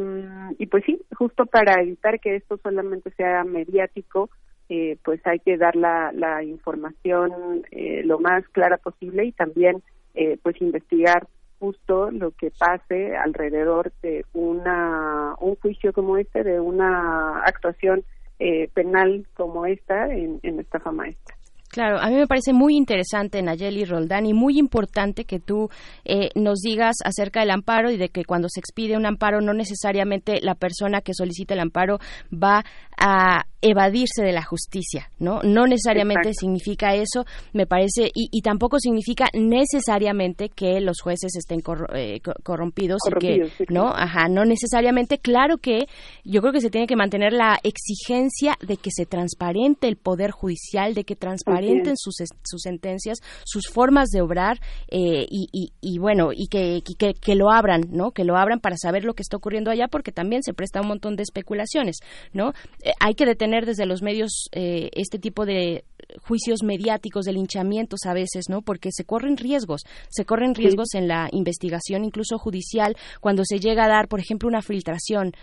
y 0.59 0.67
pues 0.67 0.83
sí, 0.85 1.01
justo 1.17 1.47
para 1.47 1.81
evitar 1.81 2.19
que 2.19 2.35
esto 2.35 2.59
solamente 2.61 3.09
sea 3.17 3.43
mediático 3.45 4.29
eh, 4.69 4.97
pues 5.03 5.21
hay 5.25 5.39
que 5.39 5.57
dar 5.57 5.75
la, 5.75 6.11
la 6.11 6.43
información 6.43 7.63
eh, 7.71 8.01
lo 8.03 8.19
más 8.19 8.47
clara 8.49 8.77
posible 8.77 9.25
y 9.25 9.31
también 9.31 9.83
eh, 10.15 10.37
pues 10.41 10.59
investigar 10.61 11.27
justo 11.59 12.09
lo 12.11 12.31
que 12.31 12.51
pase 12.51 13.15
alrededor 13.15 13.91
de 14.01 14.25
una 14.33 15.35
un 15.39 15.55
juicio 15.55 15.93
como 15.93 16.17
este 16.17 16.43
de 16.43 16.59
una 16.59 17.41
actuación 17.43 18.03
penal 18.73 19.25
como 19.33 19.65
esta 19.65 20.13
en, 20.13 20.41
en 20.43 20.59
estafa 20.59 20.91
maestra 20.91 21.34
Claro, 21.75 21.99
a 21.99 22.07
mí 22.07 22.15
me 22.15 22.25
parece 22.25 22.53
muy 22.53 22.77
interesante, 22.77 23.41
Nayeli 23.41 23.83
Roldán, 23.83 24.25
y 24.25 24.33
muy 24.33 24.57
importante 24.57 25.25
que 25.25 25.41
tú 25.41 25.69
eh, 26.05 26.29
nos 26.33 26.59
digas 26.59 26.95
acerca 27.03 27.41
del 27.41 27.51
amparo 27.51 27.91
y 27.91 27.97
de 27.97 28.07
que 28.07 28.23
cuando 28.23 28.47
se 28.47 28.61
expide 28.61 28.95
un 28.95 29.05
amparo 29.05 29.41
no 29.41 29.53
necesariamente 29.53 30.39
la 30.39 30.55
persona 30.55 31.01
que 31.01 31.13
solicita 31.13 31.53
el 31.53 31.59
amparo 31.59 31.99
va 32.31 32.63
a 32.97 33.43
evadirse 33.61 34.23
de 34.23 34.31
la 34.31 34.43
justicia, 34.43 35.09
¿no? 35.19 35.41
No 35.41 35.65
necesariamente 35.65 36.33
significa 36.33 36.93
eso, 36.93 37.25
me 37.51 37.65
parece, 37.65 38.11
y, 38.13 38.41
tampoco 38.41 38.79
significa 38.79 39.25
necesariamente 39.33 40.49
que 40.49 40.79
los 40.79 41.01
jueces 41.01 41.35
estén 41.35 41.61
eh, 41.95 42.21
corrompidos, 42.43 42.99
y 43.07 43.19
que, 43.19 43.51
¿no? 43.69 43.87
Ajá, 43.87 44.29
no 44.29 44.45
necesariamente. 44.45 45.17
Claro 45.17 45.57
que 45.57 45.87
yo 46.23 46.41
creo 46.41 46.53
que 46.53 46.61
se 46.61 46.69
tiene 46.69 46.85
que 46.85 46.95
mantener 46.95 47.33
la 47.33 47.57
exigencia 47.63 48.55
de 48.61 48.77
que 48.77 48.91
se 48.91 49.07
transparente 49.07 49.87
el 49.87 49.97
poder 49.97 50.29
judicial, 50.29 50.93
de 50.93 51.03
que 51.03 51.15
sus, 51.95 52.15
sus 52.43 52.61
sentencias, 52.61 53.19
sus 53.45 53.67
formas 53.71 54.09
de 54.09 54.21
obrar 54.21 54.59
eh, 54.89 55.25
y, 55.29 55.71
y, 55.81 55.97
bueno, 55.99 56.31
y 56.33 56.47
que, 56.47 56.81
que, 56.97 57.13
que, 57.13 57.35
lo 57.35 57.51
abran, 57.51 57.83
¿no? 57.91 58.11
Que 58.11 58.23
lo 58.23 58.37
abran 58.37 58.59
para 58.59 58.77
saber 58.77 59.03
lo 59.03 59.13
que 59.13 59.21
está 59.21 59.37
ocurriendo 59.37 59.71
allá, 59.71 59.87
porque 59.87 60.11
también 60.11 60.43
se 60.43 60.53
presta 60.53 60.81
un 60.81 60.87
montón 60.87 61.15
de 61.15 61.23
especulaciones, 61.23 61.97
¿no? 62.33 62.53
Eh, 62.83 62.91
hay 62.99 63.15
que 63.15 63.25
detener 63.25 63.65
desde 63.65 63.85
los 63.85 64.01
medios 64.01 64.49
eh, 64.51 64.89
este 64.93 65.19
tipo 65.19 65.45
de 65.45 65.83
juicios 66.21 66.63
mediáticos 66.63 67.25
de 67.25 67.33
linchamientos 67.33 68.01
a 68.05 68.13
veces, 68.13 68.45
¿no? 68.49 68.61
Porque 68.61 68.89
se 68.91 69.05
corren 69.05 69.37
riesgos, 69.37 69.81
se 70.09 70.25
corren 70.25 70.55
riesgos 70.55 70.93
en 70.93 71.07
la 71.07 71.29
investigación, 71.31 72.03
incluso 72.03 72.37
judicial, 72.37 72.95
cuando 73.21 73.43
se 73.45 73.59
llega 73.59 73.85
a 73.85 73.89
dar, 73.89 74.07
por 74.07 74.19
ejemplo, 74.19 74.47
una 74.47 74.61
filtración, 74.61 75.33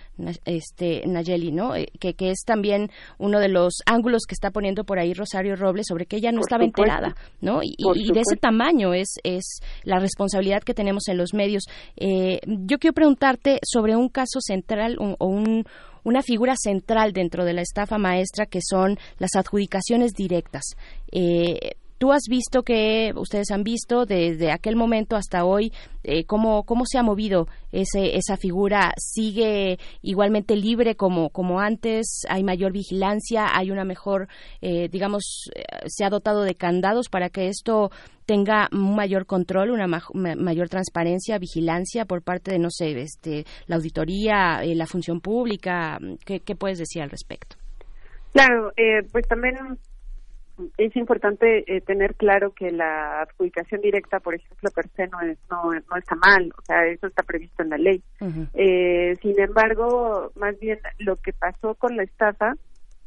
este 0.45 1.07
Nayeli, 1.07 1.53
¿no? 1.53 1.77
Eh, 1.77 1.89
que, 1.99 2.15
que 2.15 2.31
es 2.31 2.45
también 2.45 2.91
uno 3.19 3.41
de 3.41 3.49
los 3.49 3.75
ángulos 3.87 4.23
que 4.27 4.35
está 4.35 4.51
poniendo 4.51 4.85
por 4.85 4.99
ahí 4.99 5.15
Rosario 5.15 5.57
Robles 5.57 5.87
sobre 5.89 6.07
que 6.07 6.17
ella 6.17 6.33
no 6.33 6.41
estaba 6.41 6.65
enterada, 6.65 7.17
¿no? 7.41 7.61
Y, 7.63 7.77
de 8.13 8.21
ese 8.21 8.37
tamaño 8.37 8.93
es 8.93 9.15
es 9.25 9.61
la 9.85 9.99
responsabilidad 9.99 10.63
que 10.63 10.75
tenemos 10.75 11.09
en 11.09 11.17
los 11.17 11.35
medios. 11.35 11.65
Eh, 11.97 12.41
yo 12.47 12.79
quiero 12.79 12.95
preguntarte 12.95 13.59
sobre 13.63 13.97
un 13.97 14.09
caso 14.09 14.41
central 14.41 14.97
o 14.99 15.27
un 15.27 15.65
una 16.05 16.23
figura 16.23 16.55
central 16.57 17.13
dentro 17.13 17.45
de 17.45 17.53
la 17.53 17.63
estafa 17.63 17.99
maestra 17.99 18.47
que 18.47 18.61
son 18.63 18.99
las 19.19 19.35
adjudicaciones 19.35 20.13
directas. 20.13 20.63
Eh, 21.11 21.77
Tú 22.03 22.11
has 22.11 22.25
visto 22.29 22.65
que, 22.65 23.13
ustedes 23.15 23.53
han 23.53 23.63
visto 23.63 24.07
desde 24.07 24.51
aquel 24.51 24.75
momento 24.75 25.15
hasta 25.15 25.45
hoy, 25.45 25.73
eh, 26.03 26.25
cómo, 26.25 26.65
cómo 26.65 26.83
se 26.85 26.99
ha 26.99 27.05
movido 27.05 27.47
ese, 27.71 28.17
esa 28.17 28.37
figura. 28.37 28.93
¿Sigue 28.97 29.79
igualmente 30.01 30.57
libre 30.57 30.97
como, 30.97 31.31
como 31.31 31.61
antes? 31.61 32.23
¿Hay 32.29 32.43
mayor 32.43 32.73
vigilancia? 32.73 33.47
¿Hay 33.57 33.71
una 33.71 33.85
mejor, 33.85 34.27
eh, 34.61 34.89
digamos, 34.89 35.49
eh, 35.55 35.63
se 35.87 36.05
ha 36.05 36.11
dotado 36.11 36.43
de 36.43 36.57
candados 36.57 37.09
para 37.09 37.29
que 37.29 37.47
esto 37.47 37.93
tenga 38.27 38.69
un 38.73 38.97
mayor 38.97 39.25
control, 39.25 39.71
una 39.71 39.87
mayor 39.87 40.69
transparencia, 40.69 41.39
vigilancia 41.39 42.05
por 42.05 42.23
parte 42.23 42.51
de, 42.51 42.59
no 42.59 42.71
sé, 42.73 43.01
este, 43.01 43.45
la 43.69 43.77
auditoría, 43.77 44.61
la 44.65 44.87
función 44.89 45.21
pública? 45.21 46.01
¿Qué, 46.27 46.41
¿Qué, 46.41 46.57
puedes 46.57 46.79
decir 46.79 47.01
al 47.01 47.11
respecto? 47.11 47.55
Claro, 48.33 48.73
pues 49.13 49.29
también 49.29 49.55
es 50.77 50.95
importante 50.97 51.65
eh, 51.67 51.81
tener 51.81 52.15
claro 52.15 52.53
que 52.53 52.71
la 52.71 53.23
adjudicación 53.23 53.81
directa, 53.81 54.21
por 54.21 54.35
ejemplo, 54.35 54.71
per 54.71 54.89
se 54.91 55.09
no, 55.09 55.21
es, 55.21 55.39
no, 55.51 55.73
no 55.73 55.97
está 55.97 56.15
mal, 56.17 56.53
o 56.57 56.63
sea, 56.63 56.87
eso 56.87 57.07
está 57.07 57.23
previsto 57.23 57.63
en 57.63 57.71
la 57.71 57.79
ley. 57.79 58.03
eh, 58.55 59.17
sin 59.23 59.41
embargo, 59.41 60.33
más 60.37 60.59
bien 60.61 60.79
lo 60.99 61.17
que 61.17 61.33
pasó 61.33 61.75
con 61.75 61.97
la 61.97 62.03
estafa 62.03 62.55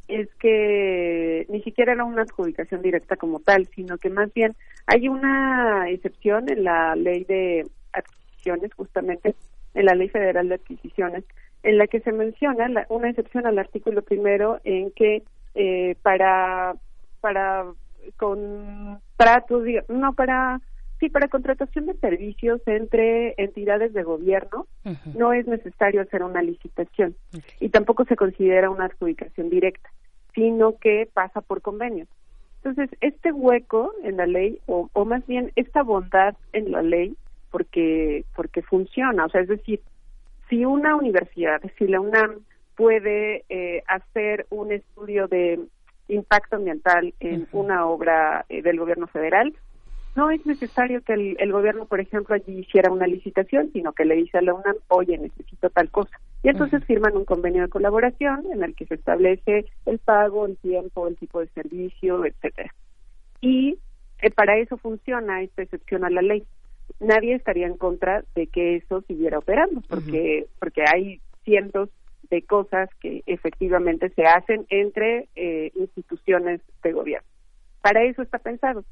es 0.08 0.28
que 0.36 1.46
ni 1.48 1.62
siquiera 1.62 1.92
era 1.92 2.04
una 2.04 2.22
adjudicación 2.22 2.82
directa 2.82 3.16
como 3.16 3.40
tal, 3.40 3.66
sino 3.74 3.98
que 3.98 4.10
más 4.10 4.32
bien 4.34 4.54
hay 4.86 5.08
una 5.08 5.90
excepción 5.90 6.48
en 6.48 6.64
la 6.64 6.94
ley 6.94 7.24
de 7.24 7.66
adquisiciones, 7.92 8.72
justamente 8.74 9.34
en 9.74 9.84
la 9.84 9.94
ley 9.94 10.08
federal 10.08 10.48
de 10.48 10.54
adquisiciones, 10.56 11.24
en 11.62 11.78
la 11.78 11.86
que 11.88 12.00
se 12.00 12.12
menciona 12.12 12.68
la, 12.68 12.86
una 12.88 13.10
excepción 13.10 13.46
al 13.46 13.58
artículo 13.58 14.02
primero 14.02 14.60
en 14.64 14.92
que 14.92 15.22
eh, 15.54 15.96
para 16.02 16.74
para 17.26 17.64
contratos, 18.18 19.64
no 19.88 20.12
para 20.12 20.60
sí 21.00 21.08
para 21.08 21.26
contratación 21.26 21.86
de 21.86 21.94
servicios 21.94 22.60
entre 22.66 23.34
entidades 23.36 23.92
de 23.94 24.04
gobierno 24.04 24.68
no 25.16 25.32
es 25.32 25.44
necesario 25.48 26.02
hacer 26.02 26.22
una 26.22 26.40
licitación 26.40 27.16
y 27.58 27.70
tampoco 27.70 28.04
se 28.04 28.14
considera 28.14 28.70
una 28.70 28.84
adjudicación 28.84 29.50
directa, 29.50 29.90
sino 30.36 30.76
que 30.78 31.08
pasa 31.12 31.40
por 31.40 31.62
convenios. 31.62 32.06
Entonces, 32.62 32.96
este 33.00 33.32
hueco 33.32 33.92
en 34.04 34.18
la 34.18 34.26
ley 34.26 34.60
o, 34.66 34.88
o 34.92 35.04
más 35.04 35.26
bien 35.26 35.50
esta 35.56 35.82
bondad 35.82 36.36
en 36.52 36.70
la 36.70 36.82
ley 36.82 37.16
porque 37.50 38.24
porque 38.36 38.62
funciona, 38.62 39.24
o 39.24 39.28
sea, 39.30 39.40
es 39.40 39.48
decir, 39.48 39.80
si 40.48 40.64
una 40.64 40.94
universidad, 40.94 41.60
si 41.76 41.88
la 41.88 41.98
UNAM 42.00 42.36
puede 42.76 43.44
eh, 43.48 43.82
hacer 43.88 44.46
un 44.50 44.70
estudio 44.70 45.26
de 45.26 45.58
impacto 46.08 46.56
ambiental 46.56 47.14
en 47.20 47.48
una 47.52 47.86
obra 47.86 48.44
eh, 48.48 48.62
del 48.62 48.78
gobierno 48.78 49.06
federal, 49.06 49.54
no 50.16 50.30
es 50.30 50.44
necesario 50.46 51.02
que 51.02 51.12
el, 51.12 51.52
gobierno, 51.52 51.84
por 51.84 52.00
ejemplo, 52.00 52.34
allí 52.34 52.60
hiciera 52.60 52.90
una 52.90 53.06
licitación, 53.06 53.70
sino 53.72 53.92
que 53.92 54.06
le 54.06 54.16
dice 54.16 54.38
a 54.38 54.42
la 54.42 54.54
UNAM, 54.54 54.76
oye, 54.88 55.18
necesito 55.18 55.68
tal 55.68 55.90
cosa. 55.90 56.18
Y 56.42 56.48
entonces 56.48 56.82
firman 56.84 57.16
un 57.16 57.26
convenio 57.26 57.62
de 57.62 57.68
colaboración 57.68 58.46
en 58.50 58.64
el 58.64 58.74
que 58.74 58.86
se 58.86 58.94
establece 58.94 59.66
el 59.84 59.98
pago, 59.98 60.46
el 60.46 60.56
tiempo, 60.56 61.06
el 61.06 61.16
tipo 61.16 61.40
de 61.40 61.48
servicio, 61.48 62.24
etcétera. 62.24 62.72
Y 63.42 63.78
eh, 64.22 64.30
para 64.30 64.56
eso 64.56 64.78
funciona 64.78 65.42
esta 65.42 65.62
excepción 65.62 66.02
a 66.02 66.10
la 66.10 66.22
ley. 66.22 66.44
Nadie 66.98 67.34
estaría 67.34 67.66
en 67.66 67.76
contra 67.76 68.24
de 68.34 68.46
que 68.46 68.76
eso 68.76 69.02
siguiera 69.02 69.38
operando, 69.38 69.82
porque, 69.86 70.46
porque 70.58 70.82
hay 70.86 71.20
cientos 71.44 71.90
de 72.30 72.42
cosas 72.42 72.88
que 73.00 73.22
efectivamente 73.26 74.10
se 74.10 74.24
hacen 74.24 74.66
entre 74.70 75.28
eh, 75.36 75.72
instituciones 75.74 76.60
de 76.82 76.92
gobierno. 76.92 77.28
Para 77.82 78.02
eso 78.04 78.22
está 78.22 78.38
pensado. 78.38 78.84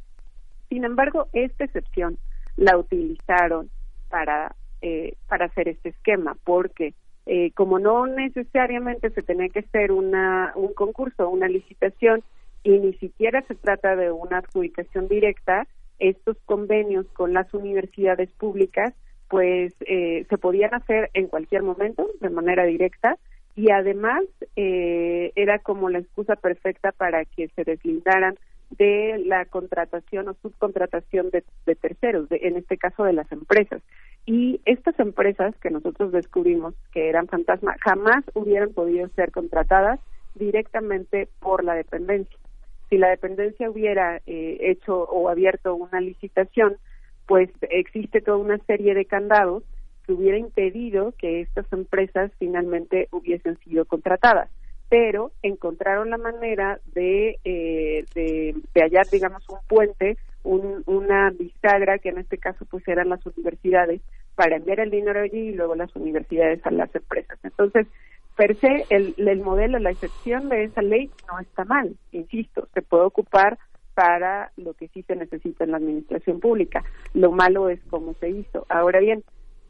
Sin 0.68 0.84
embargo, 0.84 1.28
esta 1.32 1.64
excepción 1.64 2.18
la 2.56 2.76
utilizaron 2.76 3.70
para, 4.08 4.54
eh, 4.82 5.14
para 5.28 5.46
hacer 5.46 5.68
este 5.68 5.90
esquema, 5.90 6.36
porque 6.44 6.94
eh, 7.26 7.50
como 7.52 7.78
no 7.78 8.06
necesariamente 8.06 9.10
se 9.10 9.22
tenía 9.22 9.48
que 9.48 9.60
hacer 9.60 9.92
una, 9.92 10.52
un 10.54 10.74
concurso, 10.74 11.28
una 11.28 11.48
licitación, 11.48 12.22
y 12.62 12.78
ni 12.78 12.94
siquiera 12.94 13.42
se 13.42 13.54
trata 13.54 13.96
de 13.96 14.10
una 14.10 14.38
adjudicación 14.38 15.08
directa, 15.08 15.66
estos 15.98 16.36
convenios 16.44 17.06
con 17.12 17.32
las 17.32 17.52
universidades 17.54 18.30
públicas 18.32 18.94
pues 19.28 19.74
eh, 19.80 20.26
se 20.28 20.38
podían 20.38 20.74
hacer 20.74 21.10
en 21.14 21.28
cualquier 21.28 21.62
momento 21.62 22.08
de 22.20 22.30
manera 22.30 22.64
directa 22.64 23.16
y 23.56 23.70
además 23.70 24.22
eh, 24.56 25.32
era 25.36 25.58
como 25.58 25.88
la 25.88 25.98
excusa 25.98 26.36
perfecta 26.36 26.92
para 26.92 27.24
que 27.24 27.48
se 27.48 27.64
deslindaran 27.64 28.36
de 28.70 29.22
la 29.24 29.44
contratación 29.44 30.28
o 30.28 30.34
subcontratación 30.42 31.30
de, 31.30 31.44
terceros, 31.76 32.26
en 32.30 32.56
este 32.56 32.76
caso 32.76 33.04
de 33.04 33.12
las 33.12 33.30
empresas. 33.30 33.82
Y 34.26 34.60
estas 34.64 34.98
empresas 34.98 35.54
que 35.58 35.70
nosotros 35.70 36.12
descubrimos 36.12 36.74
que 36.92 37.08
eran 37.08 37.28
fantasma 37.28 37.76
jamás 37.80 38.24
hubieran 38.34 38.72
podido 38.72 39.08
ser 39.10 39.30
contratadas 39.30 40.00
directamente 40.34 41.28
por 41.40 41.62
la 41.62 41.74
dependencia. 41.74 42.36
Si 42.88 42.98
la 42.98 43.08
dependencia 43.08 43.70
hubiera 43.70 44.20
eh, 44.26 44.58
hecho 44.60 45.02
o 45.04 45.28
abierto 45.28 45.74
una 45.74 46.00
licitación, 46.00 46.76
pues 47.26 47.50
existe 47.70 48.20
toda 48.20 48.36
una 48.36 48.58
serie 48.66 48.94
de 48.94 49.04
candados 49.04 49.62
que 50.06 50.12
hubiera 50.12 50.38
impedido 50.38 51.12
que 51.18 51.40
estas 51.40 51.72
empresas 51.72 52.30
finalmente 52.38 53.08
hubiesen 53.10 53.58
sido 53.58 53.84
contratadas 53.84 54.50
pero 54.94 55.32
encontraron 55.42 56.10
la 56.10 56.18
manera 56.18 56.78
de, 56.94 57.38
eh, 57.44 58.04
de, 58.14 58.54
hallar, 58.80 59.06
digamos, 59.10 59.42
un 59.48 59.58
puente, 59.66 60.16
una 60.44 61.30
bisagra, 61.30 61.98
que 61.98 62.10
en 62.10 62.18
este 62.18 62.38
caso 62.38 62.64
pues 62.66 62.86
eran 62.86 63.08
las 63.08 63.24
universidades, 63.26 64.02
para 64.36 64.56
enviar 64.56 64.78
el 64.78 64.90
dinero 64.90 65.20
allí 65.20 65.48
y 65.48 65.52
luego 65.52 65.74
las 65.74 65.94
universidades 65.96 66.64
a 66.66 66.70
las 66.70 66.94
empresas. 66.94 67.38
Entonces, 67.42 67.88
per 68.36 68.56
se, 68.56 68.84
el 68.90 69.40
modelo, 69.40 69.80
la 69.80 69.90
excepción 69.90 70.48
de 70.48 70.62
esa 70.64 70.82
ley 70.82 71.10
no 71.28 71.40
está 71.40 71.64
mal, 71.64 71.96
insisto, 72.12 72.68
se 72.74 72.82
puede 72.82 73.04
ocupar 73.04 73.58
para 73.94 74.52
lo 74.56 74.74
que 74.74 74.88
sí 74.88 75.02
se 75.02 75.16
necesita 75.16 75.64
en 75.64 75.70
la 75.70 75.78
administración 75.78 76.40
pública. 76.40 76.84
Lo 77.12 77.32
malo 77.32 77.68
es 77.68 77.80
cómo 77.90 78.14
se 78.14 78.30
hizo. 78.30 78.66
Ahora 78.68 79.00
bien, 79.00 79.24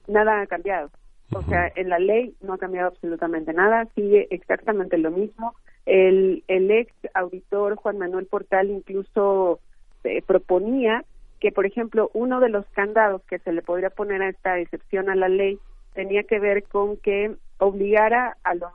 nada 0.08 0.40
ha 0.40 0.46
cambiado. 0.46 0.90
O 1.32 1.42
sea, 1.42 1.70
en 1.74 1.88
la 1.88 1.98
ley 1.98 2.34
no 2.42 2.54
ha 2.54 2.58
cambiado 2.58 2.88
absolutamente 2.88 3.52
nada, 3.52 3.86
sigue 3.94 4.28
exactamente 4.30 4.98
lo 4.98 5.10
mismo. 5.10 5.54
El, 5.86 6.44
el 6.48 6.70
ex 6.70 6.92
auditor 7.14 7.76
Juan 7.76 7.98
Manuel 7.98 8.26
Portal 8.26 8.70
incluso 8.70 9.60
eh, 10.04 10.22
proponía 10.22 11.04
que, 11.40 11.50
por 11.52 11.66
ejemplo, 11.66 12.10
uno 12.14 12.40
de 12.40 12.48
los 12.48 12.64
candados 12.66 13.22
que 13.24 13.38
se 13.38 13.52
le 13.52 13.62
podría 13.62 13.90
poner 13.90 14.22
a 14.22 14.28
esta 14.28 14.58
excepción 14.58 15.10
a 15.10 15.14
la 15.14 15.28
ley 15.28 15.58
tenía 15.94 16.22
que 16.24 16.38
ver 16.38 16.64
con 16.64 16.96
que 16.98 17.34
obligara 17.58 18.36
a 18.42 18.54
los 18.54 18.72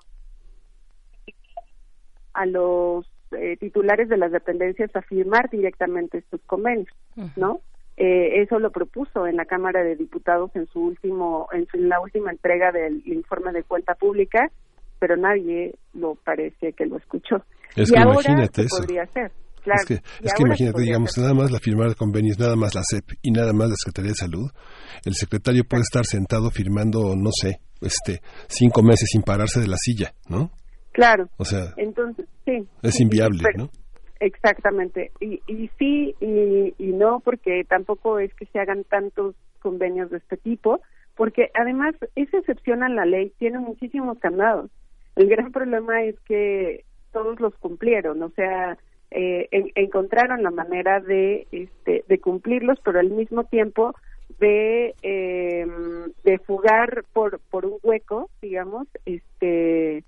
a 2.34 2.46
los 2.46 3.10
eh, 3.32 3.58
titulares 3.58 4.10
de 4.10 4.18
las 4.18 4.32
dependencias 4.32 4.96
a 4.96 5.02
firmar 5.02 5.50
directamente 5.50 6.20
estos 6.20 6.42
convenios, 6.46 6.90
¿no? 7.36 7.62
Eh, 7.98 8.42
eso 8.42 8.60
lo 8.60 8.72
propuso 8.72 9.28
en 9.28 9.36
la 9.36 9.44
Cámara 9.44 9.84
de 9.84 9.98
Diputados 9.98 10.52
en 10.56 10.68
su 10.68 10.80
último, 10.80 11.50
en, 11.52 11.68
la 11.90 12.00
última 12.00 12.32
entrega 12.32 12.72
del 12.72 13.02
informe 13.06 13.52
de 13.52 13.64
cuenta 13.64 13.94
pública, 13.94 14.50
pero 15.00 15.18
nadie 15.18 15.76
lo 15.94 16.16
parece 16.16 16.72
que 16.74 16.86
lo 16.86 16.96
escuchó. 16.96 17.44
Es 17.76 17.90
y 17.90 17.94
que 17.94 18.00
ahora 18.00 18.14
imagínate 18.14 18.62
eso. 18.62 18.78
podría 18.78 19.04
hacer. 19.04 19.32
Claro, 19.64 19.82
Es 19.82 19.86
que, 19.86 19.94
es 19.96 20.34
que 20.34 20.44
imagínate, 20.44 20.82
digamos, 20.82 21.10
hacer. 21.10 21.24
nada 21.24 21.34
más 21.36 21.52
la 21.52 21.60
firma 21.60 21.88
de 21.88 21.96
convenios, 21.96 22.40
nada 22.40 22.56
más 22.56 22.74
la 22.74 22.82
CEP 22.90 23.18
y 23.22 23.32
nada 23.32 23.52
más 23.52 23.68
la 23.70 23.76
Secretaría 23.76 24.12
de 24.12 24.16
Salud. 24.16 24.50
El 25.04 25.16
secretario 25.16 25.64
puede 25.66 25.82
estar 25.82 26.06
sentado 26.06 26.50
firmando, 26.52 27.16
no 27.18 27.32
sé, 27.34 27.60
este, 27.82 28.22
cinco 28.48 28.82
meses 28.82 29.10
sin 29.12 29.24
pararse 29.24 29.60
de 29.60 29.68
la 29.68 29.78
silla, 29.78 30.14
¿no? 30.30 30.52
Claro. 30.92 31.30
O 31.38 31.46
sea, 31.46 31.74
Entonces, 31.78 32.26
sí. 32.46 32.68
es 32.82 33.00
inviable, 33.00 33.40
pero- 33.44 33.66
¿no? 33.66 33.70
Exactamente. 34.20 35.12
Y, 35.22 35.42
y 35.48 35.70
sí 35.80 36.14
y, 36.20 36.74
y 36.78 36.88
no, 36.92 37.22
porque 37.22 37.64
tampoco 37.64 38.20
es 38.20 38.34
que 38.36 38.46
se 38.48 38.60
hagan 38.60 38.84
tantos 38.84 39.36
convenios 39.62 40.10
de 40.12 40.18
este 40.18 40.36
tipo, 40.38 40.82
porque 41.16 41.50
además 41.54 41.96
esa 42.16 42.38
excepción 42.38 42.84
a 42.84 42.90
la 42.90 43.06
ley 43.06 43.32
tiene 43.40 43.60
muchísimos 43.60 44.20
candados. 44.20 44.70
El 45.16 45.30
gran 45.30 45.52
problema 45.54 46.04
es 46.04 46.20
que 46.22 46.84
todos 47.14 47.40
los 47.40 47.56
cumplieron, 47.56 48.22
o 48.22 48.30
sea, 48.32 48.78
eh, 49.12 49.48
en- 49.52 49.72
encontraron 49.76 50.44
la 50.44 50.52
manera 50.52 51.00
de, 51.00 51.48
este, 51.52 52.04
de 52.08 52.20
cumplirlos, 52.20 52.78
pero 52.84 53.00
al 53.00 53.10
mismo 53.12 53.46
tiempo 53.46 53.96
de, 54.40 54.94
eh, 55.02 55.66
de 56.24 56.38
fugar 56.40 57.04
por, 57.14 57.40
por 57.50 57.66
un 57.66 57.78
hueco, 57.84 58.30
digamos, 58.42 58.88
este, 59.06 60.04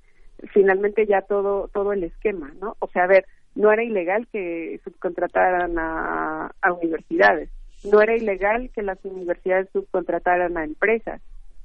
finalmente 0.53 1.05
ya 1.05 1.21
todo 1.21 1.69
todo 1.73 1.93
el 1.93 2.03
esquema, 2.03 2.53
¿no? 2.59 2.75
O 2.79 2.87
sea, 2.87 3.03
a 3.03 3.07
ver, 3.07 3.25
no 3.55 3.71
era 3.71 3.83
ilegal 3.83 4.27
que 4.31 4.79
subcontrataran 4.83 5.77
a, 5.77 6.51
a 6.61 6.73
universidades, 6.73 7.49
no 7.83 8.01
era 8.01 8.15
ilegal 8.15 8.69
que 8.73 8.83
las 8.83 9.03
universidades 9.03 9.69
subcontrataran 9.73 10.57
a 10.57 10.63
empresas. 10.63 11.21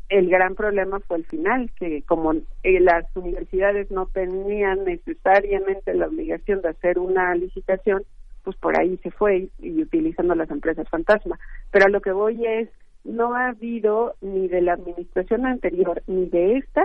El 0.08 0.28
gran 0.30 0.54
problema 0.54 1.00
fue 1.00 1.18
el 1.18 1.24
final, 1.24 1.70
que 1.78 2.02
como 2.02 2.32
eh, 2.62 2.80
las 2.80 3.04
universidades 3.16 3.90
no 3.90 4.06
tenían 4.06 4.84
necesariamente 4.84 5.94
la 5.94 6.06
obligación 6.06 6.62
de 6.62 6.68
hacer 6.68 6.98
una 6.98 7.34
licitación, 7.34 8.04
pues 8.44 8.56
por 8.56 8.78
ahí 8.78 8.96
se 9.02 9.10
fue 9.10 9.48
y, 9.58 9.82
utilizando 9.82 10.34
las 10.36 10.50
empresas 10.50 10.88
fantasma. 10.88 11.38
Pero 11.72 11.86
a 11.86 11.88
lo 11.88 12.00
que 12.00 12.12
voy 12.12 12.46
es, 12.46 12.68
no 13.04 13.34
ha 13.34 13.48
habido 13.48 14.14
ni 14.20 14.48
de 14.48 14.62
la 14.62 14.74
administración 14.74 15.44
anterior 15.44 16.02
ni 16.06 16.26
de 16.26 16.58
esta 16.58 16.84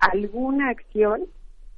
alguna 0.00 0.70
acción 0.70 1.26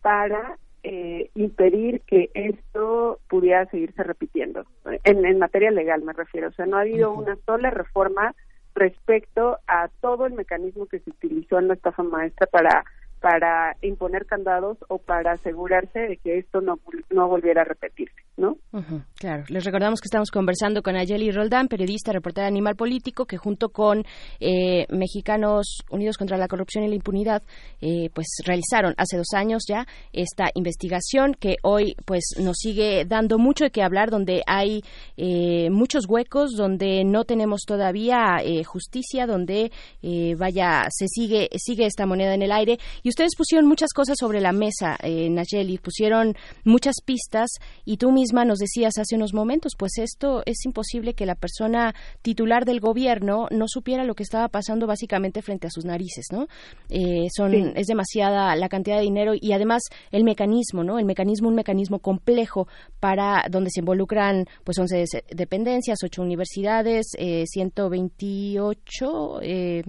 para 0.00 0.58
eh, 0.82 1.30
impedir 1.34 2.00
que 2.02 2.30
esto 2.34 3.20
pudiera 3.28 3.66
seguirse 3.66 4.02
repitiendo. 4.02 4.64
En, 5.04 5.24
en 5.24 5.38
materia 5.38 5.70
legal 5.70 6.02
me 6.02 6.12
refiero. 6.12 6.48
O 6.48 6.52
sea, 6.52 6.66
no 6.66 6.76
ha 6.76 6.80
habido 6.80 7.12
una 7.12 7.36
sola 7.46 7.70
reforma 7.70 8.34
respecto 8.74 9.58
a 9.66 9.88
todo 10.00 10.26
el 10.26 10.32
mecanismo 10.32 10.86
que 10.86 11.00
se 11.00 11.10
utilizó 11.10 11.58
en 11.58 11.68
la 11.68 11.74
estafa 11.74 12.02
maestra 12.02 12.46
para 12.46 12.84
para 13.22 13.76
imponer 13.82 14.26
candados 14.26 14.78
o 14.88 14.98
para 14.98 15.34
asegurarse 15.34 16.00
de 16.00 16.16
que 16.16 16.38
esto 16.38 16.60
no, 16.60 16.80
no 17.10 17.28
volviera 17.28 17.62
a 17.62 17.64
repetirse, 17.64 18.16
¿no? 18.36 18.56
Ujú, 18.72 19.02
claro, 19.14 19.44
les 19.48 19.64
recordamos 19.64 20.00
que 20.00 20.06
estamos 20.06 20.32
conversando 20.32 20.82
con 20.82 20.96
Ayeli 20.96 21.30
Roldán, 21.30 21.68
periodista, 21.68 22.10
reportera 22.10 22.46
de 22.46 22.48
Animal 22.48 22.74
Político, 22.74 23.24
que 23.24 23.36
junto 23.36 23.68
con 23.68 24.04
eh, 24.40 24.86
Mexicanos 24.90 25.84
Unidos 25.88 26.18
contra 26.18 26.36
la 26.36 26.48
Corrupción 26.48 26.82
y 26.82 26.88
la 26.88 26.96
Impunidad, 26.96 27.44
eh, 27.80 28.10
pues 28.12 28.26
realizaron 28.44 28.92
hace 28.96 29.16
dos 29.16 29.32
años 29.36 29.62
ya 29.68 29.86
esta 30.12 30.46
investigación 30.54 31.34
que 31.38 31.58
hoy 31.62 31.94
pues 32.04 32.34
nos 32.40 32.56
sigue 32.58 33.04
dando 33.06 33.38
mucho 33.38 33.62
de 33.62 33.70
qué 33.70 33.84
hablar, 33.84 34.10
donde 34.10 34.42
hay 34.48 34.82
eh, 35.16 35.70
muchos 35.70 36.06
huecos, 36.08 36.56
donde 36.56 37.04
no 37.04 37.22
tenemos 37.22 37.60
todavía 37.64 38.38
eh, 38.42 38.64
justicia, 38.64 39.28
donde 39.28 39.70
eh, 40.02 40.34
vaya 40.36 40.86
se 40.90 41.06
sigue 41.06 41.48
sigue 41.56 41.86
esta 41.86 42.04
moneda 42.04 42.34
en 42.34 42.42
el 42.42 42.50
aire 42.50 42.78
y 43.04 43.11
ustedes 43.12 43.36
pusieron 43.36 43.66
muchas 43.68 43.90
cosas 43.94 44.16
sobre 44.18 44.40
la 44.40 44.52
mesa, 44.52 44.96
eh, 45.02 45.28
Nayeli, 45.30 45.78
pusieron 45.78 46.34
muchas 46.64 46.96
pistas 47.04 47.50
y 47.84 47.98
tú 47.98 48.10
misma 48.10 48.44
nos 48.44 48.58
decías 48.58 48.94
hace 48.98 49.16
unos 49.16 49.34
momentos, 49.34 49.72
pues 49.78 49.92
esto 49.98 50.42
es 50.46 50.64
imposible 50.64 51.14
que 51.14 51.26
la 51.26 51.34
persona 51.34 51.94
titular 52.22 52.64
del 52.64 52.80
gobierno 52.80 53.46
no 53.50 53.66
supiera 53.68 54.04
lo 54.04 54.14
que 54.14 54.22
estaba 54.22 54.48
pasando 54.48 54.86
básicamente 54.86 55.42
frente 55.42 55.66
a 55.66 55.70
sus 55.70 55.84
narices, 55.84 56.26
¿no? 56.32 56.46
Eh, 56.88 57.28
son 57.36 57.52
Sí. 57.52 57.72
es 57.76 57.86
demasiada 57.86 58.56
la 58.56 58.68
cantidad 58.68 58.96
de 58.96 59.02
dinero 59.02 59.32
y 59.38 59.52
además 59.52 59.82
el 60.10 60.24
mecanismo, 60.24 60.82
¿no? 60.84 60.98
El 60.98 61.04
mecanismo 61.04 61.48
un 61.48 61.54
mecanismo 61.54 61.98
complejo 61.98 62.66
para 63.00 63.44
donde 63.50 63.70
se 63.70 63.80
involucran 63.80 64.46
pues 64.64 64.78
11 64.78 64.96
des- 64.96 65.24
dependencias, 65.30 65.98
8 66.02 66.22
universidades, 66.22 67.06
eh, 67.18 67.44
128 67.46 69.40
eh, 69.42 69.82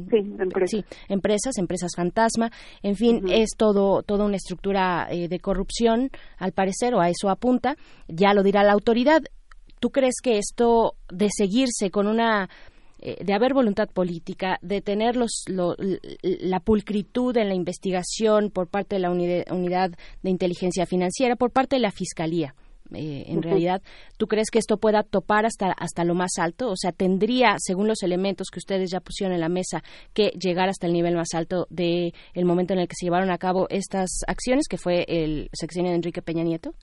sí, 0.67 0.83
empresas, 1.09 1.57
empresas 1.57 1.91
fantasma, 1.95 2.51
en 2.81 2.95
fin, 2.95 3.12
es 3.29 3.51
todo 3.57 4.03
toda 4.03 4.25
una 4.25 4.37
estructura 4.37 5.07
eh, 5.09 5.27
de 5.27 5.39
corrupción 5.39 6.09
al 6.37 6.51
parecer 6.51 6.93
o 6.93 7.01
a 7.01 7.09
eso 7.09 7.29
apunta, 7.29 7.75
ya 8.07 8.33
lo 8.33 8.43
dirá 8.43 8.63
la 8.63 8.73
autoridad. 8.73 9.21
¿Tú 9.79 9.89
crees 9.89 10.15
que 10.21 10.37
esto 10.37 10.95
de 11.11 11.27
seguirse 11.29 11.89
con 11.91 12.07
una 12.07 12.49
eh, 12.99 13.17
de 13.23 13.33
haber 13.33 13.53
voluntad 13.53 13.89
política, 13.89 14.57
de 14.61 14.81
tener 14.81 15.17
los, 15.17 15.43
lo- 15.47 15.75
la 16.21 16.59
pulcritud 16.61 17.35
en 17.35 17.49
la 17.49 17.55
investigación 17.55 18.49
por 18.49 18.67
parte 18.67 18.95
de 18.95 19.01
la 19.01 19.11
unidad 19.11 19.91
de 20.21 20.29
inteligencia 20.29 20.85
financiera, 20.85 21.35
por 21.35 21.51
parte 21.51 21.75
de 21.75 21.81
la 21.81 21.91
fiscalía. 21.91 22.55
Eh, 22.93 23.25
en 23.27 23.41
realidad, 23.41 23.81
¿tú 24.17 24.27
crees 24.27 24.49
que 24.51 24.59
esto 24.59 24.77
pueda 24.77 25.03
topar 25.03 25.45
hasta, 25.45 25.71
hasta 25.71 26.03
lo 26.03 26.13
más 26.15 26.31
alto? 26.39 26.69
O 26.69 26.75
sea, 26.75 26.91
¿tendría, 26.91 27.55
según 27.57 27.87
los 27.87 28.03
elementos 28.03 28.49
que 28.51 28.59
ustedes 28.59 28.91
ya 28.91 28.99
pusieron 28.99 29.33
en 29.33 29.41
la 29.41 29.49
mesa, 29.49 29.81
que 30.13 30.29
llegar 30.31 30.69
hasta 30.69 30.87
el 30.87 30.93
nivel 30.93 31.15
más 31.15 31.33
alto 31.33 31.67
del 31.69 32.13
el 32.33 32.45
momento 32.45 32.73
en 32.73 32.79
el 32.79 32.87
que 32.87 32.95
se 32.95 33.05
llevaron 33.05 33.31
a 33.31 33.37
cabo 33.37 33.67
estas 33.69 34.21
acciones, 34.27 34.67
que 34.69 34.77
fue 34.77 35.05
el 35.07 35.49
sexenio 35.53 35.91
de 35.91 35.97
Enrique 35.97 36.21
Peña 36.21 36.43
Nieto? 36.43 36.73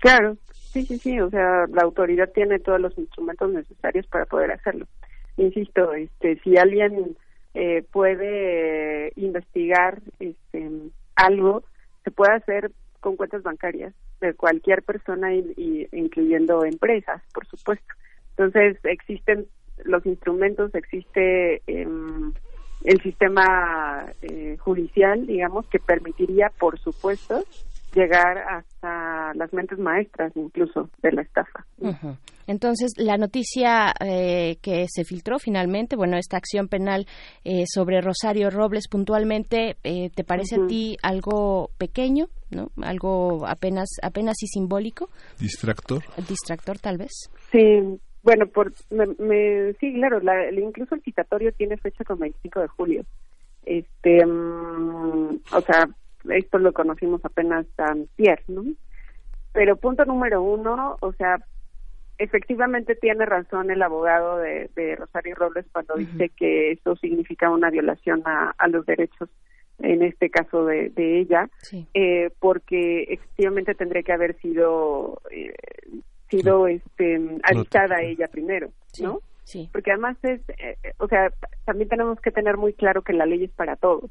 Claro, 0.00 0.36
sí, 0.52 0.84
sí, 0.84 0.98
sí, 0.98 1.18
o 1.20 1.30
sea, 1.30 1.66
la 1.72 1.82
autoridad 1.82 2.30
tiene 2.32 2.58
todos 2.58 2.80
los 2.80 2.96
instrumentos 2.98 3.50
necesarios 3.52 4.06
para 4.06 4.26
poder 4.26 4.52
hacerlo. 4.52 4.86
Insisto, 5.36 5.92
este, 5.94 6.38
si 6.40 6.56
alguien 6.56 7.16
eh, 7.54 7.82
puede 7.90 9.12
investigar 9.16 10.00
este, 10.20 10.70
algo, 11.16 11.64
se 12.04 12.10
puede 12.10 12.34
hacer 12.34 12.70
con 13.00 13.16
cuentas 13.16 13.42
bancarias 13.42 13.94
de 14.20 14.34
cualquier 14.34 14.82
persona, 14.82 15.34
y, 15.34 15.88
incluyendo 15.92 16.64
empresas, 16.64 17.22
por 17.32 17.46
supuesto. 17.46 17.86
Entonces, 18.30 18.78
existen 18.84 19.46
los 19.84 20.04
instrumentos, 20.06 20.74
existe 20.74 21.62
em, 21.66 22.32
el 22.84 23.00
sistema 23.02 24.06
eh, 24.22 24.56
judicial, 24.58 25.26
digamos, 25.26 25.66
que 25.66 25.78
permitiría, 25.78 26.50
por 26.58 26.78
supuesto, 26.78 27.44
llegar 27.94 28.38
hasta 28.38 29.32
las 29.34 29.52
mentes 29.52 29.78
maestras 29.78 30.32
incluso 30.36 30.90
de 31.02 31.12
la 31.12 31.22
estafa. 31.22 31.64
Entonces, 32.46 32.92
la 32.96 33.16
noticia 33.18 33.92
eh, 34.00 34.56
que 34.62 34.86
se 34.88 35.04
filtró 35.04 35.38
finalmente, 35.38 35.96
bueno, 35.96 36.16
esta 36.16 36.36
acción 36.38 36.68
penal 36.68 37.06
eh, 37.44 37.64
sobre 37.66 38.00
Rosario 38.00 38.50
Robles 38.50 38.88
puntualmente, 38.88 39.76
eh, 39.84 40.10
¿te 40.14 40.24
parece 40.24 40.56
a 40.56 40.66
ti 40.66 40.96
algo 41.02 41.70
pequeño, 41.76 42.26
no? 42.50 42.68
Algo 42.82 43.46
apenas 43.46 43.88
apenas 44.02 44.42
y 44.42 44.46
simbólico, 44.46 45.10
Distractor. 45.38 46.02
distractor 46.28 46.78
tal 46.78 46.96
vez. 46.96 47.30
Sí, 47.52 47.60
bueno, 48.22 48.46
por, 48.46 48.72
me, 48.90 49.06
me- 49.18 49.72
sí, 49.74 49.92
claro, 49.94 50.20
la, 50.20 50.50
incluso 50.50 50.94
el 50.94 51.02
citatorio 51.02 51.52
tiene 51.52 51.76
fecha 51.76 52.02
con 52.04 52.18
25 52.18 52.60
de 52.60 52.68
julio. 52.68 53.04
Este, 53.66 54.24
mm, 54.24 55.40
o 55.52 55.60
sea, 55.60 55.86
esto 56.30 56.58
lo 56.58 56.72
conocimos 56.72 57.24
apenas 57.24 57.66
antier, 57.76 58.42
¿no? 58.48 58.64
Pero 59.52 59.76
punto 59.76 60.04
número 60.04 60.42
uno, 60.42 60.96
o 61.00 61.12
sea, 61.12 61.38
efectivamente 62.18 62.94
tiene 62.96 63.24
razón 63.24 63.70
el 63.70 63.82
abogado 63.82 64.38
de, 64.38 64.70
de 64.74 64.96
Rosario 64.96 65.34
Robles 65.34 65.66
cuando 65.72 65.94
dice 65.94 66.30
que 66.30 66.72
eso 66.72 66.96
significa 66.96 67.50
una 67.50 67.70
violación 67.70 68.22
a, 68.24 68.54
a 68.58 68.68
los 68.68 68.84
derechos, 68.86 69.28
en 69.78 70.02
este 70.02 70.28
caso 70.28 70.64
de, 70.64 70.90
de 70.90 71.20
ella, 71.20 71.48
eh, 71.94 72.30
porque 72.40 73.04
efectivamente 73.04 73.74
tendría 73.74 74.02
que 74.02 74.12
haber 74.12 74.36
sido 74.40 75.20
eh, 75.30 75.54
sido 76.28 76.66
este 76.66 77.38
avisada 77.44 78.02
ella 78.02 78.26
primero, 78.28 78.70
¿no? 79.00 79.20
Sí. 79.44 79.68
Porque 79.72 79.92
además 79.92 80.16
es, 80.22 80.40
eh, 80.50 80.76
eh, 80.82 80.92
o 80.98 81.08
sea, 81.08 81.32
también 81.64 81.88
tenemos 81.88 82.20
que 82.20 82.30
tener 82.30 82.58
muy 82.58 82.74
claro 82.74 83.02
que 83.02 83.14
la 83.14 83.24
ley 83.24 83.44
es 83.44 83.50
para 83.52 83.76
todos, 83.76 84.10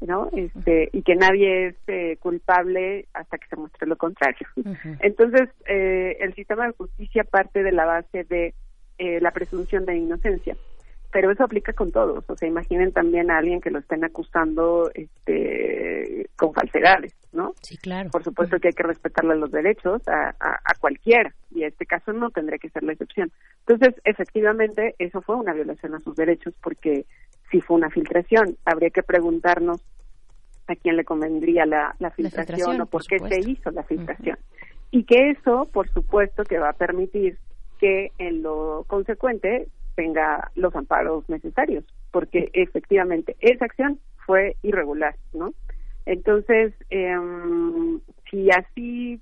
¿no? 0.00 0.28
Este 0.32 0.88
y 0.92 1.02
que 1.02 1.14
nadie 1.14 1.68
es 1.68 1.76
eh, 1.86 2.16
culpable 2.20 3.06
hasta 3.14 3.38
que 3.38 3.48
se 3.48 3.56
muestre 3.56 3.86
lo 3.86 3.96
contrario. 3.96 4.46
Entonces, 5.00 5.48
eh, 5.66 6.16
el 6.20 6.34
sistema 6.34 6.66
de 6.66 6.72
justicia 6.72 7.24
parte 7.24 7.62
de 7.62 7.72
la 7.72 7.86
base 7.86 8.24
de 8.24 8.54
eh, 8.98 9.20
la 9.20 9.30
presunción 9.30 9.84
de 9.86 9.96
inocencia, 9.96 10.56
pero 11.12 11.30
eso 11.30 11.44
aplica 11.44 11.72
con 11.72 11.92
todos. 11.92 12.24
O 12.28 12.36
sea, 12.36 12.48
imaginen 12.48 12.92
también 12.92 13.30
a 13.30 13.38
alguien 13.38 13.60
que 13.60 13.70
lo 13.70 13.78
estén 13.78 14.04
acusando 14.04 14.90
este, 14.94 16.28
con 16.36 16.52
falsedades, 16.52 17.14
¿no? 17.32 17.54
Sí, 17.62 17.78
claro. 17.78 18.10
Por 18.10 18.22
supuesto 18.22 18.58
que 18.58 18.68
hay 18.68 18.74
que 18.74 18.82
respetarle 18.82 19.36
los 19.36 19.50
derechos 19.50 20.06
a, 20.08 20.34
a, 20.40 20.60
a 20.62 20.74
cualquiera 20.78 21.34
y 21.50 21.62
en 21.62 21.68
este 21.68 21.86
caso 21.86 22.12
no 22.12 22.30
tendría 22.30 22.58
que 22.58 22.68
ser 22.68 22.82
la 22.82 22.92
excepción. 22.92 23.32
Entonces, 23.66 24.00
efectivamente, 24.04 24.94
eso 24.98 25.22
fue 25.22 25.36
una 25.36 25.54
violación 25.54 25.94
a 25.94 26.00
sus 26.00 26.16
derechos 26.16 26.54
porque 26.62 27.06
si 27.50 27.60
fue 27.60 27.76
una 27.76 27.90
filtración, 27.90 28.56
habría 28.64 28.90
que 28.90 29.02
preguntarnos 29.02 29.80
a 30.66 30.74
quién 30.74 30.96
le 30.96 31.04
convendría 31.04 31.64
la, 31.64 31.94
la, 31.98 32.10
filtración, 32.10 32.46
filtración, 32.46 32.80
o 32.80 32.86
por, 32.86 33.02
por 33.02 33.06
qué 33.06 33.18
supuesto. 33.18 33.42
se 33.42 33.50
hizo 33.50 33.70
la 33.70 33.82
filtración. 33.84 34.38
Y 34.90 35.04
que 35.04 35.30
eso, 35.30 35.68
por 35.72 35.88
supuesto, 35.88 36.44
que 36.44 36.58
va 36.58 36.70
a 36.70 36.74
permitir 36.74 37.38
que 37.78 38.12
en 38.18 38.42
lo 38.42 38.84
consecuente 38.86 39.68
tenga 39.94 40.50
los 40.54 40.74
amparos 40.74 41.28
necesarios, 41.28 41.84
porque 42.10 42.50
efectivamente 42.52 43.36
esa 43.40 43.64
acción 43.64 43.98
fue 44.26 44.56
irregular, 44.62 45.16
¿no? 45.32 45.52
Entonces, 46.04 46.72
em, 46.90 48.00
si 48.30 48.48
así 48.50 49.20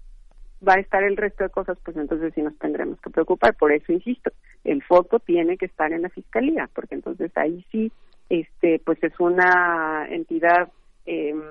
va 0.67 0.75
a 0.75 0.81
estar 0.81 1.03
el 1.03 1.17
resto 1.17 1.45
de 1.45 1.51
cosas, 1.51 1.79
pues 1.85 1.97
entonces 1.97 2.33
sí 2.35 2.43
nos 2.43 2.57
tendremos 2.59 3.01
que 3.01 3.11
preocupar. 3.11 3.55
Por 3.55 3.73
eso 3.73 3.93
insisto, 3.93 4.31
el 4.65 4.83
foco 4.83 5.19
tiene 5.19 5.57
que 5.57 5.67
estar 5.67 5.93
en 5.93 6.03
la 6.03 6.09
fiscalía, 6.09 6.69
porque 6.75 6.95
entonces 6.95 7.31
ahí 7.37 7.65
sí, 7.71 7.93
este, 8.41 8.81
pues 8.85 9.03
es 9.03 9.19
una 9.19 10.07
entidad 10.11 10.71
em, 11.07 11.43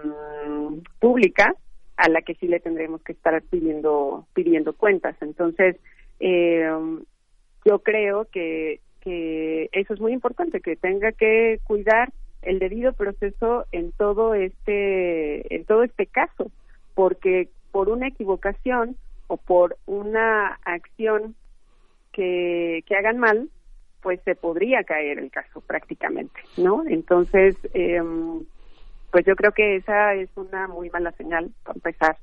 pública 1.00 1.56
a 1.98 2.10
la 2.10 2.22
que 2.22 2.36
sí 2.36 2.48
le 2.48 2.60
tendremos 2.60 3.02
que 3.04 3.14
estar 3.14 3.42
pidiendo 3.44 4.26
pidiendo 4.34 4.74
cuentas. 4.74 5.16
Entonces, 5.22 5.78
em, 6.20 7.04
yo 7.66 7.80
creo 7.80 8.26
que 8.26 8.80
que 9.02 9.70
eso 9.74 9.94
es 9.94 10.00
muy 10.00 10.14
importante, 10.14 10.62
que 10.62 10.78
tenga 10.78 11.12
que 11.12 11.60
cuidar 11.66 12.14
el 12.42 12.60
debido 12.60 12.94
proceso 12.94 13.66
en 13.72 13.92
todo 13.92 14.34
este 14.34 15.56
en 15.56 15.66
todo 15.66 15.84
este 15.84 16.06
caso, 16.08 16.52
porque 16.96 17.50
por 17.72 17.90
una 17.90 18.08
equivocación 18.08 18.96
o 19.28 19.38
por 19.38 19.78
una 19.86 20.60
acción 20.64 21.36
que, 22.12 22.84
que 22.86 22.96
hagan 22.96 23.18
mal, 23.18 23.50
pues 24.04 24.20
se 24.26 24.36
podría 24.36 24.84
caer 24.84 25.18
el 25.18 25.32
caso 25.32 25.62
prácticamente, 25.62 26.42
¿no? 26.58 26.84
Entonces, 26.88 27.56
eh, 27.74 28.02
pues 29.12 29.26
yo 29.26 29.36
creo 29.36 29.54
que 29.54 29.78
esa 29.78 30.14
es 30.14 30.30
una 30.36 30.68
muy 30.68 30.90
mala 30.90 31.12
señal 31.14 31.52
para 31.64 31.78
empezar, 31.78 32.18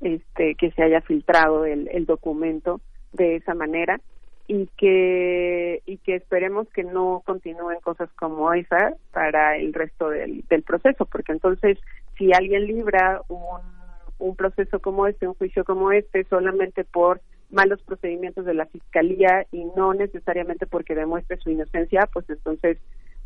este, 0.00 0.54
que 0.54 0.70
se 0.70 0.82
haya 0.82 1.00
filtrado 1.00 1.64
el, 1.64 1.88
el 1.88 2.06
documento 2.06 2.80
de 3.12 3.36
esa 3.36 3.54
manera 3.54 4.00
y 4.46 4.66
que 4.76 5.82
y 5.86 5.96
que 5.98 6.16
esperemos 6.16 6.68
que 6.68 6.84
no 6.84 7.22
continúen 7.24 7.80
cosas 7.80 8.10
como 8.12 8.52
esa 8.52 8.94
para 9.12 9.56
el 9.56 9.72
resto 9.72 10.10
del, 10.10 10.44
del 10.48 10.62
proceso, 10.62 11.06
porque 11.06 11.32
entonces 11.32 11.78
si 12.18 12.32
alguien 12.32 12.66
libra 12.66 13.22
un, 13.28 13.60
un 14.18 14.36
proceso 14.36 14.80
como 14.80 15.06
este, 15.06 15.26
un 15.26 15.34
juicio 15.34 15.64
como 15.64 15.92
este, 15.92 16.24
solamente 16.24 16.84
por 16.84 17.20
malos 17.54 17.82
procedimientos 17.82 18.44
de 18.44 18.54
la 18.54 18.66
fiscalía 18.66 19.46
y 19.52 19.64
no 19.76 19.94
necesariamente 19.94 20.66
porque 20.66 20.94
demuestre 20.94 21.38
su 21.38 21.50
inocencia, 21.50 22.08
pues 22.12 22.28
entonces 22.28 22.78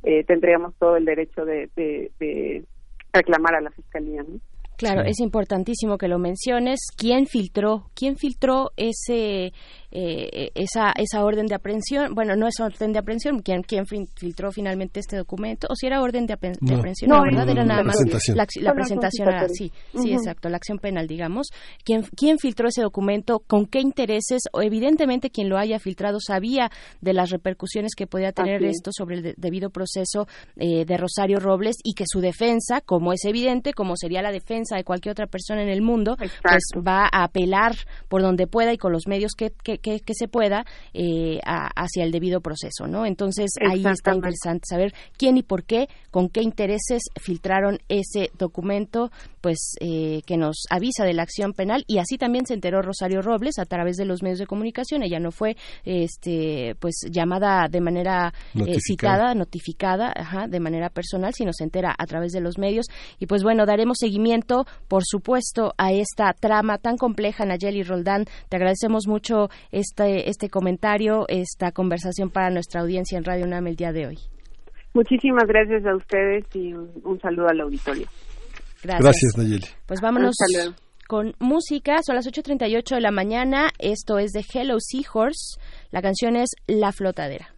eh, 0.04 0.24
tendríamos 0.24 0.74
todo 0.76 0.96
el 0.96 1.04
derecho 1.04 1.44
de, 1.44 1.68
de, 1.74 2.12
de 2.20 2.64
reclamar 3.12 3.56
a 3.56 3.60
la 3.60 3.70
fiscalía, 3.70 4.22
¿no? 4.22 4.38
Claro, 4.78 5.02
es 5.04 5.20
importantísimo 5.20 5.98
que 5.98 6.08
lo 6.08 6.18
menciones. 6.18 6.80
¿Quién 6.96 7.26
filtró? 7.26 7.90
¿Quién 7.94 8.16
filtró 8.16 8.70
ese 8.76 9.52
eh, 9.90 10.50
esa 10.54 10.92
esa 10.96 11.24
orden 11.24 11.46
de 11.46 11.54
aprehensión? 11.54 12.14
Bueno, 12.14 12.36
no 12.36 12.46
es 12.46 12.60
orden 12.60 12.92
de 12.92 12.98
aprehensión. 12.98 13.40
¿Quién 13.40 13.62
quién 13.62 13.84
filtró 13.86 14.52
finalmente 14.52 15.00
este 15.00 15.16
documento? 15.16 15.66
¿O 15.70 15.74
si 15.74 15.86
era 15.86 16.00
orden 16.00 16.26
de, 16.26 16.34
apre 16.34 16.52
de 16.60 16.74
aprehensión? 16.74 17.10
No, 17.10 17.16
No, 17.18 17.22
¿verdad? 17.24 17.44
no, 17.46 17.52
Era 17.52 17.64
nada 17.64 17.80
la 17.80 17.84
más 17.86 17.96
presentación. 17.96 18.36
la, 18.64 18.72
presentación. 18.74 19.28
Ah, 19.28 19.46
sí, 19.48 19.72
sí, 20.00 20.12
exacto. 20.12 20.48
La 20.48 20.56
acción 20.58 20.78
penal, 20.78 21.06
digamos. 21.06 21.48
¿Quién 21.84 22.02
quién 22.16 22.38
filtró 22.38 22.68
ese 22.68 22.82
documento? 22.82 23.40
¿Con 23.40 23.66
qué 23.66 23.80
intereses? 23.80 24.42
O 24.52 24.62
evidentemente 24.62 25.30
quien 25.30 25.48
lo 25.48 25.58
haya 25.58 25.78
filtrado 25.78 26.18
sabía 26.20 26.70
de 27.00 27.12
las 27.14 27.30
repercusiones 27.30 27.94
que 27.96 28.06
podía 28.06 28.32
tener 28.32 28.62
esto 28.64 28.90
sobre 28.92 29.16
el 29.16 29.22
de- 29.22 29.34
debido 29.36 29.70
proceso 29.70 30.26
eh, 30.56 30.84
de 30.84 30.96
Rosario 30.96 31.40
Robles 31.40 31.76
y 31.82 31.94
que 31.94 32.04
su 32.06 32.20
defensa, 32.20 32.80
como 32.80 33.12
es 33.12 33.24
evidente, 33.24 33.72
como 33.72 33.96
sería 33.96 34.22
la 34.22 34.30
defensa 34.32 34.67
de 34.76 34.84
cualquier 34.84 35.12
otra 35.12 35.26
persona 35.26 35.62
en 35.62 35.68
el 35.68 35.82
mundo, 35.82 36.16
pues 36.42 36.62
va 36.86 37.08
a 37.12 37.24
apelar 37.24 37.72
por 38.08 38.22
donde 38.22 38.46
pueda 38.46 38.72
y 38.72 38.78
con 38.78 38.92
los 38.92 39.06
medios 39.06 39.32
que, 39.36 39.50
que, 39.62 39.78
que- 39.78 40.00
que 40.00 40.14
se 40.14 40.28
pueda 40.28 40.64
eh, 40.94 41.40
a- 41.44 41.70
hacia 41.76 42.04
el 42.04 42.10
debido 42.12 42.40
proceso, 42.40 42.86
¿no? 42.86 43.04
Entonces 43.06 43.50
ahí 43.70 43.82
está 43.92 44.10
interesante 44.16 44.66
saber 44.68 44.92
quién 45.16 45.36
y 45.36 45.42
por 45.42 45.64
qué, 45.64 45.88
con 46.10 46.28
qué 46.28 46.42
intereses 46.42 47.02
filtraron 47.20 47.78
ese 47.88 48.30
documento, 48.38 49.10
pues 49.40 49.74
eh, 49.80 50.22
que 50.26 50.36
nos 50.36 50.64
avisa 50.70 51.04
de 51.04 51.12
la 51.14 51.22
acción 51.22 51.52
penal 51.52 51.84
y 51.86 51.98
así 51.98 52.18
también 52.18 52.46
se 52.46 52.54
enteró 52.54 52.82
Rosario 52.82 53.22
Robles 53.22 53.58
a 53.58 53.64
través 53.66 53.96
de 53.96 54.04
los 54.04 54.22
medios 54.22 54.38
de 54.38 54.46
comunicación. 54.46 55.02
Ella 55.02 55.20
no 55.20 55.30
fue, 55.30 55.56
este, 55.84 56.74
pues 56.80 57.00
llamada 57.10 57.68
de 57.68 57.80
manera 57.80 58.32
eh, 58.54 58.78
citada, 58.80 59.34
notificada, 59.34 60.12
ajá, 60.14 60.46
de 60.48 60.60
manera 60.60 60.90
personal, 60.90 61.32
sino 61.34 61.52
se 61.52 61.64
entera 61.64 61.94
a 61.98 62.06
través 62.06 62.32
de 62.32 62.40
los 62.40 62.58
medios. 62.58 62.86
Y 63.18 63.26
pues 63.26 63.42
bueno, 63.42 63.66
daremos 63.66 63.96
seguimiento, 64.00 64.57
por 64.88 65.02
supuesto, 65.04 65.74
a 65.78 65.92
esta 65.92 66.32
trama 66.32 66.78
tan 66.78 66.96
compleja, 66.96 67.44
Nayeli 67.44 67.82
Roldán. 67.82 68.24
Te 68.48 68.56
agradecemos 68.56 69.06
mucho 69.06 69.48
este, 69.70 70.28
este 70.28 70.48
comentario, 70.48 71.26
esta 71.28 71.72
conversación 71.72 72.30
para 72.30 72.50
nuestra 72.50 72.80
audiencia 72.80 73.18
en 73.18 73.24
Radio 73.24 73.44
UNAM 73.44 73.66
el 73.66 73.76
día 73.76 73.92
de 73.92 74.06
hoy. 74.06 74.18
Muchísimas 74.94 75.44
gracias 75.46 75.84
a 75.86 75.94
ustedes 75.94 76.44
y 76.54 76.72
un, 76.72 76.90
un 77.04 77.20
saludo 77.20 77.48
al 77.48 77.60
auditorio. 77.60 78.06
Gracias. 78.82 79.02
Gracias, 79.02 79.36
Nayeli. 79.36 79.66
Pues 79.86 80.00
vámonos 80.00 80.36
con 81.08 81.34
música. 81.40 82.00
Son 82.04 82.14
las 82.14 82.26
8.38 82.26 82.94
de 82.94 83.00
la 83.00 83.10
mañana. 83.10 83.70
Esto 83.78 84.18
es 84.18 84.30
de 84.30 84.44
Hello 84.54 84.76
Seahorse. 84.78 85.58
La 85.90 86.02
canción 86.02 86.36
es 86.36 86.50
La 86.66 86.92
Flotadera. 86.92 87.48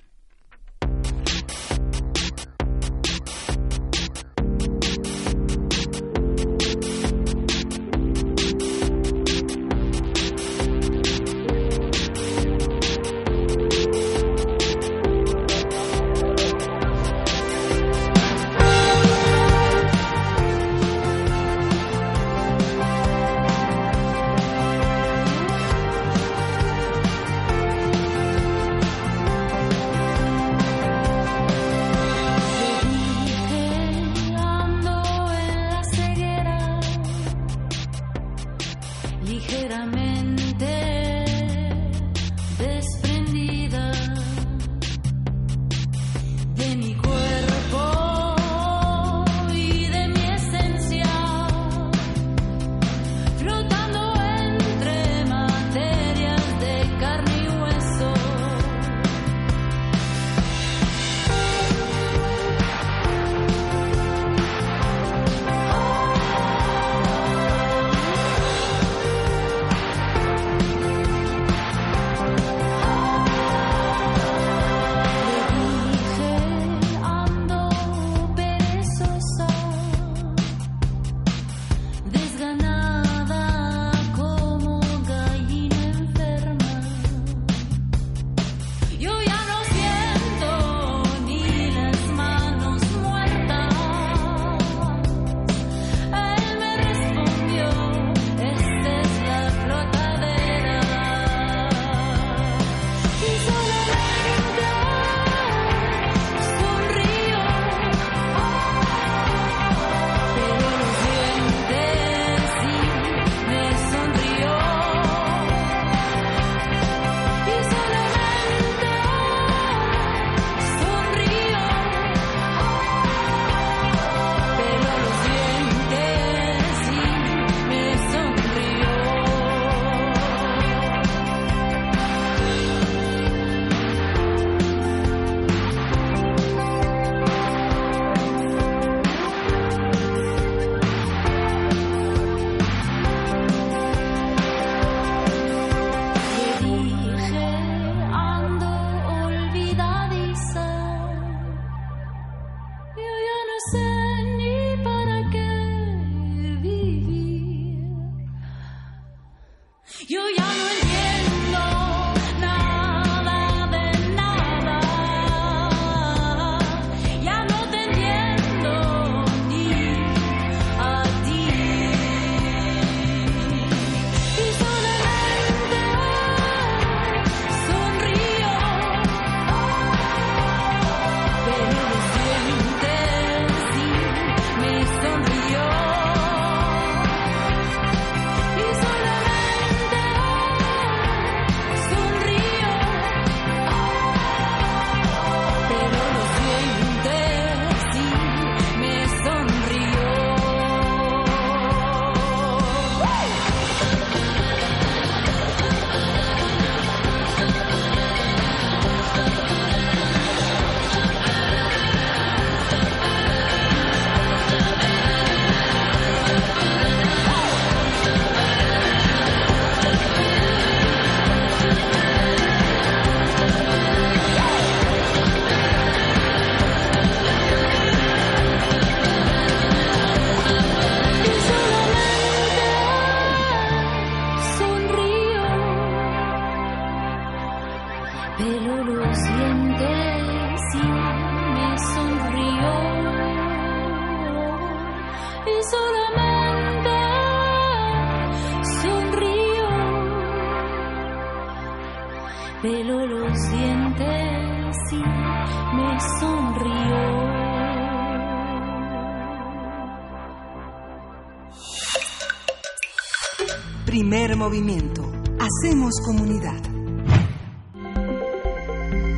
Primer 264.11 264.37
movimiento. 264.37 265.09
Hacemos 265.39 265.93
comunidad. 266.05 266.61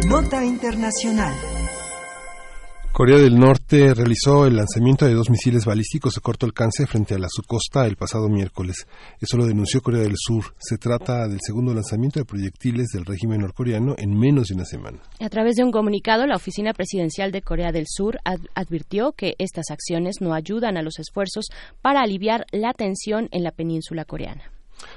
Nota 0.06 0.44
Internacional. 0.44 1.32
Corea 2.92 3.16
del 3.16 3.38
Norte 3.38 3.94
realizó 3.94 4.44
el 4.44 4.56
lanzamiento 4.56 5.06
de 5.06 5.14
dos 5.14 5.30
misiles 5.30 5.64
balísticos 5.64 6.16
de 6.16 6.20
corto 6.20 6.44
alcance 6.44 6.86
frente 6.86 7.14
a 7.14 7.18
la 7.18 7.28
su 7.30 7.40
costa 7.42 7.86
el 7.86 7.96
pasado 7.96 8.28
miércoles. 8.28 8.86
Eso 9.18 9.38
lo 9.38 9.46
denunció 9.46 9.80
Corea 9.80 10.02
del 10.02 10.12
Sur. 10.14 10.44
Se 10.58 10.76
trata 10.76 11.26
del 11.26 11.40
segundo 11.40 11.72
lanzamiento 11.72 12.20
de 12.20 12.26
proyectiles 12.26 12.88
del 12.88 13.06
régimen 13.06 13.40
norcoreano 13.40 13.94
en 13.96 14.14
menos 14.14 14.48
de 14.48 14.56
una 14.56 14.66
semana. 14.66 14.98
A 15.20 15.30
través 15.30 15.54
de 15.56 15.64
un 15.64 15.72
comunicado, 15.72 16.26
la 16.26 16.36
Oficina 16.36 16.74
Presidencial 16.74 17.32
de 17.32 17.40
Corea 17.40 17.72
del 17.72 17.86
Sur 17.88 18.18
ad 18.26 18.40
advirtió 18.54 19.12
que 19.12 19.36
estas 19.38 19.70
acciones 19.70 20.16
no 20.20 20.34
ayudan 20.34 20.76
a 20.76 20.82
los 20.82 20.98
esfuerzos 20.98 21.46
para 21.80 22.02
aliviar 22.02 22.44
la 22.52 22.74
tensión 22.74 23.30
en 23.30 23.42
la 23.42 23.52
península 23.52 24.04
coreana. 24.04 24.52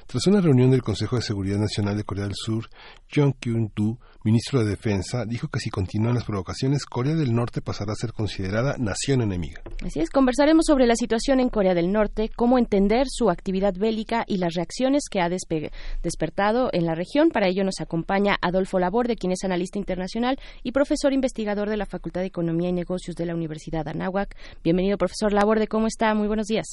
Tras 0.07 0.27
una 0.27 0.40
reunión 0.40 0.69
del 0.69 0.84
Consejo 0.84 1.15
de 1.15 1.23
Seguridad 1.23 1.57
Nacional 1.57 1.98
de 1.98 2.03
Corea 2.03 2.26
del 2.26 2.36
Sur, 2.36 2.69
Jong 3.14 3.34
Kyung-doo, 3.40 3.98
ministro 4.23 4.64
de 4.64 4.69
Defensa, 4.69 5.26
dijo 5.26 5.48
que 5.48 5.60
si 5.60 5.72
continúan 5.72 6.14
las 6.14 6.26
provocaciones, 6.26 6.86
Corea 6.86 7.15
del 7.15 7.34
Norte 7.34 7.61
pasará 7.61 7.94
a 7.94 7.95
ser 7.95 8.14
considerada 8.14 8.76
nación 8.77 9.23
enemiga. 9.23 9.61
Así 9.84 9.99
es, 9.99 10.11
conversaremos 10.11 10.65
sobre 10.68 10.86
la 10.86 10.95
situación 10.95 11.40
en 11.40 11.49
Corea 11.49 11.73
del 11.73 11.91
Norte, 11.91 12.30
cómo 12.36 12.60
entender 12.60 13.07
su 13.10 13.32
actividad 13.32 13.73
bélica 13.73 14.26
y 14.27 14.38
las 14.38 14.53
reacciones 14.53 15.03
que 15.10 15.22
ha 15.22 15.30
despertado 15.30 16.69
en 16.72 16.86
la 16.86 16.94
región. 16.94 17.30
Para 17.30 17.48
ello 17.48 17.64
nos 17.64 17.82
acompaña 17.82 18.38
Adolfo 18.41 18.77
Laborde, 18.77 19.15
quien 19.15 19.32
es 19.32 19.44
analista 19.44 19.80
internacional 19.80 20.38
y 20.61 20.72
profesor 20.72 21.14
investigador 21.14 21.68
de 21.68 21.77
la 21.77 21.88
Facultad 21.88 22.22
de 22.22 22.27
Economía 22.27 22.69
y 22.69 22.73
Negocios 22.73 23.15
de 23.15 23.26
la 23.26 23.34
Universidad 23.34 23.86
de 23.86 23.91
Anáhuac. 23.91 24.36
Bienvenido, 24.64 24.99
profesor 24.99 25.34
Laborde, 25.34 25.68
¿cómo 25.68 25.88
está? 25.88 26.14
Muy 26.14 26.27
buenos 26.27 26.45
días. 26.45 26.68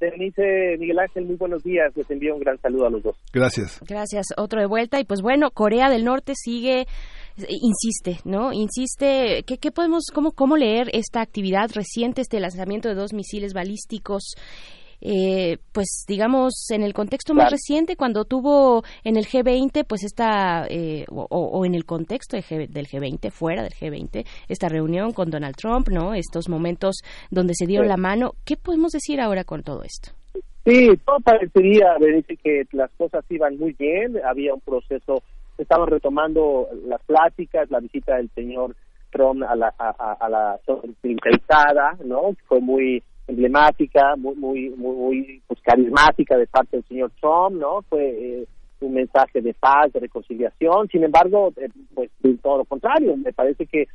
Denise 0.00 0.76
Miguel 0.78 0.98
Ángel, 0.98 1.26
muy 1.26 1.36
buenos 1.36 1.62
días. 1.62 1.92
Les 1.96 2.10
envío 2.10 2.34
un 2.34 2.40
gran 2.40 2.58
saludo 2.60 2.86
a 2.86 2.90
los 2.90 3.02
dos. 3.02 3.16
Gracias. 3.32 3.80
Gracias. 3.86 4.26
Otro 4.36 4.60
de 4.60 4.66
vuelta. 4.66 5.00
Y 5.00 5.04
pues 5.04 5.22
bueno, 5.22 5.50
Corea 5.50 5.88
del 5.90 6.04
Norte 6.04 6.34
sigue, 6.36 6.86
insiste, 7.36 8.20
¿no? 8.24 8.52
Insiste. 8.52 9.42
¿Qué, 9.46 9.58
qué 9.58 9.70
podemos, 9.70 10.04
cómo, 10.12 10.32
cómo 10.32 10.56
leer 10.56 10.88
esta 10.92 11.20
actividad 11.20 11.70
reciente, 11.74 12.20
este 12.20 12.40
lanzamiento 12.40 12.88
de 12.88 12.94
dos 12.94 13.12
misiles 13.12 13.52
balísticos? 13.54 14.34
Eh, 15.00 15.58
pues 15.72 16.04
digamos 16.08 16.70
en 16.70 16.82
el 16.82 16.94
contexto 16.94 17.34
más 17.34 17.50
reciente 17.50 17.96
cuando 17.96 18.24
tuvo 18.24 18.82
en 19.02 19.16
el 19.16 19.26
G20 19.26 19.84
pues 19.86 20.04
esta 20.04 20.66
eh, 20.68 21.04
o, 21.10 21.26
o, 21.30 21.64
en 21.64 21.74
el 21.74 21.84
contexto 21.84 22.36
de 22.36 22.42
G, 22.42 22.68
del 22.68 22.86
G20 22.86 23.30
fuera 23.30 23.62
del 23.62 23.72
G20 23.72 24.26
esta 24.48 24.68
reunión 24.68 25.12
con 25.12 25.30
Donald 25.30 25.56
Trump 25.56 25.88
no 25.88 26.14
estos 26.14 26.48
momentos 26.48 26.96
donde 27.30 27.54
se 27.54 27.66
dieron 27.66 27.86
Sí. 27.86 27.90
la 27.90 27.96
mano. 27.96 28.32
Qué 28.44 28.56
podemos 28.56 28.92
decir 28.92 29.20
ahora 29.20 29.44
con 29.44 29.62
todo 29.62 29.82
esto 29.82 30.12
Sí, 30.66 30.88
todo 31.04 31.20
parecería, 31.20 31.98
Berenice, 32.00 32.36
que 32.38 32.62
las 32.72 32.90
cosas 32.92 33.22
iban 33.28 33.58
muy 33.58 33.74
bien, 33.78 34.18
había 34.24 34.54
un 34.54 34.60
proceso, 34.62 35.22
estaban 35.58 35.88
retomando 35.88 36.68
las 36.86 37.02
pláticas, 37.02 37.70
la 37.70 37.80
visita 37.80 38.16
del 38.16 38.30
señor 38.34 38.74
Trump 39.10 39.42
a 39.42 39.54
la, 39.56 39.74
a, 39.78 39.90
a- 39.90 40.16
a 40.18 40.28
la 40.30 40.58
¿no? 42.04 42.34
Fue 42.46 42.60
muy 42.60 43.02
emblemática, 43.26 44.16
muy, 44.16 44.34
muy, 44.36 44.70
muy, 44.70 45.42
pues, 45.46 45.60
carismática 45.62 46.36
de 46.36 46.46
parte 46.46 46.76
del 46.76 46.86
señor 46.86 47.10
Trump, 47.20 47.56
¿no? 47.60 47.82
Fue 47.88 48.04
eh, 48.04 48.46
un 48.80 48.94
mensaje 48.94 49.40
de 49.40 49.54
paz, 49.54 49.92
de 49.92 50.00
reconciliación. 50.00 50.88
Sin 50.88 51.04
embargo, 51.04 51.52
eh, 51.56 51.68
pues 51.94 52.10
todo 52.42 52.58
lo 52.58 52.64
contrario, 52.64 53.16
me 53.16 53.32
parece 53.32 53.66
que 53.66 53.88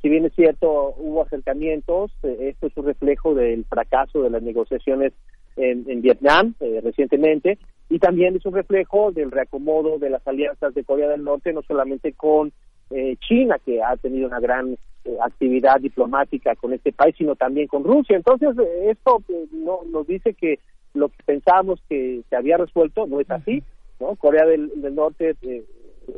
si 0.00 0.08
bien 0.08 0.24
es 0.24 0.32
cierto, 0.34 0.94
hubo 0.98 1.22
acercamientos, 1.22 2.12
eh, 2.22 2.50
esto 2.50 2.68
es 2.68 2.76
un 2.76 2.86
reflejo 2.86 3.34
del 3.34 3.64
fracaso 3.64 4.22
de 4.22 4.30
las 4.30 4.42
negociaciones 4.42 5.12
en, 5.56 5.84
en 5.90 6.00
Vietnam 6.00 6.54
eh, 6.60 6.80
recientemente 6.82 7.58
y 7.88 7.98
también 7.98 8.36
es 8.36 8.46
un 8.46 8.54
reflejo 8.54 9.10
del 9.10 9.30
reacomodo 9.30 9.98
de 9.98 10.10
las 10.10 10.26
alianzas 10.26 10.74
de 10.74 10.84
Corea 10.84 11.08
del 11.08 11.24
Norte, 11.24 11.52
no 11.52 11.62
solamente 11.62 12.12
con 12.12 12.52
eh, 12.90 13.16
China, 13.16 13.56
que 13.64 13.82
ha 13.82 13.96
tenido 13.96 14.28
una 14.28 14.38
gran 14.38 14.76
eh, 15.04 15.16
actividad 15.22 15.80
diplomática 15.80 16.54
con 16.56 16.72
este 16.72 16.92
país, 16.92 17.14
sino 17.16 17.36
también 17.36 17.68
con 17.68 17.84
Rusia. 17.84 18.16
Entonces, 18.16 18.50
eh, 18.58 18.90
esto 18.90 19.22
eh, 19.28 19.46
no, 19.52 19.80
nos 19.90 20.06
dice 20.06 20.34
que 20.34 20.58
lo 20.94 21.08
que 21.08 21.22
pensábamos 21.24 21.80
que 21.88 22.22
se 22.28 22.36
había 22.36 22.56
resuelto 22.56 23.06
no 23.06 23.20
es 23.20 23.30
así. 23.30 23.62
¿no? 24.00 24.16
Corea 24.16 24.46
del, 24.46 24.80
del 24.80 24.94
Norte 24.94 25.36
eh, 25.42 25.64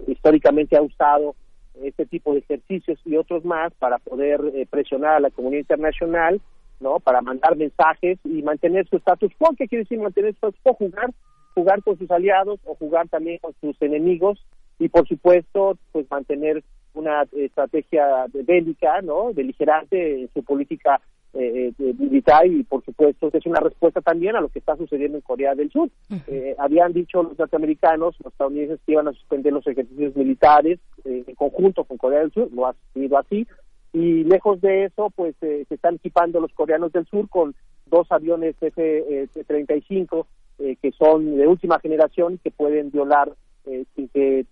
históricamente 0.07 0.77
ha 0.77 0.83
usado 0.83 1.35
este 1.83 2.07
tipo 2.07 2.33
de 2.33 2.41
ejercicios 2.41 2.99
y 3.05 3.17
otros 3.17 3.45
más 3.45 3.73
para 3.75 3.99
poder 3.99 4.41
eh, 4.55 4.67
presionar 4.71 5.17
a 5.17 5.21
la 5.21 5.31
comunidad 5.31 5.61
internacional, 5.61 6.41
¿no? 6.81 7.01
Para 7.01 7.23
mandar 7.23 7.57
mensajes 7.57 8.19
y 8.25 8.43
mantener 8.43 8.87
su 8.89 8.97
status 8.97 9.33
quo. 9.39 9.55
¿Qué 9.57 9.69
quiere 9.69 9.85
decir 9.85 9.99
mantener 9.99 10.33
su 10.33 10.47
status 10.47 10.61
quo? 10.63 10.75
Jugar, 10.75 11.11
jugar 11.55 11.83
con 11.83 11.99
sus 11.99 12.11
aliados 12.11 12.61
o 12.65 12.75
jugar 12.75 13.09
también 13.09 13.39
con 13.39 13.55
sus 13.61 13.81
enemigos 13.81 14.45
y, 14.79 14.89
por 14.89 15.09
supuesto, 15.09 15.79
pues 15.93 16.07
mantener 16.11 16.63
una 16.95 17.25
estrategia 17.33 18.27
bélica, 18.33 19.01
¿no? 19.03 19.33
Beligerante 19.33 20.23
en 20.23 20.31
su 20.33 20.43
política 20.43 21.01
eh, 21.35 21.73
eh, 21.79 21.95
militar 21.99 22.47
y, 22.47 22.63
por 22.63 22.85
supuesto, 22.85 23.31
es 23.33 23.47
una 23.47 23.61
respuesta 23.61 24.01
también 24.01 24.37
a 24.37 24.41
lo 24.41 24.49
que 24.49 24.59
está 24.59 24.77
sucediendo 24.77 25.17
en 25.19 25.23
Corea 25.23 25.55
del 25.55 25.71
Sur. 25.71 25.89
Eh, 26.27 26.55
habían 26.59 26.93
dicho 26.93 27.23
los 27.23 27.39
norteamericanos, 27.39 28.17
los 28.23 28.33
estadounidenses, 28.33 28.81
que 28.85 28.93
iban 28.93 29.09
a 29.09 29.13
suspender 29.13 29.53
los 29.53 29.67
ejercicios 29.67 30.15
militares 30.15 30.79
eh, 31.05 31.25
en 31.27 31.35
conjunto 31.35 31.85
con 31.85 31.97
Corea 31.97 32.21
del 32.21 32.33
Sur, 32.33 32.49
no 32.53 32.67
ha 32.67 32.75
sido 32.93 33.19
así, 33.19 33.47
y 33.93 34.25
lejos 34.25 34.61
de 34.61 34.85
eso, 34.85 35.11
pues 35.15 35.35
eh, 35.43 35.65
se 35.69 35.75
están 35.75 35.97
equipando 35.97 36.41
los 36.41 36.53
coreanos 36.53 36.93
del 36.93 37.07
sur 37.07 37.29
con 37.29 37.55
dos 37.87 38.11
aviones 38.11 38.57
F-35 38.61 40.27
eh, 40.59 40.77
que 40.81 40.93
son 40.93 41.37
de 41.37 41.47
última 41.47 41.79
generación 41.79 42.39
que 42.43 42.51
pueden 42.51 42.91
violar 42.91 43.33
eh, 43.67 43.85
que 43.95 44.41
eh, 44.41 44.45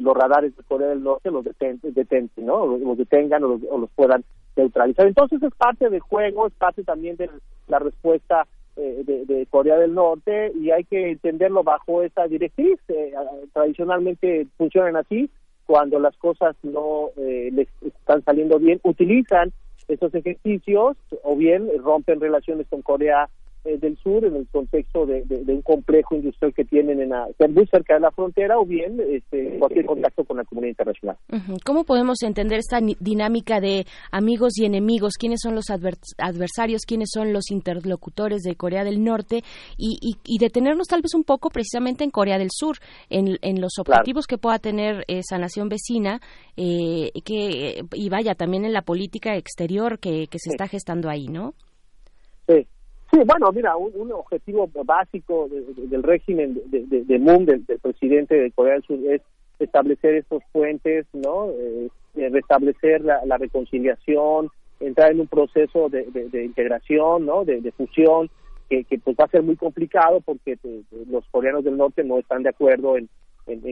los 0.00 0.16
radares 0.16 0.56
de 0.56 0.62
Corea 0.62 0.88
del 0.88 1.02
Norte 1.02 1.30
los 1.30 1.44
deten, 1.44 2.30
¿no? 2.36 2.66
los, 2.66 2.98
detengan 2.98 3.44
o 3.44 3.48
los, 3.48 3.60
o 3.70 3.78
los 3.78 3.90
puedan 3.90 4.24
neutralizar. 4.56 5.06
Entonces 5.06 5.42
es 5.42 5.54
parte 5.54 5.88
del 5.88 6.00
juego, 6.00 6.46
es 6.46 6.52
parte 6.54 6.84
también 6.84 7.16
de 7.16 7.30
la 7.68 7.78
respuesta 7.78 8.46
eh, 8.80 9.02
de, 9.04 9.44
Corea 9.46 9.76
del 9.76 9.92
Norte 9.92 10.52
y 10.54 10.70
hay 10.70 10.84
que 10.84 11.10
entenderlo 11.10 11.64
bajo 11.64 12.02
esa 12.04 12.28
directriz. 12.28 12.78
Eh, 12.86 13.12
tradicionalmente 13.52 14.46
funcionan 14.56 14.94
así, 14.94 15.28
cuando 15.66 15.98
las 15.98 16.16
cosas 16.16 16.54
no 16.62 17.10
eh, 17.16 17.50
les 17.52 17.66
están 17.82 18.22
saliendo 18.22 18.60
bien, 18.60 18.78
utilizan 18.84 19.52
estos 19.88 20.14
ejercicios 20.14 20.96
o 21.24 21.34
bien 21.34 21.68
rompen 21.82 22.20
relaciones 22.20 22.68
con 22.68 22.82
Corea 22.82 23.28
eh, 23.68 23.78
del 23.78 23.96
Sur 23.98 24.24
en 24.24 24.36
el 24.36 24.46
contexto 24.48 25.06
de, 25.06 25.22
de- 25.24 25.44
de 25.44 25.52
un 25.54 25.62
complejo 25.62 26.14
industrial 26.14 26.54
que 26.54 26.64
tienen 26.64 27.00
en 27.00 27.10
la, 27.10 27.26
muy 27.48 27.66
cerca 27.66 27.94
de 27.94 28.00
la 28.00 28.10
frontera 28.10 28.58
o 28.58 28.64
bien 28.64 28.98
este, 29.10 29.58
cualquier 29.58 29.86
contacto 29.86 30.24
con 30.24 30.36
la 30.38 30.44
comunidad 30.44 30.70
internacional. 30.70 31.16
¿Cómo 31.64 31.84
podemos 31.84 32.22
entender 32.22 32.58
esta 32.58 32.80
ni- 32.80 32.96
dinámica 33.00 33.60
de 33.60 33.86
amigos 34.10 34.58
y 34.58 34.64
enemigos? 34.64 35.14
¿Quiénes 35.18 35.40
son 35.42 35.54
los 35.54 35.66
adver- 35.70 35.98
adversarios? 36.18 36.82
¿Quiénes 36.86 37.10
son 37.12 37.32
los 37.32 37.50
interlocutores 37.50 38.42
de 38.42 38.56
Corea 38.56 38.84
del 38.84 39.02
Norte? 39.04 39.42
Y, 39.76 39.98
y- 40.00 40.16
y 40.24 40.38
detenernos 40.38 40.86
tal 40.88 41.02
vez 41.02 41.14
un 41.14 41.24
poco 41.24 41.50
precisamente 41.50 42.04
en 42.04 42.10
Corea 42.10 42.38
del 42.38 42.48
Sur, 42.50 42.76
en, 43.10 43.38
en 43.42 43.60
los 43.60 43.78
objetivos 43.78 44.26
que 44.26 44.38
pueda 44.38 44.58
tener 44.58 45.04
esa 45.08 45.38
nación 45.38 45.68
vecina 45.68 46.20
eh, 46.56 47.10
que, 47.24 47.82
y 47.94 48.08
vaya, 48.08 48.34
también 48.34 48.64
en 48.64 48.72
la 48.72 48.82
política 48.82 49.36
exterior 49.36 49.98
que, 49.98 50.26
que 50.28 50.38
se 50.38 50.50
está 50.50 50.66
gestando 50.68 51.08
ahí, 51.08 51.26
¿no? 51.28 51.54
Sí, 52.46 52.66
sí 53.10 53.18
bueno, 53.26 53.50
mira, 53.52 53.76
un, 53.76 53.90
un 53.94 54.12
objetivo 54.12 54.68
básico 54.84 55.48
de- 55.48 55.62
de- 55.62 55.86
del 55.88 56.02
régimen 56.02 56.60
de, 56.66 57.18
Moon, 57.18 57.44
del, 57.44 57.64
presidente 57.80 58.34
de 58.34 58.50
Corea 58.52 58.74
del 58.74 58.82
Sur, 58.82 58.98
es 59.08 59.22
establecer 59.58 60.14
estos 60.14 60.42
puentes, 60.52 61.06
¿no? 61.12 61.50
Eh, 61.50 61.88
eh, 62.16 62.28
restablecer 62.30 63.02
la, 63.04 63.20
reconciliación, 63.38 64.50
entrar 64.80 65.10
en 65.12 65.20
un 65.20 65.26
proceso 65.26 65.88
de, 65.88 66.06
integración, 66.44 67.26
¿no? 67.26 67.44
De, 67.44 67.72
fusión, 67.72 68.30
que, 68.68 68.84
que 68.84 68.98
pues 68.98 69.16
va 69.18 69.24
a 69.24 69.28
ser 69.30 69.42
muy 69.42 69.56
complicado 69.56 70.20
porque 70.20 70.58
eh, 70.62 70.82
los 71.10 71.24
coreanos 71.30 71.64
del 71.64 71.76
norte 71.76 72.04
no 72.04 72.18
están 72.18 72.42
de 72.42 72.50
acuerdo 72.50 72.96
en, 72.96 73.08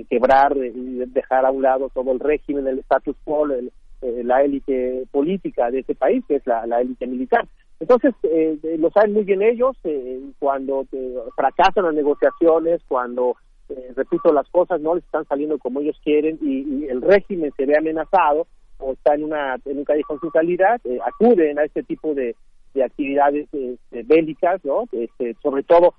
quebrar 0.09 0.57
y 0.57 1.05
dejar 1.09 1.45
a 1.45 1.51
un 1.51 1.61
lado 1.63 1.91
todo 1.93 2.11
el 2.13 2.19
régimen, 2.21 2.67
el 2.67 2.79
status 2.79 3.15
quo, 3.25 3.45
el- 3.47 3.71
la 4.01 4.43
élite 4.43 5.05
política 5.11 5.71
de 5.71 5.81
este 5.81 5.95
país, 5.95 6.23
que 6.29 6.37
es 6.37 6.47
la 6.47 6.81
élite 6.81 7.07
militar. 7.07 7.47
Entonces, 7.79 8.15
eh, 8.23 8.59
lo 8.79 8.91
saben 8.91 9.13
muy 9.13 9.25
bien 9.25 9.43
ellos, 9.43 9.77
eh, 9.85 10.21
cuando 10.39 10.87
eh, 10.93 11.15
fracasan 11.35 11.85
las 11.85 11.95
negociaciones, 11.95 12.81
cuando, 12.89 13.37
eh, 13.69 13.93
repito, 13.95 14.33
las 14.33 14.49
cosas 14.49 14.81
no 14.81 14.95
les 14.95 15.05
están 15.05 15.27
saliendo 15.27 15.59
como 15.59 15.81
ellos 15.81 16.01
quieren 16.03 16.39
y, 16.41 16.63
y 16.63 16.85
el 16.89 17.03
régimen 17.03 17.53
se 17.57 17.67
ve 17.67 17.77
amenazado 17.77 18.47
o 18.79 18.93
está 18.93 19.15
en, 19.15 19.25
una, 19.25 19.57
en 19.65 19.79
un 19.79 19.85
callejón 19.85 20.21
sin 20.21 20.31
salida, 20.31 20.79
eh, 20.85 20.99
acuden 21.05 21.59
a 21.59 21.65
este 21.65 21.83
tipo 21.83 22.15
de, 22.15 22.35
de 22.75 22.85
actividades 22.85 23.49
bélicas, 23.91 24.65
¿no? 24.65 24.85
Este, 24.93 25.35
sobre 25.43 25.63
todo 25.63 25.95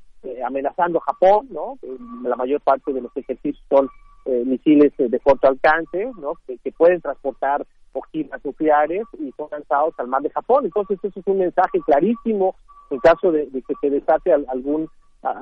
amenazando 0.46 1.00
a 1.00 1.14
Japón, 1.14 1.48
¿no? 1.52 1.80
La 2.24 2.36
mayor 2.36 2.62
parte 2.62 2.92
de 2.92 3.02
los 3.02 3.16
ejercicios 3.16 3.64
son 3.70 3.88
eh, 4.28 4.44
misiles 4.46 4.92
de 4.98 5.20
corto 5.22 5.48
alcance, 5.48 6.12
¿no? 6.20 6.34
Que 6.46 6.72
pueden 6.74 7.00
transportar 7.00 7.66
ojivas 7.98 8.44
nucleares 8.44 9.04
y 9.20 9.32
son 9.38 9.48
lanzados 9.52 9.94
al 9.98 10.08
mar 10.08 10.22
de 10.22 10.30
Japón. 10.30 10.66
Entonces, 10.66 11.00
eso 11.04 11.20
es 11.20 11.28
un 11.28 11.40
mensaje 11.40 11.80
clarísimo 11.86 12.56
en 12.90 13.00
caso 13.00 13.32
de, 13.32 13.48
que 13.68 13.74
se 13.82 13.90
desate 13.90 14.32
al- 14.34 14.46
algún 14.50 14.90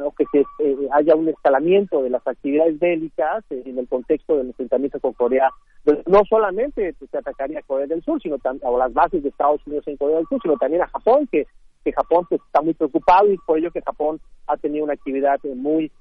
o 0.03 0.11
que 0.17 0.25
se, 0.31 0.39
eh, 0.39 0.87
haya 0.93 1.15
un 1.15 1.27
escalamiento 1.27 2.01
de 2.01 2.09
las 2.09 2.25
actividades 2.25 2.79
bélicas 2.79 3.43
en 3.51 3.77
el 3.77 3.87
contexto 3.87 4.37
del 4.37 4.47
enfrentamiento 4.47 4.99
con 4.99 5.13
Corea. 5.13 5.49
No 6.07 6.21
solamente 6.27 6.95
se 7.11 7.17
atacaría 7.17 7.59
a 7.59 7.61
Corea 7.63 7.85
del 7.85 8.01
Sur, 8.01 8.19
sino 8.19 8.37
o 8.63 8.77
las 8.79 8.93
bases 8.93 9.21
de 9.21 9.29
Estados 9.29 9.61
Unidos 9.67 9.87
en 9.87 9.97
Corea 9.97 10.17
del 10.17 10.27
Sur, 10.27 10.39
sino 10.41 10.55
también 10.57 10.81
a 10.81 10.87
Japón, 10.87 11.27
que, 11.31 11.45
que 11.83 11.91
Japón 11.91 12.25
pues, 12.27 12.41
está 12.47 12.61
muy 12.61 12.73
preocupado 12.73 13.31
y 13.31 13.37
por 13.45 13.59
ello 13.59 13.69
que 13.69 13.81
Japón 13.81 14.19
ha 14.47 14.57
tenido 14.57 14.85
una 14.85 14.93
actividad 14.93 15.39
eh, 15.43 15.53
muy 15.53 15.91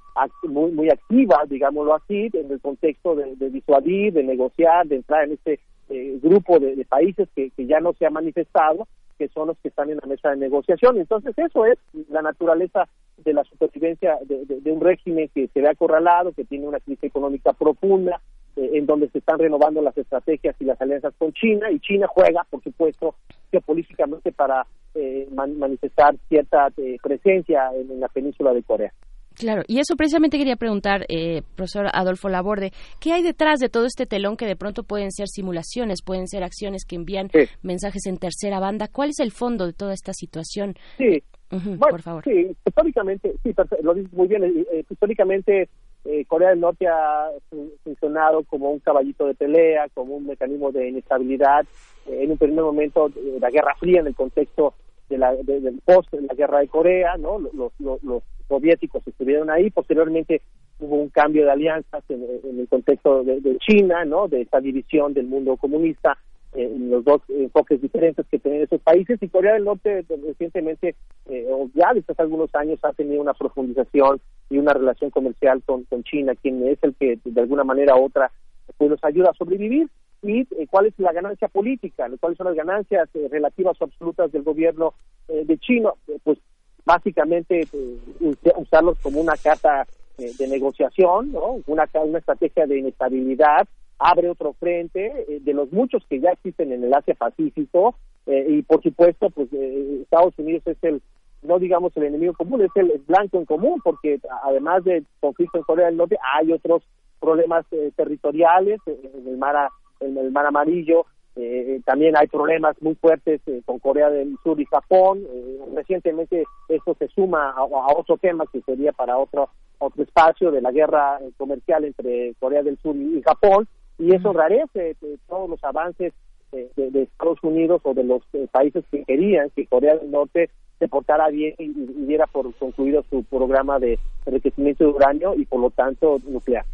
muy 0.45 0.71
muy 0.71 0.89
activa, 0.91 1.43
digámoslo 1.47 1.97
así, 1.97 2.31
en 2.33 2.51
el 2.53 2.61
contexto 2.61 3.17
de 3.17 3.51
disuadir, 3.51 4.13
de 4.13 4.23
negociar, 4.23 4.87
de 4.87 4.97
entrar 4.97 5.25
en 5.25 5.33
este 5.33 5.59
eh, 5.89 6.19
grupo 6.23 6.59
de, 6.59 6.85
países 6.85 7.29
que, 7.35 7.51
ya 7.57 7.81
no 7.81 7.93
se 7.95 8.07
ha 8.07 8.11
manifestado, 8.11 8.87
que 9.19 9.29
son 9.29 9.49
los 9.49 9.59
que 9.59 9.69
están 9.69 9.91
en 9.91 9.99
la 9.99 10.07
mesa 10.07 10.31
de 10.31 10.37
negociación. 10.37 10.99
Entonces, 10.99 11.35
eso 11.39 11.67
es 11.67 11.79
la 12.09 12.23
naturaleza 12.23 12.89
de 13.19 13.33
la 13.33 13.45
supervivencia 13.45 14.19
de, 14.25 14.73
un 14.73 14.81
régimen 14.81 15.31
que 15.35 15.49
se 15.49 15.61
ve 15.61 15.69
acorralado, 15.69 16.33
que 16.33 16.45
tiene 16.45 16.67
una 16.67 16.81
crisis 16.81 17.05
económica 17.05 17.53
profunda, 17.53 18.21
eh, 18.57 18.71
en 18.75 18.87
donde 18.87 19.09
se 19.09 19.19
están 19.19 19.39
renovando 19.39 19.83
las 19.83 19.97
estrategias 19.97 20.57
y 20.59 20.65
las 20.65 20.81
alianzas 20.81 21.15
con 21.19 21.33
China, 21.33 21.71
y 21.71 21.79
China 21.81 22.07
juega, 22.09 22.45
por 22.51 22.63
supuesto, 22.63 23.15
geopolíticamente 23.51 24.33
para 24.33 24.67
eh, 24.95 25.29
man- 25.33 25.59
manifestar 25.59 26.17
cierta 26.29 26.73
eh, 26.77 26.97
presencia 27.03 27.71
en, 27.75 27.91
en 27.91 28.01
la 28.01 28.09
península 28.09 28.53
de 28.53 28.63
Corea. 28.63 28.93
Claro, 29.37 29.63
y 29.67 29.79
eso 29.81 29.97
precisamente 29.97 30.39
quería 30.39 30.57
preguntar, 30.57 31.05
eh, 31.09 31.43
profesor 31.57 31.87
Adolfo 31.93 32.29
Laborde, 32.29 32.73
¿qué 33.01 33.13
hay 33.13 33.23
detrás 33.23 33.59
de 33.59 33.69
todo 33.69 33.85
este 33.87 34.07
telón 34.07 34.37
que 34.37 34.47
de 34.47 34.57
pronto 34.57 34.85
pueden 34.85 35.11
ser 35.11 35.29
simulaciones, 35.29 36.03
pueden 36.03 36.29
ser 36.29 36.45
acciones 36.45 36.85
que 36.85 36.97
envían 36.97 37.31
mensajes 37.63 38.07
en 38.07 38.17
tercera 38.19 38.61
banda? 38.61 38.89
¿Cuál 38.89 39.11
es 39.11 39.19
el 39.21 39.33
fondo 39.33 39.67
de 39.67 39.73
toda 39.73 39.93
esta 39.93 40.13
situación? 40.13 40.75
Sí, 40.99 41.23
Bueno, 41.51 41.79
por 41.91 42.03
favor. 42.03 42.25
Sí, 42.25 42.57
históricamente, 42.67 43.35
sí, 43.43 43.55
lo 43.83 43.95
dices 43.95 44.13
muy 44.13 44.29
bien. 44.29 44.45
eh, 44.45 44.67
eh, 44.73 44.85
históricamente, 44.89 45.69
eh, 46.05 46.25
Corea 46.27 46.51
del 46.51 46.61
Norte 46.61 46.87
ha 46.87 47.29
fun- 47.49 47.71
funcionado 47.83 48.43
como 48.45 48.71
un 48.71 48.79
caballito 48.81 49.27
de 49.27 49.35
pelea, 49.35 49.89
como 49.95 50.17
un 50.17 50.27
mecanismo 50.27 50.71
de 50.73 50.89
inestabilidad. 50.89 51.65
en 52.07 52.31
un 52.31 52.37
primer 52.37 52.63
momento, 52.63 53.11
la 53.41 53.49
Guerra 53.51 53.75
Fría, 53.81 54.01
en 54.01 54.09
el 54.09 54.15
contexto 54.15 54.75
de 55.09 55.17
la, 55.19 55.35
de- 55.35 55.61
del 55.61 55.81
post 55.85 56.11
de 56.13 56.21
la 56.23 56.35
Guerra 56.35 56.59
de 56.61 56.69
Corea, 56.69 57.17
¿no? 57.17 57.39
Los, 57.39 57.55
los, 57.79 58.03
los 58.03 58.23
soviéticos 58.49 59.07
estuvieron 59.07 59.51
ahí. 59.51 59.71
Posteriormente, 59.71 60.43
hubo 60.79 60.97
un 60.97 61.09
cambio 61.09 61.45
de 61.45 61.53
alianzas 61.53 62.03
en, 62.09 62.23
el 62.59 62.69
contexto 62.69 63.23
de, 63.25 63.59
China, 63.59 64.05
¿no? 64.05 64.29
De 64.29 64.43
esta 64.43 64.61
división 64.61 65.15
del 65.15 65.27
mundo 65.27 65.57
comunista 65.57 66.19
eh, 66.55 66.73
los 66.79 67.05
dos 67.05 67.21
enfoques 67.29 67.83
diferentes 67.83 68.25
que 68.31 68.39
tienen 68.39 68.63
esos 68.63 68.81
países 68.81 69.21
y 69.21 69.29
Corea 69.29 69.55
del 69.55 69.65
Norte 69.65 69.99
eh, 69.99 70.05
recientemente 70.25 70.95
eh, 71.29 71.49
o 71.51 71.69
ya 71.75 71.93
desde 71.93 72.13
hace 72.13 72.23
algunos 72.23 72.55
años 72.55 72.79
ha 72.83 72.93
tenido 72.93 73.21
una 73.21 73.35
profundización 73.35 74.21
y 74.51 74.59
una 74.59 74.73
relación 74.73 75.11
comercial 75.11 75.65
con, 75.67 75.83
con 75.85 76.05
China 76.05 76.33
quien 76.41 76.65
es 76.69 76.79
el 76.83 76.95
que 76.95 77.19
de 77.25 77.41
alguna 77.41 77.65
manera 77.65 77.97
u 77.97 78.05
otra 78.05 78.31
pues 78.77 78.91
nos 78.91 79.03
ayuda 79.03 79.31
a 79.31 79.35
sobrevivir 79.35 79.89
y 80.23 80.41
eh, 80.41 80.67
cuál 80.71 80.87
es 80.87 80.95
la 80.99 81.13
ganancia 81.13 81.49
política 81.49 82.09
cuáles 82.21 82.39
son 82.39 82.47
las 82.47 82.57
ganancias 82.57 83.09
eh, 83.15 83.29
relativas 83.31 83.77
o 83.81 83.85
absolutas 83.85 84.33
del 84.33 84.43
gobierno 84.43 84.95
eh, 85.29 85.45
de 85.45 85.59
China 85.59 85.91
pues 86.23 86.39
básicamente 86.85 87.61
eh, 87.73 87.99
us- 88.21 88.39
usarlos 88.57 88.99
como 89.01 89.21
una 89.21 89.37
carta 89.37 89.87
eh, 90.19 90.31
de 90.39 90.49
negociación 90.49 91.33
no 91.33 91.61
una 91.67 91.89
una 91.95 92.19
estrategia 92.19 92.67
de 92.67 92.79
inestabilidad 92.79 93.67
abre 93.99 94.29
otro 94.31 94.53
frente 94.55 95.07
eh, 95.29 95.41
de 95.41 95.55
los 95.55 95.73
muchos 95.73 96.05
que 96.09 96.21
ya 96.21 96.31
existen 96.31 96.73
en 96.73 96.85
el 96.85 96.95
Asia 96.95 97.15
Pacífico 97.15 97.95
eh, 98.27 98.47
y 98.49 98.63
por 98.63 98.83
supuesto 98.83 99.31
pues 99.31 99.49
eh, 99.53 100.01
Estados 100.03 100.35
Unidos 100.39 100.63
es 100.67 100.77
el 100.83 101.03
no 101.43 101.59
digamos 101.59 101.97
el 101.97 102.05
enemigo 102.05 102.33
común 102.35 102.63
es 102.63 102.71
el 102.75 103.03
blanco 103.07 103.39
en 103.39 103.45
común 103.45 103.81
porque 103.83 104.21
además 104.45 104.85
del 104.85 105.07
conflicto 105.21 105.59
en 105.59 105.65
Corea 105.65 105.87
del 105.87 105.97
Norte 105.97 106.17
hay 106.35 106.53
otros 106.53 106.83
problemas 107.21 107.65
eh, 107.73 107.91
territoriales 107.97 108.81
en 108.87 109.27
el 109.29 109.37
mar 109.39 109.69
en 110.01 110.17
el 110.19 110.31
mar 110.33 110.47
amarillo 110.47 111.07
eh, 111.37 111.81
también 111.85 112.17
hay 112.17 112.27
problemas 112.29 112.77
muy 112.81 112.95
fuertes 112.95 113.41
eh, 113.47 113.61
con 113.65 113.79
Corea 113.79 114.09
del 114.11 114.37
Sur 114.43 114.61
y 114.61 114.65
Japón. 114.67 115.23
Eh, 115.29 115.59
recientemente 115.75 116.45
esto 116.69 116.95
se 116.99 117.09
suma 117.09 117.51
a, 117.51 117.61
a 117.63 117.95
otro 117.99 118.17
tema 118.19 118.45
que 118.53 118.61
sería 118.63 118.93
para 118.93 119.19
otro 119.19 119.49
otro 119.79 120.03
espacio 120.05 120.51
de 120.53 120.63
la 120.63 120.71
guerra 120.71 121.19
eh, 121.21 121.31
comercial 121.37 121.85
entre 121.85 122.35
Corea 122.39 122.63
del 122.63 122.79
Sur 122.79 122.95
y, 122.97 123.19
y 123.19 123.23
Japón. 123.23 123.67
Y 123.99 124.15
eso 124.15 124.33
rarece 124.33 124.91
eh, 125.03 125.17
todos 125.29 125.51
los 125.51 125.63
avances 125.65 126.13
eh, 126.53 126.69
de, 126.77 126.91
de 126.91 127.03
Estados 127.03 127.39
Unidos 127.43 127.81
o 127.85 127.95
de 127.95 128.05
los 128.05 128.23
eh, 128.33 128.47
países 128.51 128.85
que 128.91 129.05
querían 129.05 129.51
que 129.51 129.67
Corea 129.67 129.97
del 129.97 130.11
Norte 130.11 130.51
se 130.79 130.89
portara 130.89 131.29
bien 131.29 131.55
y, 131.59 131.65
y- 131.65 131.95
y 131.99 132.07
diera 132.07 132.27
por 132.27 132.53
concluido 132.55 133.05
su 133.11 133.23
programa 133.25 133.79
de 133.79 133.99
enriquecimiento 134.27 134.85
de 134.85 134.91
uranio 134.91 135.35
y 135.35 135.45
por 135.45 135.61
lo 135.61 135.71
tanto 135.71 136.19
nuclear. 136.27 136.65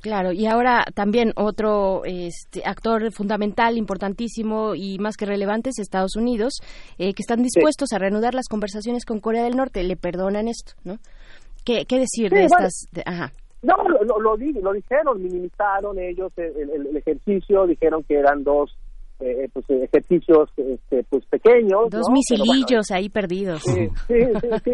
Claro, 0.00 0.30
y 0.32 0.46
ahora 0.46 0.84
también 0.94 1.32
otro 1.34 2.02
este, 2.04 2.62
actor 2.64 3.10
fundamental, 3.12 3.76
importantísimo 3.76 4.74
y 4.76 4.98
más 4.98 5.16
que 5.16 5.26
relevante 5.26 5.70
es 5.70 5.78
Estados 5.80 6.14
Unidos, 6.16 6.54
eh, 6.98 7.14
que 7.14 7.22
están 7.22 7.42
dispuestos 7.42 7.92
a 7.92 7.98
reanudar 7.98 8.34
las 8.34 8.46
conversaciones 8.48 9.04
con 9.04 9.18
Corea 9.20 9.42
del 9.42 9.56
Norte. 9.56 9.82
Le 9.82 9.96
perdonan 9.96 10.46
esto, 10.46 10.72
¿no? 10.84 10.98
¿Qué, 11.64 11.84
qué 11.84 11.96
decir 11.98 12.28
Sí, 12.30 12.36
de 12.36 12.46
bueno. 12.48 12.66
estas? 12.68 12.86
de- 12.92 13.02
ajá. 13.04 13.32
No, 13.62 13.74
lo, 13.88 14.04
lo, 14.04 14.20
lo 14.20 14.36
lo 14.36 14.72
dijeron, 14.72 15.20
minimizaron 15.20 15.98
ellos 15.98 16.30
el, 16.36 16.70
el- 16.70 16.86
el 16.86 16.96
ejercicio, 16.96 17.66
dijeron 17.66 18.04
que 18.04 18.14
eran 18.14 18.44
dos 18.44 18.76
eh, 19.18 19.48
pues, 19.52 19.64
eh, 19.70 19.88
ejercicios 19.90 20.48
este, 20.56 21.02
pues 21.08 21.24
pequeños. 21.26 21.90
Dos 21.90 22.06
¿no? 22.08 22.14
Pero 22.28 22.44
bueno, 22.44 22.52
misilillos 22.52 22.90
ahí 22.92 23.08
perdidos. 23.08 23.62
Sí, 23.62 23.88
sí, 24.06 24.14
sí, 24.40 24.48
sí, 24.62 24.70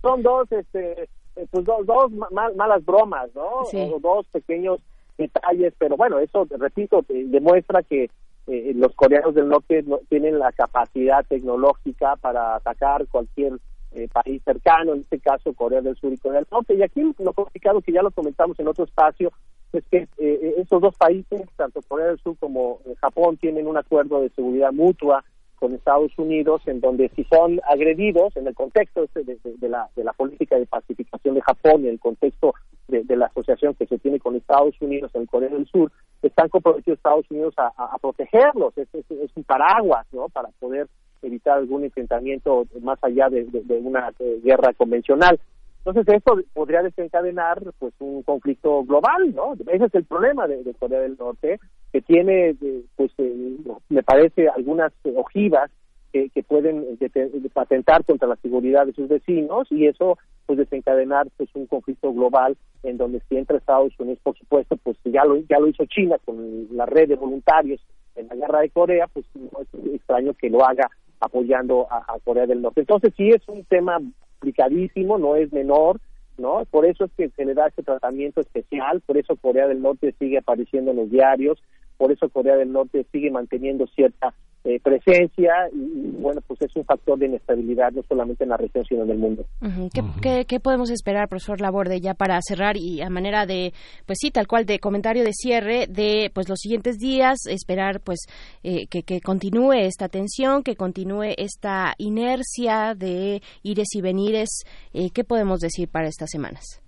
son 0.00 0.22
dos, 0.22 0.50
este, 0.50 1.08
pues 1.34 1.64
dos, 1.64 1.86
dos 1.86 2.10
ma- 2.12 2.28
ma- 2.30 2.52
malas 2.56 2.84
bromas, 2.84 3.30
¿no? 3.34 3.64
Sí. 3.70 3.90
O 3.94 3.98
dos 4.00 4.26
pequeños 4.26 4.80
detalles, 5.18 5.72
pero 5.78 5.96
bueno, 5.96 6.18
eso, 6.18 6.46
repito, 6.58 7.04
demuestra 7.08 7.82
que 7.82 8.10
eh, 8.48 8.72
los 8.74 8.94
coreanos 8.94 9.34
del 9.34 9.48
norte 9.48 9.82
no- 9.84 10.00
tienen 10.08 10.38
la 10.38 10.50
capacidad 10.52 11.24
tecnológica 11.26 12.16
para 12.16 12.56
atacar 12.56 13.06
cualquier 13.08 13.54
eh, 13.92 14.08
país 14.12 14.42
cercano, 14.44 14.94
en 14.94 15.00
este 15.00 15.20
caso 15.20 15.52
Corea 15.52 15.80
del 15.82 15.96
Sur 15.96 16.12
y 16.12 16.18
Corea 16.18 16.38
del 16.40 16.48
Norte. 16.50 16.74
Y 16.74 16.82
aquí 16.82 17.02
lo 17.18 17.32
complicado, 17.34 17.80
que 17.82 17.92
ya 17.92 18.02
lo 18.02 18.10
comentamos 18.10 18.58
en 18.58 18.68
otro 18.68 18.84
espacio, 18.84 19.30
es 19.72 19.84
que 19.90 20.08
eh, 20.18 20.54
esos 20.58 20.80
dos 20.80 20.94
países, 20.96 21.42
tanto 21.56 21.80
Corea 21.86 22.06
del 22.08 22.18
Sur 22.18 22.36
como 22.38 22.80
eh, 22.86 22.94
Japón, 23.00 23.36
tienen 23.36 23.66
un 23.66 23.76
acuerdo 23.76 24.20
de 24.20 24.30
seguridad 24.30 24.72
mutua 24.72 25.24
con 25.62 25.74
Estados 25.74 26.10
Unidos, 26.18 26.60
en 26.66 26.80
donde 26.80 27.08
si 27.14 27.22
son 27.22 27.60
agredidos, 27.70 28.36
en 28.36 28.48
el 28.48 28.54
contexto 28.56 29.04
este 29.04 29.22
de, 29.22 29.68
la, 29.68 29.88
de 29.94 30.02
la 30.02 30.12
política 30.12 30.58
de 30.58 30.66
pacificación 30.66 31.36
de 31.36 31.40
Japón 31.40 31.84
en 31.84 31.90
el 31.90 32.00
contexto 32.00 32.54
de, 32.88 33.04
la 33.16 33.26
asociación 33.26 33.72
que 33.74 33.86
se 33.86 33.96
tiene 34.00 34.18
con 34.18 34.34
Estados 34.34 34.74
Unidos 34.80 35.12
en 35.14 35.26
Corea 35.26 35.50
del 35.50 35.68
Sur, 35.68 35.92
están 36.20 36.48
comprometidos 36.48 36.98
Estados 36.98 37.30
Unidos 37.30 37.54
a, 37.58 37.96
protegerlos, 38.00 38.76
es, 38.76 38.88
un 39.36 39.44
paraguas, 39.44 40.04
¿no?, 40.10 40.28
para 40.30 40.48
poder 40.58 40.88
evitar 41.22 41.58
algún 41.58 41.84
enfrentamiento 41.84 42.66
más 42.80 42.98
allá 43.00 43.28
de, 43.28 43.46
una 43.84 44.10
eh, 44.18 44.40
guerra 44.42 44.72
convencional. 44.72 45.38
Entonces 45.84 46.12
esto 46.12 46.40
podría 46.54 46.82
desencadenar 46.82 47.62
pues 47.78 47.94
un 48.00 48.24
conflicto 48.24 48.82
global, 48.82 49.32
¿no? 49.32 49.54
Ese 49.68 49.84
es 49.84 49.94
el 49.94 50.04
problema 50.06 50.48
de 50.48 50.74
Corea 50.80 50.98
del 50.98 51.16
Norte, 51.16 51.60
que 51.92 52.00
tiene 52.00 52.50
eh, 52.60 52.82
pues 52.96 53.12
eh, 53.18 53.56
me 53.88 54.02
parece 54.02 54.48
algunas 54.48 54.92
eh, 55.04 55.12
ojivas 55.16 55.70
que, 56.12 56.30
que 56.30 56.42
pueden 56.42 56.78
eh, 56.82 56.96
dete- 56.98 57.30
atentar 57.54 58.04
contra 58.04 58.28
la 58.28 58.36
seguridad 58.36 58.86
de 58.86 58.92
sus 58.94 59.08
vecinos 59.08 59.66
y 59.70 59.86
eso 59.86 60.18
pues 60.46 60.58
desencadenar 60.58 61.28
pues 61.36 61.48
un 61.54 61.66
conflicto 61.66 62.12
global 62.12 62.56
en 62.82 62.96
donde 62.96 63.20
si 63.28 63.36
entra 63.36 63.56
Estados 63.58 63.92
Unidos 63.98 64.18
por 64.22 64.36
supuesto 64.36 64.76
pues 64.82 64.96
ya 65.04 65.24
lo 65.24 65.36
ya 65.48 65.58
lo 65.58 65.68
hizo 65.68 65.84
China 65.86 66.16
con 66.24 66.66
la 66.76 66.86
red 66.86 67.08
de 67.08 67.16
voluntarios 67.16 67.80
en 68.16 68.26
la 68.28 68.34
guerra 68.36 68.60
de 68.60 68.70
Corea 68.70 69.06
pues 69.12 69.24
no 69.34 69.60
es 69.60 69.94
extraño 69.94 70.34
que 70.34 70.50
lo 70.50 70.64
haga 70.64 70.90
apoyando 71.20 71.86
a, 71.90 71.98
a 71.98 72.18
Corea 72.24 72.46
del 72.46 72.60
Norte. 72.62 72.80
Entonces 72.80 73.12
sí 73.16 73.28
es 73.30 73.46
un 73.48 73.64
tema 73.64 73.98
complicadísimo 74.40 75.18
no 75.18 75.36
es 75.36 75.52
menor 75.52 76.00
no 76.38 76.64
por 76.70 76.84
eso 76.86 77.04
es 77.04 77.12
que 77.16 77.28
se 77.30 77.44
le 77.44 77.54
da 77.54 77.68
este 77.68 77.82
tratamiento 77.82 78.40
especial 78.40 79.00
por 79.06 79.16
eso 79.16 79.36
Corea 79.36 79.68
del 79.68 79.80
Norte 79.80 80.14
sigue 80.18 80.38
apareciendo 80.38 80.90
en 80.90 80.96
los 80.96 81.10
diarios 81.10 81.62
por 81.96 82.12
eso 82.12 82.28
Corea 82.28 82.56
del 82.56 82.72
Norte 82.72 83.06
sigue 83.12 83.30
manteniendo 83.30 83.86
cierta 83.88 84.34
eh, 84.64 84.78
presencia 84.80 85.52
y, 85.72 85.76
y, 85.76 86.10
bueno, 86.20 86.40
pues 86.46 86.62
es 86.62 86.76
un 86.76 86.84
factor 86.84 87.18
de 87.18 87.26
inestabilidad 87.26 87.90
no 87.90 88.02
solamente 88.08 88.44
en 88.44 88.50
la 88.50 88.56
región 88.56 88.84
sino 88.84 89.02
en 89.02 89.10
el 89.10 89.18
mundo. 89.18 89.44
Ujú. 89.60 89.90
¿Qué, 89.92 90.02
qué, 90.22 90.44
qué 90.44 90.60
podemos 90.60 90.90
esperar, 90.90 91.28
profesor 91.28 91.60
Laborde, 91.60 92.00
ya 92.00 92.14
para 92.14 92.38
cerrar 92.40 92.76
y 92.76 93.00
a 93.00 93.10
manera 93.10 93.44
de, 93.44 93.72
pues 94.06 94.18
sí, 94.20 94.30
tal 94.30 94.46
cual, 94.46 94.64
de 94.64 94.78
comentario 94.78 95.24
de 95.24 95.32
cierre 95.32 95.86
de 95.88 96.30
pues 96.32 96.48
los 96.48 96.60
siguientes 96.60 96.98
días, 96.98 97.46
esperar 97.46 98.00
pues 98.00 98.20
eh, 98.62 98.86
que, 98.86 99.02
que 99.02 99.20
continúe 99.20 99.72
esta 99.72 100.08
tensión, 100.08 100.62
que 100.62 100.76
continúe 100.76 101.34
esta 101.36 101.94
inercia 101.98 102.94
de 102.96 103.42
ires 103.64 103.88
y 103.94 104.00
venires? 104.00 104.64
Eh, 104.92 105.10
¿Qué 105.12 105.24
podemos 105.24 105.58
decir 105.58 105.88
para 105.88 106.06
estas 106.06 106.30
semanas? 106.30 106.80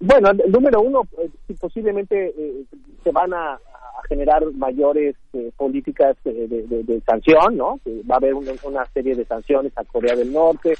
Bueno, 0.00 0.30
el 0.30 0.52
número 0.52 0.80
uno, 0.80 1.02
eh, 1.20 1.28
si 1.48 1.54
posiblemente 1.54 2.28
eh, 2.28 2.64
se 3.02 3.10
van 3.10 3.34
a, 3.34 3.58
a 3.98 4.06
generar 4.08 4.44
mayores 4.52 5.16
eh, 5.32 5.50
políticas 5.56 6.16
eh, 6.24 6.46
de, 6.48 6.82
de- 6.84 7.00
sanción, 7.02 7.56
¿no? 7.56 7.80
Va 8.08 8.14
a 8.14 8.18
haber 8.18 8.34
una, 8.34 8.52
una 8.64 8.84
serie 8.86 9.14
de 9.14 9.24
sanciones 9.24 9.72
a 9.76 9.84
Corea 9.84 10.14
del 10.14 10.32
Norte, 10.32 10.74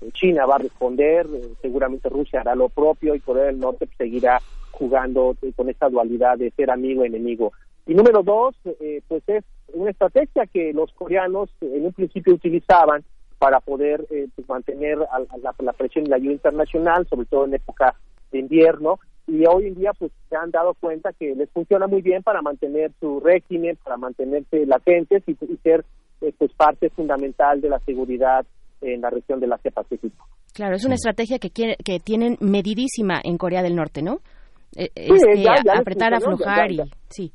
eh, 0.00 0.10
China 0.12 0.46
va 0.46 0.56
a 0.56 0.58
responder, 0.58 1.26
eh, 1.32 1.48
seguramente 1.62 2.08
Rusia 2.08 2.40
hará 2.40 2.54
lo 2.54 2.68
propio 2.68 3.14
y 3.14 3.20
Corea 3.20 3.44
del 3.44 3.58
Norte 3.58 3.88
seguirá 3.98 4.40
jugando 4.70 5.36
eh, 5.42 5.52
con 5.56 5.68
esta 5.68 5.88
dualidad 5.88 6.38
de 6.38 6.50
ser 6.52 6.70
amigo 6.70 7.04
enemigo. 7.04 7.52
Y 7.86 7.94
número 7.94 8.22
dos, 8.22 8.54
pues 9.08 9.22
es 9.26 9.42
una 9.72 9.90
estrategia 9.90 10.46
que 10.46 10.72
los 10.72 10.92
coreanos 10.92 11.50
en 11.60 11.86
un 11.86 11.92
principio 11.92 12.34
utilizaban 12.34 13.02
para 13.38 13.58
poder 13.58 14.06
pues, 14.06 14.48
mantener 14.48 14.98
a 15.10 15.18
la, 15.42 15.54
la 15.58 15.72
presión 15.72 16.04
y 16.06 16.08
la 16.08 16.16
ayuda 16.16 16.34
internacional, 16.34 17.08
sobre 17.08 17.26
todo 17.26 17.46
en 17.46 17.54
época 17.54 17.96
de 18.30 18.38
invierno, 18.38 19.00
y 19.26 19.44
hoy 19.46 19.66
en 19.68 19.74
día 19.74 19.92
pues 19.98 20.10
se 20.28 20.36
han 20.36 20.50
dado 20.50 20.74
cuenta 20.74 21.12
que 21.12 21.34
les 21.34 21.48
funciona 21.50 21.86
muy 21.86 22.02
bien 22.02 22.22
para 22.22 22.42
mantener 22.42 22.90
su 23.00 23.20
régimen, 23.20 23.78
para 23.84 23.96
mantenerse 23.96 24.66
latentes 24.66 25.22
y, 25.26 25.32
y 25.32 25.56
ser 25.62 25.84
eh, 26.20 26.32
pues 26.38 26.52
parte 26.54 26.90
fundamental 26.90 27.60
de 27.60 27.68
la 27.68 27.78
seguridad 27.80 28.44
en 28.80 29.00
la 29.02 29.10
región 29.10 29.40
del 29.40 29.52
Asia-Pacífico. 29.52 30.26
Claro, 30.54 30.74
es 30.74 30.84
una 30.84 30.94
estrategia 30.94 31.38
que, 31.38 31.50
quiere- 31.50 31.76
que 31.84 32.00
tienen 32.00 32.36
medidísima 32.40 33.20
en 33.22 33.38
Corea 33.38 33.62
del 33.62 33.76
Norte, 33.76 34.02
¿no? 34.02 34.18
Eh, 34.76 34.90
Sí, 34.94 35.12
este, 35.14 35.42
ya- 35.42 35.54
ya 35.64 35.72
les 35.72 35.80
apretar, 35.80 36.12
funcionó, 36.14 36.34
aflojar 36.36 36.70
ya- 36.72 36.84
y 36.84 36.90
sí. 37.08 37.32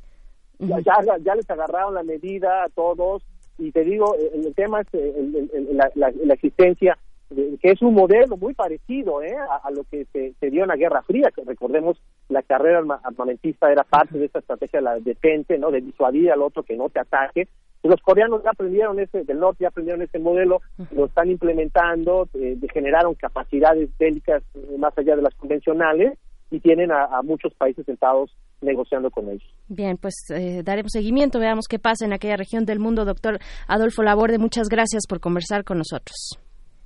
ya, 0.58 0.76
ya, 0.84 1.16
ya 1.24 1.34
les 1.34 1.48
agarraron 1.50 1.94
la 1.94 2.02
medida 2.02 2.64
a 2.64 2.68
todos 2.70 3.22
y 3.58 3.70
te 3.72 3.84
digo, 3.84 4.14
el, 4.34 4.46
el 4.46 4.54
tema 4.54 4.80
es 4.82 4.88
eh, 4.94 5.14
el- 5.16 5.34
el- 5.36 5.50
el- 5.54 5.76
la, 5.76 5.90
la- 5.94 6.12
la 6.24 6.34
existencia, 6.34 6.98
que 7.28 7.70
es 7.70 7.82
un 7.82 7.94
modelo 7.94 8.36
muy 8.36 8.54
parecido 8.54 9.22
¿eh? 9.22 9.34
a, 9.36 9.70
lo 9.70 9.82
que 9.84 10.06
se, 10.12 10.50
dio 10.50 10.62
en 10.62 10.68
la 10.68 10.76
Guerra 10.76 11.02
Fría, 11.02 11.30
que 11.34 11.42
recordemos 11.44 12.00
la 12.28 12.42
carrera 12.42 12.78
arma- 12.78 13.00
armamentista 13.02 13.70
era 13.70 13.82
parte 13.82 14.18
de 14.18 14.26
esta 14.26 14.38
estrategia 14.38 14.78
de 14.78 14.84
la 14.84 15.00
detente, 15.00 15.58
¿no? 15.58 15.70
de 15.70 15.80
disuadir 15.80 16.30
al 16.30 16.42
otro 16.42 16.62
que 16.62 16.76
no 16.76 16.88
te 16.88 17.00
ataque. 17.00 17.48
Los 17.82 18.00
coreanos 18.00 18.42
ya 18.42 18.50
aprendieron 18.50 18.98
ese, 19.00 19.24
del 19.24 19.38
norte 19.40 19.62
ya 19.62 19.68
aprendieron 19.68 20.02
ese 20.02 20.18
modelo, 20.18 20.60
lo 20.92 21.06
están 21.06 21.30
implementando, 21.30 22.28
eh, 22.34 22.56
generaron 22.72 23.14
capacidades 23.14 23.90
bélicas 23.98 24.42
más 24.78 24.96
allá 24.96 25.16
de 25.16 25.22
las 25.22 25.34
convencionales 25.34 26.18
y 26.50 26.60
tienen 26.60 26.90
a, 26.92 27.04
a 27.06 27.22
muchos 27.22 27.52
países 27.54 27.84
sentados 27.86 28.36
negociando 28.60 29.10
con 29.10 29.28
ellos. 29.28 29.48
Bien, 29.68 29.96
pues 29.98 30.14
eh, 30.30 30.62
daremos 30.64 30.92
seguimiento, 30.92 31.38
veamos 31.38 31.66
qué 31.68 31.78
pasa 31.78 32.06
en 32.06 32.12
aquella 32.12 32.36
región 32.36 32.64
del 32.64 32.78
mundo. 32.78 33.04
Doctor 33.04 33.38
Adolfo 33.68 34.02
Laborde, 34.02 34.38
muchas 34.38 34.68
gracias 34.68 35.06
por 35.08 35.20
conversar 35.20 35.64
con 35.64 35.78
nosotros. 35.78 36.38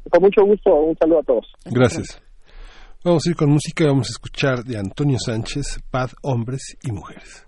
Con 0.09 0.23
mucho 0.23 0.45
gusto, 0.45 0.75
un 0.75 0.97
saludo 0.97 1.21
a 1.21 1.23
todos. 1.23 1.47
Gracias. 1.67 2.23
Vamos 3.05 3.27
a 3.27 3.31
ir 3.31 3.37
con 3.37 3.51
música, 3.51 3.87
vamos 3.87 4.09
a 4.09 4.13
escuchar 4.13 4.63
de 4.63 4.79
Antonio 4.79 5.19
Sánchez, 5.19 5.81
Paz, 5.91 6.15
Hombres 6.23 6.77
y 6.83 6.93
Mujeres. 6.93 7.47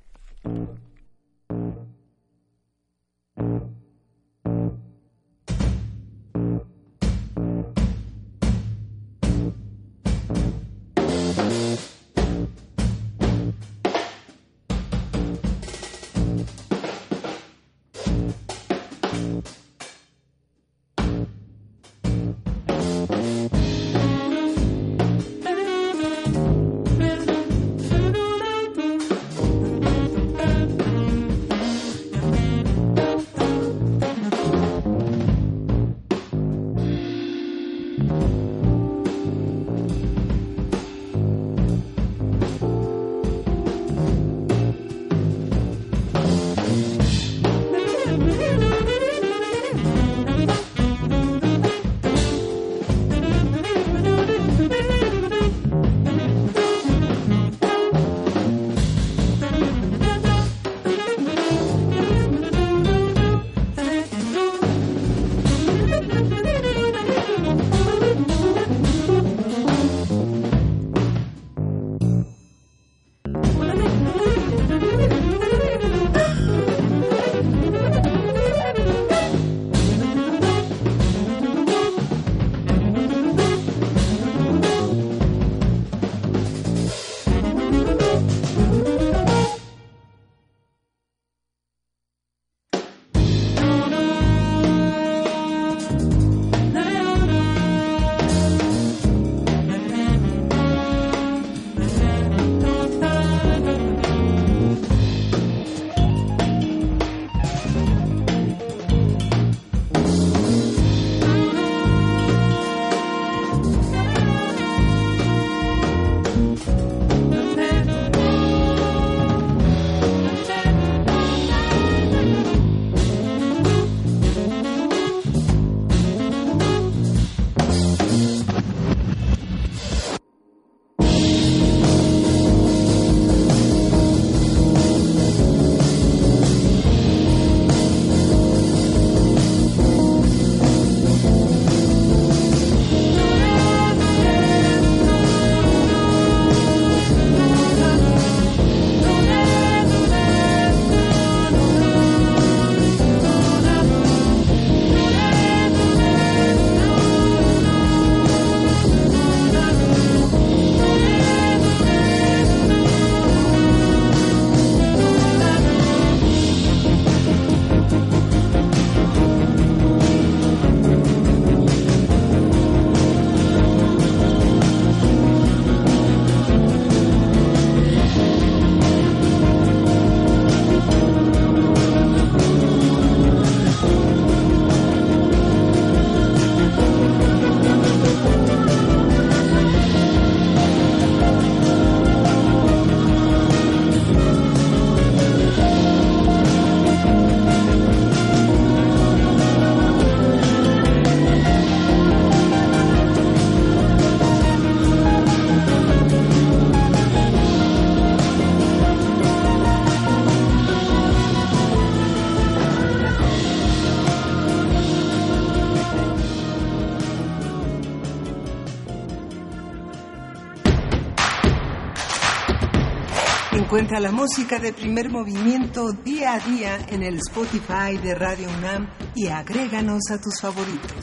Encuentra 223.72 224.00
la 224.00 224.12
música 224.12 224.58
de 224.58 224.74
primer 224.74 225.08
movimiento 225.08 225.92
día 225.92 226.34
a 226.34 226.38
día 226.40 226.76
en 226.90 227.02
el 227.02 227.16
Spotify 227.16 227.96
de 228.02 228.14
Radio 228.14 228.50
UNAM 228.58 228.86
y 229.14 229.28
agréganos 229.28 230.02
a 230.10 230.20
tus 230.20 230.38
favoritos. 230.42 231.00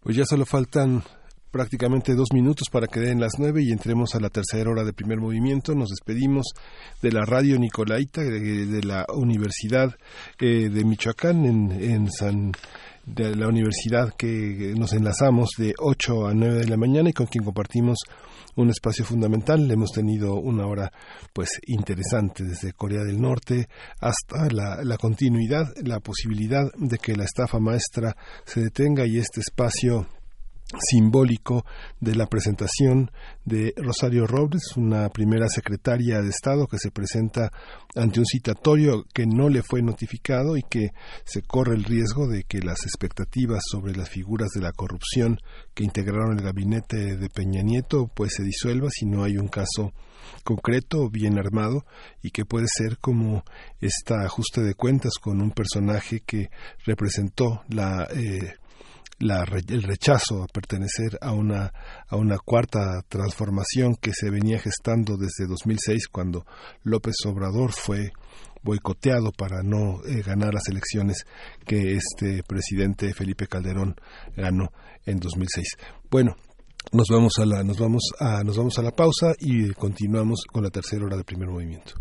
Pues 0.00 0.16
ya 0.16 0.24
solo 0.24 0.46
faltan 0.46 1.02
prácticamente 1.50 2.14
dos 2.14 2.28
minutos 2.32 2.68
para 2.70 2.86
que 2.86 3.00
den 3.00 3.18
las 3.18 3.32
nueve 3.38 3.60
y 3.64 3.72
entremos 3.72 4.14
a 4.14 4.20
la 4.20 4.30
tercera 4.30 4.70
hora 4.70 4.84
de 4.84 4.92
primer 4.92 5.18
movimiento. 5.18 5.74
Nos 5.74 5.88
despedimos 5.88 6.46
de 7.02 7.10
la 7.10 7.24
radio 7.24 7.58
Nicolaita, 7.58 8.22
de, 8.22 8.82
la 8.84 9.04
Universidad 9.16 9.96
eh, 10.38 10.68
de 10.68 10.84
Michoacán 10.84 11.44
en, 11.44 11.72
en 11.72 12.12
San 12.12 12.52
de 13.06 13.34
la 13.34 13.48
universidad 13.48 14.12
que 14.16 14.74
nos 14.76 14.92
enlazamos 14.92 15.50
de 15.58 15.74
8 15.78 16.28
a 16.28 16.34
9 16.34 16.58
de 16.58 16.68
la 16.68 16.76
mañana 16.76 17.10
y 17.10 17.12
con 17.12 17.26
quien 17.26 17.44
compartimos 17.44 17.98
un 18.56 18.70
espacio 18.70 19.04
fundamental. 19.04 19.70
Hemos 19.70 19.90
tenido 19.90 20.34
una 20.34 20.66
hora 20.66 20.92
pues 21.32 21.48
interesante 21.66 22.44
desde 22.44 22.72
Corea 22.72 23.02
del 23.02 23.20
Norte 23.20 23.68
hasta 24.00 24.48
la, 24.50 24.82
la 24.84 24.96
continuidad, 24.96 25.66
la 25.82 26.00
posibilidad 26.00 26.64
de 26.76 26.98
que 26.98 27.16
la 27.16 27.24
estafa 27.24 27.58
maestra 27.58 28.16
se 28.44 28.60
detenga 28.60 29.06
y 29.06 29.18
este 29.18 29.40
espacio 29.40 30.06
simbólico 30.78 31.64
de 32.00 32.14
la 32.14 32.26
presentación 32.26 33.10
de 33.44 33.74
Rosario 33.76 34.26
Robles, 34.26 34.76
una 34.76 35.08
primera 35.08 35.48
secretaria 35.48 36.20
de 36.20 36.28
Estado 36.28 36.66
que 36.66 36.78
se 36.78 36.90
presenta 36.90 37.50
ante 37.94 38.20
un 38.20 38.26
citatorio 38.26 39.04
que 39.12 39.26
no 39.26 39.48
le 39.48 39.62
fue 39.62 39.82
notificado 39.82 40.56
y 40.56 40.62
que 40.62 40.90
se 41.24 41.42
corre 41.42 41.74
el 41.74 41.84
riesgo 41.84 42.28
de 42.28 42.44
que 42.44 42.60
las 42.60 42.84
expectativas 42.84 43.62
sobre 43.70 43.94
las 43.96 44.08
figuras 44.08 44.50
de 44.54 44.60
la 44.60 44.72
corrupción 44.72 45.38
que 45.74 45.84
integraron 45.84 46.38
el 46.38 46.44
gabinete 46.44 47.16
de 47.16 47.28
Peña 47.28 47.62
Nieto 47.62 48.10
pues 48.14 48.34
se 48.34 48.44
disuelva 48.44 48.88
si 48.90 49.06
no 49.06 49.24
hay 49.24 49.36
un 49.36 49.48
caso 49.48 49.92
concreto, 50.44 51.10
bien 51.10 51.38
armado 51.38 51.84
y 52.22 52.30
que 52.30 52.44
puede 52.44 52.66
ser 52.68 52.98
como 52.98 53.44
este 53.80 54.14
ajuste 54.14 54.62
de 54.62 54.74
cuentas 54.74 55.14
con 55.20 55.40
un 55.40 55.50
personaje 55.50 56.20
que 56.20 56.50
representó 56.84 57.62
la 57.68 58.06
eh, 58.14 58.54
el 59.20 59.82
rechazo 59.82 60.42
a 60.42 60.46
pertenecer 60.46 61.18
a 61.20 61.32
una, 61.32 61.72
a 62.08 62.16
una 62.16 62.38
cuarta 62.38 63.02
transformación 63.08 63.96
que 63.96 64.12
se 64.14 64.30
venía 64.30 64.58
gestando 64.58 65.16
desde 65.16 65.46
2006 65.46 66.08
cuando 66.08 66.46
López 66.84 67.16
Obrador 67.26 67.72
fue 67.72 68.12
boicoteado 68.62 69.32
para 69.32 69.62
no 69.62 70.04
eh, 70.04 70.22
ganar 70.22 70.54
las 70.54 70.68
elecciones 70.68 71.24
que 71.66 71.94
este 71.94 72.42
presidente 72.42 73.12
Felipe 73.14 73.46
Calderón 73.46 73.96
ganó 74.36 74.72
en 75.04 75.18
2006. 75.18 75.76
Bueno, 76.10 76.36
nos 76.92 77.08
vamos 77.08 77.34
a 77.38 77.46
la 77.46 77.62
nos 77.62 77.78
vamos 77.78 78.02
a 78.18 78.42
nos 78.42 78.56
vamos 78.56 78.78
a 78.78 78.82
la 78.82 78.90
pausa 78.90 79.34
y 79.38 79.70
continuamos 79.70 80.44
con 80.50 80.62
la 80.62 80.70
tercera 80.70 81.04
hora 81.04 81.16
del 81.16 81.24
primer 81.24 81.48
movimiento. 81.48 81.94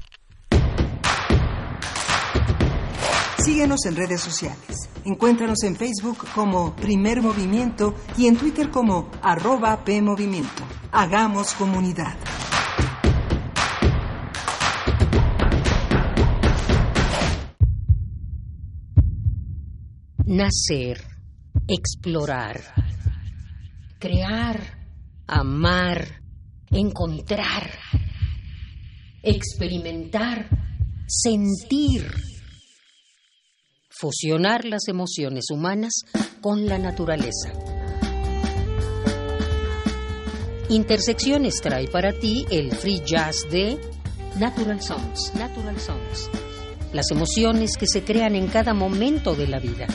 Síguenos 3.44 3.86
en 3.86 3.96
redes 3.96 4.20
sociales. 4.20 4.90
Encuéntranos 5.06 5.64
en 5.64 5.78
Facebook 5.78 6.18
como 6.36 6.76
Primer 6.76 7.22
Movimiento 7.22 7.96
y 8.18 8.28
en 8.28 8.36
Twitter 8.36 8.70
como 8.70 9.10
arroba 9.22 9.86
PMovimiento. 9.86 10.64
Hagamos 10.92 11.54
comunidad. 11.54 12.18
Nacer, 20.26 21.02
explorar, 21.66 22.60
crear, 24.00 24.60
amar, 25.28 26.06
encontrar, 26.72 27.72
experimentar, 29.24 30.50
sentir 31.08 32.06
fusionar 34.00 34.64
las 34.64 34.88
emociones 34.88 35.52
humanas 35.52 36.06
con 36.40 36.68
la 36.68 36.78
naturaleza. 36.78 37.52
Intersecciones 40.70 41.60
trae 41.62 41.88
para 41.90 42.14
ti 42.14 42.46
el 42.50 42.72
free 42.72 43.02
jazz 43.06 43.46
de 43.52 43.78
Natural 44.40 44.82
Songs. 44.82 45.34
Natural 45.36 45.78
Songs. 45.82 46.30
Las 46.94 47.12
emociones 47.12 47.76
que 47.76 47.88
se 47.88 48.04
crean 48.04 48.36
en 48.36 48.48
cada 48.48 48.74
momento 48.74 49.36
de 49.36 49.48
la 49.48 49.60
vida. 49.60 49.88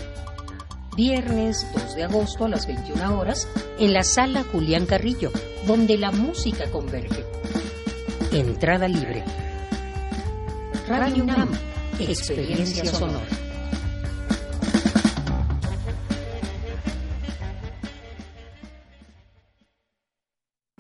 Viernes 0.97 1.67
2 1.73 1.95
de 1.97 2.05
agosto 2.05 2.45
a 2.45 2.49
las 2.49 2.67
21 2.67 3.19
horas 3.19 3.49
en 3.79 3.95
la 3.95 4.03
sala 4.03 4.45
Julián 4.45 4.85
Carrillo, 4.85 5.33
donde 5.67 5.97
la 5.97 6.13
música 6.13 6.71
converge. 6.71 7.25
Entrada 8.33 8.87
libre. 8.87 9.25
Radio 10.87 11.25
UNAM, 11.25 11.49
experiencia 11.99 12.85
sonora. 12.85 13.44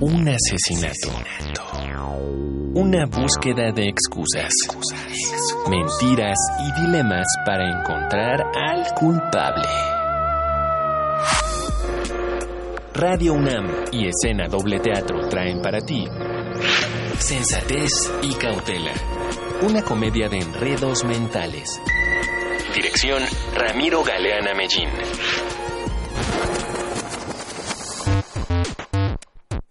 un 0.00 0.26
asesinato, 0.26 1.10
una 2.74 3.04
búsqueda 3.04 3.70
de 3.70 3.88
excusas, 3.88 4.50
mentiras 5.68 6.38
y 6.58 6.80
dilemas 6.80 7.26
para 7.44 7.68
encontrar 7.68 8.46
al 8.56 8.94
culpable. 8.94 9.68
Radio 12.94 13.34
UNAM 13.34 13.68
y 13.92 14.08
Escena 14.08 14.48
Doble 14.48 14.80
Teatro 14.80 15.28
traen 15.28 15.60
para 15.60 15.80
ti 15.80 16.08
Sensatez 17.18 17.92
y 18.22 18.32
Cautela, 18.34 18.92
una 19.62 19.82
comedia 19.82 20.30
de 20.30 20.38
enredos 20.38 21.04
mentales. 21.04 21.78
Dirección 22.74 23.22
Ramiro 23.54 24.02
Galeana 24.02 24.54
Mellín. 24.54 24.88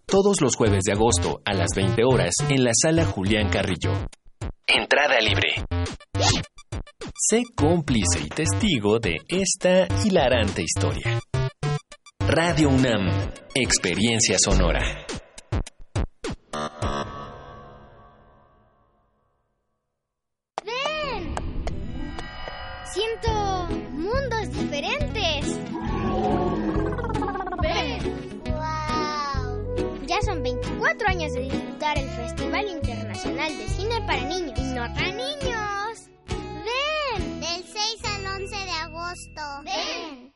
Todos 0.10 0.42
los 0.42 0.56
jueves 0.56 0.84
de 0.86 0.94
agosto 0.94 1.42
a 1.46 1.54
las 1.54 1.70
20 1.76 2.04
horas 2.04 2.34
en 2.50 2.64
la 2.64 2.72
sala 2.74 3.06
Julián 3.06 3.50
Carrillo. 3.50 3.92
Entrada 4.66 5.20
libre. 5.22 5.64
Sé 7.16 7.44
cómplice 7.56 8.20
y 8.24 8.30
testigo 8.30 9.00
de 9.00 9.18
esta 9.28 9.88
hilarante 10.04 10.64
historia. 10.64 11.20
Radio 12.28 12.70
UNAM, 12.70 13.32
Experiencia 13.54 14.38
Sonora. 14.40 15.06
cuatro 31.00 31.18
años 31.18 31.34
de 31.34 31.42
disfrutar 31.42 31.98
el 31.98 32.10
Festival 32.10 32.68
Internacional 32.68 33.58
de 33.58 33.68
Cine 33.70 34.02
para 34.06 34.22
Niños. 34.22 34.60
¡No 34.60 34.94
para 34.94 35.08
niños! 35.08 36.10
¡Ven! 36.28 37.40
Del 37.40 37.64
6 37.64 37.78
al 38.06 38.42
11 38.42 38.56
de 38.56 38.72
agosto. 38.72 39.42
¡Ven! 39.64 40.34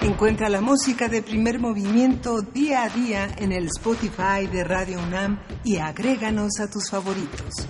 Encuentra 0.00 0.48
la 0.48 0.60
música 0.60 1.08
de 1.08 1.22
primer 1.22 1.58
movimiento 1.58 2.40
día 2.40 2.84
a 2.84 2.88
día 2.88 3.28
en 3.36 3.52
el 3.52 3.66
Spotify 3.66 4.46
de 4.50 4.64
Radio 4.64 4.98
UNAM 5.00 5.38
y 5.64 5.76
agréganos 5.76 6.58
a 6.60 6.70
tus 6.70 6.90
favoritos. 6.90 7.68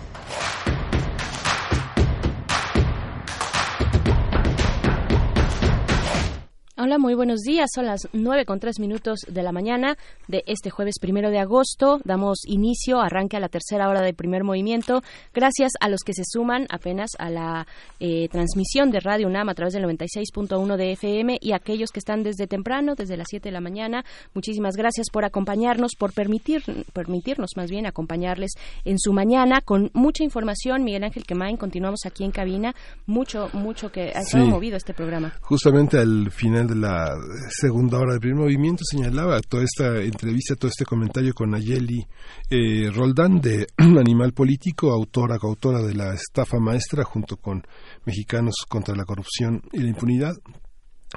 Hola, 6.78 6.98
muy 6.98 7.14
buenos 7.14 7.40
días. 7.40 7.70
Son 7.74 7.86
las 7.86 8.06
nueve 8.12 8.44
con 8.44 8.60
tres 8.60 8.78
minutos 8.78 9.20
de 9.26 9.42
la 9.42 9.50
mañana 9.50 9.96
de 10.28 10.42
este 10.46 10.68
jueves 10.68 10.96
primero 11.00 11.30
de 11.30 11.38
agosto. 11.38 12.00
Damos 12.04 12.40
inicio, 12.46 13.00
arranque 13.00 13.38
a 13.38 13.40
la 13.40 13.48
tercera 13.48 13.88
hora 13.88 14.02
del 14.02 14.14
primer 14.14 14.44
movimiento. 14.44 15.00
Gracias 15.32 15.72
a 15.80 15.88
los 15.88 16.00
que 16.04 16.12
se 16.12 16.24
suman 16.30 16.66
apenas 16.68 17.12
a 17.18 17.30
la 17.30 17.66
eh, 17.98 18.28
transmisión 18.28 18.90
de 18.90 19.00
Radio 19.00 19.26
UNAM 19.26 19.48
a 19.48 19.54
través 19.54 19.72
del 19.72 19.84
96.1 19.84 20.76
de 20.76 20.92
FM 20.92 21.38
y 21.40 21.52
aquellos 21.52 21.92
que 21.92 21.98
están 21.98 22.22
desde 22.22 22.46
temprano, 22.46 22.94
desde 22.94 23.16
las 23.16 23.28
7 23.30 23.48
de 23.48 23.52
la 23.54 23.62
mañana. 23.62 24.04
Muchísimas 24.34 24.76
gracias 24.76 25.06
por 25.10 25.24
acompañarnos, 25.24 25.92
por 25.98 26.12
permitir, 26.12 26.62
permitirnos 26.92 27.52
más 27.56 27.70
bien 27.70 27.86
acompañarles 27.86 28.50
en 28.84 28.98
su 28.98 29.14
mañana 29.14 29.62
con 29.62 29.90
mucha 29.94 30.24
información. 30.24 30.84
Miguel 30.84 31.04
Ángel 31.04 31.24
Quemain, 31.24 31.56
continuamos 31.56 32.00
aquí 32.04 32.22
en 32.22 32.32
cabina. 32.32 32.74
Mucho, 33.06 33.48
mucho 33.54 33.90
que 33.90 34.12
ha 34.14 34.20
estado 34.20 34.44
Sí. 34.44 34.50
movido 34.50 34.76
este 34.76 34.92
programa. 34.92 35.32
Justamente 35.40 35.96
al 35.98 36.30
final 36.30 36.65
de 36.66 36.74
la 36.76 37.16
segunda 37.50 37.98
hora 37.98 38.12
del 38.12 38.20
primer 38.20 38.40
movimiento 38.40 38.82
señalaba 38.84 39.40
toda 39.40 39.64
esta 39.64 40.02
entrevista, 40.02 40.54
todo 40.54 40.68
este 40.68 40.84
comentario 40.84 41.32
con 41.34 41.54
Ayeli 41.54 42.06
eh, 42.50 42.90
Roldán 42.90 43.40
de 43.40 43.66
Animal 43.76 44.32
Político, 44.32 44.90
autora, 44.90 45.38
coautora 45.38 45.80
de 45.82 45.94
la 45.94 46.14
estafa 46.14 46.58
maestra 46.58 47.04
junto 47.04 47.36
con 47.36 47.62
Mexicanos 48.04 48.54
contra 48.68 48.94
la 48.94 49.04
Corrupción 49.04 49.62
y 49.72 49.80
la 49.80 49.88
Impunidad. 49.88 50.34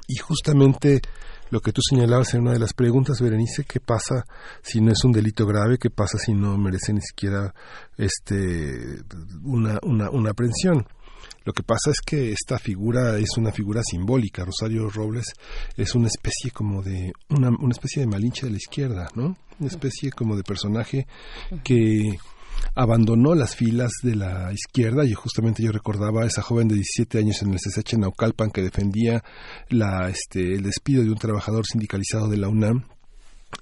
Y 0.07 0.17
justamente 0.17 1.01
lo 1.49 1.61
que 1.61 1.71
tú 1.71 1.81
señalabas 1.81 2.33
en 2.33 2.41
una 2.41 2.53
de 2.53 2.59
las 2.59 2.73
preguntas, 2.73 3.21
Berenice, 3.21 3.63
¿qué 3.63 3.79
pasa 3.79 4.23
si 4.61 4.81
no 4.81 4.91
es 4.91 5.03
un 5.03 5.11
delito 5.11 5.45
grave? 5.45 5.77
¿Qué 5.79 5.89
pasa 5.89 6.17
si 6.17 6.33
no 6.33 6.57
merece 6.57 6.93
ni 6.93 7.01
siquiera 7.01 7.53
este 7.97 9.01
una, 9.43 9.79
una, 9.81 10.09
una 10.11 10.29
aprehensión? 10.31 10.85
Lo 11.45 11.53
que 11.53 11.63
pasa 11.63 11.91
es 11.91 12.01
que 12.01 12.31
esta 12.31 12.59
figura 12.59 13.17
es 13.17 13.37
una 13.37 13.51
figura 13.51 13.81
simbólica. 13.83 14.45
Rosario 14.45 14.89
Robles 14.89 15.33
es 15.77 15.95
una 15.95 16.07
especie 16.07 16.51
como 16.51 16.81
de 16.81 17.11
una, 17.29 17.49
una 17.49 17.71
especie 17.71 18.01
de 18.01 18.07
malinche 18.07 18.45
de 18.45 18.51
la 18.51 18.57
izquierda, 18.57 19.09
¿no? 19.15 19.37
Una 19.59 19.67
especie 19.67 20.11
como 20.11 20.35
de 20.35 20.43
personaje 20.43 21.07
que 21.63 22.17
abandonó 22.75 23.35
las 23.35 23.55
filas 23.55 23.91
de 24.03 24.15
la 24.15 24.51
izquierda 24.53 25.05
y 25.05 25.13
justamente 25.13 25.63
yo 25.63 25.71
recordaba 25.71 26.23
a 26.23 26.27
esa 26.27 26.41
joven 26.41 26.67
de 26.67 26.75
17 26.75 27.17
años 27.17 27.41
en 27.41 27.53
el 27.53 27.59
CCH 27.59 27.97
Naucalpan 27.97 28.51
que 28.51 28.61
defendía 28.61 29.23
la, 29.69 30.09
este, 30.09 30.55
el 30.55 30.63
despido 30.63 31.03
de 31.03 31.09
un 31.09 31.17
trabajador 31.17 31.65
sindicalizado 31.65 32.27
de 32.27 32.37
la 32.37 32.49
UNAM 32.49 32.85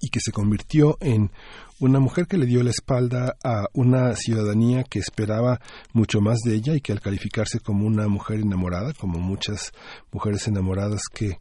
y 0.01 0.09
que 0.09 0.19
se 0.19 0.31
convirtió 0.31 0.97
en 0.99 1.31
una 1.79 1.99
mujer 1.99 2.25
que 2.27 2.37
le 2.37 2.45
dio 2.45 2.63
la 2.63 2.71
espalda 2.71 3.35
a 3.43 3.67
una 3.73 4.15
ciudadanía 4.15 4.83
que 4.83 4.99
esperaba 4.99 5.59
mucho 5.93 6.21
más 6.21 6.39
de 6.39 6.55
ella 6.55 6.75
y 6.75 6.81
que 6.81 6.91
al 6.91 7.01
calificarse 7.01 7.59
como 7.59 7.85
una 7.85 8.07
mujer 8.07 8.39
enamorada, 8.39 8.93
como 8.93 9.19
muchas 9.19 9.71
mujeres 10.11 10.47
enamoradas 10.47 11.01
que 11.13 11.37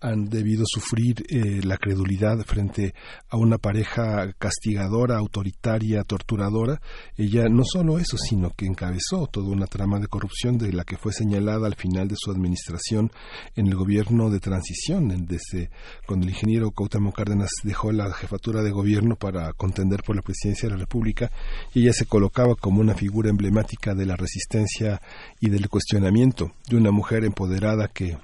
han 0.00 0.26
debido 0.26 0.64
sufrir 0.66 1.24
eh, 1.28 1.60
la 1.64 1.76
credulidad 1.76 2.38
frente 2.44 2.94
a 3.28 3.36
una 3.36 3.58
pareja 3.58 4.32
castigadora, 4.38 5.18
autoritaria, 5.18 6.02
torturadora, 6.02 6.80
ella 7.16 7.44
no 7.48 7.62
solo 7.64 7.98
eso, 7.98 8.16
sino 8.16 8.50
que 8.50 8.66
encabezó 8.66 9.26
toda 9.26 9.48
una 9.48 9.66
trama 9.66 9.98
de 9.98 10.08
corrupción 10.08 10.58
de 10.58 10.72
la 10.72 10.84
que 10.84 10.96
fue 10.96 11.12
señalada 11.12 11.66
al 11.66 11.74
final 11.74 12.08
de 12.08 12.16
su 12.18 12.30
administración 12.30 13.10
en 13.54 13.66
el 13.66 13.74
gobierno 13.74 14.30
de 14.30 14.40
transición, 14.40 15.26
desde 15.26 15.70
cuando 16.06 16.26
el 16.26 16.32
ingeniero 16.32 16.70
Cuauhtémoc 16.70 17.16
Cárdenas 17.16 17.50
dejó 17.62 17.92
la 17.92 18.12
jefatura 18.12 18.62
de 18.62 18.70
gobierno 18.70 19.16
para 19.16 19.52
contender 19.52 20.02
por 20.02 20.16
la 20.16 20.22
presidencia 20.22 20.68
de 20.68 20.74
la 20.74 20.80
República, 20.80 21.30
y 21.74 21.82
ella 21.82 21.92
se 21.92 22.06
colocaba 22.06 22.54
como 22.54 22.80
una 22.80 22.94
figura 22.94 23.30
emblemática 23.30 23.94
de 23.94 24.06
la 24.06 24.16
resistencia 24.16 25.00
y 25.40 25.48
del 25.48 25.68
cuestionamiento 25.68 26.52
de 26.68 26.76
una 26.76 26.90
mujer 26.90 27.24
empoderada 27.24 27.88
que 27.88 28.16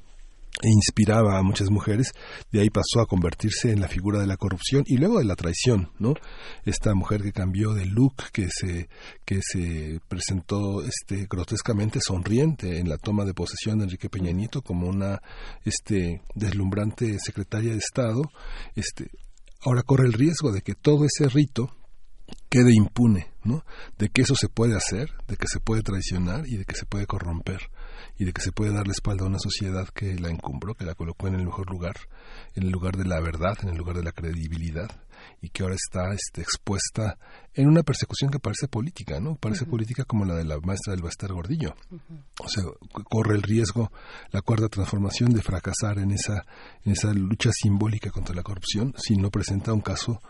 e 0.60 0.68
inspiraba 0.68 1.38
a 1.38 1.42
muchas 1.42 1.70
mujeres, 1.70 2.12
de 2.52 2.60
ahí 2.60 2.70
pasó 2.70 3.00
a 3.00 3.06
convertirse 3.06 3.72
en 3.72 3.80
la 3.80 3.88
figura 3.88 4.20
de 4.20 4.26
la 4.26 4.36
corrupción 4.36 4.84
y 4.86 4.96
luego 4.96 5.18
de 5.18 5.24
la 5.24 5.34
traición, 5.34 5.90
¿no? 5.98 6.14
Esta 6.64 6.94
mujer 6.94 7.22
que 7.22 7.32
cambió 7.32 7.72
de 7.72 7.86
look, 7.86 8.14
que 8.32 8.48
se, 8.50 8.88
que 9.24 9.40
se 9.42 10.00
presentó 10.08 10.82
este 10.82 11.26
grotescamente 11.28 12.00
sonriente 12.00 12.78
en 12.78 12.88
la 12.88 12.98
toma 12.98 13.24
de 13.24 13.34
posesión 13.34 13.78
de 13.78 13.84
Enrique 13.84 14.10
Peña 14.10 14.32
Nieto 14.32 14.62
como 14.62 14.88
una 14.88 15.22
este 15.64 16.22
deslumbrante 16.34 17.18
secretaria 17.18 17.72
de 17.72 17.78
Estado, 17.78 18.22
este 18.76 19.10
ahora 19.64 19.82
corre 19.82 20.06
el 20.06 20.12
riesgo 20.12 20.52
de 20.52 20.60
que 20.60 20.74
todo 20.74 21.04
ese 21.04 21.28
rito 21.28 21.74
quede 22.48 22.74
impune, 22.74 23.32
¿no? 23.44 23.64
De 23.98 24.08
que 24.10 24.22
eso 24.22 24.34
se 24.34 24.48
puede 24.48 24.76
hacer, 24.76 25.10
de 25.28 25.36
que 25.36 25.46
se 25.48 25.60
puede 25.60 25.82
traicionar 25.82 26.46
y 26.46 26.56
de 26.56 26.64
que 26.64 26.74
se 26.74 26.86
puede 26.86 27.06
corromper 27.06 27.70
y 28.18 28.24
de 28.24 28.32
que 28.32 28.42
se 28.42 28.52
puede 28.52 28.72
dar 28.72 28.86
la 28.86 28.92
espalda 28.92 29.24
a 29.24 29.28
una 29.28 29.38
sociedad 29.38 29.88
que 29.88 30.18
la 30.18 30.30
encumbró, 30.30 30.74
que 30.74 30.84
la 30.84 30.94
colocó 30.94 31.28
en 31.28 31.34
el 31.34 31.44
mejor 31.44 31.70
lugar, 31.70 31.96
en 32.54 32.64
el 32.64 32.70
lugar 32.70 32.96
de 32.96 33.04
la 33.04 33.20
verdad, 33.20 33.58
en 33.62 33.70
el 33.70 33.76
lugar 33.76 33.96
de 33.96 34.04
la 34.04 34.12
credibilidad 34.12 34.90
y 35.40 35.50
que 35.50 35.62
ahora 35.62 35.74
está 35.74 36.12
este, 36.12 36.40
expuesta 36.40 37.18
en 37.54 37.68
una 37.68 37.82
persecución 37.82 38.30
que 38.30 38.38
parece 38.38 38.68
política, 38.68 39.20
¿no? 39.20 39.36
Parece 39.36 39.66
política 39.66 40.04
como 40.04 40.24
la 40.24 40.34
de 40.34 40.44
la 40.44 40.58
maestra 40.60 40.92
del 40.92 41.02
Baster 41.02 41.32
Gordillo. 41.32 41.74
O 42.40 42.48
sea, 42.48 42.64
corre 43.04 43.36
el 43.36 43.42
riesgo 43.42 43.92
la 44.30 44.40
cuarta 44.42 44.68
transformación 44.68 45.32
de 45.32 45.42
fracasar 45.42 45.98
en 45.98 46.12
esa, 46.12 46.44
en 46.84 46.92
esa 46.92 47.12
lucha 47.12 47.50
simbólica 47.52 48.10
contra 48.10 48.34
la 48.34 48.42
corrupción 48.42 48.94
si 48.96 49.16
no 49.16 49.30
presenta 49.30 49.72
un 49.72 49.80
caso 49.80 50.20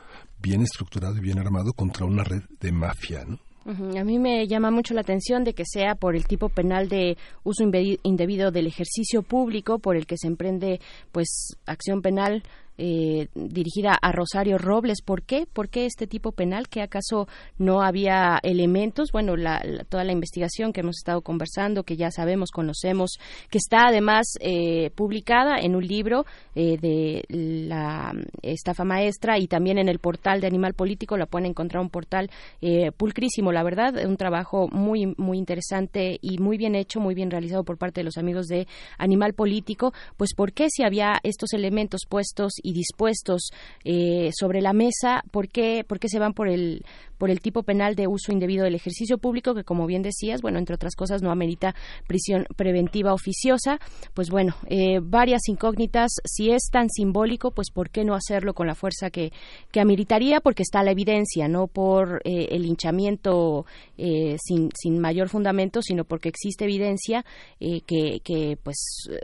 bien 0.40 0.62
estructurado 0.62 1.16
y 1.16 1.20
bien 1.20 1.38
armado 1.38 1.72
contra 1.72 2.04
una 2.04 2.24
red 2.24 2.42
de 2.60 2.72
mafia, 2.72 3.24
¿no? 3.24 3.38
A 3.64 4.04
mí 4.04 4.18
me 4.18 4.46
llama 4.48 4.70
mucho 4.70 4.92
la 4.94 5.02
atención 5.02 5.44
de 5.44 5.54
que 5.54 5.64
sea 5.64 5.94
por 5.94 6.16
el 6.16 6.26
tipo 6.26 6.48
penal 6.48 6.88
de 6.88 7.16
uso 7.44 7.62
indebido 7.62 8.50
del 8.50 8.66
ejercicio 8.66 9.22
público 9.22 9.78
por 9.78 9.96
el 9.96 10.06
que 10.06 10.18
se 10.18 10.26
emprende 10.26 10.80
pues 11.12 11.56
acción 11.66 12.02
penal 12.02 12.42
eh, 12.84 13.28
dirigida 13.36 13.94
a 13.94 14.10
Rosario 14.10 14.58
Robles. 14.58 15.02
¿Por 15.02 15.22
qué? 15.22 15.46
¿Por 15.52 15.68
qué 15.68 15.86
este 15.86 16.08
tipo 16.08 16.32
penal? 16.32 16.66
¿Que 16.68 16.82
acaso 16.82 17.28
no 17.56 17.80
había 17.80 18.40
elementos? 18.42 19.12
Bueno, 19.12 19.36
la- 19.36 19.62
la- 19.64 19.84
toda 19.84 20.02
la 20.02 20.10
investigación 20.10 20.72
que 20.72 20.80
hemos 20.80 20.96
estado 20.98 21.20
conversando, 21.20 21.84
que 21.84 21.96
ya 21.96 22.10
sabemos, 22.10 22.50
conocemos, 22.50 23.18
que 23.50 23.58
está 23.58 23.86
además 23.86 24.26
eh, 24.40 24.90
publicada 24.96 25.58
en 25.60 25.76
un 25.76 25.86
libro 25.86 26.26
eh, 26.56 26.76
de 26.78 27.24
la 27.28 28.12
estafa 28.42 28.82
maestra 28.84 29.38
y 29.38 29.46
también 29.46 29.78
en 29.78 29.88
el 29.88 30.00
portal 30.00 30.40
de 30.40 30.48
Animal 30.48 30.74
Político, 30.74 31.16
la 31.16 31.26
pueden 31.26 31.46
encontrar 31.46 31.82
un 31.82 31.90
portal 31.90 32.30
eh, 32.60 32.90
pulcrísimo, 32.90 33.52
la 33.52 33.62
verdad, 33.62 33.94
un 34.04 34.16
trabajo 34.16 34.68
muy 34.72 35.14
muy 35.16 35.38
interesante 35.38 36.18
y 36.20 36.38
muy 36.38 36.56
bien 36.58 36.74
hecho, 36.74 36.98
muy 36.98 37.14
bien 37.14 37.30
realizado 37.30 37.62
por 37.62 37.78
parte 37.78 38.00
de 38.00 38.04
los 38.04 38.18
amigos 38.18 38.46
de 38.48 38.66
Animal 38.98 39.34
Político, 39.34 39.92
pues 40.16 40.34
por 40.34 40.52
qué 40.52 40.66
si 40.68 40.82
había 40.82 41.20
estos 41.22 41.52
elementos 41.52 42.00
puestos 42.08 42.54
y 42.62 42.71
dispuestos 42.72 43.50
eh, 43.84 44.30
sobre 44.38 44.60
la 44.60 44.72
mesa, 44.72 45.22
por 45.30 45.48
qué 45.48 45.84
por 45.86 45.98
qué 45.98 46.08
se 46.08 46.18
van 46.18 46.32
por 46.32 46.48
el 46.48 46.84
por 47.22 47.30
el 47.30 47.40
tipo 47.40 47.62
penal 47.62 47.94
de 47.94 48.08
uso 48.08 48.32
indebido 48.32 48.64
del 48.64 48.74
ejercicio 48.74 49.16
público 49.16 49.54
que 49.54 49.62
como 49.62 49.86
bien 49.86 50.02
decías, 50.02 50.42
bueno, 50.42 50.58
entre 50.58 50.74
otras 50.74 50.96
cosas 50.96 51.22
no 51.22 51.30
amerita 51.30 51.72
prisión 52.08 52.46
preventiva 52.56 53.14
oficiosa, 53.14 53.78
pues 54.12 54.28
bueno, 54.28 54.56
eh, 54.66 54.98
varias 55.00 55.42
incógnitas, 55.46 56.10
si 56.24 56.50
es 56.50 56.62
tan 56.72 56.88
simbólico, 56.90 57.52
pues 57.52 57.70
por 57.70 57.90
qué 57.90 58.04
no 58.04 58.16
hacerlo 58.16 58.54
con 58.54 58.66
la 58.66 58.74
fuerza 58.74 59.10
que, 59.10 59.32
que 59.70 59.80
ameritaría, 59.80 60.40
porque 60.40 60.64
está 60.64 60.82
la 60.82 60.90
evidencia, 60.90 61.46
no 61.46 61.68
por 61.68 62.22
eh, 62.24 62.48
el 62.50 62.62
linchamiento 62.62 63.66
eh, 64.04 64.36
sin, 64.42 64.68
sin 64.74 64.98
mayor 64.98 65.28
fundamento, 65.28 65.80
sino 65.80 66.04
porque 66.04 66.28
existe 66.28 66.64
evidencia 66.64 67.24
eh, 67.60 67.82
que, 67.86 68.18
que 68.24 68.56
pues 68.60 68.76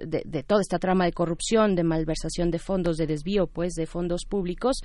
de, 0.06 0.22
de 0.24 0.42
toda 0.44 0.60
esta 0.60 0.78
trama 0.78 1.04
de 1.04 1.12
corrupción, 1.12 1.74
de 1.74 1.82
malversación 1.82 2.52
de 2.52 2.60
fondos, 2.60 2.96
de 2.96 3.08
desvío 3.08 3.48
pues 3.48 3.72
de 3.74 3.86
fondos 3.86 4.22
públicos, 4.28 4.76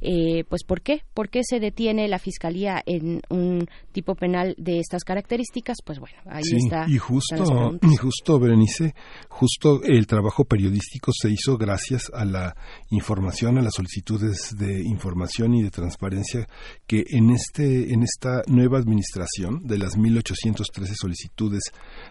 eh, 0.00 0.44
pues 0.48 0.64
¿por 0.64 0.80
qué? 0.80 1.02
¿Por 1.12 1.28
qué 1.28 1.42
se 1.44 1.60
detiene 1.60 2.08
la 2.08 2.18
fiscalía 2.18 2.82
en 2.86 3.20
un 3.28 3.68
tipo 3.92 4.14
penal 4.14 4.54
de 4.56 4.78
estas 4.78 5.04
características? 5.04 5.76
Pues 5.84 5.98
bueno, 5.98 6.16
ahí 6.24 6.44
Sí, 6.44 6.56
está. 6.56 6.86
y 6.88 6.96
justo, 6.96 7.78
y 7.82 7.96
justo, 7.96 8.40
Berenice, 8.40 8.94
justo 9.28 9.82
el 9.84 10.06
trabajo 10.06 10.44
periodístico 10.44 11.12
se 11.12 11.30
hizo 11.30 11.58
gracias 11.58 12.10
a 12.14 12.24
la 12.24 12.56
información, 12.90 13.58
a 13.58 13.62
las 13.62 13.74
solicitudes 13.74 14.56
de 14.56 14.82
información 14.82 15.54
y 15.54 15.62
de 15.62 15.70
transparencia 15.70 16.46
que 16.86 17.04
en 17.10 17.30
este, 17.30 17.92
en 17.92 18.02
esta 18.02 18.42
nueva 18.46 18.78
administración, 18.78 19.41
de 19.62 19.78
las 19.78 19.96
1.813 19.96 20.94
solicitudes 20.94 21.62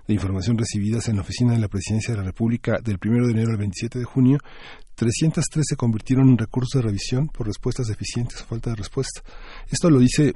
de 0.07 0.13
información 0.13 0.57
recibidas 0.57 1.07
en 1.07 1.15
la 1.15 1.21
oficina 1.21 1.53
de 1.53 1.59
la 1.59 1.67
Presidencia 1.67 2.13
de 2.13 2.19
la 2.19 2.25
República 2.25 2.79
del 2.83 2.97
1 3.03 3.27
de 3.27 3.31
enero 3.31 3.51
al 3.51 3.57
27 3.57 3.99
de 3.99 4.05
junio, 4.05 4.39
303 4.95 5.65
se 5.67 5.75
convirtieron 5.75 6.29
en 6.29 6.37
recursos 6.37 6.81
de 6.81 6.87
revisión 6.87 7.27
por 7.27 7.47
respuestas 7.47 7.87
deficientes 7.87 8.41
o 8.41 8.45
falta 8.45 8.71
de 8.71 8.75
respuesta. 8.75 9.21
Esto 9.69 9.89
lo 9.89 9.99
dice 9.99 10.33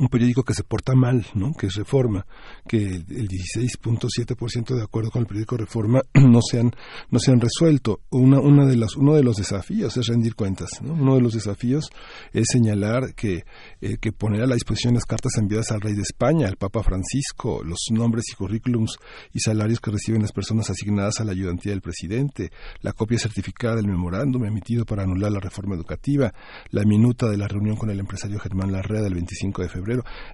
un 0.00 0.08
periódico 0.08 0.42
que 0.42 0.54
se 0.54 0.64
porta 0.64 0.94
mal, 0.94 1.26
¿no? 1.34 1.52
que 1.52 1.66
es 1.66 1.74
Reforma, 1.74 2.26
que 2.66 2.78
el 2.78 3.28
16.7% 3.28 4.74
de 4.74 4.82
acuerdo 4.82 5.10
con 5.10 5.22
el 5.22 5.26
periódico 5.26 5.56
Reforma 5.56 6.02
no 6.14 6.40
se 6.42 6.60
han, 6.60 6.72
no 7.10 7.18
resuelto. 7.40 8.00
Una, 8.10 8.40
una 8.40 8.66
de 8.66 8.76
las, 8.76 8.96
uno 8.96 9.14
de 9.14 9.22
los 9.22 9.36
desafíos 9.36 9.96
es 9.96 10.06
rendir 10.06 10.34
cuentas. 10.34 10.70
¿no? 10.82 10.94
Uno 10.94 11.14
de 11.16 11.20
los 11.20 11.34
desafíos 11.34 11.90
es 12.32 12.46
señalar 12.52 13.14
que, 13.14 13.44
eh, 13.80 13.96
que 14.00 14.12
poner 14.12 14.42
a 14.42 14.46
la 14.46 14.54
disposición 14.54 14.94
las 14.94 15.04
cartas 15.04 15.32
enviadas 15.38 15.70
al 15.70 15.80
rey 15.80 15.94
de 15.94 16.02
España, 16.02 16.48
al 16.48 16.56
Papa 16.56 16.82
Francisco, 16.82 17.62
los 17.64 17.78
nombres 17.90 18.24
y 18.32 18.36
currículums 18.36 18.98
y 19.32 19.40
salarios 19.40 19.80
que 19.80 19.90
reciben 19.90 20.22
las 20.22 20.32
personas 20.32 20.70
asignadas 20.70 21.20
a 21.20 21.24
la 21.24 21.32
ayudantía 21.32 21.72
del 21.72 21.80
presidente, 21.80 22.50
la 22.80 22.92
copia 22.92 23.18
certificada 23.18 23.76
del 23.76 23.86
memorándum 23.86 24.44
emitido 24.44 24.84
para 24.84 25.02
anular 25.02 25.32
la 25.32 25.40
reforma 25.40 25.74
educativa, 25.74 26.32
la 26.70 26.84
minuta 26.84 27.28
de 27.28 27.36
la 27.36 27.48
reunión 27.48 27.76
con 27.76 27.90
el 27.90 28.00
empresario 28.00 28.38
Germán 28.38 28.72
Larrea 28.72 29.02
del 29.02 29.14
25 29.14 29.62
de 29.62 29.68
febrero. 29.68 29.77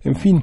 En 0.05 0.15
fin, 0.15 0.43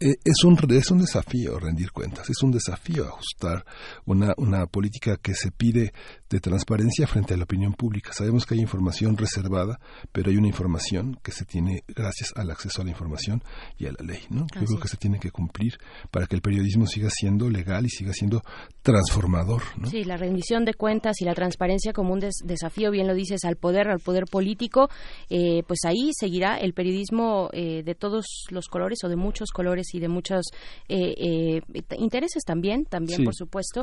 es 0.00 0.44
un, 0.44 0.58
es 0.70 0.90
un 0.90 0.98
desafío 0.98 1.58
rendir 1.58 1.92
cuentas, 1.92 2.30
es 2.30 2.42
un 2.42 2.50
desafío 2.50 3.06
ajustar 3.06 3.64
una, 4.06 4.32
una 4.38 4.66
política 4.66 5.18
que 5.18 5.34
se 5.34 5.50
pide 5.50 5.92
de 6.30 6.40
transparencia 6.40 7.06
frente 7.06 7.34
a 7.34 7.36
la 7.36 7.44
opinión 7.44 7.74
pública. 7.74 8.12
Sabemos 8.12 8.46
que 8.46 8.54
hay 8.54 8.60
información 8.60 9.16
reservada, 9.16 9.78
pero 10.12 10.30
hay 10.30 10.36
una 10.36 10.46
información 10.46 11.18
que 11.22 11.32
se 11.32 11.44
tiene 11.44 11.84
gracias 11.88 12.32
al 12.36 12.50
acceso 12.50 12.80
a 12.80 12.84
la 12.84 12.90
información 12.90 13.42
y 13.76 13.86
a 13.86 13.92
la 13.92 14.04
ley. 14.04 14.20
¿no? 14.30 14.46
Yo 14.54 14.66
creo 14.66 14.80
que 14.80 14.88
se 14.88 14.96
tiene 14.96 15.18
que 15.18 15.30
cumplir 15.30 15.76
para 16.10 16.26
que 16.26 16.36
el 16.36 16.42
periodismo 16.42 16.86
siga 16.86 17.10
siendo 17.10 17.50
legal 17.50 17.84
y 17.84 17.90
siga 17.90 18.12
siendo 18.12 18.42
transformador. 18.82 19.62
¿no? 19.76 19.88
Sí, 19.90 20.04
la 20.04 20.16
rendición 20.16 20.64
de 20.64 20.74
cuentas 20.74 21.20
y 21.20 21.24
la 21.24 21.34
transparencia 21.34 21.92
como 21.92 22.14
un 22.14 22.20
desafío, 22.44 22.90
bien 22.90 23.06
lo 23.06 23.14
dices, 23.14 23.44
al 23.44 23.56
poder, 23.56 23.88
al 23.88 24.00
poder 24.00 24.24
político, 24.30 24.88
eh, 25.28 25.62
pues 25.66 25.80
ahí 25.84 26.10
seguirá 26.18 26.56
el 26.56 26.72
periodismo 26.72 27.50
eh, 27.52 27.82
de 27.82 27.94
todos 27.94 28.46
los 28.50 28.68
colores 28.68 29.00
o 29.04 29.08
de 29.08 29.16
muchos 29.16 29.50
colores 29.50 29.89
y 29.94 30.00
de 30.00 30.08
muchos 30.08 30.46
eh, 30.88 31.60
intereses 31.98 32.44
también, 32.44 32.84
también 32.84 33.24
por 33.24 33.34
supuesto, 33.34 33.82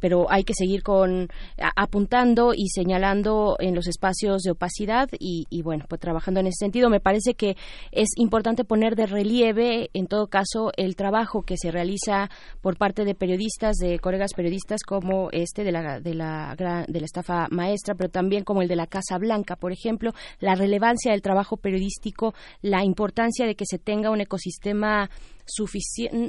pero 0.00 0.30
hay 0.30 0.44
que 0.44 0.54
seguir 0.54 0.82
con 0.82 1.28
apuntando 1.76 2.52
y 2.54 2.68
señalando 2.68 3.56
en 3.58 3.74
los 3.74 3.86
espacios 3.86 4.42
de 4.42 4.50
opacidad 4.50 5.08
y, 5.18 5.46
y, 5.50 5.62
bueno, 5.62 5.84
pues 5.88 6.00
trabajando 6.00 6.40
en 6.40 6.46
ese 6.46 6.64
sentido. 6.64 6.90
Me 6.90 7.00
parece 7.00 7.34
que 7.34 7.56
es 7.92 8.08
importante 8.16 8.64
poner 8.64 8.96
de 8.96 9.06
relieve, 9.06 9.90
en 9.94 10.06
todo 10.06 10.26
caso, 10.26 10.72
el 10.76 10.96
trabajo 10.96 11.42
que 11.42 11.56
se 11.56 11.70
realiza 11.70 12.30
por 12.60 12.76
parte 12.76 13.04
de 13.04 13.14
periodistas, 13.14 13.76
de 13.76 13.98
colegas 13.98 14.32
periodistas 14.34 14.82
como 14.82 15.30
este 15.30 15.64
de 15.64 15.72
la, 15.72 16.00
de 16.00 16.14
la, 16.14 16.54
de 16.56 17.00
la 17.00 17.06
estafa 17.06 17.48
maestra, 17.50 17.94
pero 17.94 18.10
también 18.10 18.44
como 18.44 18.62
el 18.62 18.68
de 18.68 18.76
la 18.76 18.86
Casa 18.86 19.18
Blanca, 19.18 19.56
por 19.56 19.72
ejemplo, 19.72 20.12
la 20.40 20.54
relevancia 20.54 21.12
del 21.12 21.22
trabajo 21.22 21.56
periodístico, 21.56 22.34
la 22.62 22.84
importancia 22.84 23.46
de 23.46 23.54
que 23.54 23.64
se 23.66 23.78
tenga 23.78 24.10
un 24.10 24.20
ecosistema 24.20 25.10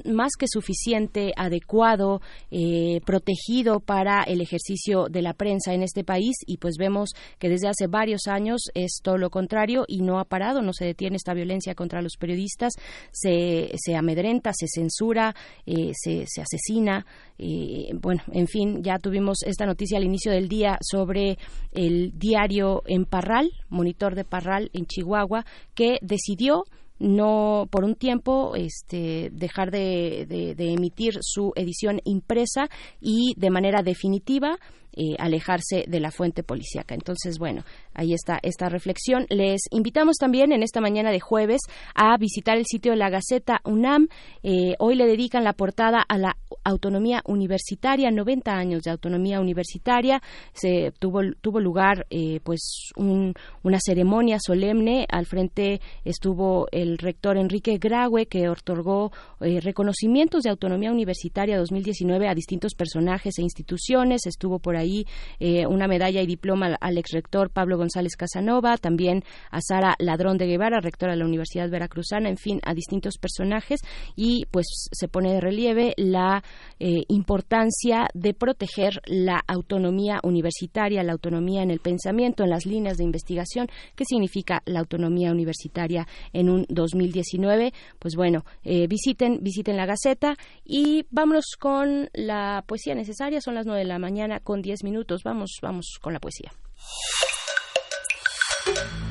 más 0.06 0.32
que 0.38 0.48
suficiente, 0.48 1.32
adecuado, 1.36 2.22
eh, 2.52 3.00
protegido 3.06 3.80
para 3.80 4.24
el 4.24 4.42
ejercicio 4.42 5.08
de 5.10 5.22
la 5.22 5.34
prensa 5.34 5.74
en 5.74 5.84
este 5.84 6.04
país 6.04 6.36
y 6.46 6.58
pues 6.58 6.76
vemos 6.78 7.12
que 7.40 7.50
desde 7.50 7.68
hace 7.68 7.88
varios 7.88 8.28
años 8.28 8.64
es 8.74 9.00
todo 9.02 9.18
lo 9.18 9.30
contrario 9.30 9.86
y 9.88 10.02
no 10.02 10.20
ha 10.20 10.26
parado, 10.26 10.62
no 10.62 10.74
se 10.74 10.86
detiene 10.86 11.16
esta 11.16 11.34
violencia 11.34 11.76
contra 11.76 12.02
los 12.02 12.18
periodistas, 12.20 12.74
se, 13.12 13.72
se 13.78 13.96
amedrenta, 13.96 14.52
se 14.54 14.68
censura, 14.68 15.36
eh, 15.66 15.92
se, 15.94 16.26
se, 16.28 16.42
asesina. 16.42 17.06
Eh, 17.38 17.92
bueno, 18.02 18.22
en 18.32 18.48
fin, 18.48 18.84
ya 18.84 19.00
tuvimos 19.00 19.44
esta 19.44 19.66
noticia 19.66 19.98
al 19.98 20.04
inicio 20.04 20.32
del 20.32 20.48
día 20.48 20.78
sobre 20.82 21.38
el 21.72 22.18
diario 22.18 22.84
en 22.86 23.06
Parral, 23.06 23.50
monitor 23.70 24.16
de 24.16 24.26
Parral 24.26 24.70
en 24.74 24.86
Chihuahua, 24.86 25.46
que 25.74 25.98
decidió 26.02 26.66
no 27.00 27.68
por 27.70 27.84
un 27.84 27.96
tiempo 27.96 28.56
este, 28.56 29.30
dejar 29.32 29.72
de, 29.72 30.26
de, 30.28 30.74
emitir 30.74 31.20
su 31.22 31.52
edición 31.56 32.00
impresa 32.06 32.70
y 33.02 33.34
de 33.38 33.50
manera 33.50 33.82
definitiva 33.84 34.58
eh, 34.98 35.16
alejarse 35.20 35.84
de 35.90 36.00
la 36.00 36.10
fuente 36.10 36.42
policíaca. 36.42 36.96
Entonces, 36.96 37.38
bueno, 37.38 37.66
ahí 37.94 38.14
está 38.14 38.40
esta 38.44 38.70
reflexión. 38.70 39.26
Les 39.30 39.64
invitamos 39.72 40.16
también 40.16 40.54
en 40.54 40.64
esta 40.64 40.80
mañana 40.80 41.12
de 41.12 41.20
jueves 41.20 41.60
a 41.96 42.16
visitar 42.18 42.58
el 42.58 42.66
sitio 42.66 42.94
de 42.94 42.98
la 42.98 43.10
Gaceta 43.10 43.60
UNAM. 43.66 44.08
Eh, 44.42 44.76
hoy 44.80 44.96
le 44.96 45.06
dedican 45.06 45.44
la 45.44 45.52
portada 45.52 46.02
a 46.02 46.18
la 46.18 46.38
autonomía 46.64 47.22
universitaria, 47.26 48.10
90 48.10 48.54
años 48.54 48.84
de 48.84 48.92
autonomía 48.92 49.42
universitaria. 49.42 50.22
Se 50.54 50.94
tuvo, 50.98 51.20
tuvo 51.42 51.60
lugar 51.60 52.08
eh, 52.10 52.40
pues 52.46 52.92
una 52.96 53.80
ceremonia 53.80 54.38
solemne. 54.40 55.08
Al 55.10 55.26
frente 55.26 55.82
estuvo 56.06 56.68
el 56.72 56.98
rector 56.98 57.36
Enrique 57.36 57.78
Graue, 57.80 58.28
que 58.28 58.48
otorgó 58.48 59.12
reconocimientos 59.42 60.44
de 60.44 60.52
autonomía 60.52 60.92
universitaria 60.92 61.58
2019 61.58 62.30
a 62.30 62.34
distintos 62.34 62.76
personajes 62.76 63.38
e 63.38 63.42
instituciones. 63.42 64.26
Estuvo 64.26 64.60
por 64.60 64.78
ahí 64.78 64.85
ahí 64.86 65.06
eh, 65.40 65.66
una 65.68 65.88
medalla 65.88 66.22
y 66.22 66.26
diploma 66.26 66.78
al 66.80 66.98
ex 66.98 67.12
rector 67.12 67.49
Pablo 67.49 67.78
González 67.78 68.16
Casanova, 68.16 68.78
también 68.78 69.24
a 69.52 69.60
Sara 69.62 69.95
Ladrón 69.99 70.38
de 70.38 70.48
Guevara, 70.48 70.80
rectora 70.80 71.14
de 71.14 71.20
la 71.20 71.26
Universidad 71.26 71.70
Veracruzana, 71.70 72.30
en 72.30 72.38
fin, 72.38 72.60
a 72.64 72.74
distintos 72.74 73.18
personajes 73.18 73.82
y 74.16 74.45
pues 74.52 74.66
se 74.91 75.07
pone 75.07 75.34
de 75.34 75.41
relieve 75.41 75.94
la 75.98 76.44
eh, 76.80 77.03
importancia 77.07 78.07
de 78.14 78.34
proteger 78.34 79.02
la 79.06 79.41
autonomía 79.48 80.20
universitaria, 80.24 81.03
la 81.03 81.14
autonomía 81.14 81.64
en 81.64 81.72
el 81.72 81.80
pensamiento, 81.80 82.44
en 82.44 82.49
las 82.49 82.66
líneas 82.66 82.98
de 82.98 83.03
investigación, 83.03 83.68
qué 83.95 84.06
significa 84.06 84.62
la 84.66 84.80
autonomía 84.80 85.32
universitaria 85.32 86.07
en 86.34 86.49
un 86.49 86.66
2019. 86.70 87.74
Pues 87.99 88.16
bueno, 88.16 88.45
eh, 88.64 88.88
visiten, 88.88 89.40
visiten 89.41 89.78
la 89.78 89.86
Gaceta 89.86 90.36
y 90.64 91.06
vámonos 91.12 91.45
con 91.60 92.10
la 92.14 92.64
poesía 92.68 92.95
necesaria. 92.95 93.41
Son 93.41 93.56
las 93.56 93.66
nueve 93.66 93.82
de 93.82 93.88
la 93.88 93.99
mañana 93.99 94.40
con 94.40 94.62
10 94.62 94.75
minutos. 94.84 95.24
Vamos, 95.24 95.58
vamos 95.62 95.98
con 96.02 96.14
la 96.14 96.20
poesía. 96.20 96.52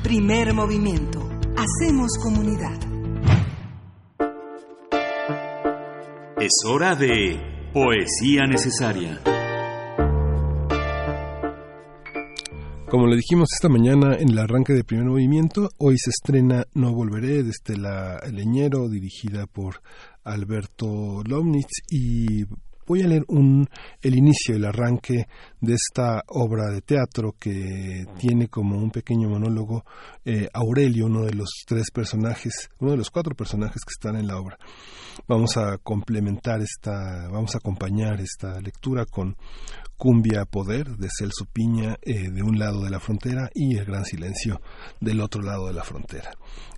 Primer 0.03 0.53
movimiento. 0.53 1.19
Hacemos 1.57 2.11
comunidad. 2.21 2.77
Es 6.39 6.51
hora 6.67 6.95
de 6.95 7.71
poesía 7.73 8.45
necesaria. 8.47 9.21
Como 12.89 13.07
le 13.07 13.15
dijimos 13.15 13.49
esta 13.51 13.67
mañana 13.67 14.15
en 14.15 14.29
el 14.29 14.37
arranque 14.37 14.73
de 14.73 14.83
primer 14.83 15.05
movimiento, 15.05 15.69
hoy 15.79 15.97
se 15.97 16.11
estrena 16.11 16.65
No 16.73 16.93
Volveré 16.93 17.43
desde 17.43 17.77
la 17.77 18.19
Leñero, 18.31 18.87
dirigida 18.87 19.47
por 19.47 19.81
Alberto 20.23 21.23
Lomnitz 21.25 21.81
y 21.89 22.45
Voy 22.87 23.01
a 23.01 23.07
leer 23.07 23.25
un, 23.29 23.67
el 24.03 24.15
inicio, 24.15 24.55
el 24.55 24.65
arranque 24.65 25.27
de 25.65 25.73
esta 25.73 26.23
obra 26.27 26.69
de 26.71 26.81
teatro 26.81 27.35
que 27.39 28.05
tiene 28.19 28.47
como 28.47 28.77
un 28.77 28.91
pequeño 28.91 29.29
monólogo 29.29 29.83
eh, 30.23 30.47
Aurelio, 30.53 31.07
uno 31.07 31.25
de 31.25 31.33
los 31.33 31.49
tres 31.65 31.91
personajes, 31.91 32.69
uno 32.79 32.91
de 32.91 32.97
los 32.97 33.09
cuatro 33.09 33.35
personajes 33.35 33.83
que 33.83 33.91
están 33.91 34.15
en 34.15 34.27
la 34.27 34.37
obra. 34.37 34.57
Vamos 35.27 35.57
a 35.57 35.77
complementar 35.79 36.61
esta, 36.61 37.27
vamos 37.29 37.55
a 37.55 37.57
acompañar 37.57 38.21
esta 38.21 38.59
lectura 38.61 39.05
con 39.05 39.35
Cumbia 39.97 40.45
Poder 40.45 40.97
de 40.97 41.07
Celso 41.09 41.45
Piña 41.51 41.97
eh, 42.01 42.29
de 42.29 42.43
un 42.43 42.59
lado 42.59 42.83
de 42.83 42.89
la 42.89 42.99
frontera 42.99 43.49
y 43.53 43.77
El 43.77 43.85
Gran 43.85 44.05
Silencio 44.05 44.61
del 44.99 45.21
otro 45.21 45.41
lado 45.41 45.67
de 45.67 45.73
la 45.73 45.83
frontera. 45.83 46.31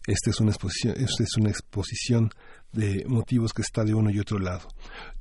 Esta 0.06 0.30
es 0.30 0.40
una 0.40 0.52
exposición, 0.52 0.96
esta 0.98 1.24
es 1.24 1.36
una 1.38 1.50
exposición 1.50 2.30
de 2.72 3.06
motivos 3.08 3.54
que 3.54 3.62
está 3.62 3.84
de 3.84 3.94
uno 3.94 4.10
y 4.10 4.20
otro 4.20 4.40
lado, 4.40 4.68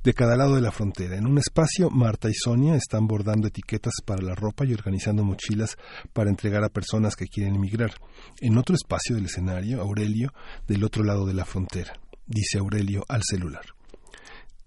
de 0.03 0.13
cada 0.13 0.35
lado 0.35 0.55
de 0.55 0.61
la 0.61 0.71
frontera. 0.71 1.17
En 1.17 1.25
un 1.25 1.37
espacio, 1.37 1.89
Marta 1.89 2.29
y 2.29 2.33
Sonia 2.33 2.75
están 2.75 3.07
bordando 3.07 3.47
etiquetas 3.57 3.93
para 4.05 4.21
la 4.21 4.35
ropa 4.35 4.65
y 4.65 4.73
organizando 4.73 5.23
mochilas 5.23 5.77
para 6.13 6.29
entregar 6.29 6.63
a 6.63 6.69
personas 6.69 7.15
que 7.15 7.25
quieren 7.25 7.55
emigrar. 7.55 7.91
En 8.39 8.57
otro 8.57 8.75
espacio 8.75 9.15
del 9.15 9.25
escenario, 9.25 9.81
Aurelio, 9.81 10.33
del 10.67 10.83
otro 10.83 11.03
lado 11.03 11.25
de 11.25 11.33
la 11.33 11.45
frontera, 11.45 11.93
dice 12.25 12.59
Aurelio 12.59 13.03
al 13.07 13.21
celular. 13.23 13.65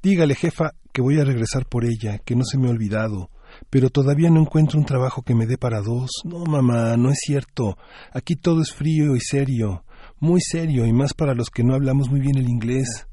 Dígale, 0.03 0.35
jefa, 0.35 0.73
que 0.93 1.03
voy 1.03 1.21
a 1.21 1.25
regresar 1.25 1.67
por 1.67 1.85
ella, 1.85 2.19
que 2.19 2.35
no 2.35 2.45
se 2.45 2.59
me 2.59 2.69
ha 2.69 2.71
olvidado, 2.71 3.31
pero 3.69 3.91
todavía 3.91 4.31
no 4.31 4.41
encuentro 4.41 4.79
un 4.79 4.87
trabajo 4.87 5.23
que 5.23 5.35
me 5.35 5.47
dé 5.47 5.59
para 5.59 5.83
dos. 5.83 6.11
No, 6.25 6.45
mamá, 6.45 6.97
no 6.97 7.11
es 7.11 7.19
cierto. 7.21 7.77
Aquí 8.12 8.35
todo 8.35 8.62
es 8.62 8.73
frío 8.73 9.15
y 9.15 9.21
serio 9.21 9.85
muy 10.21 10.41
serio 10.41 10.87
y 10.87 10.93
más 10.93 11.15
para 11.15 11.35
los 11.35 11.49
que 11.49 11.65
no 11.65 11.75
hablamos 11.75 12.11
muy 12.11 12.21
bien 12.21 12.37
el 12.37 12.49
inglés. 12.49 13.07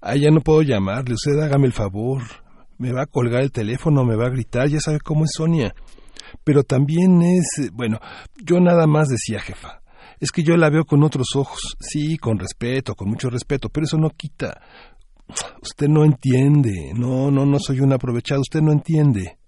Ah, 0.00 0.16
ya 0.16 0.30
no 0.30 0.40
puedo 0.40 0.62
llamarle, 0.62 1.14
usted 1.14 1.38
hágame 1.40 1.66
el 1.66 1.72
favor 1.72 2.22
me 2.78 2.92
va 2.92 3.02
a 3.02 3.06
colgar 3.06 3.42
el 3.42 3.52
teléfono, 3.52 4.04
me 4.04 4.16
va 4.16 4.26
a 4.26 4.30
gritar, 4.30 4.68
ya 4.68 4.80
sabe 4.80 5.00
cómo 5.00 5.24
es 5.24 5.30
Sonia. 5.34 5.74
Pero 6.44 6.62
también 6.62 7.22
es, 7.22 7.46
eh, 7.58 7.70
bueno, 7.72 7.98
yo 8.44 8.60
nada 8.60 8.86
más 8.86 9.08
decía 9.08 9.40
jefa, 9.40 9.80
es 10.20 10.30
que 10.30 10.42
yo 10.42 10.56
la 10.56 10.70
veo 10.70 10.84
con 10.84 11.02
otros 11.02 11.28
ojos, 11.34 11.76
sí, 11.80 12.16
con 12.18 12.38
respeto, 12.38 12.94
con 12.94 13.08
mucho 13.08 13.30
respeto, 13.30 13.68
pero 13.68 13.84
eso 13.84 13.98
no 13.98 14.10
quita. 14.10 14.60
Usted 15.62 15.88
no 15.88 16.04
entiende, 16.04 16.92
no, 16.94 17.30
no, 17.30 17.44
no 17.46 17.58
soy 17.58 17.80
un 17.80 17.92
aprovechado, 17.92 18.40
usted 18.40 18.60
no 18.60 18.72
entiende. 18.72 19.38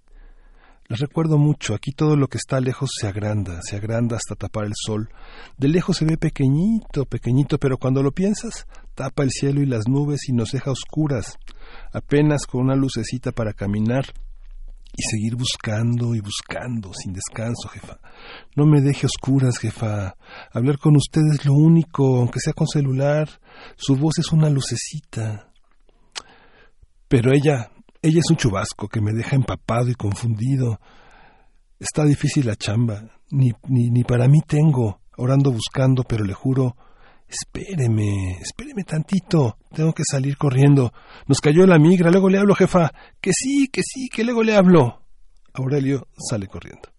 Les 0.89 0.99
recuerdo 0.99 1.37
mucho, 1.37 1.75
aquí 1.75 1.91
todo 1.91 2.15
lo 2.15 2.27
que 2.27 2.39
está 2.39 2.59
lejos 2.59 2.89
se 2.99 3.07
agranda, 3.07 3.59
se 3.61 3.75
agranda 3.75 4.15
hasta 4.15 4.33
tapar 4.33 4.65
el 4.65 4.73
sol. 4.75 5.09
De 5.55 5.67
lejos 5.67 5.97
se 5.97 6.05
ve 6.05 6.17
pequeñito, 6.17 7.05
pequeñito, 7.05 7.59
pero 7.59 7.77
cuando 7.77 8.01
lo 8.01 8.11
piensas, 8.11 8.65
tapa 8.95 9.21
el 9.21 9.29
cielo 9.29 9.61
y 9.61 9.67
las 9.67 9.87
nubes 9.87 10.27
y 10.27 10.33
nos 10.33 10.51
deja 10.51 10.71
oscuras 10.71 11.37
apenas 11.91 12.45
con 12.45 12.61
una 12.61 12.75
lucecita 12.75 13.31
para 13.31 13.53
caminar 13.53 14.05
y 14.95 15.01
seguir 15.03 15.35
buscando 15.35 16.15
y 16.15 16.19
buscando 16.19 16.91
sin 16.93 17.13
descanso, 17.13 17.69
jefa. 17.69 17.99
No 18.55 18.65
me 18.65 18.81
deje 18.81 19.05
oscuras, 19.05 19.57
jefa. 19.57 20.15
Hablar 20.51 20.79
con 20.79 20.95
usted 20.95 21.21
es 21.33 21.45
lo 21.45 21.53
único, 21.53 22.17
aunque 22.17 22.39
sea 22.39 22.53
con 22.53 22.67
celular. 22.67 23.29
Su 23.77 23.95
voz 23.95 24.17
es 24.19 24.31
una 24.31 24.49
lucecita. 24.49 25.51
Pero 27.07 27.31
ella, 27.31 27.71
ella 28.01 28.19
es 28.19 28.29
un 28.29 28.37
chubasco 28.37 28.87
que 28.87 29.01
me 29.01 29.13
deja 29.13 29.35
empapado 29.35 29.89
y 29.89 29.95
confundido. 29.95 30.79
Está 31.79 32.03
difícil 32.03 32.47
la 32.47 32.55
chamba. 32.55 33.03
Ni, 33.31 33.51
ni, 33.67 33.89
ni 33.91 34.03
para 34.03 34.27
mí 34.27 34.39
tengo, 34.45 35.01
orando 35.17 35.51
buscando, 35.51 36.03
pero 36.03 36.25
le 36.25 36.33
juro, 36.33 36.75
espéreme, 37.27 38.39
espéreme 38.41 38.83
tantito. 38.83 39.58
Tengo 39.73 39.93
que 39.93 40.03
salir 40.09 40.37
corriendo. 40.37 40.91
Nos 41.27 41.39
cayó 41.39 41.65
la 41.65 41.77
migra. 41.79 42.11
Luego 42.11 42.29
le 42.29 42.39
hablo, 42.39 42.55
jefa. 42.55 42.91
Que 43.21 43.31
sí, 43.33 43.67
que 43.67 43.81
sí, 43.83 44.09
que 44.09 44.23
luego 44.23 44.43
le 44.43 44.55
hablo. 44.55 45.03
Aurelio 45.53 46.07
sale 46.17 46.47
corriendo. 46.47 46.89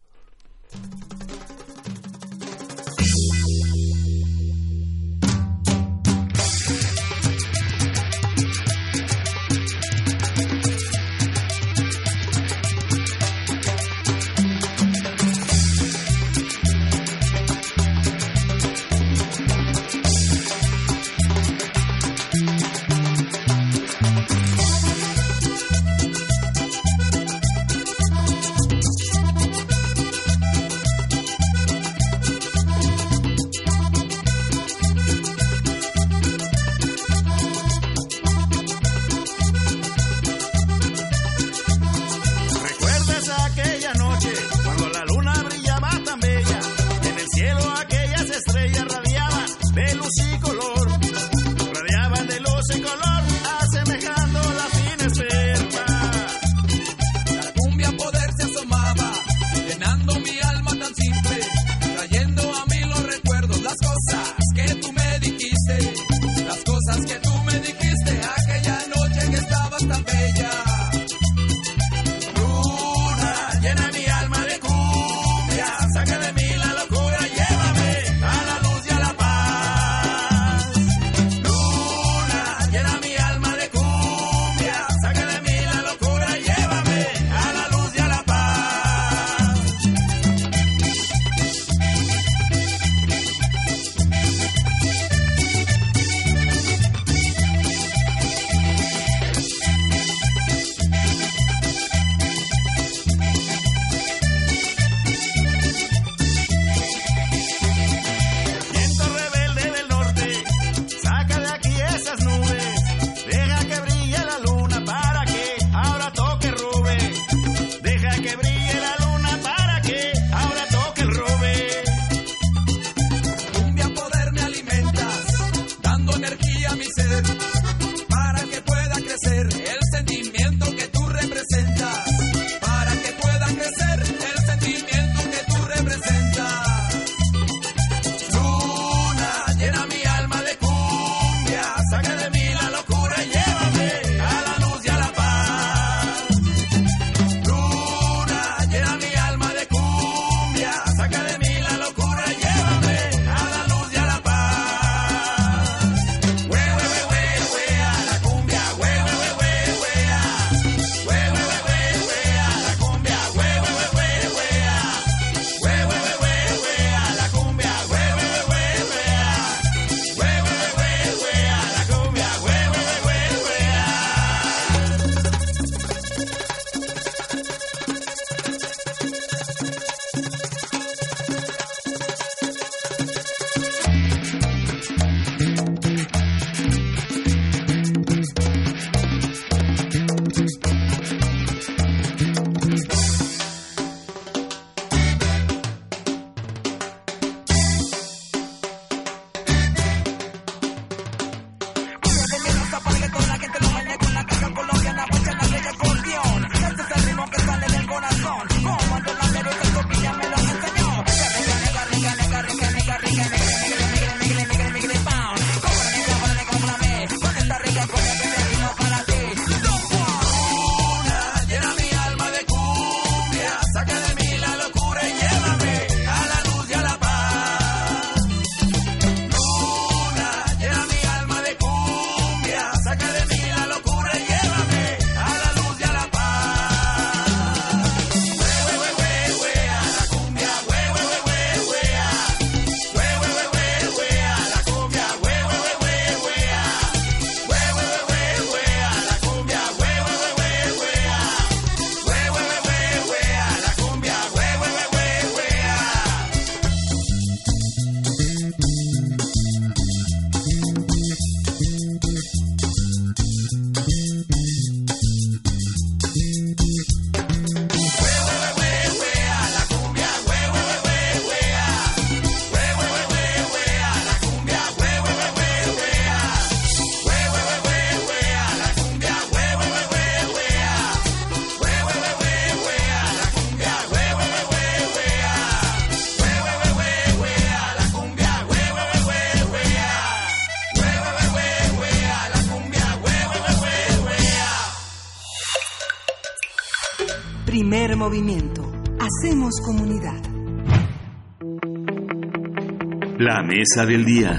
Mesa 303.50 303.84
del 303.84 304.04
día. 304.04 304.38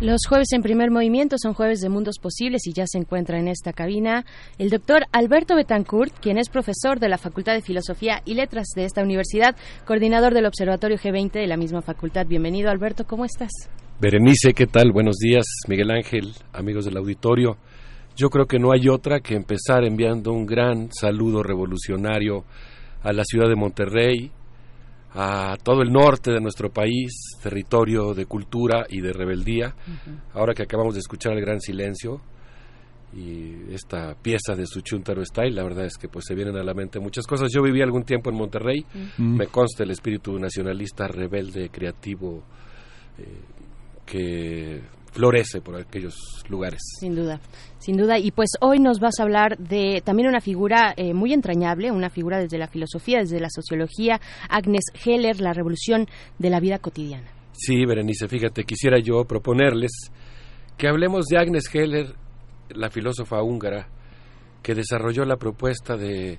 Los 0.00 0.22
jueves 0.28 0.48
en 0.52 0.62
primer 0.62 0.90
movimiento 0.90 1.36
son 1.40 1.54
jueves 1.54 1.80
de 1.80 1.88
mundos 1.88 2.16
posibles 2.20 2.66
y 2.66 2.72
ya 2.72 2.84
se 2.84 2.98
encuentra 2.98 3.38
en 3.38 3.46
esta 3.46 3.72
cabina 3.72 4.24
el 4.58 4.70
doctor 4.70 5.04
Alberto 5.12 5.54
Betancourt, 5.54 6.12
quien 6.18 6.36
es 6.36 6.48
profesor 6.48 6.98
de 6.98 7.08
la 7.08 7.16
Facultad 7.16 7.54
de 7.54 7.62
Filosofía 7.62 8.20
y 8.24 8.34
Letras 8.34 8.66
de 8.74 8.86
esta 8.86 9.04
universidad, 9.04 9.54
coordinador 9.84 10.34
del 10.34 10.46
Observatorio 10.46 10.98
G20 10.98 11.30
de 11.32 11.46
la 11.46 11.56
misma 11.56 11.80
facultad. 11.80 12.26
Bienvenido, 12.26 12.70
Alberto, 12.70 13.04
¿cómo 13.06 13.24
estás? 13.24 13.50
Berenice, 14.00 14.52
¿qué 14.52 14.66
tal? 14.66 14.90
Buenos 14.90 15.18
días, 15.18 15.44
Miguel 15.68 15.92
Ángel, 15.92 16.32
amigos 16.52 16.86
del 16.86 16.96
auditorio. 16.96 17.56
Yo 18.16 18.30
creo 18.30 18.46
que 18.46 18.58
no 18.58 18.72
hay 18.72 18.88
otra 18.88 19.20
que 19.20 19.36
empezar 19.36 19.84
enviando 19.84 20.32
un 20.32 20.44
gran 20.44 20.90
saludo 20.92 21.44
revolucionario 21.44 22.44
a 23.02 23.12
la 23.12 23.22
ciudad 23.22 23.48
de 23.48 23.54
Monterrey, 23.54 24.32
a 25.20 25.56
todo 25.56 25.82
el 25.82 25.90
norte 25.90 26.30
de 26.30 26.40
nuestro 26.40 26.70
país, 26.70 27.10
territorio 27.42 28.14
de 28.14 28.26
cultura 28.26 28.86
y 28.88 29.00
de 29.00 29.12
rebeldía. 29.12 29.74
Ahora 30.32 30.54
que 30.54 30.62
acabamos 30.62 30.94
de 30.94 31.00
escuchar 31.00 31.32
el 31.32 31.40
gran 31.40 31.60
silencio 31.60 32.20
y 33.12 33.74
esta 33.74 34.14
pieza 34.14 34.54
de 34.54 34.64
Suchuntaro 34.64 35.24
Style, 35.24 35.56
la 35.56 35.64
verdad 35.64 35.86
es 35.86 35.96
que 35.98 36.08
pues 36.08 36.24
se 36.28 36.36
vienen 36.36 36.56
a 36.56 36.62
la 36.62 36.72
mente 36.72 37.00
muchas 37.00 37.26
cosas. 37.26 37.50
Yo 37.52 37.62
viví 37.62 37.82
algún 37.82 38.04
tiempo 38.04 38.30
en 38.30 38.36
Monterrey, 38.36 38.86
me 39.18 39.48
consta 39.48 39.82
el 39.82 39.90
espíritu 39.90 40.38
nacionalista, 40.38 41.08
rebelde, 41.08 41.68
creativo, 41.68 42.44
eh, 43.18 43.24
que 44.06 44.80
florece 45.10 45.60
por 45.60 45.80
aquellos 45.80 46.14
lugares. 46.48 46.80
Sin 47.00 47.16
duda, 47.16 47.40
sin 47.78 47.96
duda. 47.96 48.18
Y 48.18 48.30
pues 48.30 48.50
hoy 48.60 48.78
nos 48.78 49.00
vas 49.00 49.18
a 49.18 49.22
hablar 49.22 49.58
de 49.58 50.02
también 50.04 50.28
una 50.28 50.40
figura 50.40 50.94
eh, 50.96 51.14
muy 51.14 51.32
entrañable, 51.32 51.90
una 51.90 52.10
figura 52.10 52.38
desde 52.38 52.58
la 52.58 52.68
filosofía, 52.68 53.18
desde 53.18 53.40
la 53.40 53.50
sociología, 53.50 54.20
Agnes 54.48 54.84
Heller, 55.04 55.40
la 55.40 55.52
revolución 55.52 56.06
de 56.38 56.50
la 56.50 56.60
vida 56.60 56.78
cotidiana. 56.78 57.28
Sí, 57.52 57.84
Berenice, 57.84 58.28
fíjate, 58.28 58.64
quisiera 58.64 58.98
yo 59.00 59.24
proponerles 59.24 59.90
que 60.76 60.86
hablemos 60.86 61.26
de 61.26 61.38
Agnes 61.38 61.64
Heller, 61.72 62.14
la 62.70 62.88
filósofa 62.88 63.42
húngara, 63.42 63.88
que 64.62 64.74
desarrolló 64.74 65.24
la 65.24 65.36
propuesta 65.36 65.96
de 65.96 66.38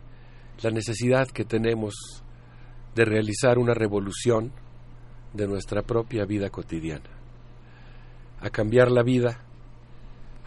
la 0.61 0.71
necesidad 0.71 1.27
que 1.27 1.45
tenemos 1.45 1.93
de 2.95 3.05
realizar 3.05 3.57
una 3.57 3.73
revolución 3.73 4.51
de 5.33 5.47
nuestra 5.47 5.83
propia 5.83 6.25
vida 6.25 6.49
cotidiana. 6.49 7.09
A 8.41 8.49
cambiar 8.49 8.91
la 8.91 9.03
vida, 9.03 9.43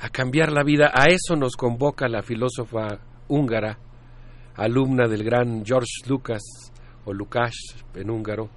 a 0.03 0.09
cambiar 0.09 0.51
la 0.51 0.65
vida, 0.65 0.91
a 0.93 1.07
eso 1.07 1.37
nos 1.37 1.55
convoca 1.55 2.09
la 2.09 2.23
filósofa 2.23 2.99
húngara, 3.29 3.79
alumna 4.57 5.07
del 5.07 5.23
gran 5.23 5.65
George 5.65 6.03
Lucas, 6.09 6.43
o 7.05 7.13
Lukács 7.13 7.77
en 7.95 8.11
húngaro, 8.11 8.51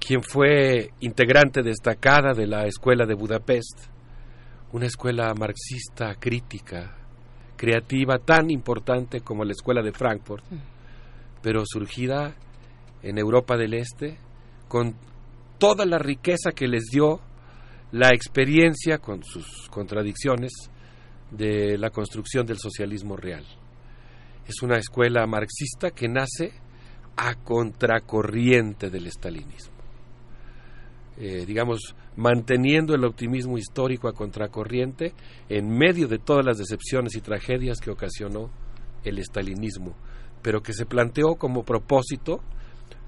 quien 0.00 0.22
fue 0.22 0.90
integrante 1.00 1.62
destacada 1.62 2.32
de 2.32 2.46
la 2.46 2.66
Escuela 2.66 3.04
de 3.04 3.12
Budapest, 3.12 3.78
una 4.72 4.86
escuela 4.86 5.34
marxista 5.34 6.14
crítica, 6.18 6.96
creativa, 7.58 8.18
tan 8.18 8.50
importante 8.50 9.20
como 9.20 9.44
la 9.44 9.52
Escuela 9.52 9.82
de 9.82 9.92
Frankfurt, 9.92 10.44
pero 11.42 11.64
surgida 11.66 12.34
en 13.02 13.18
Europa 13.18 13.58
del 13.58 13.74
Este, 13.74 14.16
con 14.66 14.94
toda 15.58 15.84
la 15.84 15.98
riqueza 15.98 16.52
que 16.52 16.68
les 16.68 16.84
dio 16.90 17.20
la 17.92 18.10
experiencia, 18.10 18.98
con 18.98 19.22
sus 19.22 19.68
contradicciones, 19.70 20.52
de 21.30 21.76
la 21.78 21.90
construcción 21.90 22.46
del 22.46 22.58
socialismo 22.58 23.16
real. 23.16 23.44
Es 24.46 24.62
una 24.62 24.76
escuela 24.76 25.26
marxista 25.26 25.90
que 25.90 26.08
nace 26.08 26.52
a 27.16 27.34
contracorriente 27.34 28.90
del 28.90 29.06
estalinismo. 29.06 29.76
Eh, 31.20 31.44
digamos, 31.46 31.96
manteniendo 32.16 32.94
el 32.94 33.04
optimismo 33.04 33.58
histórico 33.58 34.08
a 34.08 34.12
contracorriente 34.12 35.14
en 35.48 35.68
medio 35.68 36.06
de 36.06 36.18
todas 36.18 36.46
las 36.46 36.58
decepciones 36.58 37.16
y 37.16 37.20
tragedias 37.20 37.80
que 37.80 37.90
ocasionó 37.90 38.50
el 39.02 39.18
estalinismo, 39.18 39.96
pero 40.42 40.62
que 40.62 40.72
se 40.72 40.86
planteó 40.86 41.34
como 41.34 41.64
propósito 41.64 42.40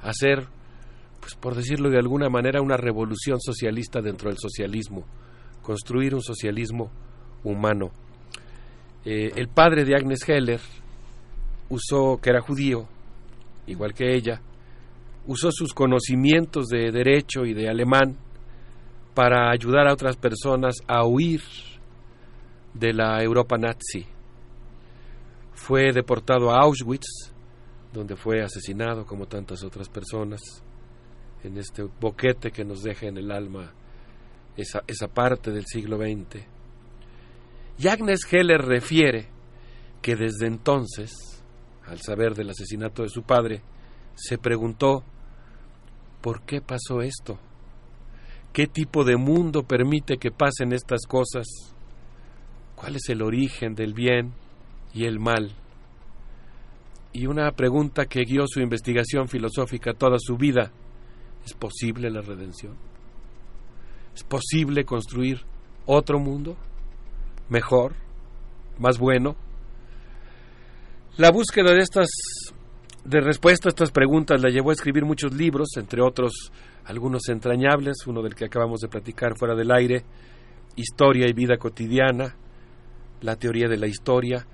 hacer, 0.03 0.49
pues 1.21 1.35
por 1.35 1.55
decirlo 1.55 1.91
de 1.91 1.99
alguna 1.99 2.29
manera, 2.29 2.63
una 2.63 2.77
revolución 2.77 3.41
socialista 3.41 4.01
dentro 4.01 4.31
del 4.31 4.39
socialismo, 4.39 5.05
construir 5.63 6.15
un 6.15 6.23
socialismo 6.23 6.91
humano. 7.45 7.91
Eh, 9.05 9.31
el 9.37 9.49
padre 9.49 9.85
de 9.85 9.95
Agnes 9.95 10.27
Heller 10.29 10.61
usó, 11.69 12.19
que 12.21 12.31
era 12.31 12.41
judío, 12.41 12.89
igual 13.67 13.95
que 13.95 14.15
ella, 14.15 14.41
usó 15.27 15.51
sus 15.53 15.73
conocimientos 15.73 16.67
de 16.69 16.91
derecho 16.91 17.45
y 17.45 17.55
de 17.55 17.69
alemán 17.69 18.17
para 19.15 19.51
ayudar 19.51 19.89
a 19.89 19.93
otras 19.93 20.17
personas 20.17 20.77
a 20.87 21.07
huir 21.07 21.43
de 22.75 22.93
la 22.93 23.23
Europa 23.23 23.57
nazi. 23.59 24.07
Fue 25.53 25.93
deportado 25.93 26.51
a 26.51 26.63
Auschwitz, 26.63 27.33
donde 27.93 28.17
fue 28.17 28.43
asesinado 28.43 29.05
como 29.05 29.27
tantas 29.27 29.63
otras 29.63 29.89
personas, 29.89 30.41
en 31.45 31.59
este 31.59 31.83
boquete 31.83 32.51
que 32.51 32.65
nos 32.65 32.83
deja 32.83 33.07
en 33.07 33.17
el 33.17 33.31
alma 33.31 33.73
esa, 34.57 34.83
esa 34.87 35.09
parte 35.09 35.51
del 35.51 35.65
siglo 35.67 35.97
XX. 35.97 36.45
Y 37.79 37.89
Agnes 37.89 38.21
Heller 38.31 38.61
refiere 38.61 39.29
que 40.03 40.17
desde 40.17 40.47
entonces, 40.47 41.13
al 41.87 42.01
saber 42.01 42.35
del 42.35 42.51
asesinato 42.51 43.03
de 43.03 43.09
su 43.09 43.23
padre, 43.23 43.63
se 44.15 44.39
preguntó, 44.39 45.03
¿por 46.21 46.43
qué 46.43 46.61
pasó 46.61 47.01
esto? 47.01 47.39
¿Qué 48.53 48.67
tipo 48.67 49.05
de 49.05 49.17
mundo 49.17 49.63
permite 49.63 50.19
que 50.19 50.31
pasen 50.31 50.73
estas 50.73 51.07
cosas? 51.07 51.47
¿Cuál 52.75 52.97
es 52.97 53.09
el 53.09 53.23
origen 53.23 53.75
del 53.75 53.95
bien 53.95 54.33
y 54.93 55.05
el 55.05 55.21
mal? 55.21 55.55
Y 57.13 57.27
una 57.27 57.51
pregunta 57.53 58.07
que 58.07 58.25
guió 58.25 58.45
su 58.47 58.61
investigación 58.61 59.29
filosófica 59.29 59.95
toda 59.95 60.17
su 60.19 60.37
vida, 60.37 60.73
¿es 61.45 61.55
posible 61.55 62.11
la 62.11 62.21
redención? 62.21 62.77
¿Es 64.15 64.25
posible 64.25 64.85
construir 64.85 65.41
otro 65.87 66.19
mundo? 66.19 66.57
¿Mejor? 67.49 67.95
¿Más 68.79 68.99
bueno? 68.99 69.37
La 71.17 71.31
búsqueda 71.31 71.73
de 71.73 71.81
estas 71.81 72.09
de 73.05 73.21
respuesta 73.21 73.69
a 73.69 73.71
estas 73.71 73.91
preguntas 73.91 74.43
la 74.43 74.51
llevó 74.51 74.71
a 74.71 74.75
escribir 74.75 75.05
muchos 75.05 75.33
libros, 75.33 75.69
entre 75.77 76.03
otros 76.03 76.53
algunos 76.85 77.29
entrañables, 77.29 78.07
uno 78.07 78.23
del 78.23 78.35
que 78.35 78.45
acabamos 78.45 78.81
de 78.81 78.89
platicar 78.89 79.37
fuera 79.37 79.55
del 79.55 79.71
aire, 79.71 80.05
Historia 80.77 81.27
y 81.29 81.33
vida 81.33 81.57
cotidiana, 81.57 82.37
La 83.23 83.37
teoría 83.37 83.69
de 83.69 83.77
la 83.77 83.87
historia, 83.87 84.47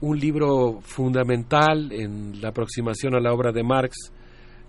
un 0.00 0.18
libro 0.18 0.80
fundamental 0.82 1.92
en 1.92 2.40
la 2.40 2.48
aproximación 2.48 3.14
a 3.14 3.20
la 3.20 3.32
obra 3.32 3.52
de 3.52 3.62
Marx, 3.62 4.12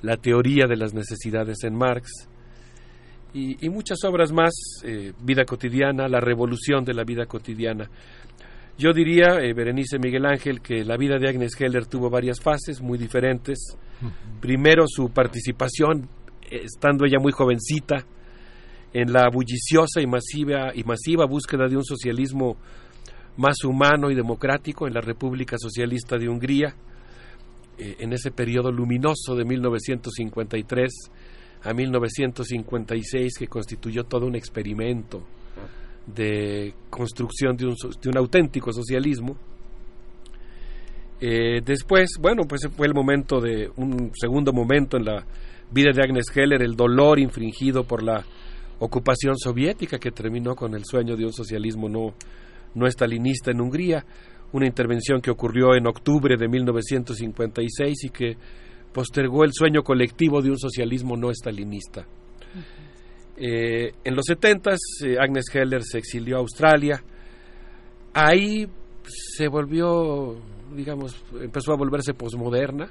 La 0.02 0.18
teoría 0.18 0.68
de 0.68 0.78
las 0.78 0.94
necesidades 0.94 1.64
en 1.64 1.76
Marx, 1.76 2.28
y, 3.34 3.66
y 3.66 3.70
muchas 3.70 4.04
obras 4.04 4.32
más, 4.32 4.52
eh, 4.84 5.14
Vida 5.22 5.46
cotidiana, 5.46 6.08
La 6.08 6.20
revolución 6.20 6.84
de 6.84 6.94
la 6.94 7.04
vida 7.04 7.26
cotidiana. 7.26 7.90
Yo 8.78 8.94
diría, 8.94 9.40
eh, 9.42 9.54
Berenice 9.54 10.00
Miguel 10.00 10.26
Ángel, 10.26 10.62
que 10.62 10.84
la 10.84 10.98
vida 10.98 11.18
de 11.18 11.30
Agnes 11.30 11.54
Heller 11.60 11.86
tuvo 11.86 12.10
varias 12.10 12.42
fases 12.42 12.82
muy 12.82 12.98
diferentes. 12.98 13.78
Primero, 14.40 14.86
su 14.88 15.10
participación, 15.12 16.10
eh, 16.50 16.62
estando 16.64 17.06
ella 17.06 17.20
muy 17.20 17.32
jovencita, 17.32 18.06
en 18.94 19.14
la 19.14 19.30
bulliciosa 19.30 20.02
y 20.02 20.08
masiva, 20.08 20.72
y 20.76 20.84
masiva 20.84 21.26
búsqueda 21.26 21.68
de 21.68 21.78
un 21.78 21.86
socialismo 21.86 22.58
más 23.38 23.64
humano 23.64 24.12
y 24.12 24.16
democrático 24.16 24.88
en 24.88 24.94
la 24.94 25.02
República 25.02 25.58
Socialista 25.58 26.18
de 26.18 26.28
Hungría, 26.28 26.76
eh, 27.78 27.96
en 28.00 28.14
ese 28.14 28.32
periodo 28.32 28.72
luminoso 28.72 29.36
de 29.36 29.46
1953 29.46 30.92
a 31.64 31.74
1956 31.74 33.38
que 33.38 33.48
constituyó 33.48 34.04
todo 34.04 34.26
un 34.26 34.36
experimento 34.36 35.24
de 36.06 36.74
construcción 36.90 37.56
de 37.56 37.68
un, 37.68 37.76
de 38.02 38.10
un 38.10 38.18
auténtico 38.18 38.74
socialismo. 38.74 39.38
Eh, 41.20 41.62
después, 41.64 42.10
bueno, 42.20 42.44
pues 42.48 42.62
fue 42.76 42.88
el 42.88 42.94
momento 42.94 43.40
de 43.40 43.70
un 43.76 44.12
segundo 44.16 44.52
momento 44.54 44.98
en 44.98 45.06
la 45.06 45.26
vida 45.72 45.92
de 45.94 46.02
Agnes 46.02 46.26
Heller, 46.36 46.64
el 46.64 46.76
dolor 46.76 47.20
infringido 47.20 47.84
por 47.84 48.02
la 48.02 48.26
ocupación 48.80 49.38
soviética 49.38 50.00
que 50.00 50.12
terminó 50.12 50.56
con 50.56 50.74
el 50.74 50.84
sueño 50.84 51.16
de 51.16 51.26
un 51.26 51.34
socialismo 51.34 51.88
no, 51.88 52.16
no 52.74 52.88
estalinista 52.88 53.52
en 53.52 53.62
Hungría, 53.62 54.04
una 54.54 54.68
intervención 54.68 55.22
que 55.22 55.32
ocurrió 55.32 55.76
en 55.76 55.88
octubre 55.88 56.36
de 56.38 56.48
1956 56.48 58.04
y 58.04 58.10
que 58.10 58.38
postergó 58.92 59.44
el 59.44 59.52
sueño 59.54 59.84
colectivo 59.84 60.42
de 60.42 60.50
un 60.50 60.58
socialismo 60.58 61.16
no 61.16 61.32
estalinista. 61.32 62.06
Eh, 63.38 63.94
en 64.04 64.16
los 64.16 64.26
70 64.26 64.72
Agnes 65.20 65.46
Heller 65.54 65.84
se 65.84 65.98
exilió 65.98 66.38
a 66.38 66.40
Australia. 66.40 67.02
Ahí 68.14 68.68
se 69.04 69.48
volvió 69.48 70.38
digamos, 70.76 71.24
empezó 71.42 71.74
a 71.74 71.78
volverse 71.78 72.14
posmoderna. 72.14 72.90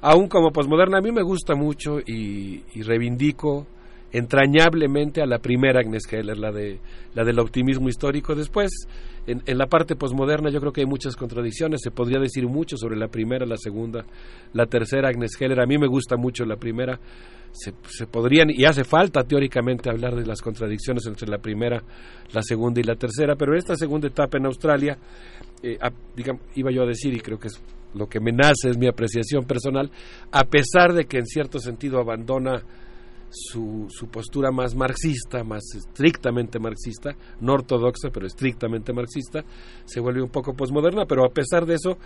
Aún 0.00 0.28
como 0.28 0.50
posmoderna, 0.50 0.98
a 0.98 1.00
mí 1.00 1.12
me 1.12 1.22
gusta 1.22 1.54
mucho 1.54 1.98
y 2.04 2.82
reivindico 2.82 3.66
entrañablemente 4.12 5.22
a 5.22 5.26
la 5.26 5.38
primera 5.38 5.80
Agnes 5.80 6.04
Heller, 6.10 6.38
la, 6.38 6.52
de, 6.52 6.78
la 7.14 7.24
del 7.24 7.38
optimismo 7.38 7.88
histórico. 7.88 8.34
Después, 8.34 8.70
en, 9.26 9.42
en 9.46 9.58
la 9.58 9.66
parte 9.66 9.96
posmoderna, 9.96 10.50
yo 10.50 10.60
creo 10.60 10.72
que 10.72 10.82
hay 10.82 10.86
muchas 10.86 11.16
contradicciones. 11.16 11.80
Se 11.82 11.90
podría 11.90 12.20
decir 12.20 12.46
mucho 12.46 12.76
sobre 12.76 12.96
la 12.96 13.08
primera, 13.08 13.46
la 13.46 13.56
segunda, 13.56 14.04
la 14.52 14.66
tercera 14.66 15.08
Agnes 15.08 15.32
Heller. 15.40 15.60
A 15.60 15.66
mí 15.66 15.78
me 15.78 15.86
gusta 15.86 16.16
mucho 16.16 16.44
la 16.44 16.56
primera. 16.56 17.00
Se, 17.52 17.74
se 17.86 18.06
podrían, 18.06 18.48
y 18.50 18.64
hace 18.64 18.82
falta 18.82 19.24
teóricamente 19.24 19.90
hablar 19.90 20.14
de 20.14 20.24
las 20.24 20.40
contradicciones 20.40 21.04
entre 21.04 21.28
la 21.28 21.36
primera, 21.36 21.82
la 22.32 22.40
segunda 22.40 22.80
y 22.80 22.82
la 22.82 22.94
tercera, 22.94 23.36
pero 23.36 23.54
esta 23.54 23.76
segunda 23.76 24.08
etapa 24.08 24.38
en 24.38 24.46
Australia, 24.46 24.96
eh, 25.62 25.76
digamos, 26.16 26.40
iba 26.54 26.70
yo 26.72 26.82
a 26.82 26.86
decir, 26.86 27.12
y 27.12 27.20
creo 27.20 27.38
que 27.38 27.48
es 27.48 27.62
lo 27.92 28.06
que 28.06 28.20
me 28.20 28.32
nace, 28.32 28.70
es 28.70 28.78
mi 28.78 28.86
apreciación 28.86 29.44
personal, 29.44 29.90
a 30.30 30.44
pesar 30.44 30.94
de 30.94 31.04
que 31.04 31.18
en 31.18 31.26
cierto 31.26 31.58
sentido 31.58 32.00
abandona 32.00 32.62
su, 33.32 33.86
su 33.88 34.08
postura 34.08 34.50
más 34.50 34.74
marxista, 34.74 35.42
más 35.42 35.62
estrictamente 35.74 36.58
marxista, 36.58 37.16
no 37.40 37.54
ortodoxa, 37.54 38.10
pero 38.12 38.26
estrictamente 38.26 38.92
marxista, 38.92 39.42
se 39.84 40.00
vuelve 40.00 40.22
un 40.22 40.28
poco 40.28 40.54
posmoderna, 40.54 41.06
pero 41.06 41.24
a 41.24 41.32
pesar 41.32 41.64
de 41.64 41.74
eso 41.74 41.96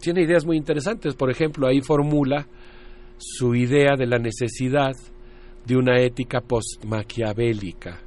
tiene 0.00 0.22
ideas 0.22 0.46
muy 0.46 0.56
interesantes. 0.56 1.14
Por 1.14 1.30
ejemplo, 1.30 1.66
ahí 1.66 1.80
formula 1.82 2.46
su 3.18 3.54
idea 3.54 3.96
de 3.96 4.06
la 4.06 4.18
necesidad 4.18 4.92
de 5.66 5.76
una 5.76 6.00
ética 6.00 6.40
post-maquiavélica 6.40 8.00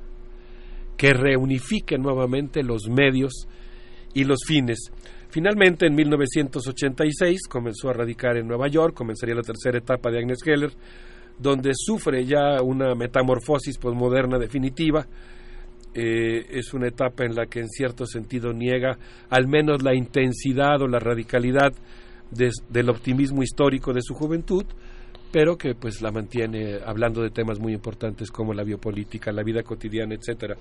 que 0.97 1.13
reunifique 1.13 1.97
nuevamente 1.97 2.63
los 2.63 2.87
medios 2.89 3.47
y 4.13 4.23
los 4.23 4.39
fines. 4.45 4.91
Finalmente, 5.29 5.87
en 5.87 5.95
1986, 5.95 7.47
comenzó 7.47 7.89
a 7.89 7.93
radicar 7.93 8.37
en 8.37 8.47
Nueva 8.47 8.67
York, 8.67 8.93
comenzaría 8.95 9.35
la 9.35 9.41
tercera 9.41 9.77
etapa 9.77 10.11
de 10.11 10.19
Agnes 10.19 10.39
Heller, 10.45 10.71
donde 11.39 11.71
sufre 11.73 12.25
ya 12.25 12.61
una 12.61 12.95
metamorfosis 12.95 13.77
posmoderna 13.77 14.37
definitiva. 14.37 15.05
Eh, 15.95 16.47
es 16.49 16.73
una 16.73 16.87
etapa 16.87 17.23
en 17.23 17.35
la 17.35 17.45
que 17.45 17.59
en 17.59 17.69
cierto 17.69 18.05
sentido 18.07 18.51
niega 18.51 18.97
al 19.29 19.47
menos 19.47 19.83
la 19.83 19.93
intensidad 19.93 20.81
o 20.81 20.87
la 20.87 20.97
radicalidad 20.99 21.71
de- 22.31 22.49
del 22.69 22.89
optimismo 22.89 23.43
histórico 23.43 23.93
de 23.93 24.01
su 24.01 24.15
juventud, 24.15 24.65
pero 25.31 25.55
que 25.55 25.75
pues 25.75 26.01
la 26.01 26.11
mantiene 26.11 26.79
hablando 26.83 27.21
de 27.21 27.29
temas 27.29 27.59
muy 27.59 27.73
importantes 27.73 28.31
como 28.31 28.53
la 28.55 28.63
biopolítica, 28.63 29.31
la 29.31 29.43
vida 29.43 29.61
cotidiana, 29.61 30.15
etcétera. 30.15 30.55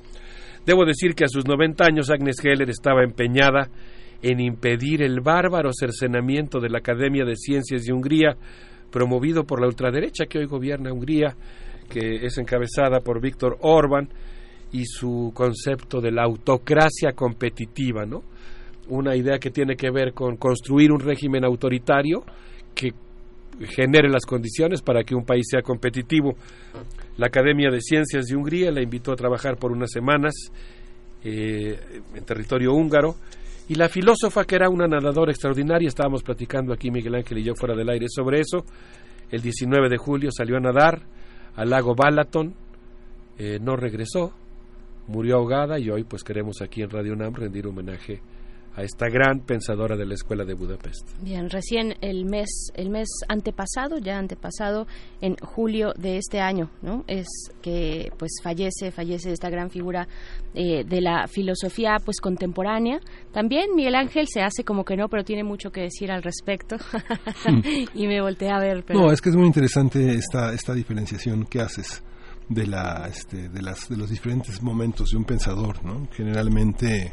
Debo 0.67 0.85
decir 0.85 1.15
que 1.15 1.25
a 1.25 1.29
sus 1.29 1.47
90 1.47 1.85
años 1.85 2.11
Agnes 2.11 2.37
Heller 2.45 2.69
estaba 2.69 3.03
empeñada 3.03 3.71
en 4.21 4.39
impedir 4.39 5.03
el 5.03 5.21
bárbaro 5.21 5.71
cercenamiento 5.73 6.61
de 6.61 6.69
la 6.69 6.79
Academia 6.79 7.25
de 7.25 7.37
Ciencias 7.37 7.85
de 7.85 7.93
Hungría, 7.93 8.37
promovido 8.93 9.45
por 9.45 9.61
la 9.61 9.67
ultraderecha 9.67 10.27
que 10.27 10.39
hoy 10.39 10.47
gobierna 10.47 10.93
Hungría, 10.93 11.35
que 11.89 12.25
es 12.25 12.39
encabezada 12.39 13.01
por 13.01 13.21
Víctor 13.21 13.59
Orbán, 13.63 14.09
y 14.73 14.85
su 14.87 15.33
concepto 15.35 16.01
de 16.01 16.13
la 16.13 16.23
autocracia 16.23 17.13
competitiva, 17.13 18.07
¿no? 18.07 18.23
Una 18.89 19.17
idea 19.17 19.39
que 19.39 19.51
tiene 19.51 19.77
que 19.77 19.91
ver 19.91 20.13
con 20.13 20.37
construir 20.37 20.93
un 20.93 21.01
régimen 21.01 21.45
autoritario 21.45 22.25
que 22.75 22.93
genere 23.69 24.09
las 24.09 24.25
condiciones 24.25 24.81
para 24.81 25.05
que 25.05 25.15
un 25.15 25.25
país 25.25 25.47
sea 25.51 25.63
competitivo. 25.63 26.35
La 27.19 27.27
Academia 27.27 27.71
de 27.71 27.81
Ciencias 27.81 28.27
de 28.27 28.37
Hungría 28.37 28.71
la 28.71 28.83
invitó 28.83 29.13
a 29.13 29.17
trabajar 29.17 29.57
por 29.57 29.73
unas 29.73 29.91
semanas 29.91 30.33
eh, 31.23 31.79
en 32.15 32.25
territorio 32.25 32.73
húngaro 32.73 33.15
y 33.69 33.75
la 33.75 33.89
filósofa 33.89 34.45
que 34.45 34.57
era 34.57 34.69
una 34.69 34.87
nadadora 34.87 35.33
extraordinaria, 35.33 35.89
estábamos 35.89 36.23
platicando 36.23 36.73
aquí 36.73 36.91
Miguel 36.91 37.15
Ángel 37.15 37.39
y 37.39 37.45
yo 37.45 37.55
fuera 37.55 37.75
del 37.75 37.89
aire 37.89 38.07
sobre 38.09 38.41
eso, 38.41 38.65
el 39.31 39.41
19 39.41 39.89
de 39.89 39.97
julio 39.97 40.31
salió 40.37 40.57
a 40.57 40.61
nadar 40.61 41.03
al 41.57 41.71
lago 41.71 41.95
Balaton, 41.95 42.55
eh, 43.39 43.59
no 43.61 43.77
regresó, 43.77 44.33
murió 45.09 45.37
ahogada 45.37 45.79
y 45.79 45.91
hoy 45.91 46.05
pues 46.05 46.23
queremos 46.23 46.61
aquí 46.61 46.83
en 46.83 46.91
Radio 46.91 47.13
UNAM 47.13 47.35
rendir 47.35 47.67
homenaje 47.67 48.15
a 48.15 48.21
esta 48.81 49.09
gran 49.09 49.41
pensadora 49.41 49.97
de 49.97 50.07
la 50.07 50.15
Escuela 50.15 50.45
de 50.45 50.55
Budapest. 50.55 51.11
Bien, 51.21 51.51
recién 51.51 51.95
el 52.01 52.25
mes, 52.25 52.71
el 52.75 52.89
mes 52.89 53.09
antepasado, 53.29 53.99
ya 53.99 54.19
antepasado, 54.19 54.87
en 55.21 55.37
julio 55.37 55.93
de 55.99 56.17
este 56.17 56.41
año, 56.41 56.71
¿no? 56.81 57.05
Es 57.07 57.27
que 57.61 58.11
pues 58.19 58.33
fallece, 58.43 58.91
fallece 58.91 59.33
esta 59.33 59.51
gran 59.51 59.71
figura 59.71 60.09
eh, 60.55 60.85
de 60.85 61.01
la 61.01 61.29
filosofía 61.29 61.99
pues 62.03 62.21
contemporánea. 62.21 63.01
También 63.33 63.75
Miguel 63.75 63.95
Ángel 63.95 64.27
se 64.29 64.41
hace 64.41 64.65
como 64.65 64.85
que 64.85 64.97
no, 64.97 65.09
pero 65.09 65.25
tiene 65.25 65.45
mucho 65.45 65.71
que 65.71 65.83
decir 65.83 66.11
al 66.11 66.23
respecto. 66.23 66.77
y 67.95 68.07
me 68.07 68.23
volteé 68.23 68.51
a 68.51 68.59
ver, 68.59 68.85
pero 68.87 69.01
No, 69.01 69.13
es 69.13 69.21
que 69.21 69.29
es 69.29 69.37
muy 69.37 69.47
interesante 69.47 70.15
esta, 70.15 70.55
esta 70.55 70.73
diferenciación 70.73 71.45
que 71.45 71.61
haces 71.61 72.03
de, 72.49 72.67
la, 72.67 73.09
este, 73.09 73.49
de, 73.49 73.63
las, 73.63 73.89
de 73.89 73.97
los 73.97 74.11
diferentes 74.11 74.63
momentos 74.63 75.11
de 75.11 75.17
un 75.17 75.25
pensador, 75.25 75.85
¿no? 75.85 76.09
Generalmente 76.13 77.13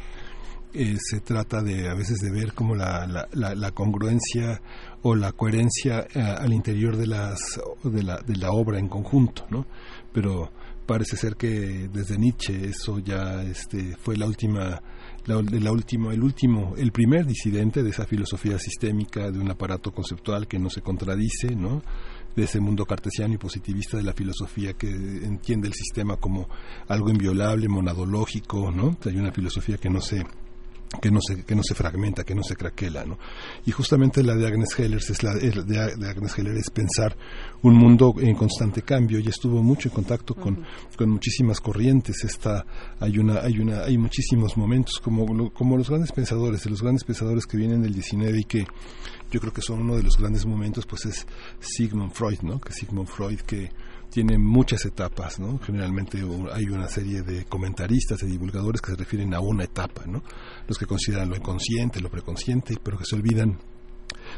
eh, 0.74 0.98
se 1.00 1.20
trata 1.22 1.62
de 1.62 1.90
a 1.90 1.94
veces 1.94 2.20
de 2.20 2.32
ver 2.32 2.54
como 2.54 2.76
la, 2.76 3.08
la, 3.08 3.28
la, 3.34 3.56
la 3.56 3.72
congruencia 3.72 4.62
o 5.02 5.16
la 5.16 5.32
coherencia 5.32 6.08
eh, 6.14 6.20
al 6.22 6.54
interior 6.54 6.98
de, 6.98 7.08
las, 7.08 7.40
de, 7.84 8.04
la, 8.04 8.18
de 8.18 8.36
la 8.36 8.52
obra 8.52 8.80
en 8.80 8.88
conjunto, 8.88 9.46
¿no? 9.50 9.66
Pero 10.14 10.52
parece 10.86 11.18
ser 11.18 11.36
que 11.36 11.90
desde 11.92 12.18
Nietzsche 12.18 12.70
eso 12.70 13.00
ya 13.00 13.44
este, 13.44 13.96
fue 13.98 14.18
la 14.18 14.26
última 14.26 14.82
la, 15.26 15.42
la 15.42 15.72
última, 15.72 16.14
el 16.14 16.24
último, 16.24 16.74
el 16.78 16.92
primer 16.92 17.26
disidente 17.26 17.84
de 17.84 17.90
esa 17.92 18.06
filosofía 18.06 18.58
sistémica 18.58 19.30
de 19.30 19.40
un 19.40 19.52
aparato 19.52 19.92
conceptual 19.92 20.48
que 20.48 20.58
no 20.58 20.70
se 20.70 20.82
contradice, 20.82 21.56
¿no? 21.56 21.84
de 22.36 22.44
ese 22.44 22.60
mundo 22.60 22.86
cartesiano 22.86 23.34
y 23.34 23.38
positivista 23.38 23.98
de 23.98 24.04
la 24.04 24.14
filosofía 24.14 24.74
que 24.74 24.88
entiende 24.88 25.68
el 25.68 25.74
sistema 25.74 26.18
como 26.18 26.48
algo 26.88 27.10
inviolable, 27.10 27.68
monadológico, 27.68 28.72
¿no? 28.72 28.98
Hay 29.06 29.18
una 29.18 29.32
filosofía 29.32 29.78
que 29.78 29.90
no 29.90 30.00
se 30.00 30.24
que 31.02 31.12
no 31.12 31.20
se 31.22 31.44
que 31.44 31.56
no 31.56 31.62
se 31.64 31.76
fragmenta, 31.76 32.24
que 32.24 32.34
no 32.34 32.44
se 32.44 32.56
craquela, 32.56 33.06
¿no? 33.06 33.20
Y 33.66 33.72
justamente 33.72 34.24
la 34.24 34.36
de 34.36 34.48
Agnes 34.48 34.78
Heller 34.78 35.00
es 35.00 35.24
la 35.24 35.36
de, 35.36 35.52
de 35.52 36.10
Agnes 36.10 36.38
Heller 36.38 36.58
es 36.58 36.70
pensar 36.72 37.16
un 37.62 37.76
mundo 37.76 38.14
en 38.20 38.36
constante 38.36 38.82
cambio 38.82 39.20
y 39.20 39.28
estuvo 39.28 39.62
mucho 39.62 39.90
en 39.90 39.96
contacto 39.96 40.34
con, 40.34 40.64
con 40.98 41.10
muchísimas 41.10 41.62
corrientes. 41.62 42.24
Esta 42.24 42.66
hay 43.00 43.20
una 43.20 43.42
hay 43.42 43.60
una 43.60 43.84
hay 43.84 43.98
muchísimos 43.98 44.58
momentos 44.58 45.00
como 45.00 45.52
como 45.54 45.78
los 45.78 45.90
grandes 45.90 46.12
pensadores, 46.12 46.64
de 46.64 46.72
los 46.72 46.82
grandes 46.82 47.04
pensadores 47.04 47.46
que 47.46 47.58
vienen 47.58 47.84
del 47.84 47.94
19 47.94 48.40
y 48.40 48.44
que 48.46 48.66
yo 49.32 49.40
creo 49.40 49.54
que 49.54 49.62
son 49.62 49.82
uno 49.82 49.96
de 49.96 50.04
los 50.04 50.18
grandes 50.18 50.46
momentos 50.46 50.86
pues 50.88 51.06
es 51.06 51.28
Sigmund 51.60 52.14
Freud, 52.14 52.40
¿no? 52.42 52.60
Que 52.60 52.74
Sigmund 52.74 53.08
Freud 53.08 53.42
que 53.42 53.70
tiene 54.10 54.38
muchas 54.38 54.86
etapas, 54.86 55.40
¿no? 55.40 55.60
Generalmente 55.60 56.20
hay 56.54 56.66
una 56.66 56.88
serie 56.88 57.22
de 57.22 57.46
comentaristas, 57.46 58.20
de 58.20 58.28
divulgadores 58.28 58.82
que 58.82 58.92
se 58.92 58.98
refieren 58.98 59.34
a 59.34 59.40
una 59.40 59.64
etapa, 59.66 60.06
¿no? 60.08 60.24
Los 60.68 60.78
que 60.78 60.86
consideran 60.86 61.30
lo 61.30 61.36
inconsciente, 61.36 62.00
lo 62.02 62.10
preconsciente, 62.10 62.76
pero 62.84 62.98
que 62.98 63.06
se 63.06 63.16
olvidan 63.16 63.58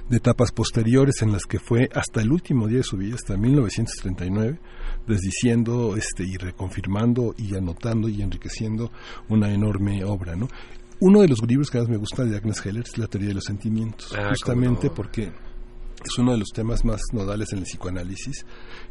de 0.09 0.17
etapas 0.17 0.51
posteriores 0.51 1.21
en 1.21 1.31
las 1.31 1.45
que 1.45 1.59
fue 1.59 1.89
hasta 1.93 2.21
el 2.21 2.31
último 2.31 2.67
día 2.67 2.77
de 2.77 2.83
su 2.83 2.97
vida, 2.97 3.15
hasta 3.15 3.35
1939, 3.37 4.59
desdiciendo 5.07 5.95
este, 5.97 6.23
y 6.23 6.37
reconfirmando 6.37 7.33
y 7.37 7.55
anotando 7.55 8.07
y 8.09 8.21
enriqueciendo 8.21 8.91
una 9.29 9.53
enorme 9.53 10.03
obra, 10.03 10.35
¿no? 10.35 10.47
Uno 10.99 11.21
de 11.21 11.27
los 11.27 11.39
libros 11.47 11.69
que 11.71 11.79
más 11.79 11.89
me 11.89 11.97
gusta 11.97 12.23
de 12.23 12.37
Agnes 12.37 12.63
Heller 12.65 12.83
es 12.85 12.97
La 12.97 13.07
teoría 13.07 13.29
de 13.29 13.35
los 13.35 13.43
sentimientos, 13.45 14.13
Ah, 14.17 14.29
justamente 14.29 14.87
no. 14.87 14.93
porque 14.93 15.31
es 16.03 16.17
uno 16.17 16.31
de 16.31 16.37
los 16.39 16.49
temas 16.49 16.83
más 16.83 16.99
nodales 17.13 17.51
en 17.53 17.59
el 17.59 17.65
psicoanálisis, 17.65 18.45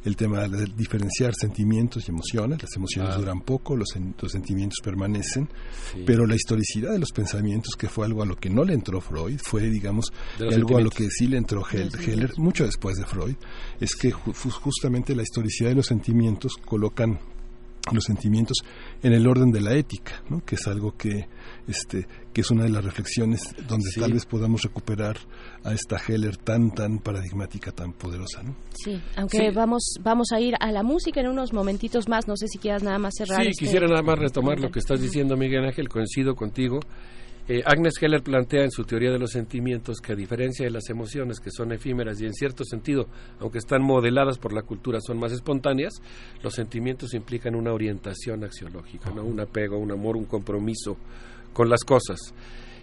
el 0.04 0.16
tema 0.16 0.46
de 0.48 0.66
diferenciar 0.76 1.32
sentimientos 1.34 2.06
y 2.06 2.10
emociones. 2.10 2.62
Las 2.62 2.76
emociones 2.76 3.14
Ah. 3.14 3.18
duran 3.18 3.40
poco, 3.40 3.76
los, 3.76 3.88
sen- 3.94 4.14
los 4.20 4.30
sentimientos 4.32 4.78
permanecen, 4.82 5.48
Sí. 5.92 6.02
pero 6.06 6.26
la 6.26 6.36
historicidad 6.36 6.92
de 6.92 6.98
los 7.00 7.10
pensamientos, 7.12 7.74
que 7.76 7.88
fue 7.88 8.06
algo 8.06 8.22
a 8.22 8.26
lo 8.26 8.36
que 8.36 8.48
no 8.50 8.64
le 8.64 8.74
entró 8.74 9.00
Freud, 9.00 9.38
fue, 9.42 9.62
digamos, 9.68 10.12
algo 10.38 10.76
a 10.78 10.80
lo 10.80 10.90
que 10.90 11.08
sí 11.10 11.26
le 11.26 11.36
entró 11.36 11.62
Hel- 11.64 11.90
Heller 12.06 12.32
mucho 12.38 12.64
después 12.64 12.96
de 12.96 13.04
Freud, 13.06 13.34
es 13.80 13.94
que 13.96 14.12
ju- 14.12 14.32
justamente 14.52 15.14
la 15.16 15.22
historicidad 15.22 15.70
de 15.70 15.76
los 15.76 15.86
sentimientos 15.86 16.52
colocan 16.64 17.18
los 17.92 18.04
sentimientos 18.04 18.58
en 19.02 19.12
el 19.12 19.26
orden 19.26 19.50
de 19.50 19.60
la 19.60 19.74
ética, 19.74 20.22
¿no? 20.28 20.44
que 20.44 20.56
es 20.56 20.66
algo 20.66 20.96
que 20.96 21.26
este 21.68 22.06
que 22.32 22.42
es 22.42 22.50
una 22.52 22.62
de 22.64 22.70
las 22.70 22.84
reflexiones 22.84 23.40
donde 23.68 23.90
Sí. 23.90 24.00
tal 24.00 24.12
vez 24.12 24.24
podamos 24.24 24.62
recuperar 24.62 25.16
a 25.64 25.72
esta 25.72 25.96
Heller 25.98 26.36
tan 26.36 26.70
tan 26.72 26.98
paradigmática, 26.98 27.72
tan 27.72 27.92
poderosa, 27.92 28.42
¿no? 28.42 28.54
sí, 28.72 29.00
aunque 29.16 29.38
Sí. 29.38 29.54
vamos 29.54 29.94
vamos 30.02 30.28
a 30.32 30.40
ir 30.40 30.54
a 30.60 30.70
la 30.72 30.82
música 30.82 31.20
en 31.20 31.28
unos 31.28 31.52
momentitos 31.52 32.08
más, 32.08 32.28
no 32.28 32.36
sé 32.36 32.46
si 32.48 32.58
quieras 32.58 32.82
nada 32.82 32.98
más 32.98 33.14
cerrar. 33.16 33.42
Sí, 33.42 33.48
este- 33.50 33.64
quisiera 33.64 33.86
nada 33.88 34.02
más 34.02 34.18
retomar 34.18 34.58
lo 34.60 34.70
que 34.70 34.78
estás 34.78 35.00
diciendo, 35.00 35.36
Miguel 35.36 35.64
Ángel, 35.64 35.88
coincido 35.88 36.34
contigo. 36.34 36.80
Eh, 37.52 37.64
Agnes 37.66 37.94
Heller 38.00 38.22
plantea 38.22 38.62
en 38.62 38.70
su 38.70 38.84
teoría 38.84 39.10
de 39.10 39.18
los 39.18 39.32
sentimientos 39.32 40.00
que 40.00 40.12
a 40.12 40.14
diferencia 40.14 40.64
de 40.64 40.70
las 40.70 40.88
emociones 40.88 41.40
que 41.40 41.50
son 41.50 41.72
efímeras 41.72 42.20
y 42.20 42.26
en 42.26 42.32
cierto 42.32 42.62
sentido, 42.62 43.08
aunque 43.40 43.58
están 43.58 43.82
modeladas 43.82 44.38
por 44.38 44.52
la 44.52 44.62
cultura, 44.62 45.00
son 45.00 45.18
más 45.18 45.32
espontáneas, 45.32 45.94
los 46.44 46.54
sentimientos 46.54 47.12
implican 47.12 47.56
una 47.56 47.72
orientación 47.72 48.44
axiológica, 48.44 49.10
¿no? 49.10 49.24
un 49.24 49.40
apego, 49.40 49.78
un 49.78 49.90
amor, 49.90 50.16
un 50.16 50.26
compromiso 50.26 50.96
con 51.52 51.68
las 51.68 51.82
cosas. 51.82 52.20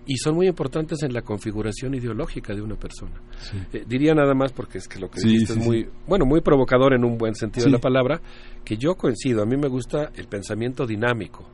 y 0.05 0.17
son 0.17 0.35
muy 0.35 0.47
importantes 0.47 1.01
en 1.03 1.13
la 1.13 1.21
configuración 1.21 1.93
ideológica 1.93 2.53
de 2.53 2.61
una 2.61 2.75
persona. 2.75 3.21
Eh, 3.71 3.85
diría 3.87 4.13
nada 4.13 4.33
más 4.33 4.51
porque 4.51 4.79
es 4.79 4.87
que 4.89 4.99
lo 4.99 5.09
que 5.09 5.21
Sí, 5.21 5.29
dijiste 5.29 5.53
sí, 5.53 5.59
es 5.61 5.65
muy, 5.65 5.89
bueno, 6.07 6.25
muy 6.25 6.41
provocador 6.41 6.93
en 6.93 7.05
un 7.05 7.17
buen 7.17 7.35
sentido 7.35 7.67
de 7.67 7.71
la 7.71 7.79
palabra, 7.79 8.19
que 8.65 8.75
yo 8.75 8.95
coincido, 8.95 9.43
a 9.43 9.45
mí 9.45 9.55
me 9.55 9.69
gusta 9.69 10.11
el 10.15 10.27
pensamiento 10.27 10.85
dinámico. 10.85 11.49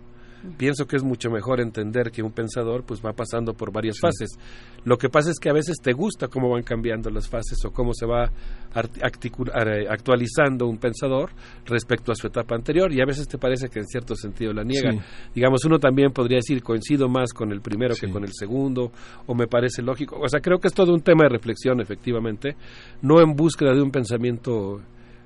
Pienso 0.58 0.86
que 0.86 0.98
es 0.98 1.04
mucho 1.04 1.30
mejor 1.30 1.62
entender 1.62 2.12
que 2.12 2.22
un 2.22 2.32
pensador 2.32 2.84
pues 2.84 3.02
va 3.02 3.14
pasando 3.14 3.54
por 3.54 3.72
varias 3.72 3.98
fases. 4.00 4.38
Lo 4.84 4.98
que 4.98 5.08
pasa 5.08 5.32
es 5.32 5.40
que 5.40 5.50
a 5.50 5.54
veces 5.54 5.78
te 5.82 5.94
gusta 5.94 6.28
cómo 6.28 6.50
van 6.50 6.64
cambiando 6.64 7.10
las 7.10 7.30
fases 7.30 7.64
o 7.66 7.72
cómo 7.72 7.94
se 7.94 8.06
va 8.06 8.26
eh, 8.26 9.86
actualizando 9.90 10.68
un 10.68 10.78
pensador 10.78 11.32
respecto 11.66 12.12
a 12.12 12.16
su 12.16 12.28
etapa 12.28 12.56
anterior 12.56 12.92
y 12.92 13.02
a 13.02 13.06
veces 13.06 13.28
te 13.28 13.38
parece 13.38 13.70
que 13.70 13.80
en 13.80 13.88
cierto 13.88 14.16
sentido 14.16 14.52
la 14.52 14.64
niega. 14.64 14.92
Sí. 14.92 15.00
Digamos, 15.36 15.64
uno 15.64 15.80
también 15.80 16.12
podría 16.12 16.38
decir 16.38 16.62
coincido 16.62 17.08
más 17.08 17.32
con 17.32 17.52
el 17.52 17.62
primero 17.62 17.96
que 17.96 18.10
con 18.10 18.24
el 18.24 18.34
segundo 18.34 18.92
o 19.26 19.34
me 19.34 19.48
parece 19.48 19.82
lógico. 19.82 20.20
O 20.20 20.28
sea, 20.28 20.42
creo 20.42 20.60
que 20.60 20.68
es 20.68 20.74
todo 20.74 20.94
un 20.94 21.02
tema 21.02 21.24
de 21.24 21.30
reflexión 21.30 21.80
efectivamente, 21.80 22.58
no 23.02 23.22
en 23.22 23.34
búsqueda 23.34 23.74
de 23.74 23.82
un 23.82 23.92
pensamiento 23.92 24.82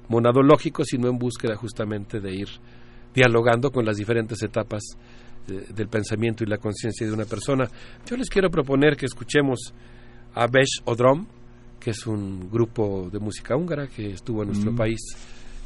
monadológico, 0.10 0.84
sino 0.86 1.10
en 1.10 1.18
búsqueda 1.18 1.56
justamente 1.56 2.20
de 2.20 2.34
ir 2.34 2.48
dialogando 3.18 3.72
con 3.72 3.84
las 3.84 3.98
diferentes 3.98 4.44
etapas 4.44 4.84
eh, 5.50 5.66
del 5.74 5.88
pensamiento 5.88 6.44
y 6.44 6.48
la 6.48 6.58
conciencia 6.60 7.08
de 7.08 7.14
una 7.14 7.26
persona. 7.26 7.68
Yo 8.06 8.16
les 8.16 8.30
quiero 8.30 8.50
proponer 8.52 8.96
que 8.96 9.08
escuchemos 9.08 9.74
a 10.36 10.46
Besh 10.46 10.82
Odrom, 10.86 11.26
que 11.80 11.90
es 11.92 12.06
un 12.06 12.48
grupo 12.52 13.10
de 13.12 13.18
música 13.18 13.56
húngara 13.56 13.88
que 13.88 14.12
estuvo 14.12 14.44
en 14.44 14.50
nuestro 14.50 14.72
Mm. 14.72 14.76
país, 14.76 15.00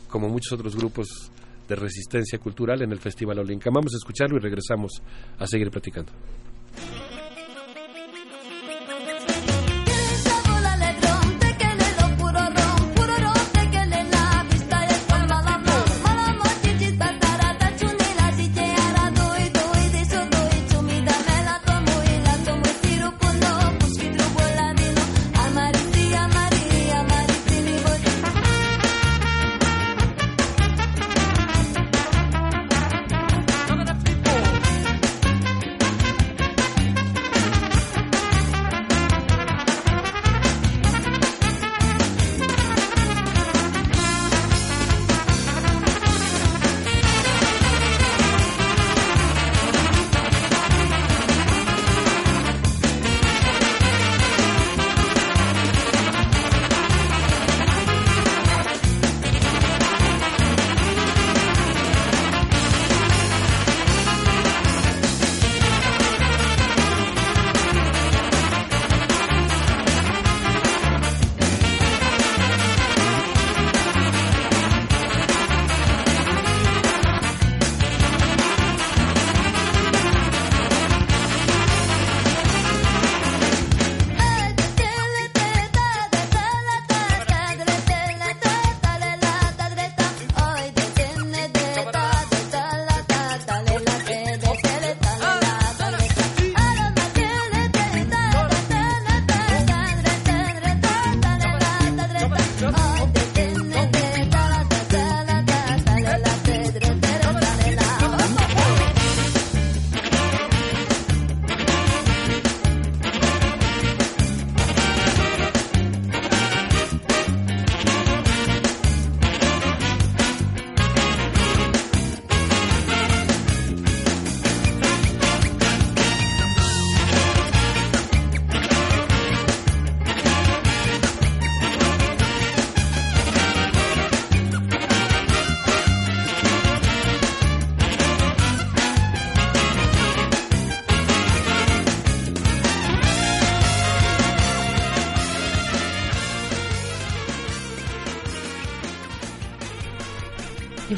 como 0.07 0.29
muchos 0.29 0.53
otros 0.53 0.77
grupos 0.77 1.29
de 1.67 1.75
resistencia 1.75 2.39
cultural 2.39 2.81
en 2.83 2.91
el 2.93 2.99
Festival 2.99 3.39
Olinka. 3.39 3.69
Vamos 3.69 3.93
a 3.95 3.97
escucharlo 3.97 4.37
y 4.37 4.39
regresamos 4.39 4.91
a 5.37 5.45
seguir 5.45 5.69
platicando. 5.71 6.11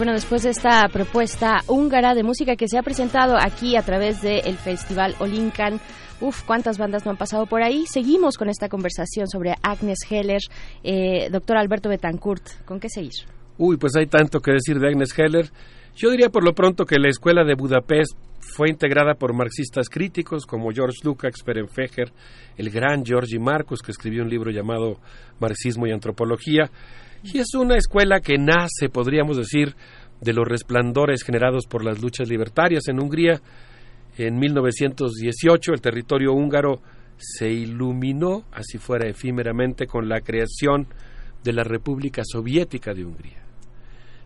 Bueno, 0.03 0.15
después 0.15 0.43
de 0.43 0.49
esta 0.49 0.85
propuesta 0.89 1.61
húngara 1.65 2.13
de 2.13 2.23
música 2.23 2.57
que 2.57 2.67
se 2.67 2.77
ha 2.77 2.83
presentado 2.83 3.37
aquí 3.39 3.77
a 3.77 3.83
través 3.83 4.21
del 4.21 4.57
Festival 4.57 5.15
Olinkan, 5.19 5.79
uf, 6.19 6.43
cuántas 6.43 6.77
bandas 6.77 7.05
no 7.05 7.11
han 7.11 7.17
pasado 7.17 7.45
por 7.45 7.63
ahí. 7.63 7.85
Seguimos 7.87 8.35
con 8.35 8.49
esta 8.49 8.67
conversación 8.67 9.29
sobre 9.29 9.53
Agnes 9.63 9.99
Heller. 10.09 10.41
Eh, 10.83 11.29
doctor 11.31 11.55
Alberto 11.55 11.87
Betancourt, 11.87 12.43
¿con 12.65 12.81
qué 12.81 12.89
seguir? 12.89 13.13
Uy, 13.57 13.77
pues 13.77 13.95
hay 13.95 14.07
tanto 14.07 14.41
que 14.41 14.51
decir 14.51 14.77
de 14.77 14.89
Agnes 14.89 15.17
Heller. 15.17 15.49
Yo 15.95 16.09
diría 16.09 16.27
por 16.27 16.43
lo 16.43 16.51
pronto 16.51 16.83
que 16.83 16.99
la 16.99 17.07
escuela 17.07 17.45
de 17.45 17.55
Budapest 17.55 18.17
fue 18.41 18.69
integrada 18.69 19.13
por 19.13 19.33
marxistas 19.33 19.87
críticos 19.87 20.45
como 20.45 20.71
George 20.71 20.97
Lukács, 21.05 21.43
Ferenc 21.45 21.69
Fejer, 21.69 22.11
el 22.57 22.69
gran 22.71 23.05
Georgi 23.05 23.39
Marcus, 23.39 23.81
que 23.81 23.93
escribió 23.93 24.21
un 24.23 24.29
libro 24.29 24.51
llamado 24.51 24.97
Marxismo 25.39 25.87
y 25.87 25.91
Antropología. 25.91 26.69
Y 27.23 27.39
es 27.39 27.53
una 27.55 27.77
escuela 27.77 28.19
que 28.19 28.37
nace, 28.37 28.89
podríamos 28.91 29.37
decir, 29.37 29.75
de 30.19 30.33
los 30.33 30.45
resplandores 30.45 31.23
generados 31.23 31.65
por 31.67 31.83
las 31.85 32.01
luchas 32.01 32.27
libertarias 32.27 32.87
en 32.89 33.01
Hungría. 33.01 33.41
En 34.17 34.37
1918 34.37 35.73
el 35.73 35.81
territorio 35.81 36.33
húngaro 36.33 36.81
se 37.17 37.49
iluminó, 37.49 38.43
así 38.51 38.77
fuera 38.77 39.07
efímeramente, 39.07 39.87
con 39.87 40.09
la 40.09 40.19
creación 40.19 40.87
de 41.43 41.53
la 41.53 41.63
República 41.63 42.23
Soviética 42.25 42.93
de 42.93 43.05
Hungría. 43.05 43.41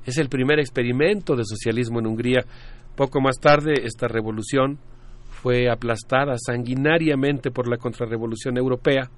Es 0.04 0.18
el 0.18 0.30
primer 0.30 0.60
experimento 0.60 1.36
de 1.36 1.44
socialismo 1.46 2.00
en 2.00 2.08
Hungría. 2.08 2.46
Poco 2.96 3.22
más 3.22 3.38
tarde, 3.40 3.74
esta 3.84 4.08
revolución 4.08 4.80
fue 5.30 5.70
aplastada 5.70 6.36
sanguinariamente 6.44 7.52
por 7.52 7.68
la 7.68 7.78
contrarrevolución 7.78 8.58
europea 8.58 9.12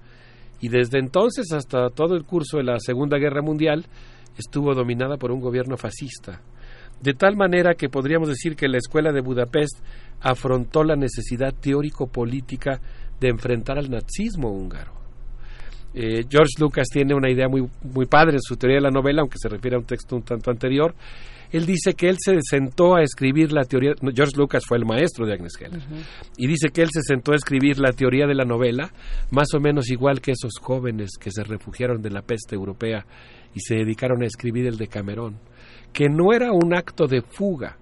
y 0.61 0.69
desde 0.69 0.99
entonces 0.99 1.51
hasta 1.53 1.89
todo 1.89 2.15
el 2.15 2.25
curso 2.25 2.57
de 2.57 2.63
la 2.63 2.79
Segunda 2.79 3.17
Guerra 3.17 3.41
Mundial 3.41 3.85
estuvo 4.37 4.73
dominada 4.73 5.17
por 5.17 5.31
un 5.31 5.39
gobierno 5.39 5.77
fascista. 5.77 6.41
De 7.01 7.13
tal 7.13 7.37
manera 7.37 7.75
que 7.75 7.89
podríamos 7.89 8.27
decir 8.27 8.55
que 8.55 8.67
la 8.67 8.77
Escuela 8.77 9.11
de 9.11 9.21
Budapest 9.21 9.79
afrontó 10.21 10.83
la 10.83 10.95
necesidad 10.95 11.53
teórico-política 11.53 12.81
de 13.19 13.29
enfrentar 13.29 13.77
al 13.77 13.89
nazismo 13.89 14.51
húngaro. 14.51 14.93
Eh, 15.93 16.25
George 16.29 16.53
Lucas 16.59 16.87
tiene 16.91 17.15
una 17.15 17.31
idea 17.31 17.47
muy, 17.47 17.67
muy 17.83 18.05
padre 18.05 18.33
en 18.33 18.41
su 18.41 18.57
teoría 18.57 18.77
de 18.77 18.83
la 18.83 18.91
novela, 18.91 19.21
aunque 19.21 19.37
se 19.39 19.49
refiere 19.49 19.75
a 19.75 19.79
un 19.79 19.85
texto 19.85 20.15
un 20.15 20.23
tanto 20.23 20.51
anterior. 20.51 20.93
Él 21.51 21.65
dice 21.65 21.93
que 21.93 22.09
él 22.09 22.17
se 22.19 22.37
sentó 22.41 22.95
a 22.95 23.01
escribir 23.01 23.51
la 23.51 23.63
teoría. 23.63 23.93
George 24.13 24.37
Lucas 24.37 24.63
fue 24.67 24.77
el 24.77 24.85
maestro 24.85 25.25
de 25.25 25.33
Agnes 25.33 25.53
Heller. 25.59 25.81
Y 26.37 26.47
dice 26.47 26.69
que 26.69 26.81
él 26.81 26.89
se 26.91 27.01
sentó 27.01 27.31
a 27.31 27.35
escribir 27.35 27.79
la 27.79 27.91
teoría 27.91 28.27
de 28.27 28.35
la 28.35 28.45
novela, 28.45 28.91
más 29.31 29.53
o 29.55 29.59
menos 29.59 29.89
igual 29.89 30.21
que 30.21 30.31
esos 30.31 30.53
jóvenes 30.61 31.11
que 31.19 31.31
se 31.31 31.43
refugiaron 31.43 32.01
de 32.01 32.11
la 32.11 32.21
peste 32.21 32.55
europea 32.55 33.05
y 33.55 33.59
se 33.61 33.75
dedicaron 33.75 34.21
a 34.21 34.27
escribir 34.27 34.67
el 34.67 34.77
Decamerón, 34.77 35.39
que 35.91 36.07
no 36.07 36.33
era 36.33 36.51
un 36.51 36.75
acto 36.75 37.07
de 37.07 37.21
fuga, 37.21 37.77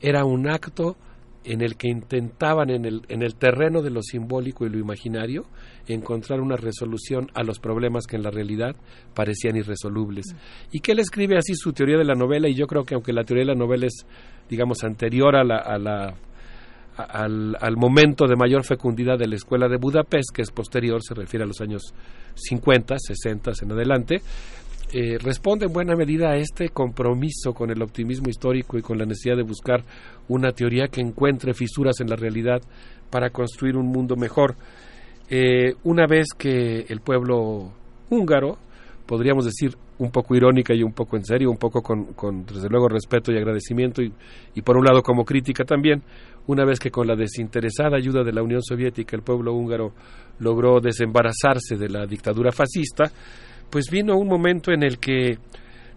era 0.00 0.24
un 0.24 0.48
acto 0.48 0.96
en 1.44 1.62
el 1.62 1.76
que 1.76 1.88
intentaban 1.88 2.70
en 2.70 2.84
el, 2.84 3.02
en 3.08 3.22
el 3.22 3.34
terreno 3.34 3.82
de 3.82 3.90
lo 3.90 4.02
simbólico 4.02 4.66
y 4.66 4.70
lo 4.70 4.78
imaginario 4.78 5.46
encontrar 5.86 6.40
una 6.40 6.56
resolución 6.56 7.28
a 7.34 7.42
los 7.42 7.58
problemas 7.58 8.06
que 8.06 8.16
en 8.16 8.22
la 8.22 8.30
realidad 8.30 8.76
parecían 9.14 9.56
irresolubles. 9.56 10.34
Y 10.70 10.80
que 10.80 10.92
él 10.92 10.98
escribe 10.98 11.36
así 11.36 11.54
su 11.54 11.72
teoría 11.72 11.96
de 11.96 12.04
la 12.04 12.14
novela 12.14 12.48
y 12.48 12.54
yo 12.54 12.66
creo 12.66 12.84
que 12.84 12.94
aunque 12.94 13.12
la 13.12 13.24
teoría 13.24 13.44
de 13.44 13.52
la 13.52 13.58
novela 13.58 13.86
es, 13.86 14.06
digamos, 14.48 14.84
anterior 14.84 15.34
a 15.34 15.44
la, 15.44 15.56
a 15.56 15.78
la 15.78 16.14
al, 16.96 17.56
al 17.58 17.76
momento 17.76 18.26
de 18.26 18.36
mayor 18.36 18.64
fecundidad 18.64 19.18
de 19.18 19.26
la 19.26 19.36
escuela 19.36 19.68
de 19.68 19.78
Budapest, 19.78 20.30
que 20.34 20.42
es 20.42 20.50
posterior, 20.50 21.00
se 21.02 21.14
refiere 21.14 21.44
a 21.44 21.46
los 21.46 21.60
años 21.60 21.94
50, 22.34 22.96
60 22.98 23.52
en 23.62 23.72
adelante, 23.72 24.20
eh, 24.92 25.18
responde 25.18 25.66
en 25.66 25.72
buena 25.72 25.94
medida 25.94 26.30
a 26.30 26.36
este 26.36 26.70
compromiso 26.70 27.52
con 27.52 27.70
el 27.70 27.80
optimismo 27.80 28.28
histórico 28.28 28.76
y 28.76 28.82
con 28.82 28.98
la 28.98 29.04
necesidad 29.04 29.36
de 29.36 29.44
buscar 29.44 29.84
una 30.28 30.50
teoría 30.50 30.88
que 30.88 31.00
encuentre 31.00 31.54
fisuras 31.54 32.00
en 32.00 32.08
la 32.08 32.16
realidad 32.16 32.60
para 33.08 33.30
construir 33.30 33.76
un 33.76 33.86
mundo 33.86 34.16
mejor. 34.16 34.56
Eh, 35.28 35.74
una 35.84 36.06
vez 36.06 36.28
que 36.36 36.86
el 36.88 37.00
pueblo 37.00 37.72
húngaro, 38.10 38.58
podríamos 39.06 39.44
decir 39.44 39.76
un 39.98 40.10
poco 40.10 40.34
irónica 40.34 40.74
y 40.74 40.82
un 40.82 40.92
poco 40.92 41.16
en 41.16 41.24
serio, 41.24 41.50
un 41.50 41.58
poco 41.58 41.82
con, 41.82 42.14
con, 42.14 42.44
desde 42.44 42.68
luego 42.68 42.88
respeto 42.88 43.30
y 43.30 43.36
agradecimiento 43.36 44.02
y, 44.02 44.12
y 44.54 44.62
por 44.62 44.76
un 44.76 44.84
lado 44.84 45.02
como 45.02 45.24
crítica 45.24 45.64
también, 45.64 46.02
una 46.46 46.64
vez 46.64 46.80
que 46.80 46.90
con 46.90 47.06
la 47.06 47.14
desinteresada 47.14 47.96
ayuda 47.96 48.24
de 48.24 48.32
la 48.32 48.42
Unión 48.42 48.62
Soviética 48.62 49.14
el 49.14 49.22
pueblo 49.22 49.52
húngaro 49.52 49.92
logró 50.40 50.80
desembarazarse 50.80 51.76
de 51.76 51.88
la 51.88 52.06
dictadura 52.06 52.50
fascista, 52.50 53.12
pues 53.70 53.86
vino 53.90 54.16
un 54.16 54.28
momento 54.28 54.72
en 54.72 54.82
el 54.82 54.98
que 54.98 55.38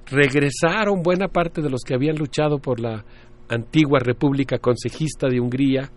regresaron 0.05 1.01
buena 1.01 1.27
parte 1.27 1.61
de 1.61 1.69
los 1.69 1.81
que 1.81 1.95
habían 1.95 2.17
luchado 2.17 2.59
por 2.59 2.79
la 2.79 3.03
antigua 3.49 3.99
República 3.99 4.57
Consejista 4.57 5.27
de 5.27 5.39
Hungría, 5.39 5.89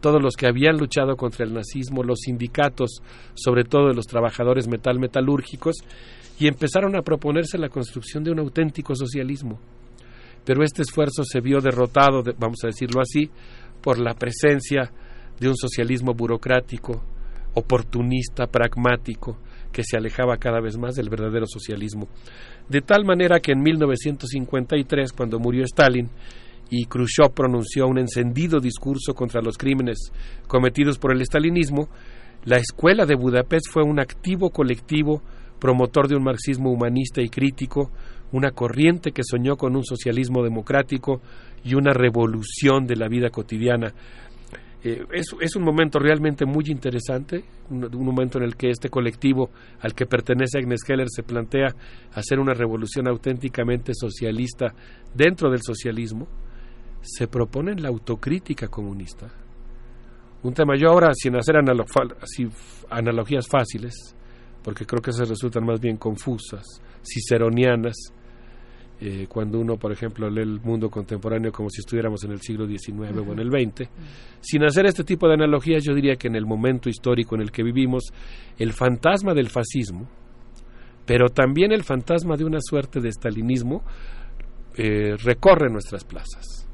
todos 0.00 0.22
los 0.22 0.34
que 0.36 0.46
habían 0.46 0.76
luchado 0.76 1.16
contra 1.16 1.46
el 1.46 1.54
nazismo, 1.54 2.02
los 2.02 2.20
sindicatos, 2.20 3.02
sobre 3.34 3.64
todo 3.64 3.88
de 3.88 3.94
los 3.94 4.06
trabajadores 4.06 4.68
metal 4.68 4.98
metalúrgicos, 4.98 5.76
y 6.38 6.46
empezaron 6.46 6.96
a 6.96 7.02
proponerse 7.02 7.58
la 7.58 7.68
construcción 7.68 8.22
de 8.24 8.32
un 8.32 8.40
auténtico 8.40 8.94
socialismo. 8.94 9.58
Pero 10.44 10.62
este 10.62 10.82
esfuerzo 10.82 11.22
se 11.24 11.40
vio 11.40 11.60
derrotado, 11.60 12.22
de- 12.22 12.34
vamos 12.38 12.58
a 12.64 12.66
decirlo 12.66 13.00
así, 13.00 13.30
por 13.80 13.98
la 13.98 14.14
presencia 14.14 14.90
de 15.40 15.48
un 15.48 15.56
socialismo 15.56 16.12
burocrático, 16.12 17.02
oportunista, 17.54 18.46
pragmático, 18.46 19.38
que 19.74 19.82
se 19.84 19.96
alejaba 19.98 20.38
cada 20.38 20.60
vez 20.60 20.78
más 20.78 20.94
del 20.94 21.10
verdadero 21.10 21.46
socialismo. 21.46 22.08
De 22.68 22.80
tal 22.80 23.04
manera 23.04 23.40
que 23.40 23.52
en 23.52 23.60
1953, 23.60 25.12
cuando 25.12 25.38
murió 25.38 25.64
Stalin, 25.64 26.08
y 26.70 26.86
Khrushchev 26.86 27.34
pronunció 27.34 27.86
un 27.86 27.98
encendido 27.98 28.60
discurso 28.60 29.12
contra 29.14 29.42
los 29.42 29.58
crímenes 29.58 30.12
cometidos 30.46 30.98
por 30.98 31.12
el 31.12 31.20
estalinismo, 31.20 31.88
la 32.44 32.56
escuela 32.56 33.04
de 33.04 33.16
Budapest 33.16 33.66
fue 33.70 33.82
un 33.82 34.00
activo 34.00 34.50
colectivo 34.50 35.22
promotor 35.58 36.08
de 36.08 36.16
un 36.16 36.24
marxismo 36.24 36.70
humanista 36.70 37.20
y 37.20 37.28
crítico, 37.28 37.90
una 38.32 38.50
corriente 38.50 39.12
que 39.12 39.22
soñó 39.24 39.56
con 39.56 39.76
un 39.76 39.84
socialismo 39.84 40.42
democrático 40.42 41.20
y 41.64 41.74
una 41.74 41.92
revolución 41.92 42.86
de 42.86 42.96
la 42.96 43.08
vida 43.08 43.30
cotidiana. 43.30 43.92
Eh, 44.84 45.02
es, 45.12 45.56
un 45.56 45.62
momento 45.62 45.98
realmente 45.98 46.44
muy 46.44 46.66
interesante, 46.66 47.42
un, 47.70 47.88
momento 48.04 48.36
en 48.36 48.44
el 48.44 48.54
que 48.54 48.68
este 48.68 48.90
colectivo 48.90 49.50
al 49.80 49.94
que 49.94 50.04
pertenece 50.04 50.58
Agnes 50.58 50.82
Heller 50.86 51.06
se 51.08 51.22
plantea 51.22 51.74
hacer 52.12 52.38
una 52.38 52.52
revolución 52.52 53.08
auténticamente 53.08 53.92
socialista 53.94 54.74
dentro 55.14 55.50
del 55.50 55.62
socialismo, 55.62 56.28
se 57.00 57.26
propone 57.28 57.74
la 57.76 57.88
autocrítica 57.88 58.68
comunista. 58.68 59.32
Un 60.42 60.52
tema, 60.52 60.74
yo 60.76 60.90
ahora, 60.90 61.12
sin 61.14 61.34
hacer 61.36 61.56
analogías 61.56 63.48
fáciles, 63.48 64.14
porque 64.62 64.84
creo 64.84 65.00
que 65.00 65.12
se 65.12 65.24
resultan 65.24 65.64
más 65.64 65.80
bien 65.80 65.96
confusas, 65.96 66.62
ciceronianas, 67.02 68.12
eh, 69.00 69.26
cuando 69.28 69.58
uno, 69.58 69.76
por 69.76 69.92
ejemplo, 69.92 70.30
lee 70.30 70.42
el 70.42 70.60
mundo 70.60 70.88
contemporáneo 70.88 71.50
como 71.50 71.68
si 71.68 71.80
estuviéramos 71.80 72.22
en 72.24 72.32
el 72.32 72.40
siglo 72.40 72.66
XIX 72.66 73.16
o 73.16 73.32
en 73.32 73.38
el 73.40 73.50
XX. 73.50 73.88
Sin 74.40 74.64
hacer 74.64 74.86
este 74.86 75.04
tipo 75.04 75.26
de 75.26 75.34
analogías, 75.34 75.82
yo 75.82 75.94
diría 75.94 76.16
que 76.16 76.28
en 76.28 76.36
el 76.36 76.46
momento 76.46 76.88
histórico 76.88 77.34
en 77.34 77.42
el 77.42 77.50
que 77.50 77.62
vivimos, 77.62 78.04
el 78.58 78.72
fantasma 78.72 79.34
del 79.34 79.50
fascismo, 79.50 80.08
pero 81.04 81.28
también 81.28 81.72
el 81.72 81.82
fantasma 81.82 82.36
de 82.36 82.44
una 82.44 82.60
suerte 82.60 83.00
de 83.00 83.08
estalinismo, 83.08 83.82
eh, 84.76 85.16
recorre 85.22 85.70
nuestras 85.70 86.04
plazas. 86.04 86.66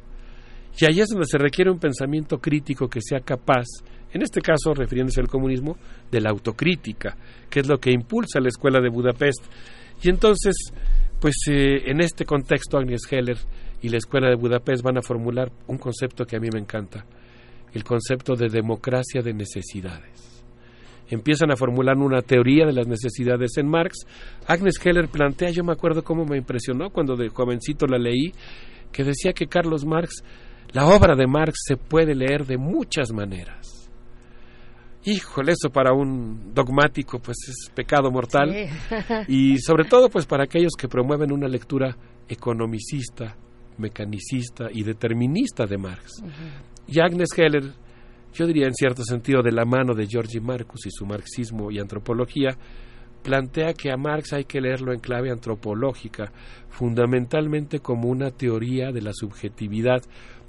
Y 0.79 0.85
ahí 0.87 1.01
es 1.01 1.09
donde 1.09 1.27
se 1.27 1.39
requiere 1.39 1.71
un 1.71 1.79
pensamiento 1.79 2.39
crítico 2.39 2.89
que 2.89 3.01
sea 3.03 3.21
capaz, 3.21 3.67
en 4.13 4.23
este 4.23 4.41
caso 4.41 4.73
refiriéndose 4.73 5.21
al 5.21 5.29
comunismo, 5.29 5.77
de 6.11 6.21
la 6.21 6.31
autocrítica, 6.31 7.17
que 7.49 7.61
es 7.61 7.69
lo 7.69 7.79
que 7.79 7.93
impulsa 7.93 8.41
la 8.41 8.49
escuela 8.49 8.81
de 8.81 8.89
Budapest. 8.89 9.45
Y 10.03 10.09
entonces, 10.09 10.55
pues 11.21 11.37
eh, 11.49 11.91
en 11.91 12.01
este 12.01 12.25
contexto, 12.25 12.79
Agnes 12.79 13.03
Heller 13.11 13.37
y 13.83 13.89
la 13.89 13.99
escuela 13.99 14.29
de 14.29 14.37
Budapest 14.37 14.83
van 14.83 14.99
a 14.99 15.03
formular 15.03 15.51
un 15.67 15.79
concepto 15.79 16.25
que 16.25 16.37
a 16.37 16.41
mí 16.41 16.49
me 16.53 16.61
encanta, 16.61 17.05
el 17.73 17.85
concepto 17.85 18.35
de 18.35 18.49
democracia 18.49 19.23
de 19.23 19.33
necesidades 19.33 20.31
empiezan 21.11 21.51
a 21.51 21.57
formular 21.57 21.97
una 21.97 22.23
teoría 22.23 22.67
de 22.67 22.73
las 22.73 22.87
necesidades 22.87 23.57
en 23.57 23.69
Marx. 23.69 24.07
Agnes 24.47 24.75
Heller 24.83 25.09
plantea, 25.09 25.51
yo 25.51 25.65
me 25.65 25.73
acuerdo 25.73 26.03
cómo 26.03 26.25
me 26.25 26.39
impresionó 26.39 26.91
cuando 26.91 27.17
de 27.17 27.29
jovencito 27.29 27.87
la 27.87 27.99
leí, 27.99 28.33
que 28.93 29.05
decía 29.05 29.33
que 29.33 29.47
Carlos 29.47 29.85
Marx, 29.85 30.23
la 30.73 30.87
obra 30.87 31.17
de 31.17 31.27
Marx 31.27 31.59
se 31.67 31.77
puede 31.77 32.15
leer 32.15 32.47
de 32.47 32.59
muchas 32.59 33.13
maneras. 33.13 33.80
Híjole, 35.05 35.53
eso 35.53 35.71
para 35.71 35.95
un 35.95 36.53
dogmático 36.53 37.19
pues 37.21 37.37
es 37.49 37.71
pecado 37.75 38.11
mortal. 38.11 38.55
Y 39.29 39.59
sobre 39.59 39.85
todo 39.85 40.11
pues 40.11 40.27
para 40.27 40.45
aquellos 40.45 40.73
que 40.79 40.89
promueven 40.89 41.33
una 41.33 41.49
lectura 41.49 41.97
economicista, 42.29 43.37
mecanicista 43.79 44.69
y 44.73 44.83
determinista 44.83 45.67
de 45.67 45.79
Marx. 45.79 46.23
Y 46.87 47.01
Agnes 47.01 47.31
Heller, 47.37 47.73
yo 48.35 48.47
diría 48.47 48.67
en 48.67 48.75
cierto 48.75 49.03
sentido 49.03 49.43
de 49.43 49.53
la 49.53 49.65
mano 49.65 49.95
de 49.95 50.07
Georgi 50.07 50.39
Marcus 50.39 50.87
y 50.87 50.91
su 50.91 51.07
marxismo 51.07 51.71
y 51.71 51.79
antropología, 51.79 52.57
plantea 53.23 53.73
que 53.75 53.91
a 53.91 53.97
Marx 53.97 54.33
hay 54.33 54.45
que 54.45 54.61
leerlo 54.61 54.93
en 54.93 55.01
clave 55.01 55.31
antropológica, 55.31 56.33
fundamentalmente 56.69 57.81
como 57.81 58.09
una 58.09 58.31
teoría 58.31 58.93
de 58.93 59.03
la 59.03 59.13
subjetividad, 59.13 60.03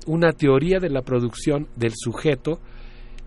una 0.07 0.31
teoría 0.31 0.79
de 0.79 0.89
la 0.89 1.01
producción 1.01 1.67
del 1.75 1.93
sujeto 1.95 2.59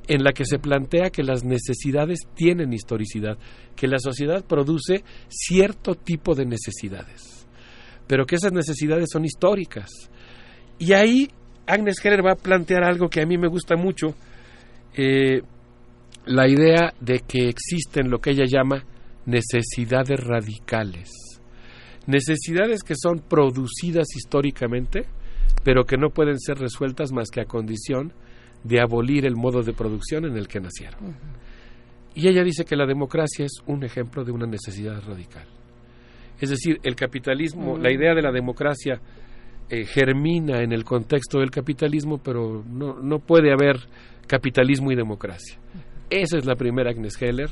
en 0.08 0.23
la 0.23 0.33
que 0.33 0.44
se 0.44 0.58
plantea 0.58 1.10
que 1.10 1.23
las 1.23 1.44
necesidades 1.44 2.20
tienen 2.34 2.73
historicidad, 2.73 3.39
que 3.74 3.89
la 3.89 3.99
sociedad 3.99 4.44
produce 4.44 5.02
cierto 5.28 5.94
tipo 5.94 6.34
de 6.34 6.47
necesidades, 6.47 7.47
pero 8.07 8.26
que 8.26 8.36
esas 8.36 8.52
necesidades 8.52 9.08
son 9.12 9.24
históricas. 9.24 9.91
Y 10.78 10.92
ahí 10.92 11.31
Agnes 11.66 12.05
Heller 12.05 12.24
va 12.24 12.33
a 12.33 12.36
plantear 12.36 12.84
algo 12.84 13.08
que 13.08 13.23
a 13.23 13.26
mí 13.26 13.39
me 13.39 13.49
gusta 13.49 13.76
mucho, 13.76 14.15
eh, 14.94 15.42
la 16.26 16.49
idea 16.49 16.92
de 17.00 17.20
que 17.20 17.49
existen 17.49 18.10
lo 18.10 18.18
que 18.18 18.31
ella 18.31 18.44
llama 18.47 18.84
necesidades 19.26 20.20
radicales. 20.20 21.10
Necesidades 22.07 22.83
que 22.83 22.94
son 22.97 23.20
producidas 23.20 24.07
históricamente, 24.15 25.07
pero 25.62 25.84
que 25.84 25.97
no 25.97 26.10
pueden 26.10 26.39
ser 26.39 26.58
resueltas 26.58 27.12
más 27.12 27.31
que 27.31 27.41
a 27.41 27.47
condición 27.47 28.12
de 28.65 28.81
abolir 28.81 29.26
el 29.26 29.36
modo 29.36 29.62
de 29.62 29.73
producción 29.73 30.25
en 30.25 30.36
el 30.36 30.49
que 30.49 30.59
nacieron. 30.59 31.15
Y 32.15 32.28
ella 32.28 32.43
dice 32.43 32.65
que 32.65 32.76
la 32.76 32.86
democracia 32.86 33.44
es 33.44 33.62
un 33.67 33.84
ejemplo 33.84 34.25
de 34.25 34.33
una 34.33 34.47
necesidad 34.47 35.02
radical. 35.07 35.47
Es 36.41 36.51
decir, 36.51 36.81
el 36.83 36.97
capitalismo, 36.97 37.78
la 37.78 37.93
idea 37.93 38.15
de 38.15 38.23
la 38.23 38.33
democracia 38.33 39.01
eh, 39.68 39.84
germina 39.84 40.62
en 40.62 40.73
el 40.73 40.84
contexto 40.84 41.39
del 41.39 41.51
capitalismo, 41.51 42.18
pero 42.18 42.65
no, 42.68 42.99
no 43.01 43.18
puede 43.18 43.52
haber 43.52 43.76
capitalismo 44.26 44.91
y 44.93 44.97
democracia. 44.97 45.59
Esa 46.10 46.39
es 46.39 46.44
la 46.44 46.55
primera 46.55 46.91
Agnes 46.91 47.20
Heller 47.20 47.51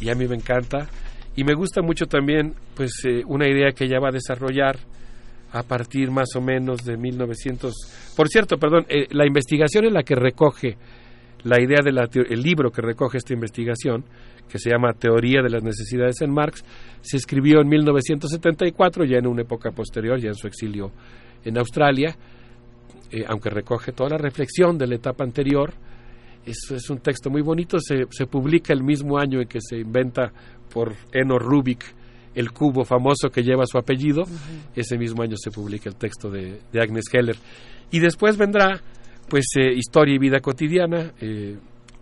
y 0.00 0.10
a 0.10 0.14
mí 0.14 0.26
me 0.26 0.36
encanta 0.36 0.88
y 1.36 1.44
me 1.44 1.54
gusta 1.54 1.82
mucho 1.82 2.06
también 2.06 2.54
pues 2.74 2.92
eh, 3.04 3.22
una 3.26 3.48
idea 3.48 3.72
que 3.72 3.84
ella 3.84 4.00
va 4.00 4.08
a 4.08 4.12
desarrollar 4.12 4.78
a 5.52 5.62
partir 5.62 6.10
más 6.10 6.34
o 6.34 6.40
menos 6.40 6.84
de 6.84 6.96
1900. 6.96 7.74
Por 8.16 8.28
cierto, 8.28 8.56
perdón, 8.56 8.86
eh, 8.88 9.06
la 9.10 9.26
investigación 9.26 9.84
en 9.84 9.94
la 9.94 10.02
que 10.02 10.14
recoge 10.14 10.76
la 11.44 11.60
idea 11.60 11.82
del 11.82 11.98
el 11.98 12.42
libro 12.42 12.70
que 12.70 12.82
recoge 12.82 13.18
esta 13.18 13.34
investigación, 13.34 14.04
que 14.48 14.58
se 14.58 14.70
llama 14.70 14.92
Teoría 14.92 15.42
de 15.42 15.50
las 15.50 15.62
Necesidades 15.62 16.20
en 16.22 16.32
Marx, 16.32 16.64
se 17.00 17.16
escribió 17.16 17.60
en 17.60 17.68
1974, 17.68 19.04
ya 19.04 19.18
en 19.18 19.26
una 19.26 19.42
época 19.42 19.70
posterior, 19.70 20.20
ya 20.20 20.28
en 20.28 20.34
su 20.34 20.46
exilio 20.46 20.92
en 21.44 21.58
Australia, 21.58 22.16
eh, 23.10 23.24
aunque 23.28 23.50
recoge 23.50 23.92
toda 23.92 24.10
la 24.10 24.18
reflexión 24.18 24.78
de 24.78 24.86
la 24.86 24.94
etapa 24.94 25.24
anterior. 25.24 25.72
Es, 26.46 26.70
es 26.70 26.90
un 26.90 26.98
texto 26.98 27.30
muy 27.30 27.42
bonito, 27.42 27.78
se, 27.78 28.06
se, 28.10 28.26
publica 28.26 28.72
el 28.72 28.82
mismo 28.82 29.18
año 29.18 29.40
en 29.40 29.46
que 29.46 29.60
se 29.60 29.78
inventa 29.78 30.32
por 30.72 30.92
Eno 31.12 31.38
Rubik 31.38 31.84
el 32.34 32.52
cubo 32.52 32.84
famoso 32.84 33.30
que 33.30 33.42
lleva 33.42 33.66
su 33.66 33.78
apellido. 33.78 34.22
Uh 34.22 34.26
-huh. 34.26 34.70
Ese 34.76 34.96
mismo 34.96 35.22
año 35.22 35.36
se 35.36 35.50
publica 35.50 35.88
el 35.88 35.96
texto 35.96 36.30
de, 36.30 36.60
de 36.72 36.80
Agnes 36.80 37.04
Heller. 37.12 37.36
Y 37.90 38.00
después 38.00 38.36
vendrá 38.36 38.80
pues 39.28 39.46
eh, 39.56 39.72
historia 39.74 40.14
y 40.14 40.18
vida 40.18 40.40
cotidiana, 40.40 41.12
eh, 41.20 41.56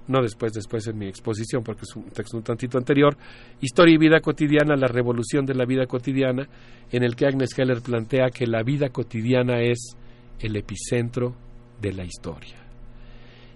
no 0.08 0.22
después, 0.22 0.52
después 0.52 0.86
en 0.88 0.98
mi 0.98 1.06
exposición, 1.06 1.62
porque 1.62 1.82
es 1.82 1.94
un 1.94 2.04
texto 2.10 2.36
un 2.36 2.42
tantito 2.42 2.76
anterior, 2.76 3.16
Historia 3.60 3.94
y 3.94 3.98
vida 3.98 4.20
cotidiana, 4.20 4.74
la 4.74 4.88
revolución 4.88 5.44
de 5.44 5.54
la 5.54 5.64
vida 5.64 5.86
cotidiana, 5.86 6.48
en 6.90 7.04
el 7.04 7.14
que 7.14 7.26
Agnes 7.26 7.56
Heller 7.56 7.82
plantea 7.82 8.30
que 8.30 8.46
la 8.46 8.62
vida 8.62 8.88
cotidiana 8.88 9.60
es 9.60 9.96
el 10.40 10.56
epicentro 10.56 11.34
de 11.80 11.92
la 11.92 12.04
historia. 12.04 12.56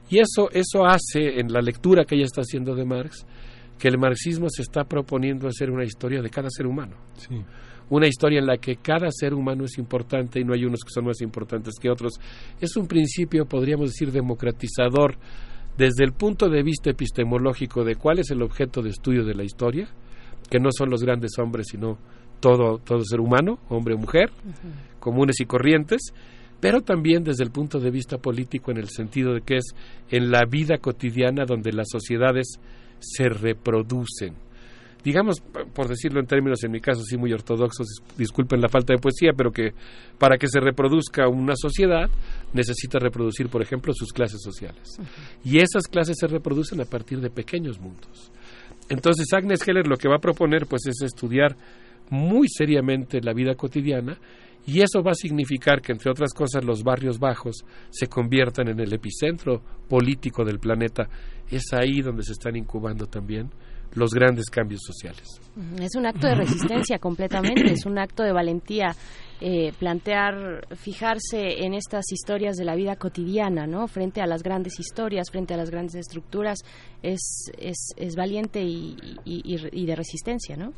Y 0.08 0.18
eso, 0.18 0.48
eso 0.52 0.84
hace, 0.84 1.40
en 1.40 1.52
la 1.52 1.60
lectura 1.60 2.04
que 2.04 2.14
ella 2.14 2.26
está 2.26 2.42
haciendo 2.42 2.74
de 2.74 2.84
Marx, 2.84 3.26
que 3.78 3.88
el 3.88 3.98
marxismo 3.98 4.48
se 4.48 4.62
está 4.62 4.84
proponiendo 4.84 5.48
hacer 5.48 5.70
una 5.70 5.84
historia 5.84 6.22
de 6.22 6.30
cada 6.30 6.48
ser 6.50 6.66
humano. 6.66 6.96
Una 7.90 8.06
historia 8.06 8.38
en 8.38 8.46
la 8.46 8.56
que 8.56 8.76
cada 8.76 9.10
ser 9.10 9.34
humano 9.34 9.64
es 9.64 9.76
importante 9.78 10.40
y 10.40 10.44
no 10.44 10.54
hay 10.54 10.64
unos 10.64 10.80
que 10.80 10.90
son 10.90 11.04
más 11.04 11.20
importantes 11.20 11.74
que 11.80 11.90
otros. 11.90 12.14
Es 12.60 12.76
un 12.76 12.86
principio, 12.86 13.46
podríamos 13.46 13.90
decir, 13.90 14.10
democratizador 14.10 15.16
desde 15.76 16.04
el 16.04 16.12
punto 16.12 16.48
de 16.48 16.62
vista 16.62 16.90
epistemológico 16.90 17.84
de 17.84 17.96
cuál 17.96 18.20
es 18.20 18.30
el 18.30 18.42
objeto 18.42 18.80
de 18.80 18.90
estudio 18.90 19.24
de 19.24 19.34
la 19.34 19.44
historia, 19.44 19.88
que 20.48 20.60
no 20.60 20.70
son 20.72 20.90
los 20.90 21.02
grandes 21.02 21.32
hombres, 21.38 21.66
sino 21.70 21.98
todo, 22.40 22.78
todo 22.78 23.04
ser 23.04 23.20
humano, 23.20 23.58
hombre 23.68 23.94
o 23.94 23.98
mujer, 23.98 24.30
comunes 25.00 25.40
y 25.40 25.46
corrientes, 25.46 26.12
pero 26.60 26.80
también 26.80 27.24
desde 27.24 27.44
el 27.44 27.50
punto 27.50 27.80
de 27.80 27.90
vista 27.90 28.18
político 28.18 28.70
en 28.70 28.78
el 28.78 28.88
sentido 28.88 29.34
de 29.34 29.40
que 29.40 29.56
es 29.56 29.74
en 30.10 30.30
la 30.30 30.44
vida 30.48 30.78
cotidiana 30.78 31.44
donde 31.44 31.72
las 31.72 31.88
sociedades 31.90 32.58
se 33.04 33.28
reproducen. 33.28 34.34
Digamos, 35.04 35.40
por 35.74 35.86
decirlo 35.86 36.18
en 36.18 36.26
términos, 36.26 36.64
en 36.64 36.70
mi 36.72 36.80
caso, 36.80 37.02
sí 37.02 37.18
muy 37.18 37.30
ortodoxos, 37.30 37.86
dis- 37.86 38.16
disculpen 38.16 38.62
la 38.62 38.70
falta 38.70 38.94
de 38.94 38.98
poesía, 38.98 39.32
pero 39.36 39.52
que 39.52 39.74
para 40.18 40.38
que 40.38 40.48
se 40.48 40.60
reproduzca 40.60 41.28
una 41.28 41.52
sociedad 41.56 42.08
necesita 42.54 42.98
reproducir, 42.98 43.50
por 43.50 43.60
ejemplo, 43.60 43.92
sus 43.94 44.14
clases 44.14 44.40
sociales. 44.42 44.96
Y 45.44 45.58
esas 45.58 45.88
clases 45.88 46.16
se 46.18 46.26
reproducen 46.26 46.80
a 46.80 46.86
partir 46.86 47.20
de 47.20 47.28
pequeños 47.28 47.78
mundos. 47.78 48.32
Entonces, 48.88 49.26
Agnes 49.34 49.66
Heller 49.68 49.86
lo 49.86 49.98
que 49.98 50.08
va 50.08 50.16
a 50.16 50.20
proponer 50.20 50.66
pues 50.66 50.86
es 50.86 51.02
estudiar 51.02 51.54
muy 52.08 52.48
seriamente 52.48 53.20
la 53.20 53.34
vida 53.34 53.54
cotidiana 53.56 54.16
y 54.66 54.80
eso 54.80 55.02
va 55.02 55.12
a 55.12 55.14
significar 55.14 55.80
que, 55.82 55.92
entre 55.92 56.10
otras 56.10 56.32
cosas, 56.32 56.64
los 56.64 56.82
barrios 56.82 57.18
bajos 57.18 57.64
se 57.90 58.06
conviertan 58.06 58.68
en 58.68 58.80
el 58.80 58.92
epicentro 58.92 59.62
político 59.88 60.44
del 60.44 60.58
planeta. 60.58 61.08
Es 61.50 61.72
ahí 61.72 62.00
donde 62.00 62.22
se 62.22 62.32
están 62.32 62.56
incubando 62.56 63.06
también 63.06 63.50
los 63.94 64.10
grandes 64.12 64.46
cambios 64.50 64.80
sociales. 64.82 65.40
Es 65.80 65.94
un 65.94 66.06
acto 66.06 66.26
de 66.26 66.34
resistencia 66.34 66.98
completamente, 66.98 67.72
es 67.72 67.86
un 67.86 67.98
acto 67.98 68.22
de 68.24 68.32
valentía 68.32 68.96
eh, 69.40 69.72
plantear, 69.78 70.66
fijarse 70.74 71.64
en 71.64 71.74
estas 71.74 72.10
historias 72.10 72.56
de 72.56 72.64
la 72.64 72.74
vida 72.74 72.96
cotidiana, 72.96 73.66
¿no? 73.66 73.86
Frente 73.86 74.20
a 74.20 74.26
las 74.26 74.42
grandes 74.42 74.80
historias, 74.80 75.30
frente 75.30 75.54
a 75.54 75.56
las 75.58 75.70
grandes 75.70 75.94
estructuras, 75.94 76.58
es, 77.02 77.52
es, 77.58 77.90
es 77.96 78.16
valiente 78.16 78.62
y- 78.64 78.96
y 79.24 79.86
de 79.86 79.94
resistencia, 79.94 80.56
¿no? 80.56 80.72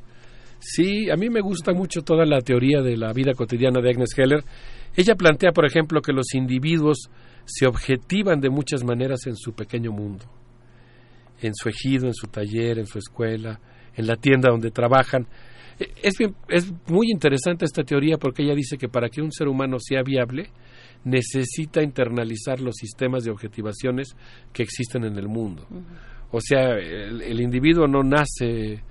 Sí, 0.59 1.11
a 1.11 1.17
mí 1.17 1.29
me 1.31 1.41
gusta 1.41 1.73
mucho 1.73 2.03
toda 2.03 2.25
la 2.25 2.41
teoría 2.41 2.81
de 2.81 2.97
la 2.97 3.13
vida 3.13 3.33
cotidiana 3.35 3.81
de 3.81 3.91
Agnes 3.91 4.11
Heller. 4.17 4.43
Ella 4.97 5.15
plantea, 5.15 5.53
por 5.53 5.67
ejemplo, 5.67 6.01
que 6.01 6.13
los 6.13 6.35
individuos 6.35 7.11
se 7.45 7.67
objetivan 7.67 8.41
de 8.41 8.51
muchas 8.51 8.83
maneras 8.83 9.27
en 9.27 9.37
su 9.37 9.53
pequeño 9.53 9.93
mundo, 9.93 10.25
en 11.43 11.55
su 11.55 11.69
ejido, 11.69 12.07
en 12.07 12.15
su 12.15 12.27
taller, 12.27 12.79
en 12.79 12.87
su 12.87 12.99
escuela, 12.99 13.61
en 13.95 14.07
la 14.07 14.17
tienda 14.17 14.51
donde 14.51 14.71
trabajan. 14.71 15.27
Eh, 15.79 15.89
Es, 16.03 16.17
bien- 16.19 16.35
es 16.49 16.73
muy 16.89 17.11
interesante 17.13 17.65
esta 17.67 17.85
teoría 17.85 18.17
porque 18.17 18.43
ella 18.43 18.55
dice 18.55 18.79
que 18.79 18.89
para 18.89 19.09
que 19.09 19.21
un 19.23 19.31
ser 19.31 19.47
humano 19.49 19.77
sea 19.79 20.03
viable, 20.03 20.49
necesita 21.05 21.83
internalizar 21.83 22.61
los 22.61 22.75
sistemas 22.77 23.23
de 23.25 23.31
objetivaciones 23.31 24.17
que 24.53 24.63
existen 24.65 25.05
en 25.05 25.17
el 25.19 25.29
mundo. 25.29 25.67
O 26.33 26.41
sea, 26.41 26.73
el, 26.73 27.23
el 27.23 27.41
individuo 27.41 27.87
no 27.87 28.03
nace 28.03 28.83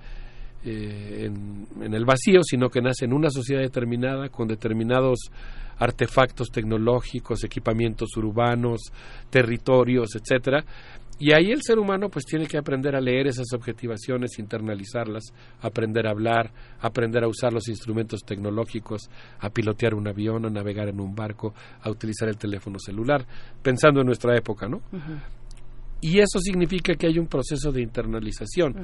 eh, 0.66 1.26
en, 1.26 1.94
el 1.94 2.04
vacío, 2.04 2.40
sino 2.42 2.68
que 2.68 2.80
nace 2.80 3.04
en 3.04 3.12
una 3.12 3.30
sociedad 3.30 3.62
determinada 3.62 4.28
con 4.28 4.48
determinados 4.48 5.30
artefactos 5.78 6.50
tecnológicos, 6.50 7.44
equipamientos 7.44 8.08
urbanos, 8.16 8.80
territorios, 9.30 10.16
etcétera. 10.16 10.64
Y 11.18 11.32
ahí 11.32 11.50
el 11.52 11.62
ser 11.62 11.78
humano 11.78 12.08
pues 12.10 12.24
tiene 12.24 12.46
que 12.46 12.58
aprender 12.58 12.96
a 12.96 13.00
leer 13.00 13.28
esas 13.28 13.46
objetivaciones, 13.54 14.38
internalizarlas, 14.38 15.32
aprender 15.62 16.06
a 16.08 16.10
hablar, 16.10 16.50
aprender 16.80 17.22
a 17.22 17.28
usar 17.28 17.52
los 17.52 17.68
instrumentos 17.68 18.22
tecnológicos, 18.22 19.08
a 19.38 19.48
pilotear 19.48 19.94
un 19.94 20.08
avión, 20.08 20.44
a 20.46 20.50
navegar 20.50 20.88
en 20.88 21.00
un 21.00 21.14
barco, 21.14 21.54
a 21.80 21.90
utilizar 21.90 22.28
el 22.28 22.36
teléfono 22.36 22.78
celular, 22.78 23.24
pensando 23.62 24.00
en 24.00 24.06
nuestra 24.06 24.36
época, 24.36 24.68
¿no? 24.68 24.82
Y 26.00 26.18
eso 26.18 26.38
significa 26.40 26.94
que 26.94 27.06
hay 27.06 27.18
un 27.18 27.26
proceso 27.26 27.72
de 27.72 27.82
internalización. 27.82 28.74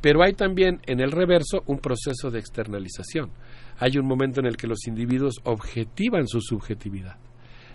Pero 0.00 0.22
hay 0.22 0.34
también 0.34 0.80
en 0.86 1.00
el 1.00 1.10
reverso 1.10 1.62
un 1.66 1.78
proceso 1.78 2.30
de 2.30 2.38
externalización. 2.38 3.30
Hay 3.78 3.96
un 3.96 4.06
momento 4.06 4.40
en 4.40 4.46
el 4.46 4.56
que 4.56 4.66
los 4.66 4.86
individuos 4.86 5.36
objetivan 5.44 6.26
su 6.26 6.40
subjetividad, 6.40 7.16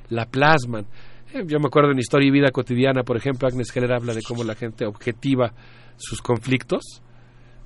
la 0.09 0.25
plasman. 0.25 0.85
Eh, 1.33 1.43
yo 1.47 1.59
me 1.59 1.67
acuerdo 1.67 1.91
en 1.91 1.99
Historia 1.99 2.27
y 2.27 2.31
Vida 2.31 2.51
Cotidiana, 2.51 3.03
por 3.03 3.17
ejemplo, 3.17 3.47
Agnes 3.47 3.75
Heller 3.75 3.93
habla 3.93 4.13
de 4.13 4.21
cómo 4.21 4.43
la 4.43 4.55
gente 4.55 4.85
objetiva 4.85 5.53
sus 5.95 6.21
conflictos, 6.21 7.01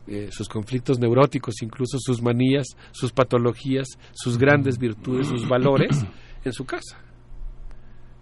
eh, 0.07 0.29
sus 0.31 0.47
conflictos 0.47 0.99
neuróticos, 0.99 1.61
incluso 1.61 1.97
sus 1.99 2.21
manías, 2.21 2.67
sus 2.91 3.11
patologías, 3.11 3.87
sus 4.13 4.37
grandes 4.37 4.77
virtudes, 4.77 5.27
sus 5.27 5.47
valores 5.47 6.05
en 6.45 6.53
su 6.53 6.63
casa. 6.63 7.06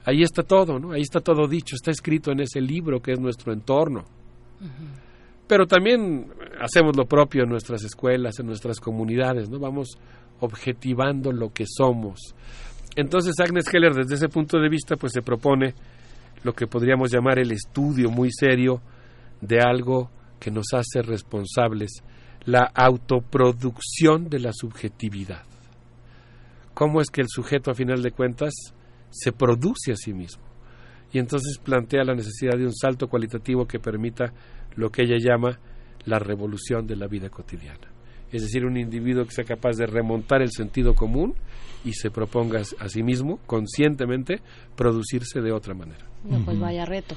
Ahí 0.05 0.21
está 0.21 0.43
todo, 0.43 0.79
¿no? 0.79 0.91
Ahí 0.91 1.01
está 1.01 1.19
todo 1.19 1.47
dicho, 1.47 1.75
está 1.75 1.91
escrito 1.91 2.31
en 2.31 2.39
ese 2.39 2.61
libro 2.61 3.01
que 3.01 3.13
es 3.13 3.19
nuestro 3.19 3.51
entorno. 3.51 4.05
Pero 5.47 5.65
también 5.65 6.31
hacemos 6.59 6.95
lo 6.95 7.05
propio 7.05 7.43
en 7.43 7.49
nuestras 7.49 7.83
escuelas, 7.83 8.39
en 8.39 8.45
nuestras 8.45 8.79
comunidades, 8.79 9.49
¿no? 9.49 9.59
Vamos 9.59 9.97
objetivando 10.39 11.31
lo 11.31 11.51
que 11.51 11.65
somos. 11.67 12.35
Entonces 12.95 13.33
Agnes 13.39 13.65
Heller 13.71 13.93
desde 13.93 14.15
ese 14.15 14.29
punto 14.29 14.59
de 14.59 14.69
vista 14.69 14.95
pues 14.95 15.11
se 15.11 15.21
propone 15.21 15.73
lo 16.43 16.53
que 16.53 16.67
podríamos 16.67 17.11
llamar 17.11 17.39
el 17.39 17.51
estudio 17.51 18.09
muy 18.09 18.29
serio 18.31 18.81
de 19.41 19.59
algo 19.59 20.09
que 20.39 20.51
nos 20.51 20.67
hace 20.73 21.01
responsables, 21.01 22.03
la 22.45 22.71
autoproducción 22.73 24.29
de 24.29 24.39
la 24.39 24.51
subjetividad. 24.53 25.43
¿Cómo 26.73 27.01
es 27.01 27.09
que 27.09 27.21
el 27.21 27.27
sujeto 27.29 27.71
a 27.71 27.73
final 27.73 28.01
de 28.01 28.11
cuentas 28.11 28.53
se 29.09 29.31
produce 29.31 29.91
a 29.91 29.95
sí 29.95 30.13
mismo? 30.13 30.43
Y 31.11 31.19
entonces 31.19 31.57
plantea 31.59 32.03
la 32.03 32.13
necesidad 32.13 32.57
de 32.57 32.65
un 32.65 32.73
salto 32.73 33.07
cualitativo 33.07 33.65
que 33.65 33.79
permita 33.79 34.33
lo 34.75 34.89
que 34.89 35.03
ella 35.03 35.17
llama 35.17 35.59
la 36.05 36.19
revolución 36.19 36.85
de 36.87 36.95
la 36.95 37.07
vida 37.07 37.29
cotidiana. 37.29 37.87
Es 38.31 38.41
decir, 38.41 38.65
un 38.65 38.77
individuo 38.77 39.23
que 39.25 39.31
sea 39.31 39.45
capaz 39.45 39.77
de 39.77 39.85
remontar 39.85 40.41
el 40.41 40.51
sentido 40.51 40.93
común 40.93 41.35
y 41.85 41.93
se 41.93 42.09
proponga 42.09 42.59
a 42.59 42.89
sí 42.89 43.03
mismo, 43.03 43.39
conscientemente, 43.45 44.41
producirse 44.75 45.39
de 45.39 45.51
otra 45.51 45.73
manera. 45.73 46.05
No, 46.23 46.43
pues 46.43 46.59
vaya 46.59 46.85
reto. 46.85 47.15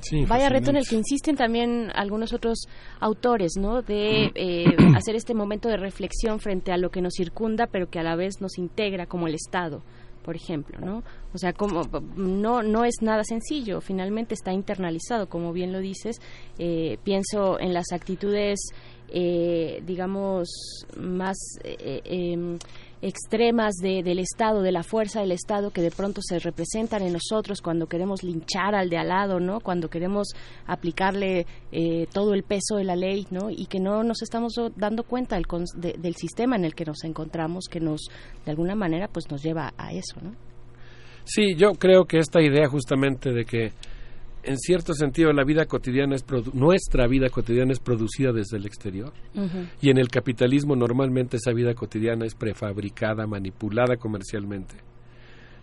Sí, 0.00 0.24
Vaya 0.24 0.48
reto 0.48 0.70
en 0.70 0.76
el 0.76 0.88
que 0.88 0.94
insisten 0.94 1.36
también 1.36 1.90
algunos 1.94 2.32
otros 2.32 2.66
autores, 3.00 3.52
¿no? 3.58 3.82
De 3.82 4.32
eh, 4.34 4.64
hacer 4.96 5.16
este 5.16 5.34
momento 5.34 5.68
de 5.68 5.76
reflexión 5.76 6.40
frente 6.40 6.72
a 6.72 6.78
lo 6.78 6.90
que 6.90 7.02
nos 7.02 7.14
circunda, 7.14 7.66
pero 7.66 7.90
que 7.90 7.98
a 7.98 8.02
la 8.02 8.16
vez 8.16 8.40
nos 8.40 8.56
integra, 8.56 9.06
como 9.06 9.26
el 9.26 9.34
Estado, 9.34 9.82
por 10.24 10.34
ejemplo, 10.34 10.80
¿no? 10.80 11.04
O 11.32 11.38
sea, 11.38 11.52
como 11.52 11.82
no 12.16 12.62
no 12.62 12.84
es 12.84 12.94
nada 13.02 13.22
sencillo. 13.24 13.80
Finalmente 13.80 14.34
está 14.34 14.52
internalizado, 14.52 15.28
como 15.28 15.52
bien 15.52 15.72
lo 15.72 15.78
dices. 15.78 16.20
Eh, 16.58 16.98
pienso 17.04 17.60
en 17.60 17.74
las 17.74 17.92
actitudes, 17.92 18.58
eh, 19.08 19.82
digamos, 19.86 20.48
más 20.96 21.36
eh, 21.62 22.00
em, 22.04 22.58
extremas 23.06 23.74
de- 23.76 24.02
del 24.02 24.18
Estado, 24.18 24.62
de 24.62 24.72
la 24.72 24.82
fuerza 24.82 25.20
del 25.20 25.32
Estado 25.32 25.70
que 25.70 25.82
de 25.82 25.90
pronto 25.90 26.20
se 26.22 26.38
representan 26.38 27.02
en 27.02 27.12
nosotros 27.12 27.60
cuando 27.60 27.86
queremos 27.86 28.22
linchar 28.22 28.74
al 28.74 28.88
de 28.88 28.96
al 28.96 29.08
lado, 29.08 29.40
¿no? 29.40 29.60
Cuando 29.60 29.88
queremos 29.90 30.28
aplicarle 30.66 31.46
eh, 31.72 32.06
todo 32.12 32.34
el 32.34 32.44
peso 32.44 32.76
de 32.76 32.84
la 32.84 32.96
ley, 32.96 33.26
¿no? 33.30 33.50
Y 33.50 33.66
que 33.66 33.78
no 33.78 34.02
nos 34.04 34.22
estamos 34.22 34.54
dando 34.76 35.02
cuenta 35.02 35.36
del, 35.36 35.44
de- 35.76 35.96
del 35.98 36.14
sistema 36.16 36.56
en 36.56 36.64
el 36.64 36.74
que 36.74 36.84
nos 36.84 37.04
encontramos, 37.04 37.66
que 37.70 37.80
nos, 37.80 38.00
de 38.44 38.50
alguna 38.50 38.74
manera, 38.74 39.08
pues 39.08 39.30
nos 39.30 39.42
lleva 39.42 39.72
a 39.76 39.92
eso, 39.92 40.20
¿no? 40.22 40.32
Sí, 41.24 41.54
yo 41.56 41.72
creo 41.72 42.04
que 42.04 42.18
esta 42.18 42.40
idea 42.42 42.68
justamente 42.68 43.32
de 43.32 43.44
que 43.44 43.72
en 44.46 44.58
cierto 44.58 44.94
sentido 44.94 45.32
la 45.32 45.44
vida 45.44 45.66
cotidiana 45.66 46.14
es 46.14 46.24
nuestra 46.52 47.06
vida 47.06 47.28
cotidiana 47.30 47.72
es 47.72 47.80
producida 47.80 48.32
desde 48.32 48.56
el 48.56 48.66
exterior 48.66 49.12
y 49.80 49.90
en 49.90 49.98
el 49.98 50.08
capitalismo 50.08 50.76
normalmente 50.76 51.36
esa 51.38 51.52
vida 51.52 51.74
cotidiana 51.74 52.26
es 52.26 52.34
prefabricada, 52.34 53.26
manipulada 53.26 53.96
comercialmente. 53.96 54.74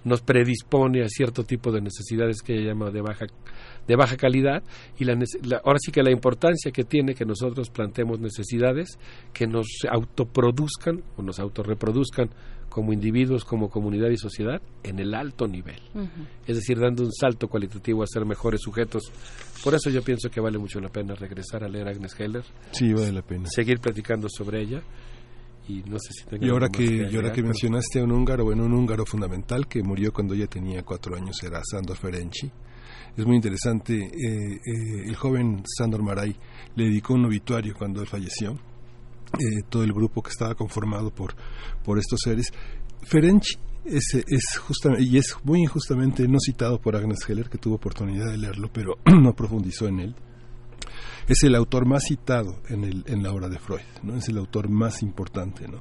Nos 0.04 0.22
predispone 0.22 1.04
a 1.04 1.08
cierto 1.10 1.44
tipo 1.44 1.72
de 1.72 1.80
necesidades 1.80 2.42
que 2.42 2.54
ella 2.56 2.70
llama 2.70 2.90
de 2.90 3.02
baja 3.02 3.28
de 3.88 3.96
baja 3.96 4.18
calidad 4.18 4.64
y 4.98 5.06
la- 5.06 5.16
ahora 5.64 5.78
sí 5.80 5.92
que 5.92 6.02
la 6.02 6.12
importancia 6.12 6.72
que 6.72 6.84
tiene 6.84 7.14
que 7.14 7.26
nosotros 7.26 7.70
planteemos 7.70 8.20
necesidades 8.20 8.98
que 9.34 9.46
nos 9.48 9.68
autoproduzcan 9.90 11.04
o 11.18 11.22
nos 11.22 11.40
autorreproduzcan 11.40 12.30
como 12.72 12.94
individuos, 12.94 13.44
como 13.44 13.70
comunidad 13.70 14.10
y 14.10 14.18
sociedad, 14.18 14.62
en 14.82 14.98
el 15.00 15.14
alto 15.14 15.46
nivel. 15.46 15.80
Es 16.48 16.56
decir, 16.56 16.80
dando 16.80 17.04
un 17.04 17.12
salto 17.12 17.50
cualitativo 17.50 18.02
a 18.02 18.08
ser 18.08 18.26
mejores 18.26 18.62
sujetos. 18.62 19.12
Por 19.62 19.76
eso 19.76 19.90
yo 19.90 20.02
pienso 20.02 20.30
que 20.30 20.40
vale 20.40 20.58
mucho 20.58 20.80
la 20.80 20.88
pena 20.88 21.14
regresar 21.14 21.66
a 21.66 21.68
leer 21.68 21.90
a 21.90 21.92
Agnes 21.92 22.18
Heller. 22.18 22.46
Sí, 22.72 22.94
vale 22.94 23.12
la 23.12 23.22
pena. 23.22 23.48
Seguir 23.50 23.80
platicando 23.80 24.28
sobre 24.30 24.62
ella. 24.62 24.82
Y 25.68 25.84
no 25.84 26.00
sé 26.00 26.14
si 26.14 26.26
tenga 26.26 26.46
Y 26.46 26.50
ahora 26.50 26.70
más 26.70 26.78
que, 26.78 27.10
y 27.12 27.16
ahora 27.16 27.34
que 27.34 27.44
mencionaste 27.44 28.00
a 28.00 28.04
un 28.06 28.14
húngaro, 28.14 28.46
bueno, 28.46 28.64
un 28.64 28.74
húngaro 28.74 29.06
fundamental 29.06 29.68
que 29.68 29.84
murió 29.84 30.14
cuando 30.14 30.34
ella 30.34 30.48
tenía 30.48 30.82
cuatro 30.84 31.16
años 31.16 31.36
era 31.44 31.62
Sándor 31.70 31.98
Ferenczi. 31.98 32.50
Es 33.18 33.26
muy 33.26 33.36
interesante, 33.36 33.96
eh, 33.96 34.54
eh, 34.56 35.04
el 35.06 35.16
joven 35.18 35.62
Sándor 35.78 36.02
Maray 36.04 36.34
le 36.76 36.86
dedicó 36.86 37.16
un 37.16 37.26
obituario 37.26 37.74
cuando 37.78 38.02
él 38.02 38.08
falleció. 38.08 38.58
Eh, 39.40 39.64
todo 39.70 39.84
el 39.84 39.94
grupo 39.94 40.22
que 40.22 40.30
estaba 40.30 40.56
conformado 40.56 41.10
por, 41.10 41.36
por 41.84 41.98
estos 41.98 42.20
seres. 42.24 42.52
Ferenczi 43.04 43.56
es, 43.86 44.14
es 44.28 44.58
justamente, 44.60 45.04
y 45.04 45.18
es 45.18 45.36
muy 45.44 45.62
injustamente 45.62 46.28
no 46.28 46.38
citado 46.40 46.80
por 46.80 46.96
Agnes 46.96 47.28
Heller, 47.28 47.50
que 47.50 47.58
tuvo 47.58 47.76
oportunidad 47.76 48.30
de 48.30 48.38
leerlo, 48.38 48.70
pero 48.72 48.98
no 49.06 49.34
profundizó 49.34 49.88
en 49.88 50.00
él 50.00 50.16
es 51.28 51.44
el 51.44 51.56
autor 51.56 51.86
más 51.86 52.04
citado 52.08 52.62
en, 52.70 52.84
el, 52.84 53.04
en 53.08 53.24
la 53.24 53.32
obra 53.32 53.48
de 53.50 53.60
Freud, 53.60 53.82
¿no? 54.04 54.16
Es 54.16 54.28
el 54.30 54.38
autor 54.38 54.70
más 54.70 55.02
importante, 55.02 55.68
¿no? 55.68 55.78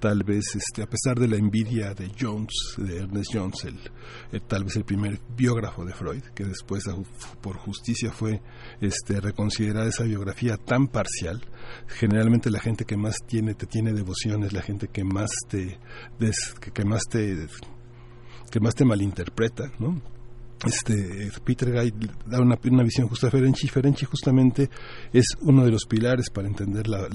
Tal 0.00 0.22
vez, 0.24 0.44
este, 0.54 0.82
a 0.82 0.86
pesar 0.86 1.18
de 1.18 1.26
la 1.26 1.36
envidia 1.36 1.94
de 1.94 2.10
Jones, 2.18 2.52
de 2.76 2.98
Ernest 2.98 3.30
Jones, 3.32 3.64
el, 3.64 3.78
el- 4.32 4.42
tal 4.42 4.64
vez 4.64 4.76
el 4.76 4.84
primer 4.84 5.20
biógrafo 5.36 5.84
de 5.84 5.94
Freud, 5.94 6.22
que 6.34 6.44
después 6.44 6.84
por 7.40 7.56
justicia 7.56 8.12
fue 8.12 8.42
este, 8.80 9.20
reconsiderada 9.20 9.88
esa 9.88 10.04
biografía 10.04 10.56
tan 10.58 10.86
parcial. 10.88 11.42
Generalmente 11.88 12.50
la 12.50 12.60
gente 12.60 12.84
que 12.84 12.96
más 12.96 13.16
tiene, 13.26 13.54
te 13.54 13.66
tiene 13.66 13.92
devoción 13.92 14.44
es 14.44 14.52
la 14.52 14.62
gente 14.62 14.88
que 14.88 15.02
más 15.04 15.30
te, 15.48 15.78
des- 16.18 16.54
que, 16.60 16.70
que 16.70 16.84
más 16.84 17.02
te, 17.10 17.46
que 18.50 18.60
más 18.60 18.74
te 18.74 18.84
malinterpreta, 18.84 19.72
¿no? 19.78 20.00
Este 20.64 21.30
Peter 21.44 21.70
Guy 21.72 21.92
da 22.26 22.40
una, 22.40 22.58
una 22.70 22.82
visión 22.82 23.08
justa 23.08 23.28
a 23.28 23.30
Ferenczi. 23.30 23.68
Ferenczi 23.68 24.06
justamente 24.06 24.70
es 25.12 25.26
uno 25.42 25.64
de 25.64 25.70
los 25.70 25.84
pilares 25.86 26.30
para 26.30 26.48
entender 26.48 26.88
la, 26.88 27.08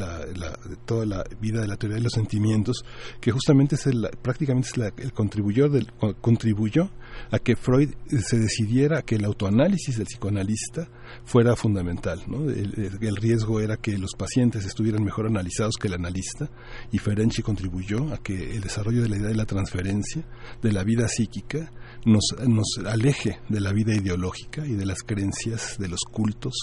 toda 0.86 1.06
la 1.06 1.24
vida 1.40 1.62
de 1.62 1.68
la 1.68 1.78
teoría 1.78 1.98
de 1.98 2.04
los 2.04 2.14
sentimientos, 2.14 2.84
que 3.20 3.32
justamente 3.32 3.76
es 3.76 3.88
el, 3.88 4.08
prácticamente 4.22 4.70
es 4.70 4.94
el 5.04 5.14
contribuyó 5.14 5.70
del, 5.70 5.92
contribuyó 6.22 6.90
a 7.32 7.40
que 7.40 7.56
Freud 7.56 7.90
se 8.26 8.40
decidiera 8.40 9.02
que 9.02 9.16
el 9.16 9.26
autoanálisis 9.26 9.98
del 9.98 10.06
psicoanalista 10.08 10.88
fuera 11.26 11.56
fundamental. 11.56 12.22
¿no? 12.28 12.50
El, 12.50 12.74
el- 13.02 13.16
riesgo 13.22 13.60
era 13.60 13.78
que 13.78 13.98
los 13.98 14.12
pacientes 14.18 14.66
estuvieran 14.66 15.04
mejor 15.04 15.28
analizados 15.28 15.76
que 15.80 15.88
el 15.88 15.94
analista 15.94 16.50
y 16.92 16.98
Ferenczi 16.98 17.42
contribuyó 17.44 18.12
a 18.14 18.18
que 18.18 18.56
el 18.56 18.62
desarrollo 18.62 19.02
de 19.04 19.10
la 19.10 19.18
idea 19.18 19.28
de 19.28 19.36
la 19.36 19.46
transferencia, 19.46 20.24
de 20.62 20.72
la 20.72 20.84
vida 20.84 21.08
psíquica, 21.08 21.72
nos, 22.06 22.24
nos 22.48 22.80
aleje 22.86 23.40
de 23.50 23.62
la 23.62 23.72
vida 23.72 23.96
ideológica 23.96 24.66
y 24.66 24.74
de 24.74 24.86
las 24.86 25.04
creencias, 25.04 25.78
de 25.78 25.88
los 25.88 26.02
cultos, 26.02 26.54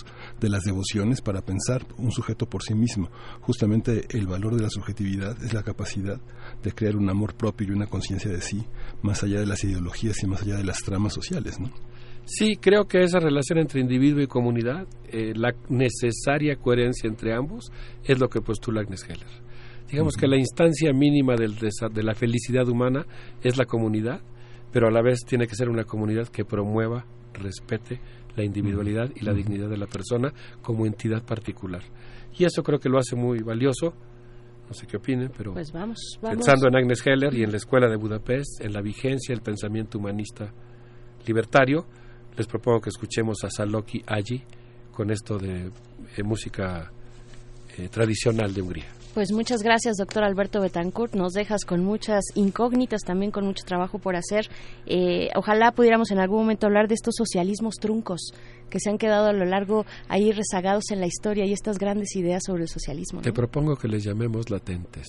de 0.40 0.48
las 0.48 0.62
devociones 0.64 1.20
para 1.20 1.42
pensar 1.42 1.86
un 1.96 2.10
sujeto 2.10 2.46
por 2.46 2.62
sí 2.62 2.74
mismo. 2.74 3.10
Justamente 3.40 4.06
el 4.10 4.26
valor 4.26 4.56
de 4.56 4.62
la 4.62 4.70
subjetividad 4.70 5.42
es 5.42 5.52
la 5.52 5.62
capacidad 5.62 6.20
de 6.62 6.72
crear 6.72 6.96
un 6.96 7.08
amor 7.08 7.34
propio 7.34 7.68
y 7.68 7.70
una 7.70 7.86
conciencia 7.86 8.30
de 8.30 8.40
sí, 8.40 8.64
más 9.02 9.22
allá 9.22 9.40
de 9.40 9.46
las 9.46 9.62
ideologías 9.64 10.22
y 10.22 10.26
más 10.26 10.42
allá 10.42 10.56
de 10.56 10.64
las 10.64 10.82
tramas 10.82 11.14
sociales. 11.14 11.58
¿no? 11.60 11.70
Sí, 12.24 12.56
creo 12.60 12.86
que 12.86 13.02
esa 13.02 13.20
relación 13.20 13.58
entre 13.58 13.80
individuo 13.80 14.20
y 14.20 14.26
comunidad, 14.26 14.86
eh, 15.10 15.32
la 15.34 15.54
necesaria 15.70 16.56
coherencia 16.56 17.08
entre 17.08 17.34
ambos, 17.34 17.70
es 18.04 18.18
lo 18.18 18.28
que 18.28 18.40
postula 18.40 18.82
Agnes 18.82 19.04
Heller. 19.08 19.48
Digamos 19.90 20.16
que 20.16 20.26
la 20.26 20.36
instancia 20.36 20.92
mínima 20.92 21.34
del 21.34 21.56
de 21.56 22.02
la 22.02 22.14
felicidad 22.14 22.68
humana 22.68 23.06
es 23.42 23.56
la 23.56 23.64
comunidad, 23.64 24.20
pero 24.72 24.88
a 24.88 24.90
la 24.90 25.02
vez 25.02 25.20
tiene 25.26 25.46
que 25.46 25.54
ser 25.54 25.68
una 25.68 25.84
comunidad 25.84 26.28
que 26.28 26.44
promueva, 26.44 27.04
respete 27.34 28.00
la 28.36 28.44
individualidad 28.44 29.10
y 29.14 29.24
la 29.24 29.32
dignidad 29.32 29.68
de 29.68 29.76
la 29.76 29.86
persona 29.86 30.32
como 30.62 30.86
entidad 30.86 31.22
particular. 31.24 31.82
Y 32.38 32.44
eso 32.44 32.62
creo 32.62 32.78
que 32.78 32.88
lo 32.88 32.98
hace 32.98 33.16
muy 33.16 33.40
valioso. 33.40 33.92
No 34.68 34.74
sé 34.74 34.86
qué 34.86 34.98
opinen, 34.98 35.30
pero 35.36 35.54
Pues 35.54 35.72
vamos, 35.72 36.18
vamos. 36.20 36.36
pensando 36.36 36.68
en 36.68 36.76
Agnes 36.76 37.04
Heller 37.04 37.32
y 37.34 37.42
en 37.42 37.50
la 37.50 37.56
Escuela 37.56 37.88
de 37.88 37.96
Budapest, 37.96 38.60
en 38.60 38.72
la 38.74 38.82
vigencia 38.82 39.34
del 39.34 39.42
pensamiento 39.42 39.98
humanista 39.98 40.52
libertario, 41.26 41.86
les 42.36 42.46
propongo 42.46 42.80
que 42.82 42.90
escuchemos 42.90 43.42
a 43.44 43.50
Saloki 43.50 44.02
Agi 44.06 44.42
con 44.92 45.10
esto 45.10 45.38
de 45.38 45.70
eh, 46.16 46.22
música 46.22 46.92
eh, 47.76 47.88
tradicional 47.88 48.52
de 48.52 48.62
Hungría. 48.62 48.86
Pues 49.14 49.32
muchas 49.32 49.62
gracias, 49.62 49.96
doctor 49.96 50.22
Alberto 50.22 50.60
Betancourt. 50.60 51.14
Nos 51.14 51.32
dejas 51.32 51.64
con 51.64 51.84
muchas 51.84 52.22
incógnitas, 52.34 53.02
también 53.02 53.32
con 53.32 53.46
mucho 53.46 53.64
trabajo 53.64 53.98
por 53.98 54.16
hacer. 54.16 54.48
Eh, 54.86 55.28
ojalá 55.34 55.72
pudiéramos 55.72 56.10
en 56.10 56.18
algún 56.18 56.40
momento 56.40 56.66
hablar 56.66 56.88
de 56.88 56.94
estos 56.94 57.14
socialismos 57.16 57.76
truncos 57.76 58.32
que 58.70 58.78
se 58.80 58.90
han 58.90 58.98
quedado 58.98 59.26
a 59.26 59.32
lo 59.32 59.44
largo 59.44 59.86
ahí 60.08 60.30
rezagados 60.32 60.90
en 60.90 61.00
la 61.00 61.06
historia 61.06 61.46
y 61.46 61.52
estas 61.52 61.78
grandes 61.78 62.14
ideas 62.16 62.42
sobre 62.46 62.62
el 62.62 62.68
socialismo. 62.68 63.22
Te 63.22 63.32
propongo 63.32 63.76
que 63.76 63.88
les 63.88 64.04
llamemos 64.04 64.50
latentes. 64.50 65.08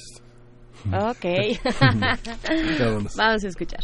Ok. 0.85 1.59
Vamos 3.17 3.43
a 3.43 3.47
escuchar. 3.47 3.81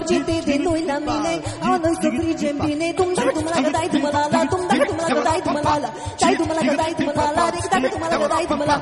جیتے 0.00 0.40
دے 0.46 0.56
تو 0.64 0.74
آج 1.62 1.86
کتنی 1.98 2.32
جیم 2.32 2.58
بھی 2.58 2.74
لڑائی 2.74 3.88
بنا 3.94 4.26
لڑائی 4.28 5.40
بنا 5.44 5.70
لائیں 6.14 6.34
تمام 6.34 6.62
لڑائی 6.62 6.94
بنا 6.98 7.30
لے 7.32 7.60
دیں 7.72 7.88
تمام 7.88 8.22
لڑائیت 8.22 8.52
بنا 8.52 8.78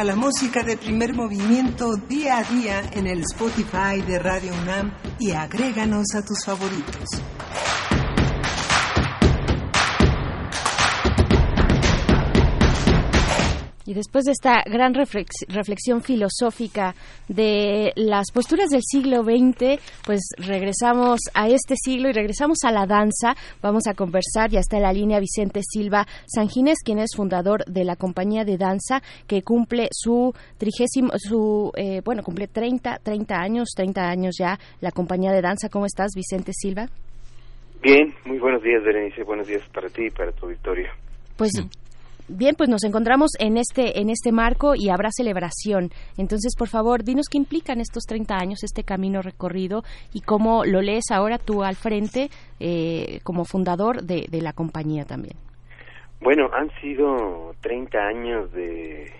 Encuentra 0.00 0.16
la 0.16 0.26
música 0.28 0.62
de 0.62 0.78
primer 0.78 1.14
movimiento 1.14 1.94
día 2.08 2.38
a 2.38 2.44
día 2.44 2.80
en 2.94 3.06
el 3.06 3.20
Spotify 3.20 4.00
de 4.06 4.18
Radio 4.18 4.50
UNAM 4.62 4.94
y 5.18 5.32
agréganos 5.32 6.14
a 6.14 6.24
tus 6.24 6.42
favoritos. 6.42 7.04
Y 13.86 13.94
después 13.94 14.24
de 14.24 14.32
esta 14.32 14.62
gran 14.66 14.94
reflex- 14.94 15.46
reflexión 15.48 16.00
filosófica 16.02 16.94
de 17.30 17.92
las 17.94 18.32
posturas 18.32 18.70
del 18.70 18.82
siglo 18.82 19.22
XX, 19.22 19.80
pues 20.04 20.20
regresamos 20.36 21.20
a 21.32 21.48
este 21.48 21.76
siglo 21.76 22.08
y 22.08 22.12
regresamos 22.12 22.58
a 22.64 22.72
la 22.72 22.86
danza. 22.86 23.36
Vamos 23.62 23.86
a 23.86 23.94
conversar, 23.94 24.50
ya 24.50 24.58
está 24.58 24.76
en 24.76 24.82
la 24.82 24.92
línea 24.92 25.20
Vicente 25.20 25.60
Silva 25.62 26.06
Sanginés, 26.26 26.78
quien 26.84 26.98
es 26.98 27.10
fundador 27.16 27.64
de 27.66 27.84
la 27.84 27.94
compañía 27.96 28.44
de 28.44 28.58
danza 28.58 29.00
que 29.28 29.42
cumple 29.42 29.88
su 29.92 30.34
trigésimo, 30.58 31.10
su, 31.16 31.70
eh, 31.76 32.02
bueno, 32.04 32.22
cumple 32.22 32.48
30, 32.48 32.98
30 32.98 33.34
años, 33.36 33.68
30 33.76 34.02
años 34.02 34.34
ya 34.38 34.58
la 34.80 34.90
compañía 34.90 35.30
de 35.30 35.40
danza. 35.40 35.68
¿Cómo 35.68 35.86
estás, 35.86 36.10
Vicente 36.16 36.52
Silva? 36.52 36.88
Bien, 37.80 38.12
muy 38.24 38.38
buenos 38.38 38.62
días, 38.62 38.82
Berenice. 38.84 39.22
Buenos 39.22 39.46
días 39.46 39.62
para 39.72 39.88
ti 39.88 40.06
y 40.06 40.10
para 40.10 40.32
tu 40.32 40.46
auditorio. 40.46 40.90
Pues 41.36 41.52
bien, 42.30 42.54
pues 42.56 42.68
nos 42.68 42.84
encontramos 42.84 43.32
en 43.38 43.56
este 43.56 44.00
en 44.00 44.10
este 44.10 44.32
marco 44.32 44.74
y 44.76 44.88
habrá 44.88 45.10
celebración. 45.10 45.90
Entonces, 46.16 46.54
por 46.56 46.68
favor, 46.68 47.04
dinos 47.04 47.26
qué 47.30 47.38
implican 47.38 47.80
estos 47.80 48.04
30 48.04 48.34
años, 48.36 48.62
este 48.62 48.84
camino 48.84 49.22
recorrido 49.22 49.82
y 50.14 50.20
cómo 50.20 50.64
lo 50.64 50.80
lees 50.80 51.10
ahora 51.10 51.38
tú 51.38 51.62
al 51.62 51.76
frente 51.76 52.28
eh, 52.58 53.20
como 53.24 53.44
fundador 53.44 54.02
de, 54.02 54.26
de 54.30 54.40
la 54.42 54.52
compañía 54.52 55.04
también. 55.04 55.36
Bueno, 56.20 56.50
han 56.52 56.70
sido 56.80 57.54
30 57.62 57.98
años 57.98 58.52
de 58.52 59.10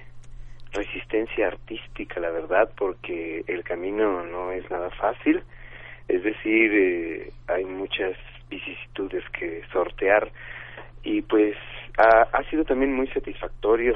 resistencia 0.72 1.48
artística, 1.48 2.20
la 2.20 2.30
verdad, 2.30 2.70
porque 2.76 3.42
el 3.46 3.64
camino 3.64 4.24
no 4.24 4.52
es 4.52 4.70
nada 4.70 4.90
fácil. 4.90 5.42
Es 6.08 6.22
decir, 6.22 6.72
eh, 6.74 7.32
hay 7.48 7.64
muchas 7.64 8.16
vicisitudes 8.48 9.24
que 9.30 9.62
sortear 9.72 10.30
y 11.02 11.22
pues 11.22 11.56
ha, 12.00 12.22
ha 12.32 12.50
sido 12.50 12.64
también 12.64 12.94
muy 12.94 13.06
satisfactorio, 13.08 13.94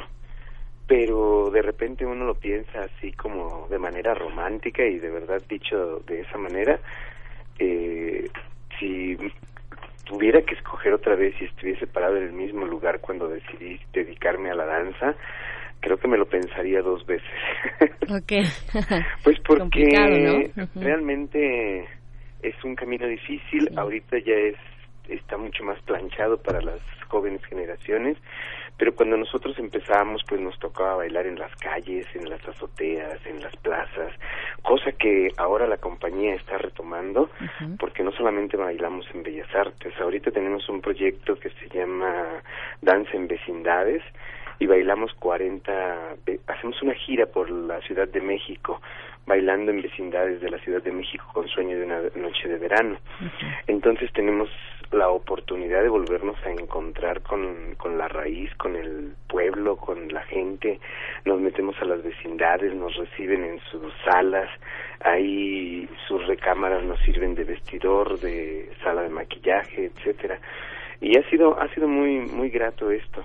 pero 0.86 1.50
de 1.50 1.62
repente 1.62 2.05
uno 2.05 2.24
lo 2.24 2.34
piensa 2.34 2.81
así 2.81 3.12
como 3.12 3.66
de 3.68 3.78
manera 3.78 4.15
romántica 4.15 4.84
y 4.84 4.99
de 4.99 5.10
verdad 5.10 5.42
dicho 5.49 6.00
de 6.07 6.20
esa 6.20 6.36
manera, 6.36 6.78
eh, 7.58 8.28
si 8.78 9.16
tuviera 10.05 10.42
que 10.42 10.55
escoger 10.55 10.92
otra 10.92 11.15
vez 11.15 11.34
y 11.41 11.44
estuviese 11.44 11.86
parado 11.86 12.16
en 12.16 12.24
el 12.24 12.33
mismo 12.33 12.66
lugar 12.66 13.00
cuando 13.00 13.28
decidí 13.28 13.81
dedicarme 13.92 14.50
a 14.50 14.55
la 14.55 14.66
danza, 14.66 15.15
creo 15.81 15.97
que 15.97 16.08
me 16.08 16.18
lo 16.18 16.26
pensaría 16.26 16.83
dos 16.83 17.05
veces. 17.07 17.28
Ok. 18.10 18.33
Pues 19.24 19.41
porque 19.41 20.52
realmente 20.74 21.89
es 22.42 22.55
un 22.62 22.74
camino 22.74 23.07
difícil, 23.07 23.70
ahorita 23.74 24.18
ya 24.18 24.34
es 24.34 24.57
está 25.08 25.36
mucho 25.36 25.65
más 25.65 25.78
planchado 25.83 26.39
para 26.42 26.60
las 26.60 26.81
jóvenes 27.08 27.44
generaciones, 27.44 28.16
pero 28.76 28.94
cuando 28.94 29.16
nosotros 29.16 29.58
empezamos 29.58 30.24
pues 30.24 30.41
nos 30.41 30.58
tocaba 30.58 30.97
bailar 30.97 31.26
en 31.26 31.39
las 31.39 31.55
calles, 31.57 32.07
en 32.15 32.28
las 32.28 32.47
azoteas, 32.49 33.24
en 33.26 33.42
las 33.42 33.55
plazas, 33.57 34.12
cosa 34.62 34.92
que 34.92 35.33
ahora 35.36 35.66
la 35.66 35.76
compañía 35.78 36.34
está 36.34 36.58
retomando, 36.58 37.31
porque 37.78 38.02
no 38.02 38.12
solamente 38.12 38.57
bailamos 38.57 39.07
en 39.15 39.23
Bellas 39.23 39.55
Artes, 39.55 39.92
ahorita 40.00 40.31
tenemos 40.31 40.68
un 40.68 40.81
proyecto 40.81 41.39
que 41.39 41.50
se 41.50 41.68
llama 41.68 42.42
Danza 42.81 43.12
en 43.12 43.28
Vecindades, 43.28 44.02
y 44.60 44.66
bailamos 44.66 45.12
40, 45.15 46.15
ve- 46.24 46.39
hacemos 46.47 46.81
una 46.81 46.94
gira 46.94 47.26
por 47.26 47.50
la 47.50 47.81
Ciudad 47.81 48.07
de 48.07 48.20
México, 48.20 48.81
bailando 49.26 49.70
en 49.70 49.82
vecindades 49.82 50.40
de 50.40 50.50
la 50.50 50.58
Ciudad 50.58 50.82
de 50.82 50.92
México 50.92 51.24
con 51.32 51.48
sueño 51.48 51.76
de 51.78 51.84
una 51.84 52.00
noche 52.16 52.48
de 52.48 52.58
verano. 52.58 52.98
Entonces 53.66 54.12
tenemos 54.12 54.48
la 54.92 55.08
oportunidad 55.08 55.82
de 55.82 55.88
volvernos 55.88 56.36
a 56.44 56.50
encontrar 56.50 57.22
con, 57.22 57.74
con 57.76 57.98
la 57.98 58.06
raíz, 58.08 58.54
con 58.56 58.76
el 58.76 59.14
pueblo, 59.28 59.76
con 59.76 60.08
la 60.08 60.22
gente, 60.22 60.78
nos 61.24 61.40
metemos 61.40 61.74
a 61.80 61.84
las 61.84 62.02
vecindades, 62.02 62.74
nos 62.74 62.94
reciben 62.96 63.44
en 63.44 63.60
sus 63.70 63.92
salas, 64.04 64.48
ahí 65.00 65.88
sus 66.06 66.24
recámaras 66.26 66.84
nos 66.84 67.00
sirven 67.00 67.34
de 67.34 67.44
vestidor, 67.44 68.20
de 68.20 68.70
sala 68.82 69.02
de 69.02 69.08
maquillaje, 69.08 69.86
etcétera. 69.86 70.38
Y 71.00 71.18
ha 71.18 71.28
sido, 71.28 71.60
ha 71.60 71.68
sido 71.74 71.88
muy, 71.88 72.20
muy 72.20 72.50
grato 72.50 72.90
esto. 72.90 73.24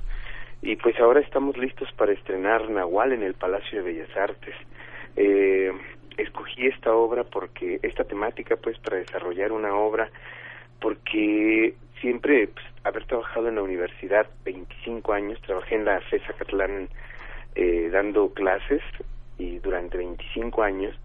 Y 0.61 0.75
pues 0.75 0.99
ahora 0.99 1.21
estamos 1.21 1.57
listos 1.57 1.89
para 1.93 2.11
estrenar 2.11 2.69
Nahual 2.69 3.13
en 3.13 3.23
el 3.23 3.33
Palacio 3.33 3.81
de 3.81 3.93
Bellas 3.93 4.17
Artes. 4.17 4.55
Eh, 5.15 5.71
escogí 6.17 6.67
esta 6.67 6.93
obra 6.93 7.23
porque, 7.23 7.79
esta 7.83 8.03
temática 8.03 8.55
pues 8.57 8.77
para 8.79 8.97
desarrollar 8.97 9.51
una 9.51 9.75
obra 9.75 10.09
porque 10.79 11.75
siempre 12.01 12.47
pues, 12.47 12.65
haber 12.83 13.05
trabajado 13.05 13.49
en 13.49 13.55
la 13.55 13.63
universidad 13.63 14.27
25 14.45 15.13
años, 15.13 15.41
trabajé 15.41 15.75
en 15.75 15.85
la 15.85 15.99
FESA 16.01 16.33
Catlán 16.33 16.89
eh, 17.55 17.89
dando 17.91 18.33
clases 18.33 18.81
y 19.37 19.59
durante 19.59 19.97
25 19.97 20.63
años 20.63 20.95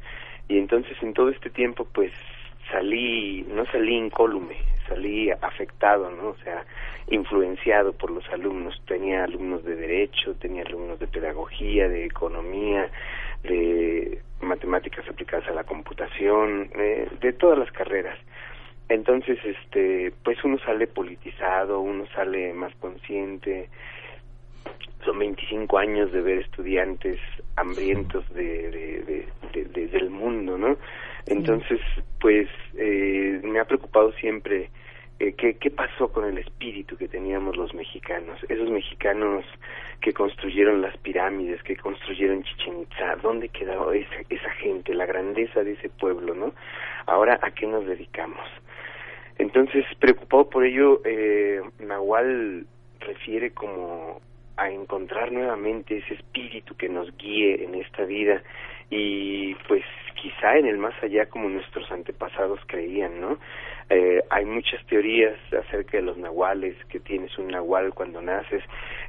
y 0.49 0.59
entonces 0.59 0.97
en 1.03 1.15
todo 1.15 1.31
este 1.31 1.51
tiempo 1.51 1.87
pues 1.93 2.13
salí, 2.71 3.43
no 3.49 3.65
salí 3.67 3.95
incólume, 3.97 4.57
salí 4.89 5.31
afectado, 5.31 6.11
¿no? 6.11 6.29
O 6.31 6.37
sea, 6.45 6.65
influenciado 7.09 7.93
por 7.93 8.11
los 8.11 8.29
alumnos. 8.31 8.81
Tenía 8.87 9.25
alumnos 9.25 9.65
de 9.65 9.77
derecho, 9.77 10.35
tenía 10.35 10.63
alumnos 10.65 10.99
de 10.99 11.07
pedagogía, 11.07 11.89
de 11.89 12.05
economía, 12.07 12.91
de 13.43 14.21
matemáticas 14.41 15.09
aplicadas 15.09 15.47
a 15.49 15.53
la 15.55 15.65
computación, 15.65 16.71
eh, 16.75 17.09
de 17.21 17.33
todas 17.33 17.59
las 17.59 17.71
carreras. 17.73 18.19
Entonces, 18.89 19.39
este, 19.45 20.13
pues 20.23 20.43
uno 20.45 20.59
sale 20.59 20.87
politizado, 20.87 21.81
uno 21.81 22.07
sale 22.15 22.53
más 22.53 22.75
consciente. 22.77 23.69
Son 25.05 25.19
25 25.19 25.77
años 25.79 26.13
de 26.13 26.21
ver 26.23 26.39
estudiantes 26.39 27.19
hambrientos 27.57 28.25
de, 28.35 28.71
de, 28.71 29.03
de- 29.03 29.29
de- 29.53 29.65
de- 29.67 29.89
del 29.89 30.11
mundo, 30.11 30.57
¿no? 30.59 30.77
Entonces, 31.27 31.81
pues 32.21 32.49
eh, 32.77 33.41
me 33.43 33.59
ha 33.61 33.65
preocupado 33.65 34.13
siempre 34.13 34.71
eh, 35.21 35.33
qué, 35.35 35.71
pasó 35.71 36.09
con 36.09 36.25
el 36.25 36.39
espíritu 36.39 36.97
que 36.97 37.09
teníamos 37.09 37.57
los 37.57 37.73
mexicanos, 37.73 38.39
esos 38.49 38.69
mexicanos 38.69 39.45
que 40.01 40.13
construyeron 40.13 40.83
las 40.83 40.97
pirámides, 40.99 41.63
que 41.63 41.77
construyeron 41.77 42.43
Chichen 42.43 42.83
Itza, 42.83 43.17
¿dónde 43.23 43.49
quedó 43.49 43.93
esa, 43.93 44.17
esa 44.29 44.51
gente, 44.53 44.93
la 44.93 45.07
grandeza 45.07 45.63
de 45.63 45.73
ese 45.73 45.89
pueblo, 45.89 46.35
¿no? 46.35 46.53
Ahora, 47.07 47.39
¿a 47.43 47.53
qué 47.53 47.67
nos 47.67 47.87
dedicamos? 47.87 48.47
Entonces, 49.39 49.85
preocupado 49.99 50.51
por 50.51 50.65
ello, 50.65 51.01
eh, 51.05 51.61
Nahual 51.79 52.67
refiere 53.01 53.53
como 53.53 54.21
a 54.57 54.71
encontrar 54.71 55.33
nuevamente 55.33 55.99
ese 55.99 56.15
espíritu 56.15 56.77
que 56.77 56.89
nos 56.89 57.17
guíe 57.17 57.65
en 57.65 57.75
esta 57.75 58.05
vida 58.05 58.43
y 58.91 59.55
pues 59.67 59.83
quizá 60.15 60.57
en 60.57 60.67
el 60.67 60.79
más 60.79 60.95
allá 61.03 61.27
como 61.27 61.49
nuestros 61.49 61.91
antepasados 61.91 62.61
creían, 62.67 63.21
¿no? 63.21 63.39
Eh, 63.91 64.23
hay 64.31 64.45
muchas 64.47 64.85
teorías 64.87 65.37
acerca 65.53 65.99
de 65.99 66.03
los 66.03 66.17
nahuales, 66.17 66.77
que 66.87 67.01
tienes 67.01 67.37
un 67.39 67.49
nahual 67.49 67.93
cuando 67.93 68.23
naces, 68.23 68.63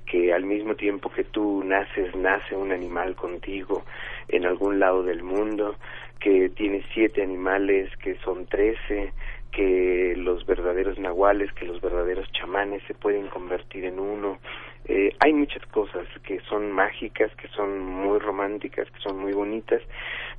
que 0.06 0.34
al 0.34 0.44
mismo 0.44 0.76
tiempo 0.76 1.10
que 1.10 1.24
tú 1.24 1.64
naces, 1.64 2.14
nace 2.16 2.56
un 2.56 2.72
animal 2.72 3.16
contigo 3.16 3.84
en 4.28 4.46
algún 4.46 4.80
lado 4.80 5.04
del 5.04 5.24
mundo, 5.24 5.76
que 6.20 6.50
tienes 6.50 6.84
siete 6.94 7.22
animales, 7.24 7.90
que 7.98 8.16
son 8.16 8.46
trece, 8.48 9.14
que 9.52 10.14
los 10.18 10.46
verdaderos 10.46 11.00
nahuales, 11.00 11.52
que 11.54 11.66
los 11.66 11.80
verdaderos 11.80 12.30
chamanes 12.34 12.84
se 12.88 12.94
pueden 12.94 13.28
convertir 13.28 13.86
en 13.86 14.00
uno. 14.00 14.40
Eh, 14.88 15.16
hay 15.20 15.34
muchas 15.34 15.66
cosas 15.68 16.08
que 16.24 16.40
son 16.42 16.72
mágicas, 16.72 17.34
que 17.36 17.48
son 17.50 17.80
muy 17.80 18.20
románticas, 18.20 18.90
que 18.92 19.00
son 19.00 19.18
muy 19.18 19.34
bonitas, 19.34 19.82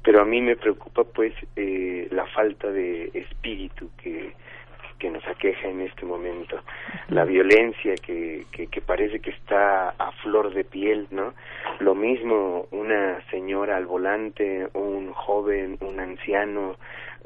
pero 0.02 0.20
a 0.20 0.24
mí 0.24 0.40
me 0.40 0.56
preocupa 0.56 1.04
pues 1.04 1.34
eh, 1.56 2.08
la 2.10 2.26
falta 2.26 2.70
de 2.70 3.10
espíritu 3.14 3.90
que 4.02 4.34
que 4.98 5.10
nos 5.10 5.26
aqueja 5.26 5.68
en 5.68 5.82
este 5.82 6.06
momento, 6.06 6.58
la 7.08 7.24
violencia 7.24 7.94
que, 7.96 8.46
que, 8.50 8.66
que 8.68 8.80
parece 8.80 9.20
que 9.20 9.30
está 9.30 9.90
a 9.90 10.12
flor 10.22 10.54
de 10.54 10.64
piel, 10.64 11.06
¿no? 11.10 11.34
Lo 11.80 11.94
mismo 11.94 12.66
una 12.70 13.20
señora 13.30 13.76
al 13.76 13.86
volante, 13.86 14.68
un 14.72 15.12
joven, 15.12 15.76
un 15.80 16.00
anciano, 16.00 16.76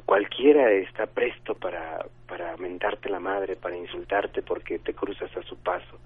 cualquiera 0.05 0.71
está 0.73 1.07
presto 1.07 1.55
para, 1.55 2.05
para 2.29 2.57
mentarte 2.57 3.09
la 3.09 3.21
madre, 3.21 3.57
para 3.57 3.77
insultarte 3.77 4.43
porque 4.43 4.79
te 4.79 4.95
cruzas 4.95 5.35
a 5.37 5.43
su 5.43 5.57
paso. 5.57 5.99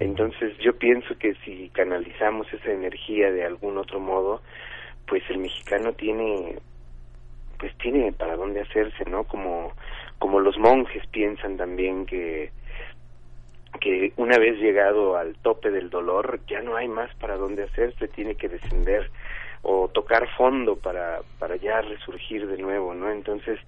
Entonces 0.00 0.56
yo 0.58 0.76
pienso 0.78 1.16
que 1.18 1.34
si 1.44 1.68
canalizamos 1.68 2.50
esa 2.52 2.72
energía 2.72 3.30
de 3.30 3.44
algún 3.44 3.76
otro 3.76 4.00
modo, 4.00 4.40
pues 5.06 5.22
el 5.28 5.38
mexicano 5.38 5.92
tiene 5.92 6.58
pues 7.58 7.76
tiene 7.76 8.10
para 8.12 8.36
dónde 8.36 8.62
hacerse, 8.62 9.04
¿no? 9.04 9.24
Como 9.24 9.72
como 10.18 10.40
los 10.40 10.58
monjes 10.58 11.06
piensan 11.08 11.58
también 11.58 12.06
que 12.06 12.50
que 13.78 14.12
una 14.16 14.38
vez 14.38 14.58
llegado 14.58 15.16
al 15.16 15.36
tope 15.36 15.70
del 15.70 15.90
dolor 15.90 16.40
ya 16.48 16.62
no 16.62 16.76
hay 16.76 16.88
más 16.88 17.14
para 17.16 17.36
dónde 17.36 17.64
hacerse, 17.64 18.08
tiene 18.08 18.34
que 18.36 18.48
descender 18.48 19.10
o 19.62 19.88
tocar 19.88 20.26
fondo 20.36 20.76
para 20.76 21.20
para 21.38 21.56
ya 21.56 21.80
resurgir 21.82 22.46
de 22.46 22.58
nuevo, 22.58 22.94
¿no? 22.94 23.10
Entonces, 23.10 23.58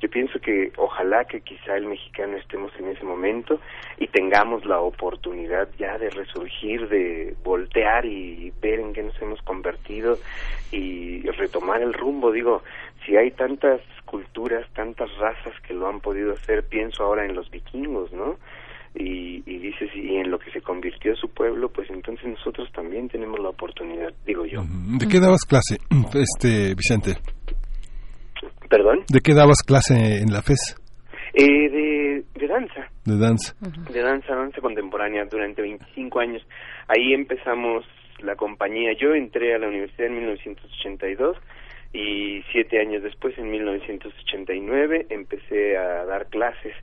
yo 0.00 0.08
pienso 0.08 0.38
que 0.40 0.72
ojalá 0.76 1.24
que 1.24 1.40
quizá 1.40 1.76
el 1.76 1.86
mexicano 1.86 2.36
estemos 2.36 2.72
en 2.78 2.88
ese 2.88 3.04
momento 3.04 3.60
y 3.98 4.06
tengamos 4.06 4.64
la 4.64 4.80
oportunidad 4.80 5.68
ya 5.78 5.98
de 5.98 6.10
resurgir, 6.10 6.88
de 6.88 7.34
voltear 7.44 8.06
y 8.06 8.52
ver 8.60 8.80
en 8.80 8.92
qué 8.92 9.02
nos 9.02 9.20
hemos 9.20 9.42
convertido 9.42 10.18
y 10.70 11.22
retomar 11.30 11.82
el 11.82 11.92
rumbo, 11.92 12.32
digo, 12.32 12.62
si 13.04 13.16
hay 13.16 13.30
tantas 13.32 13.80
culturas, 14.04 14.66
tantas 14.74 15.14
razas 15.18 15.54
que 15.66 15.74
lo 15.74 15.88
han 15.88 16.00
podido 16.00 16.32
hacer, 16.32 16.64
pienso 16.66 17.02
ahora 17.02 17.24
en 17.24 17.34
los 17.34 17.50
vikingos, 17.50 18.12
¿no? 18.12 18.36
Y, 18.94 19.42
y 19.46 19.58
dices, 19.58 19.90
y 19.94 20.16
en 20.16 20.30
lo 20.30 20.38
que 20.38 20.50
se 20.50 20.60
convirtió 20.60 21.16
su 21.16 21.28
pueblo, 21.28 21.70
pues 21.70 21.88
entonces 21.90 22.26
nosotros 22.26 22.70
también 22.72 23.08
tenemos 23.08 23.40
la 23.40 23.48
oportunidad, 23.48 24.12
digo 24.26 24.44
yo. 24.44 24.62
¿De 24.98 25.08
qué 25.08 25.18
dabas 25.18 25.44
clase, 25.46 25.78
este 26.14 26.74
Vicente? 26.74 27.16
¿Perdón? 28.68 29.04
¿De 29.08 29.20
qué 29.20 29.34
dabas 29.34 29.62
clase 29.62 30.18
en 30.22 30.32
la 30.32 30.42
FES? 30.42 30.76
Eh, 31.34 31.70
de, 31.70 32.24
de 32.34 32.46
danza. 32.46 32.88
De 33.04 33.18
danza. 33.18 33.54
de 33.60 34.02
danza, 34.02 34.34
danza 34.34 34.60
contemporánea 34.60 35.24
durante 35.24 35.62
25 35.62 36.20
años. 36.20 36.46
Ahí 36.88 37.14
empezamos 37.14 37.84
la 38.20 38.36
compañía. 38.36 38.92
Yo 39.00 39.14
entré 39.14 39.54
a 39.54 39.58
la 39.58 39.68
universidad 39.68 40.08
en 40.08 40.16
1982 40.16 41.36
y 41.92 42.42
siete 42.52 42.80
años 42.80 43.02
después, 43.02 43.36
en 43.38 43.50
1989, 43.50 45.06
empecé 45.10 45.76
a 45.76 46.04
dar 46.04 46.26
clases 46.28 46.74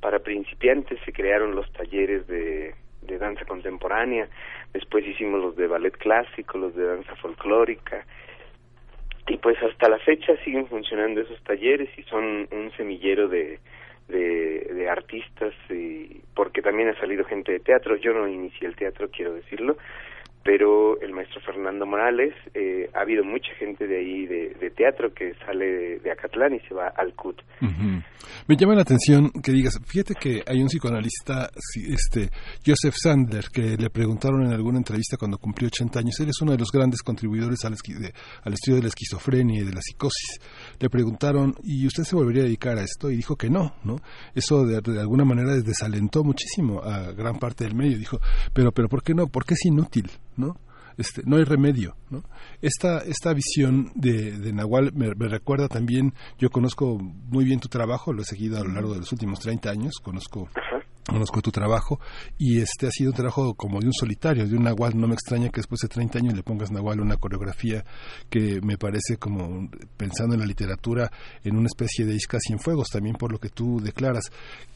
para 0.00 0.18
principiantes. 0.20 0.98
Se 1.04 1.12
crearon 1.12 1.54
los 1.54 1.70
talleres 1.72 2.26
de, 2.26 2.74
danza 3.18 3.44
contemporánea. 3.44 4.28
Después 4.72 5.06
hicimos 5.06 5.40
los 5.40 5.56
de 5.56 5.66
ballet 5.66 5.96
clásico, 5.96 6.58
los 6.58 6.74
de 6.74 6.84
danza 6.84 7.14
folclórica. 7.16 8.04
Y 9.28 9.38
pues 9.38 9.60
hasta 9.62 9.88
la 9.88 9.98
fecha 9.98 10.36
siguen 10.44 10.66
funcionando 10.66 11.20
esos 11.20 11.42
talleres 11.42 11.88
y 11.98 12.02
son 12.04 12.48
un 12.50 12.70
semillero 12.76 13.28
de, 13.28 13.58
de, 14.08 14.70
de 14.72 14.88
artistas 14.88 15.52
y 15.68 16.20
porque 16.34 16.62
también 16.62 16.90
ha 16.90 17.00
salido 17.00 17.24
gente 17.24 17.52
de 17.52 17.60
teatro. 17.60 17.96
Yo 17.96 18.12
no 18.12 18.28
inicié 18.28 18.68
el 18.68 18.76
teatro, 18.76 19.08
quiero 19.10 19.34
decirlo, 19.34 19.76
pero 20.46 20.98
el 21.00 21.12
maestro 21.12 21.40
Fernando 21.42 21.84
Morales, 21.84 22.32
eh, 22.54 22.88
ha 22.94 23.00
habido 23.00 23.24
mucha 23.24 23.52
gente 23.58 23.86
de 23.88 23.98
ahí 23.98 24.26
de, 24.26 24.70
teatro 24.70 25.12
que 25.12 25.32
sale 25.44 25.98
de, 25.98 26.10
Acatlán 26.12 26.54
y 26.54 26.60
se 26.68 26.72
va 26.74 26.88
al 26.96 27.12
CUT. 27.14 27.36
Me 28.48 28.56
llama 28.56 28.74
la 28.74 28.82
atención 28.82 29.30
que 29.42 29.50
digas, 29.52 29.74
fíjate 29.84 30.14
que 30.14 30.42
hay 30.46 30.60
un 30.60 30.68
psicoanalista, 30.68 31.50
este 31.74 32.30
Joseph 32.64 32.94
Sandler, 32.96 33.46
que 33.52 33.76
le 33.76 33.90
preguntaron 33.90 34.44
en 34.46 34.52
alguna 34.52 34.78
entrevista 34.78 35.16
cuando 35.16 35.38
cumplió 35.38 35.66
80 35.68 35.98
años, 35.98 36.20
él 36.20 36.28
es 36.28 36.40
uno 36.40 36.52
de 36.52 36.58
los 36.58 36.70
grandes 36.70 37.02
contribuidores 37.02 37.64
al, 37.64 37.72
de- 37.74 38.12
al 38.44 38.52
estudio 38.52 38.76
de 38.76 38.82
la 38.82 38.88
esquizofrenia 38.88 39.62
y 39.62 39.64
de 39.64 39.72
la 39.72 39.80
psicosis. 39.80 40.38
Le 40.78 40.88
preguntaron, 40.88 41.54
¿y 41.64 41.86
usted 41.86 42.04
se 42.04 42.14
volvería 42.14 42.42
a 42.42 42.46
dedicar 42.46 42.78
a 42.78 42.82
esto? 42.82 43.10
Y 43.10 43.16
dijo 43.16 43.34
que 43.36 43.50
no, 43.50 43.74
¿no? 43.84 43.96
Eso 44.34 44.64
de, 44.64 44.80
de 44.80 45.00
alguna 45.00 45.24
manera 45.24 45.54
desalentó 45.56 46.22
muchísimo 46.22 46.82
a 46.82 47.12
gran 47.12 47.38
parte 47.38 47.64
del 47.64 47.74
medio. 47.74 47.98
Dijo, 47.98 48.18
pero, 48.52 48.70
pero 48.70 48.88
¿por 48.88 49.02
qué 49.02 49.14
no? 49.14 49.26
Porque 49.26 49.54
es 49.54 49.64
inútil, 49.66 50.10
¿no? 50.36 50.56
Este, 50.96 51.22
no 51.26 51.36
hay 51.36 51.44
remedio. 51.44 51.96
¿no? 52.10 52.22
Esta, 52.62 52.98
esta 52.98 53.32
visión 53.34 53.92
de, 53.94 54.38
de 54.38 54.52
Nahual 54.52 54.92
me, 54.94 55.12
recuerda 55.28 55.68
también, 55.68 56.14
yo 56.38 56.50
conozco 56.50 56.98
muy 56.98 57.44
bien 57.44 57.60
tu 57.60 57.68
trabajo, 57.68 58.12
lo 58.12 58.22
he 58.22 58.24
seguido 58.24 58.58
a 58.58 58.64
lo 58.64 58.72
largo 58.72 58.94
de 58.94 59.00
los 59.00 59.12
últimos 59.12 59.40
30 59.40 59.70
años, 59.70 59.94
conozco 60.02 60.48
conozco 61.08 61.40
tu 61.40 61.50
trabajo 61.52 62.00
y 62.38 62.60
este 62.60 62.86
ha 62.88 62.90
sido 62.90 63.10
un 63.10 63.16
trabajo 63.16 63.54
como 63.54 63.80
de 63.80 63.86
un 63.86 63.92
solitario, 63.92 64.46
de 64.46 64.56
un 64.56 64.64
Nahual. 64.64 64.98
No 64.98 65.06
me 65.06 65.14
extraña 65.14 65.48
que 65.50 65.60
después 65.60 65.80
de 65.80 65.88
30 65.88 66.18
años 66.18 66.34
le 66.34 66.42
pongas 66.42 66.70
Nahual 66.70 67.00
una 67.00 67.16
coreografía 67.16 67.84
que 68.28 68.60
me 68.62 68.76
parece 68.76 69.16
como, 69.18 69.68
pensando 69.96 70.34
en 70.34 70.40
la 70.40 70.46
literatura, 70.46 71.10
en 71.44 71.56
una 71.56 71.66
especie 71.66 72.04
de 72.04 72.14
isca 72.14 72.38
sin 72.40 72.58
fuegos, 72.58 72.88
también 72.88 73.16
por 73.16 73.30
lo 73.32 73.38
que 73.38 73.48
tú 73.50 73.80
declaras. 73.80 74.30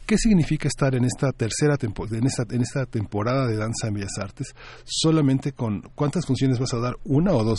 ¿Qué 0.07 0.17
significa 0.19 0.67
estar 0.69 0.95
en 0.95 1.05
esta 1.05 1.31
tercera 1.33 1.77
tempo- 1.77 2.07
en 2.11 2.27
esta, 2.27 2.43
en 2.51 2.63
esta 2.63 2.87
temporada 2.87 3.47
de 3.47 3.57
danza 3.57 3.89
en 3.89 3.95
Bellas 3.95 4.19
Artes 4.21 4.55
solamente 4.85 5.53
con 5.53 5.83
cuántas 5.95 6.27
funciones 6.27 6.59
vas 6.59 6.75
a 6.75 6.79
dar? 6.79 6.97
¿Una 7.05 7.33
o 7.33 7.45
dos? 7.45 7.59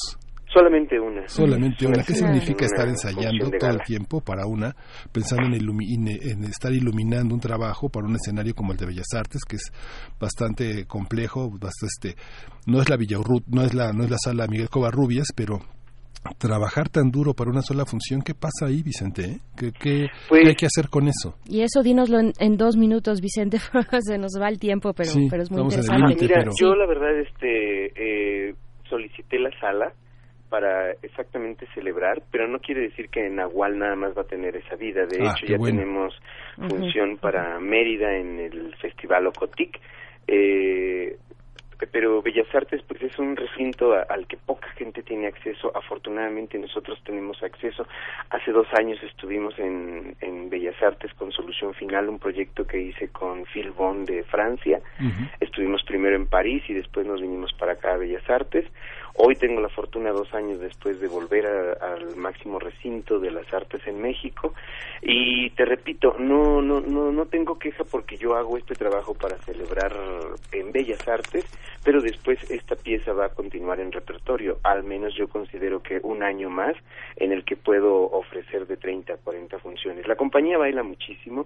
Solamente 0.53 0.99
una. 0.99 1.27
Solamente 1.29 1.85
una. 1.87 2.03
¿Qué 2.03 2.13
significa 2.13 2.65
estar 2.65 2.87
ensayando 2.87 3.49
todo 3.57 3.69
el 3.69 3.79
tiempo 3.85 4.19
para 4.21 4.45
una, 4.45 4.75
pensando 5.11 5.47
en, 5.47 5.53
ilumi- 5.61 5.95
en- 6.31 6.43
estar 6.43 6.73
iluminando 6.73 7.33
un 7.33 7.39
trabajo 7.39 7.87
para 7.89 8.05
un 8.07 8.15
escenario 8.15 8.53
como 8.53 8.73
el 8.73 8.77
de 8.77 8.85
Bellas 8.87 9.07
Artes, 9.15 9.41
que 9.47 9.55
es 9.55 9.71
bastante 10.19 10.85
complejo, 10.85 11.49
bastante, 11.51 12.09
este, 12.09 12.15
no 12.65 12.81
es 12.81 12.89
la 12.89 12.97
Villa 12.97 13.17
Urrut- 13.17 13.45
no 13.47 13.63
es 13.63 13.73
la, 13.73 13.93
no 13.93 14.03
es 14.03 14.09
la 14.09 14.17
sala 14.17 14.45
Miguel 14.47 14.69
Covarrubias, 14.69 15.27
pero 15.35 15.59
trabajar 16.37 16.89
tan 16.89 17.09
duro 17.09 17.33
para 17.33 17.49
una 17.49 17.61
sola 17.61 17.85
función, 17.85 18.21
¿qué 18.21 18.35
pasa 18.35 18.67
ahí, 18.67 18.83
Vicente? 18.83 19.23
eh? 19.23 19.39
¿Qué, 19.57 19.71
qué- 19.71 20.07
Pues 20.29 20.41
qué 20.43 20.49
hay 20.49 20.55
que 20.55 20.65
hacer 20.67 20.89
con 20.89 21.07
eso? 21.07 21.35
Y 21.47 21.61
eso 21.61 21.81
dínoslo 21.81 22.19
en, 22.19 22.33
en 22.39 22.57
dos 22.57 22.77
minutos, 22.77 23.21
Vicente, 23.21 23.57
se 24.01 24.17
nos 24.17 24.33
va 24.39 24.49
el 24.49 24.59
tiempo, 24.59 24.93
pero, 24.93 25.09
Sí, 25.09 25.27
pero 25.29 25.43
es 25.43 25.49
muy 25.51 25.61
interesante. 25.63 26.15
Mira, 26.21 26.35
pero- 26.39 26.51
yo 26.59 26.75
la 26.75 26.85
verdad 26.85 27.17
este 27.21 28.49
eh, 28.49 28.55
solicité 28.89 29.39
la 29.39 29.49
sala 29.59 29.93
para 30.51 30.91
exactamente 31.01 31.65
celebrar, 31.73 32.21
pero 32.29 32.45
no 32.45 32.59
quiere 32.59 32.81
decir 32.81 33.07
que 33.09 33.27
Nahual 33.29 33.79
nada 33.79 33.95
más 33.95 34.15
va 34.15 34.23
a 34.23 34.27
tener 34.27 34.53
esa 34.57 34.75
vida. 34.75 35.05
De 35.05 35.17
Ah, 35.25 35.31
hecho, 35.31 35.45
ya 35.47 35.57
bueno. 35.57 35.79
tenemos 35.79 36.21
función 36.67 37.17
para 37.17 37.57
Mérida 37.59 38.13
en 38.17 38.37
el 38.37 38.75
Festival 38.75 39.27
Ocotic. 39.27 39.79
Eh, 40.27 41.15
pero 41.91 42.21
Bellas 42.21 42.45
Artes 42.53 42.79
pues 42.87 43.01
es 43.01 43.17
un 43.17 43.35
recinto 43.35 43.93
a- 43.93 44.03
al 44.03 44.27
que 44.27 44.37
poca 44.37 44.67
gente 44.77 45.01
tiene 45.01 45.25
acceso. 45.25 45.71
Afortunadamente 45.75 46.59
nosotros 46.59 47.01
tenemos 47.03 47.41
acceso. 47.41 47.87
Hace 48.29 48.51
dos 48.51 48.67
años 48.73 49.01
estuvimos 49.01 49.57
en, 49.57 50.15
en 50.21 50.49
Bellas 50.51 50.75
Artes 50.83 51.11
con 51.15 51.31
Solución 51.31 51.73
Final, 51.73 52.07
un 52.07 52.19
proyecto 52.19 52.67
que 52.67 52.79
hice 52.79 53.07
con 53.09 53.45
Phil 53.45 53.71
Bond 53.71 54.07
de 54.07 54.23
Francia. 54.25 54.79
Estuvimos 55.39 55.81
primero 55.83 56.15
en 56.15 56.27
París 56.27 56.61
y 56.67 56.73
después 56.75 57.07
nos 57.07 57.19
vinimos 57.19 57.51
para 57.53 57.71
acá 57.73 57.93
a 57.95 57.97
Bellas 57.97 58.29
Artes. 58.29 58.65
Hoy 59.15 59.35
tengo 59.35 59.61
la 59.61 59.69
fortuna, 59.69 60.11
dos 60.11 60.33
años 60.33 60.59
después, 60.59 60.99
de 60.99 61.07
volver 61.07 61.45
a- 61.45 61.93
al 61.93 62.15
máximo 62.15 62.59
recinto 62.59 63.19
de 63.19 63.31
las 63.31 63.51
artes 63.53 63.85
en 63.85 64.01
México. 64.01 64.53
Y 65.01 65.49
te 65.51 65.65
repito, 65.65 66.15
no, 66.19 66.61
no, 66.61 66.79
no, 66.81 67.11
no 67.11 67.25
tengo 67.25 67.59
queja 67.59 67.83
porque 67.83 68.17
yo 68.17 68.35
hago 68.35 68.57
este 68.57 68.75
trabajo 68.75 69.13
para 69.13 69.37
celebrar 69.39 69.93
en 70.51 70.71
Bellas 70.71 71.05
Artes, 71.07 71.45
pero 71.83 72.01
después 72.01 72.39
esta 72.49 72.75
pieza 72.75 73.13
va 73.13 73.25
a 73.25 73.29
continuar 73.29 73.79
en 73.79 73.91
repertorio. 73.91 74.59
Al 74.63 74.83
menos 74.83 75.13
yo 75.15 75.27
considero 75.27 75.81
que 75.81 75.99
un 76.03 76.23
año 76.23 76.49
más 76.49 76.75
en 77.17 77.31
el 77.31 77.43
que 77.43 77.55
puedo 77.55 78.03
ofrecer 78.11 78.67
de 78.67 78.77
30 78.77 79.13
a 79.13 79.17
40 79.17 79.59
funciones. 79.59 80.07
La 80.07 80.15
compañía 80.15 80.57
baila 80.57 80.83
muchísimo. 80.83 81.45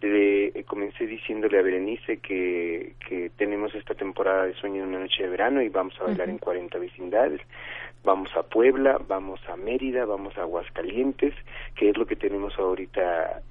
De- 0.00 0.48
eh, 0.54 0.64
comencé 0.64 1.06
diciéndole 1.06 1.58
a 1.58 1.62
Berenice 1.62 2.18
que, 2.18 2.92
que 3.08 3.30
tenemos 3.38 3.74
esta 3.74 3.94
temporada 3.94 4.44
de 4.44 4.52
Sueño 4.54 4.82
en 4.82 4.90
una 4.90 4.98
noche 5.00 5.22
de 5.22 5.28
verano 5.30 5.62
y 5.62 5.70
vamos 5.70 5.94
a 6.00 6.04
bailar 6.04 6.28
en 6.28 6.36
40 6.38 6.78
vecindades. 7.06 7.40
Vamos 8.04 8.30
a 8.36 8.42
Puebla, 8.42 8.98
vamos 9.08 9.40
a 9.48 9.56
Mérida, 9.56 10.04
vamos 10.04 10.36
a 10.36 10.42
Aguascalientes, 10.42 11.34
que 11.76 11.90
es 11.90 11.96
lo 11.96 12.06
que 12.06 12.14
tenemos 12.14 12.52
ahorita 12.56 13.42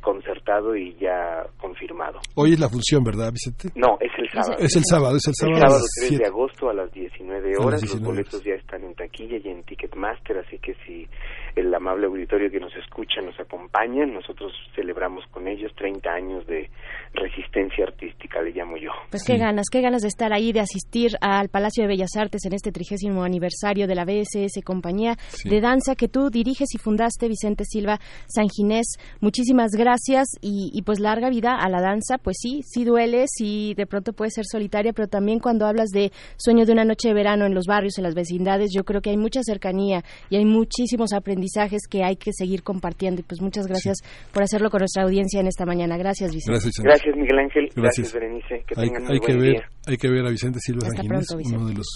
concertado 0.00 0.76
y 0.76 0.94
ya 1.00 1.44
confirmado. 1.58 2.20
Hoy 2.36 2.52
es 2.52 2.60
la 2.60 2.68
función, 2.68 3.02
¿verdad, 3.02 3.32
Vicente? 3.32 3.70
No, 3.74 3.98
es 3.98 4.12
el 4.16 4.30
sábado. 4.30 4.62
Es 4.62 4.76
el 4.76 4.84
sábado, 4.84 5.16
es 5.16 5.26
el 5.26 5.34
sábado. 5.34 5.56
a 5.56 5.60
sábado 5.62 5.78
las 5.80 5.94
3 5.98 6.08
siete. 6.08 6.22
de 6.22 6.28
agosto 6.28 6.70
a 6.70 6.74
las 6.74 6.92
19 6.92 7.48
A 7.48 7.50
las 7.50 7.66
horas. 7.66 7.80
19 7.80 8.06
Los 8.06 8.14
boletos 8.14 8.44
ya 8.44 8.54
están 8.54 8.84
en 8.84 8.94
taquilla 8.94 9.38
y 9.42 9.48
en 9.48 9.64
Ticketmaster, 9.64 10.38
así 10.38 10.60
que 10.60 10.74
si 10.86 11.08
el 11.56 11.74
amable 11.74 12.06
auditorio 12.06 12.50
que 12.50 12.60
nos 12.60 12.74
escucha 12.76 13.22
nos 13.22 13.40
acompaña, 13.40 14.04
nosotros 14.04 14.52
celebramos 14.74 15.24
con 15.30 15.48
ellos 15.48 15.72
30 15.74 16.10
años 16.10 16.46
de 16.46 16.68
resistencia 17.14 17.86
artística, 17.86 18.42
le 18.42 18.50
llamo 18.50 18.76
yo. 18.76 18.90
Pues 19.10 19.24
qué 19.24 19.38
ganas, 19.38 19.64
qué 19.72 19.80
ganas 19.80 20.02
de 20.02 20.08
estar 20.08 20.34
ahí, 20.34 20.52
de 20.52 20.60
asistir 20.60 21.12
al 21.22 21.48
Palacio 21.48 21.82
de 21.82 21.88
Bellas 21.88 22.14
Artes 22.18 22.44
en 22.44 22.52
este 22.52 22.72
trigésimo 22.72 23.24
aniversario 23.24 23.86
de 23.86 23.94
la 23.94 24.04
BSS, 24.04 24.62
compañía 24.64 25.16
de 25.44 25.60
danza 25.62 25.94
que 25.94 26.08
tú 26.08 26.28
diriges 26.28 26.74
y 26.74 26.78
fundaste, 26.78 27.26
Vicente 27.26 27.64
Silva 27.64 28.00
San 28.26 28.48
Ginés. 28.50 28.98
Muchísimas 29.20 29.70
gracias 29.72 30.26
y, 30.42 30.70
y 30.74 30.82
pues 30.82 31.00
larga 31.00 31.30
vida 31.30 31.56
a 31.58 31.70
la 31.70 31.80
danza. 31.80 32.18
Pues 32.18 32.36
sí, 32.38 32.60
sí 32.64 32.84
duele, 32.84 33.24
sí 33.28 33.72
de 33.74 33.86
pronto 33.86 34.12
puede 34.12 34.30
ser 34.30 34.44
solitaria, 34.44 34.92
pero 34.92 35.08
también 35.08 35.40
cuando 35.40 35.64
hablas 35.64 35.88
de 35.88 36.12
sueño 36.36 36.66
de 36.66 36.72
una 36.72 36.84
noche 36.84 37.08
de 37.08 37.14
verano 37.14 37.46
en 37.46 37.54
los 37.54 37.64
barrios, 37.64 37.96
en 37.96 38.04
las 38.04 38.14
vecindades, 38.14 38.72
yo 38.74 38.84
creo 38.84 39.00
que 39.00 39.08
hay 39.08 39.16
mucha 39.16 39.40
cercanía 39.42 40.04
y 40.28 40.36
hay 40.36 40.44
muchísimos 40.44 41.14
aprendizajes 41.14 41.45
que 41.90 42.04
hay 42.04 42.16
que 42.16 42.32
seguir 42.32 42.62
compartiendo. 42.62 43.20
Y 43.20 43.24
pues 43.24 43.40
muchas 43.40 43.66
gracias 43.66 43.98
por 44.32 44.42
hacerlo 44.42 44.70
con 44.70 44.80
nuestra 44.80 45.02
audiencia 45.04 45.40
en 45.40 45.46
esta 45.46 45.64
mañana. 45.66 45.96
Gracias, 45.96 46.32
Vicente. 46.34 46.60
Gracias, 46.82 47.16
Miguel 47.16 47.38
Ángel. 47.38 47.64
Gracias, 47.74 48.12
Gracias. 48.12 48.12
Berenice. 48.12 48.64
Que 48.66 48.80
hay, 48.80 48.86
tengan 48.88 49.04
muy 49.04 49.12
hay 49.14 49.20
que 49.20 49.32
ver, 49.34 49.52
día. 49.52 49.68
hay 49.86 49.96
que 49.96 50.08
ver 50.08 50.26
a 50.26 50.30
Vicente 50.30 50.58
Silva 50.60 50.86
Sanguinés, 50.88 51.26
uno 51.30 51.66
de 51.68 51.74
los 51.74 51.86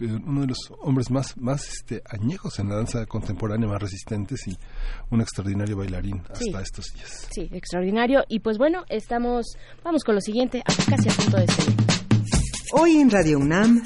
eh, 0.00 0.06
uno 0.26 0.40
de 0.40 0.46
los 0.48 0.58
hombres 0.80 1.08
más 1.12 1.36
más 1.36 1.68
este, 1.68 2.02
añejos 2.10 2.58
en 2.58 2.68
la 2.68 2.76
danza 2.76 3.06
contemporánea, 3.06 3.68
más 3.68 3.80
resistentes 3.80 4.40
y 4.48 4.56
un 5.10 5.20
extraordinario 5.20 5.76
bailarín 5.76 6.20
Sí. 6.32 6.48
hasta 6.48 6.62
estos 6.62 6.86
días. 6.94 7.28
Sí, 7.32 7.48
extraordinario. 7.52 8.24
Y 8.28 8.40
pues 8.40 8.58
bueno, 8.58 8.84
estamos, 8.88 9.46
vamos 9.84 10.02
con 10.02 10.16
lo 10.16 10.20
siguiente, 10.20 10.60
a- 10.66 10.90
casi 10.90 11.08
a 11.08 11.12
punto 11.12 11.36
de 11.38 11.46
salir. 11.46 11.76
Hoy 12.72 12.96
en 12.96 13.08
Radio 13.08 13.38
UNAM, 13.38 13.82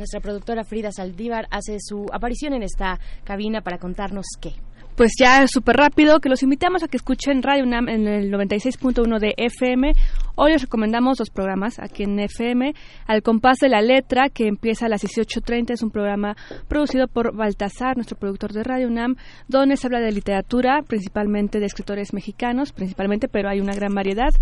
Nuestra 0.00 0.20
productora 0.20 0.64
Frida 0.64 0.92
Saldívar 0.92 1.46
hace 1.50 1.76
su 1.78 2.06
aparición 2.10 2.54
en 2.54 2.62
esta 2.62 2.98
cabina 3.22 3.60
para 3.60 3.76
contarnos 3.76 4.24
qué. 4.40 4.54
Pues 5.00 5.12
ya 5.18 5.46
súper 5.48 5.76
rápido, 5.76 6.20
que 6.20 6.28
los 6.28 6.42
invitamos 6.42 6.82
a 6.82 6.86
que 6.86 6.98
escuchen 6.98 7.42
Radio 7.42 7.64
UNAM 7.64 7.88
en 7.88 8.06
el 8.06 8.30
96.1 8.30 9.18
de 9.18 9.32
FM. 9.34 9.92
Hoy 10.34 10.52
les 10.52 10.60
recomendamos 10.60 11.16
dos 11.16 11.30
programas 11.30 11.78
aquí 11.78 12.02
en 12.02 12.20
FM. 12.20 12.74
Al 13.06 13.22
compás 13.22 13.56
de 13.62 13.70
la 13.70 13.80
letra, 13.80 14.28
que 14.28 14.46
empieza 14.46 14.84
a 14.84 14.88
las 14.90 15.02
18.30, 15.02 15.70
es 15.70 15.82
un 15.82 15.90
programa 15.90 16.36
producido 16.68 17.08
por 17.08 17.34
Baltasar, 17.34 17.96
nuestro 17.96 18.18
productor 18.18 18.52
de 18.52 18.62
Radio 18.62 18.88
UNAM, 18.88 19.16
donde 19.48 19.78
se 19.78 19.86
habla 19.86 20.00
de 20.00 20.12
literatura, 20.12 20.82
principalmente 20.86 21.60
de 21.60 21.66
escritores 21.66 22.12
mexicanos, 22.12 22.72
principalmente, 22.72 23.26
pero 23.26 23.48
hay 23.48 23.60
una 23.60 23.72
gran 23.72 23.94
variedad. 23.94 24.34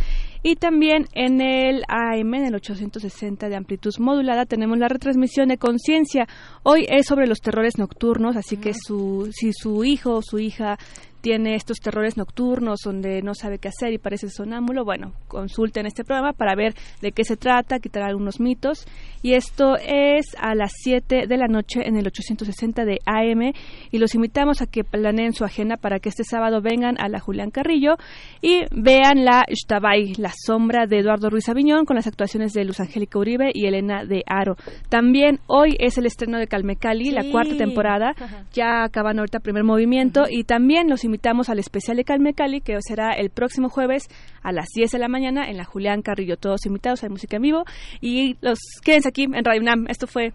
Y 0.43 0.57
también 0.57 1.05
en 1.15 1.41
el 1.41 1.85
AM, 1.87 2.35
en 2.35 2.47
el 2.47 2.55
860 2.57 3.49
de 3.49 3.55
amplitud 3.55 3.93
modulada, 4.01 4.45
tenemos 4.45 4.77
la 4.79 4.89
retransmisión 4.89 5.49
de 5.51 5.59
Conciencia. 5.59 6.27
Hoy 6.65 6.85
es 6.89 7.07
sobre 7.07 7.29
los 7.29 7.39
terrores 7.39 7.79
nocturnos, 7.79 8.37
así 8.37 8.57
que 8.57 8.73
su, 8.75 9.29
si 9.31 9.53
su 9.53 9.85
hijo 9.85 10.15
o 10.15 10.23
su 10.23 10.41
hija 10.41 10.48
hija 10.49 10.77
tiene 11.21 11.55
estos 11.55 11.79
terrores 11.79 12.17
nocturnos 12.17 12.81
donde 12.85 13.23
no 13.23 13.35
sabe 13.35 13.59
qué 13.59 13.69
hacer 13.69 13.93
y 13.93 13.99
parece 13.99 14.29
sonámbulo, 14.29 14.85
bueno, 14.85 15.13
consulten 15.29 15.87
este 15.87 16.05
programa 16.05 16.33
para 16.33 16.55
ver 16.55 16.75
de 17.01 17.13
qué 17.13 17.25
se 17.25 17.37
trata, 17.37 17.79
quitar 17.79 18.03
algunos 18.03 18.41
mitos. 18.41 18.87
Y 19.23 19.33
esto 19.35 19.77
es 19.77 20.27
a 20.39 20.55
las 20.55 20.73
7 20.83 21.27
de 21.27 21.37
la 21.37 21.47
noche 21.49 21.81
en 21.87 21.97
el 21.97 22.07
860 22.07 22.85
de 22.85 22.99
AM 23.07 23.53
y 23.91 23.99
los 23.99 24.15
invitamos 24.15 24.63
a 24.63 24.67
que 24.67 24.85
planeen 24.85 25.33
su 25.33 25.45
agenda 25.45 25.77
para 25.77 25.99
que 25.99 26.09
este 26.09 26.23
sábado 26.25 26.61
vengan 26.63 26.97
a 27.01 27.09
la 27.09 27.19
Julián 27.19 27.51
Carrillo 27.51 27.97
y 28.41 28.63
vean 28.71 29.25
la 29.25 29.45
Shtabai, 29.49 30.15
la 30.19 30.33
sombra 30.47 30.87
de 30.87 30.99
Eduardo 31.01 31.31
Ruiz 31.31 31.49
Aviñón 31.49 31.85
con 31.85 31.97
las 31.97 32.07
actuaciones 32.07 32.53
de 32.53 32.65
Luz 32.65 32.81
Angélica 32.81 33.19
Uribe 33.19 33.51
y 33.53 33.67
Elena 33.67 34.05
de 34.05 34.23
Aro. 34.27 34.57
También 34.89 35.41
hoy 35.47 35.77
es 35.81 35.99
el 35.99 36.07
estreno 36.07 36.39
de 36.39 36.47
Calmecali, 36.47 37.11
la 37.11 37.23
Sí. 37.23 37.31
cuarta 37.33 37.57
temporada. 37.57 38.15
Ajá. 38.19 38.45
Ya 38.53 38.85
acaban 38.85 39.19
ahorita 39.19 39.41
primer 39.41 39.65
movimiento 39.65 40.25
y 40.31 40.45
también 40.45 40.89
los 40.89 41.05
invitamos 41.09 41.49
al 41.49 41.59
especial 41.59 41.97
de 41.97 42.05
Calmecali 42.05 42.61
que 42.61 42.79
será 42.81 43.13
el 43.13 43.31
próximo 43.31 43.69
jueves 43.69 44.09
a 44.43 44.53
las 44.53 44.67
10 44.75 44.93
de 44.93 44.99
la 44.99 45.09
mañana 45.09 45.49
en 45.49 45.57
la 45.57 45.65
Julián 45.65 46.03
Carrillo. 46.03 46.37
Todos 46.37 46.67
invitados, 46.67 47.03
hay 47.03 47.09
música 47.09 47.37
en 47.37 47.43
vivo 47.43 47.65
y 48.01 48.37
los 48.41 48.59
quédense 48.85 49.09
aquí 49.09 49.25
en 49.25 49.45
Radio 49.45 49.61
UNAM. 49.61 49.87
Esto 49.89 50.07
fue 50.07 50.33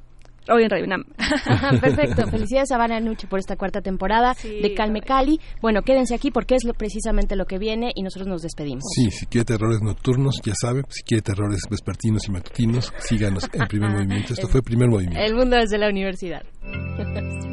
hoy 0.50 0.64
en 0.64 0.70
Radio 0.70 0.86
UNAM. 0.86 1.06
Perfecto. 1.82 2.28
Felicidades 2.28 2.72
a 2.72 2.78
Vana 2.78 3.00
Nuche 3.00 3.28
por 3.28 3.40
esta 3.40 3.56
cuarta 3.56 3.82
temporada 3.82 4.36
de 4.44 4.74
Calme 4.74 5.02
Cali. 5.02 5.40
Bueno, 5.62 5.82
quédense 5.84 6.16
aquí 6.16 6.32
porque 6.32 6.56
es 6.56 6.64
lo, 6.66 6.74
precisamente 6.74 7.36
lo 7.36 7.46
que 7.46 7.58
viene 7.58 7.92
y 7.96 8.04
nosotros 8.04 8.28
nos 8.28 8.42
despedimos. 8.42 8.84
Sí, 8.96 9.12
si 9.12 9.26
quiere 9.28 9.46
terrores 9.46 9.82
nocturnos, 9.82 10.42
ya 10.44 10.54
sabe, 10.60 10.82
si 10.90 11.04
quiere 11.04 11.22
terrores 11.22 11.62
vespertinos 11.70 12.28
y 12.28 12.32
matutinos, 12.32 12.94
síganos 13.00 13.50
en 13.54 13.68
primer 13.68 13.92
movimiento. 13.94 14.34
Esto 14.34 14.48
fue 14.48 14.62
primer 14.62 14.90
movimiento. 14.90 15.20
El 15.24 15.36
mundo 15.36 15.56
desde 15.56 15.78
la 15.78 15.90
universidad. 15.90 16.44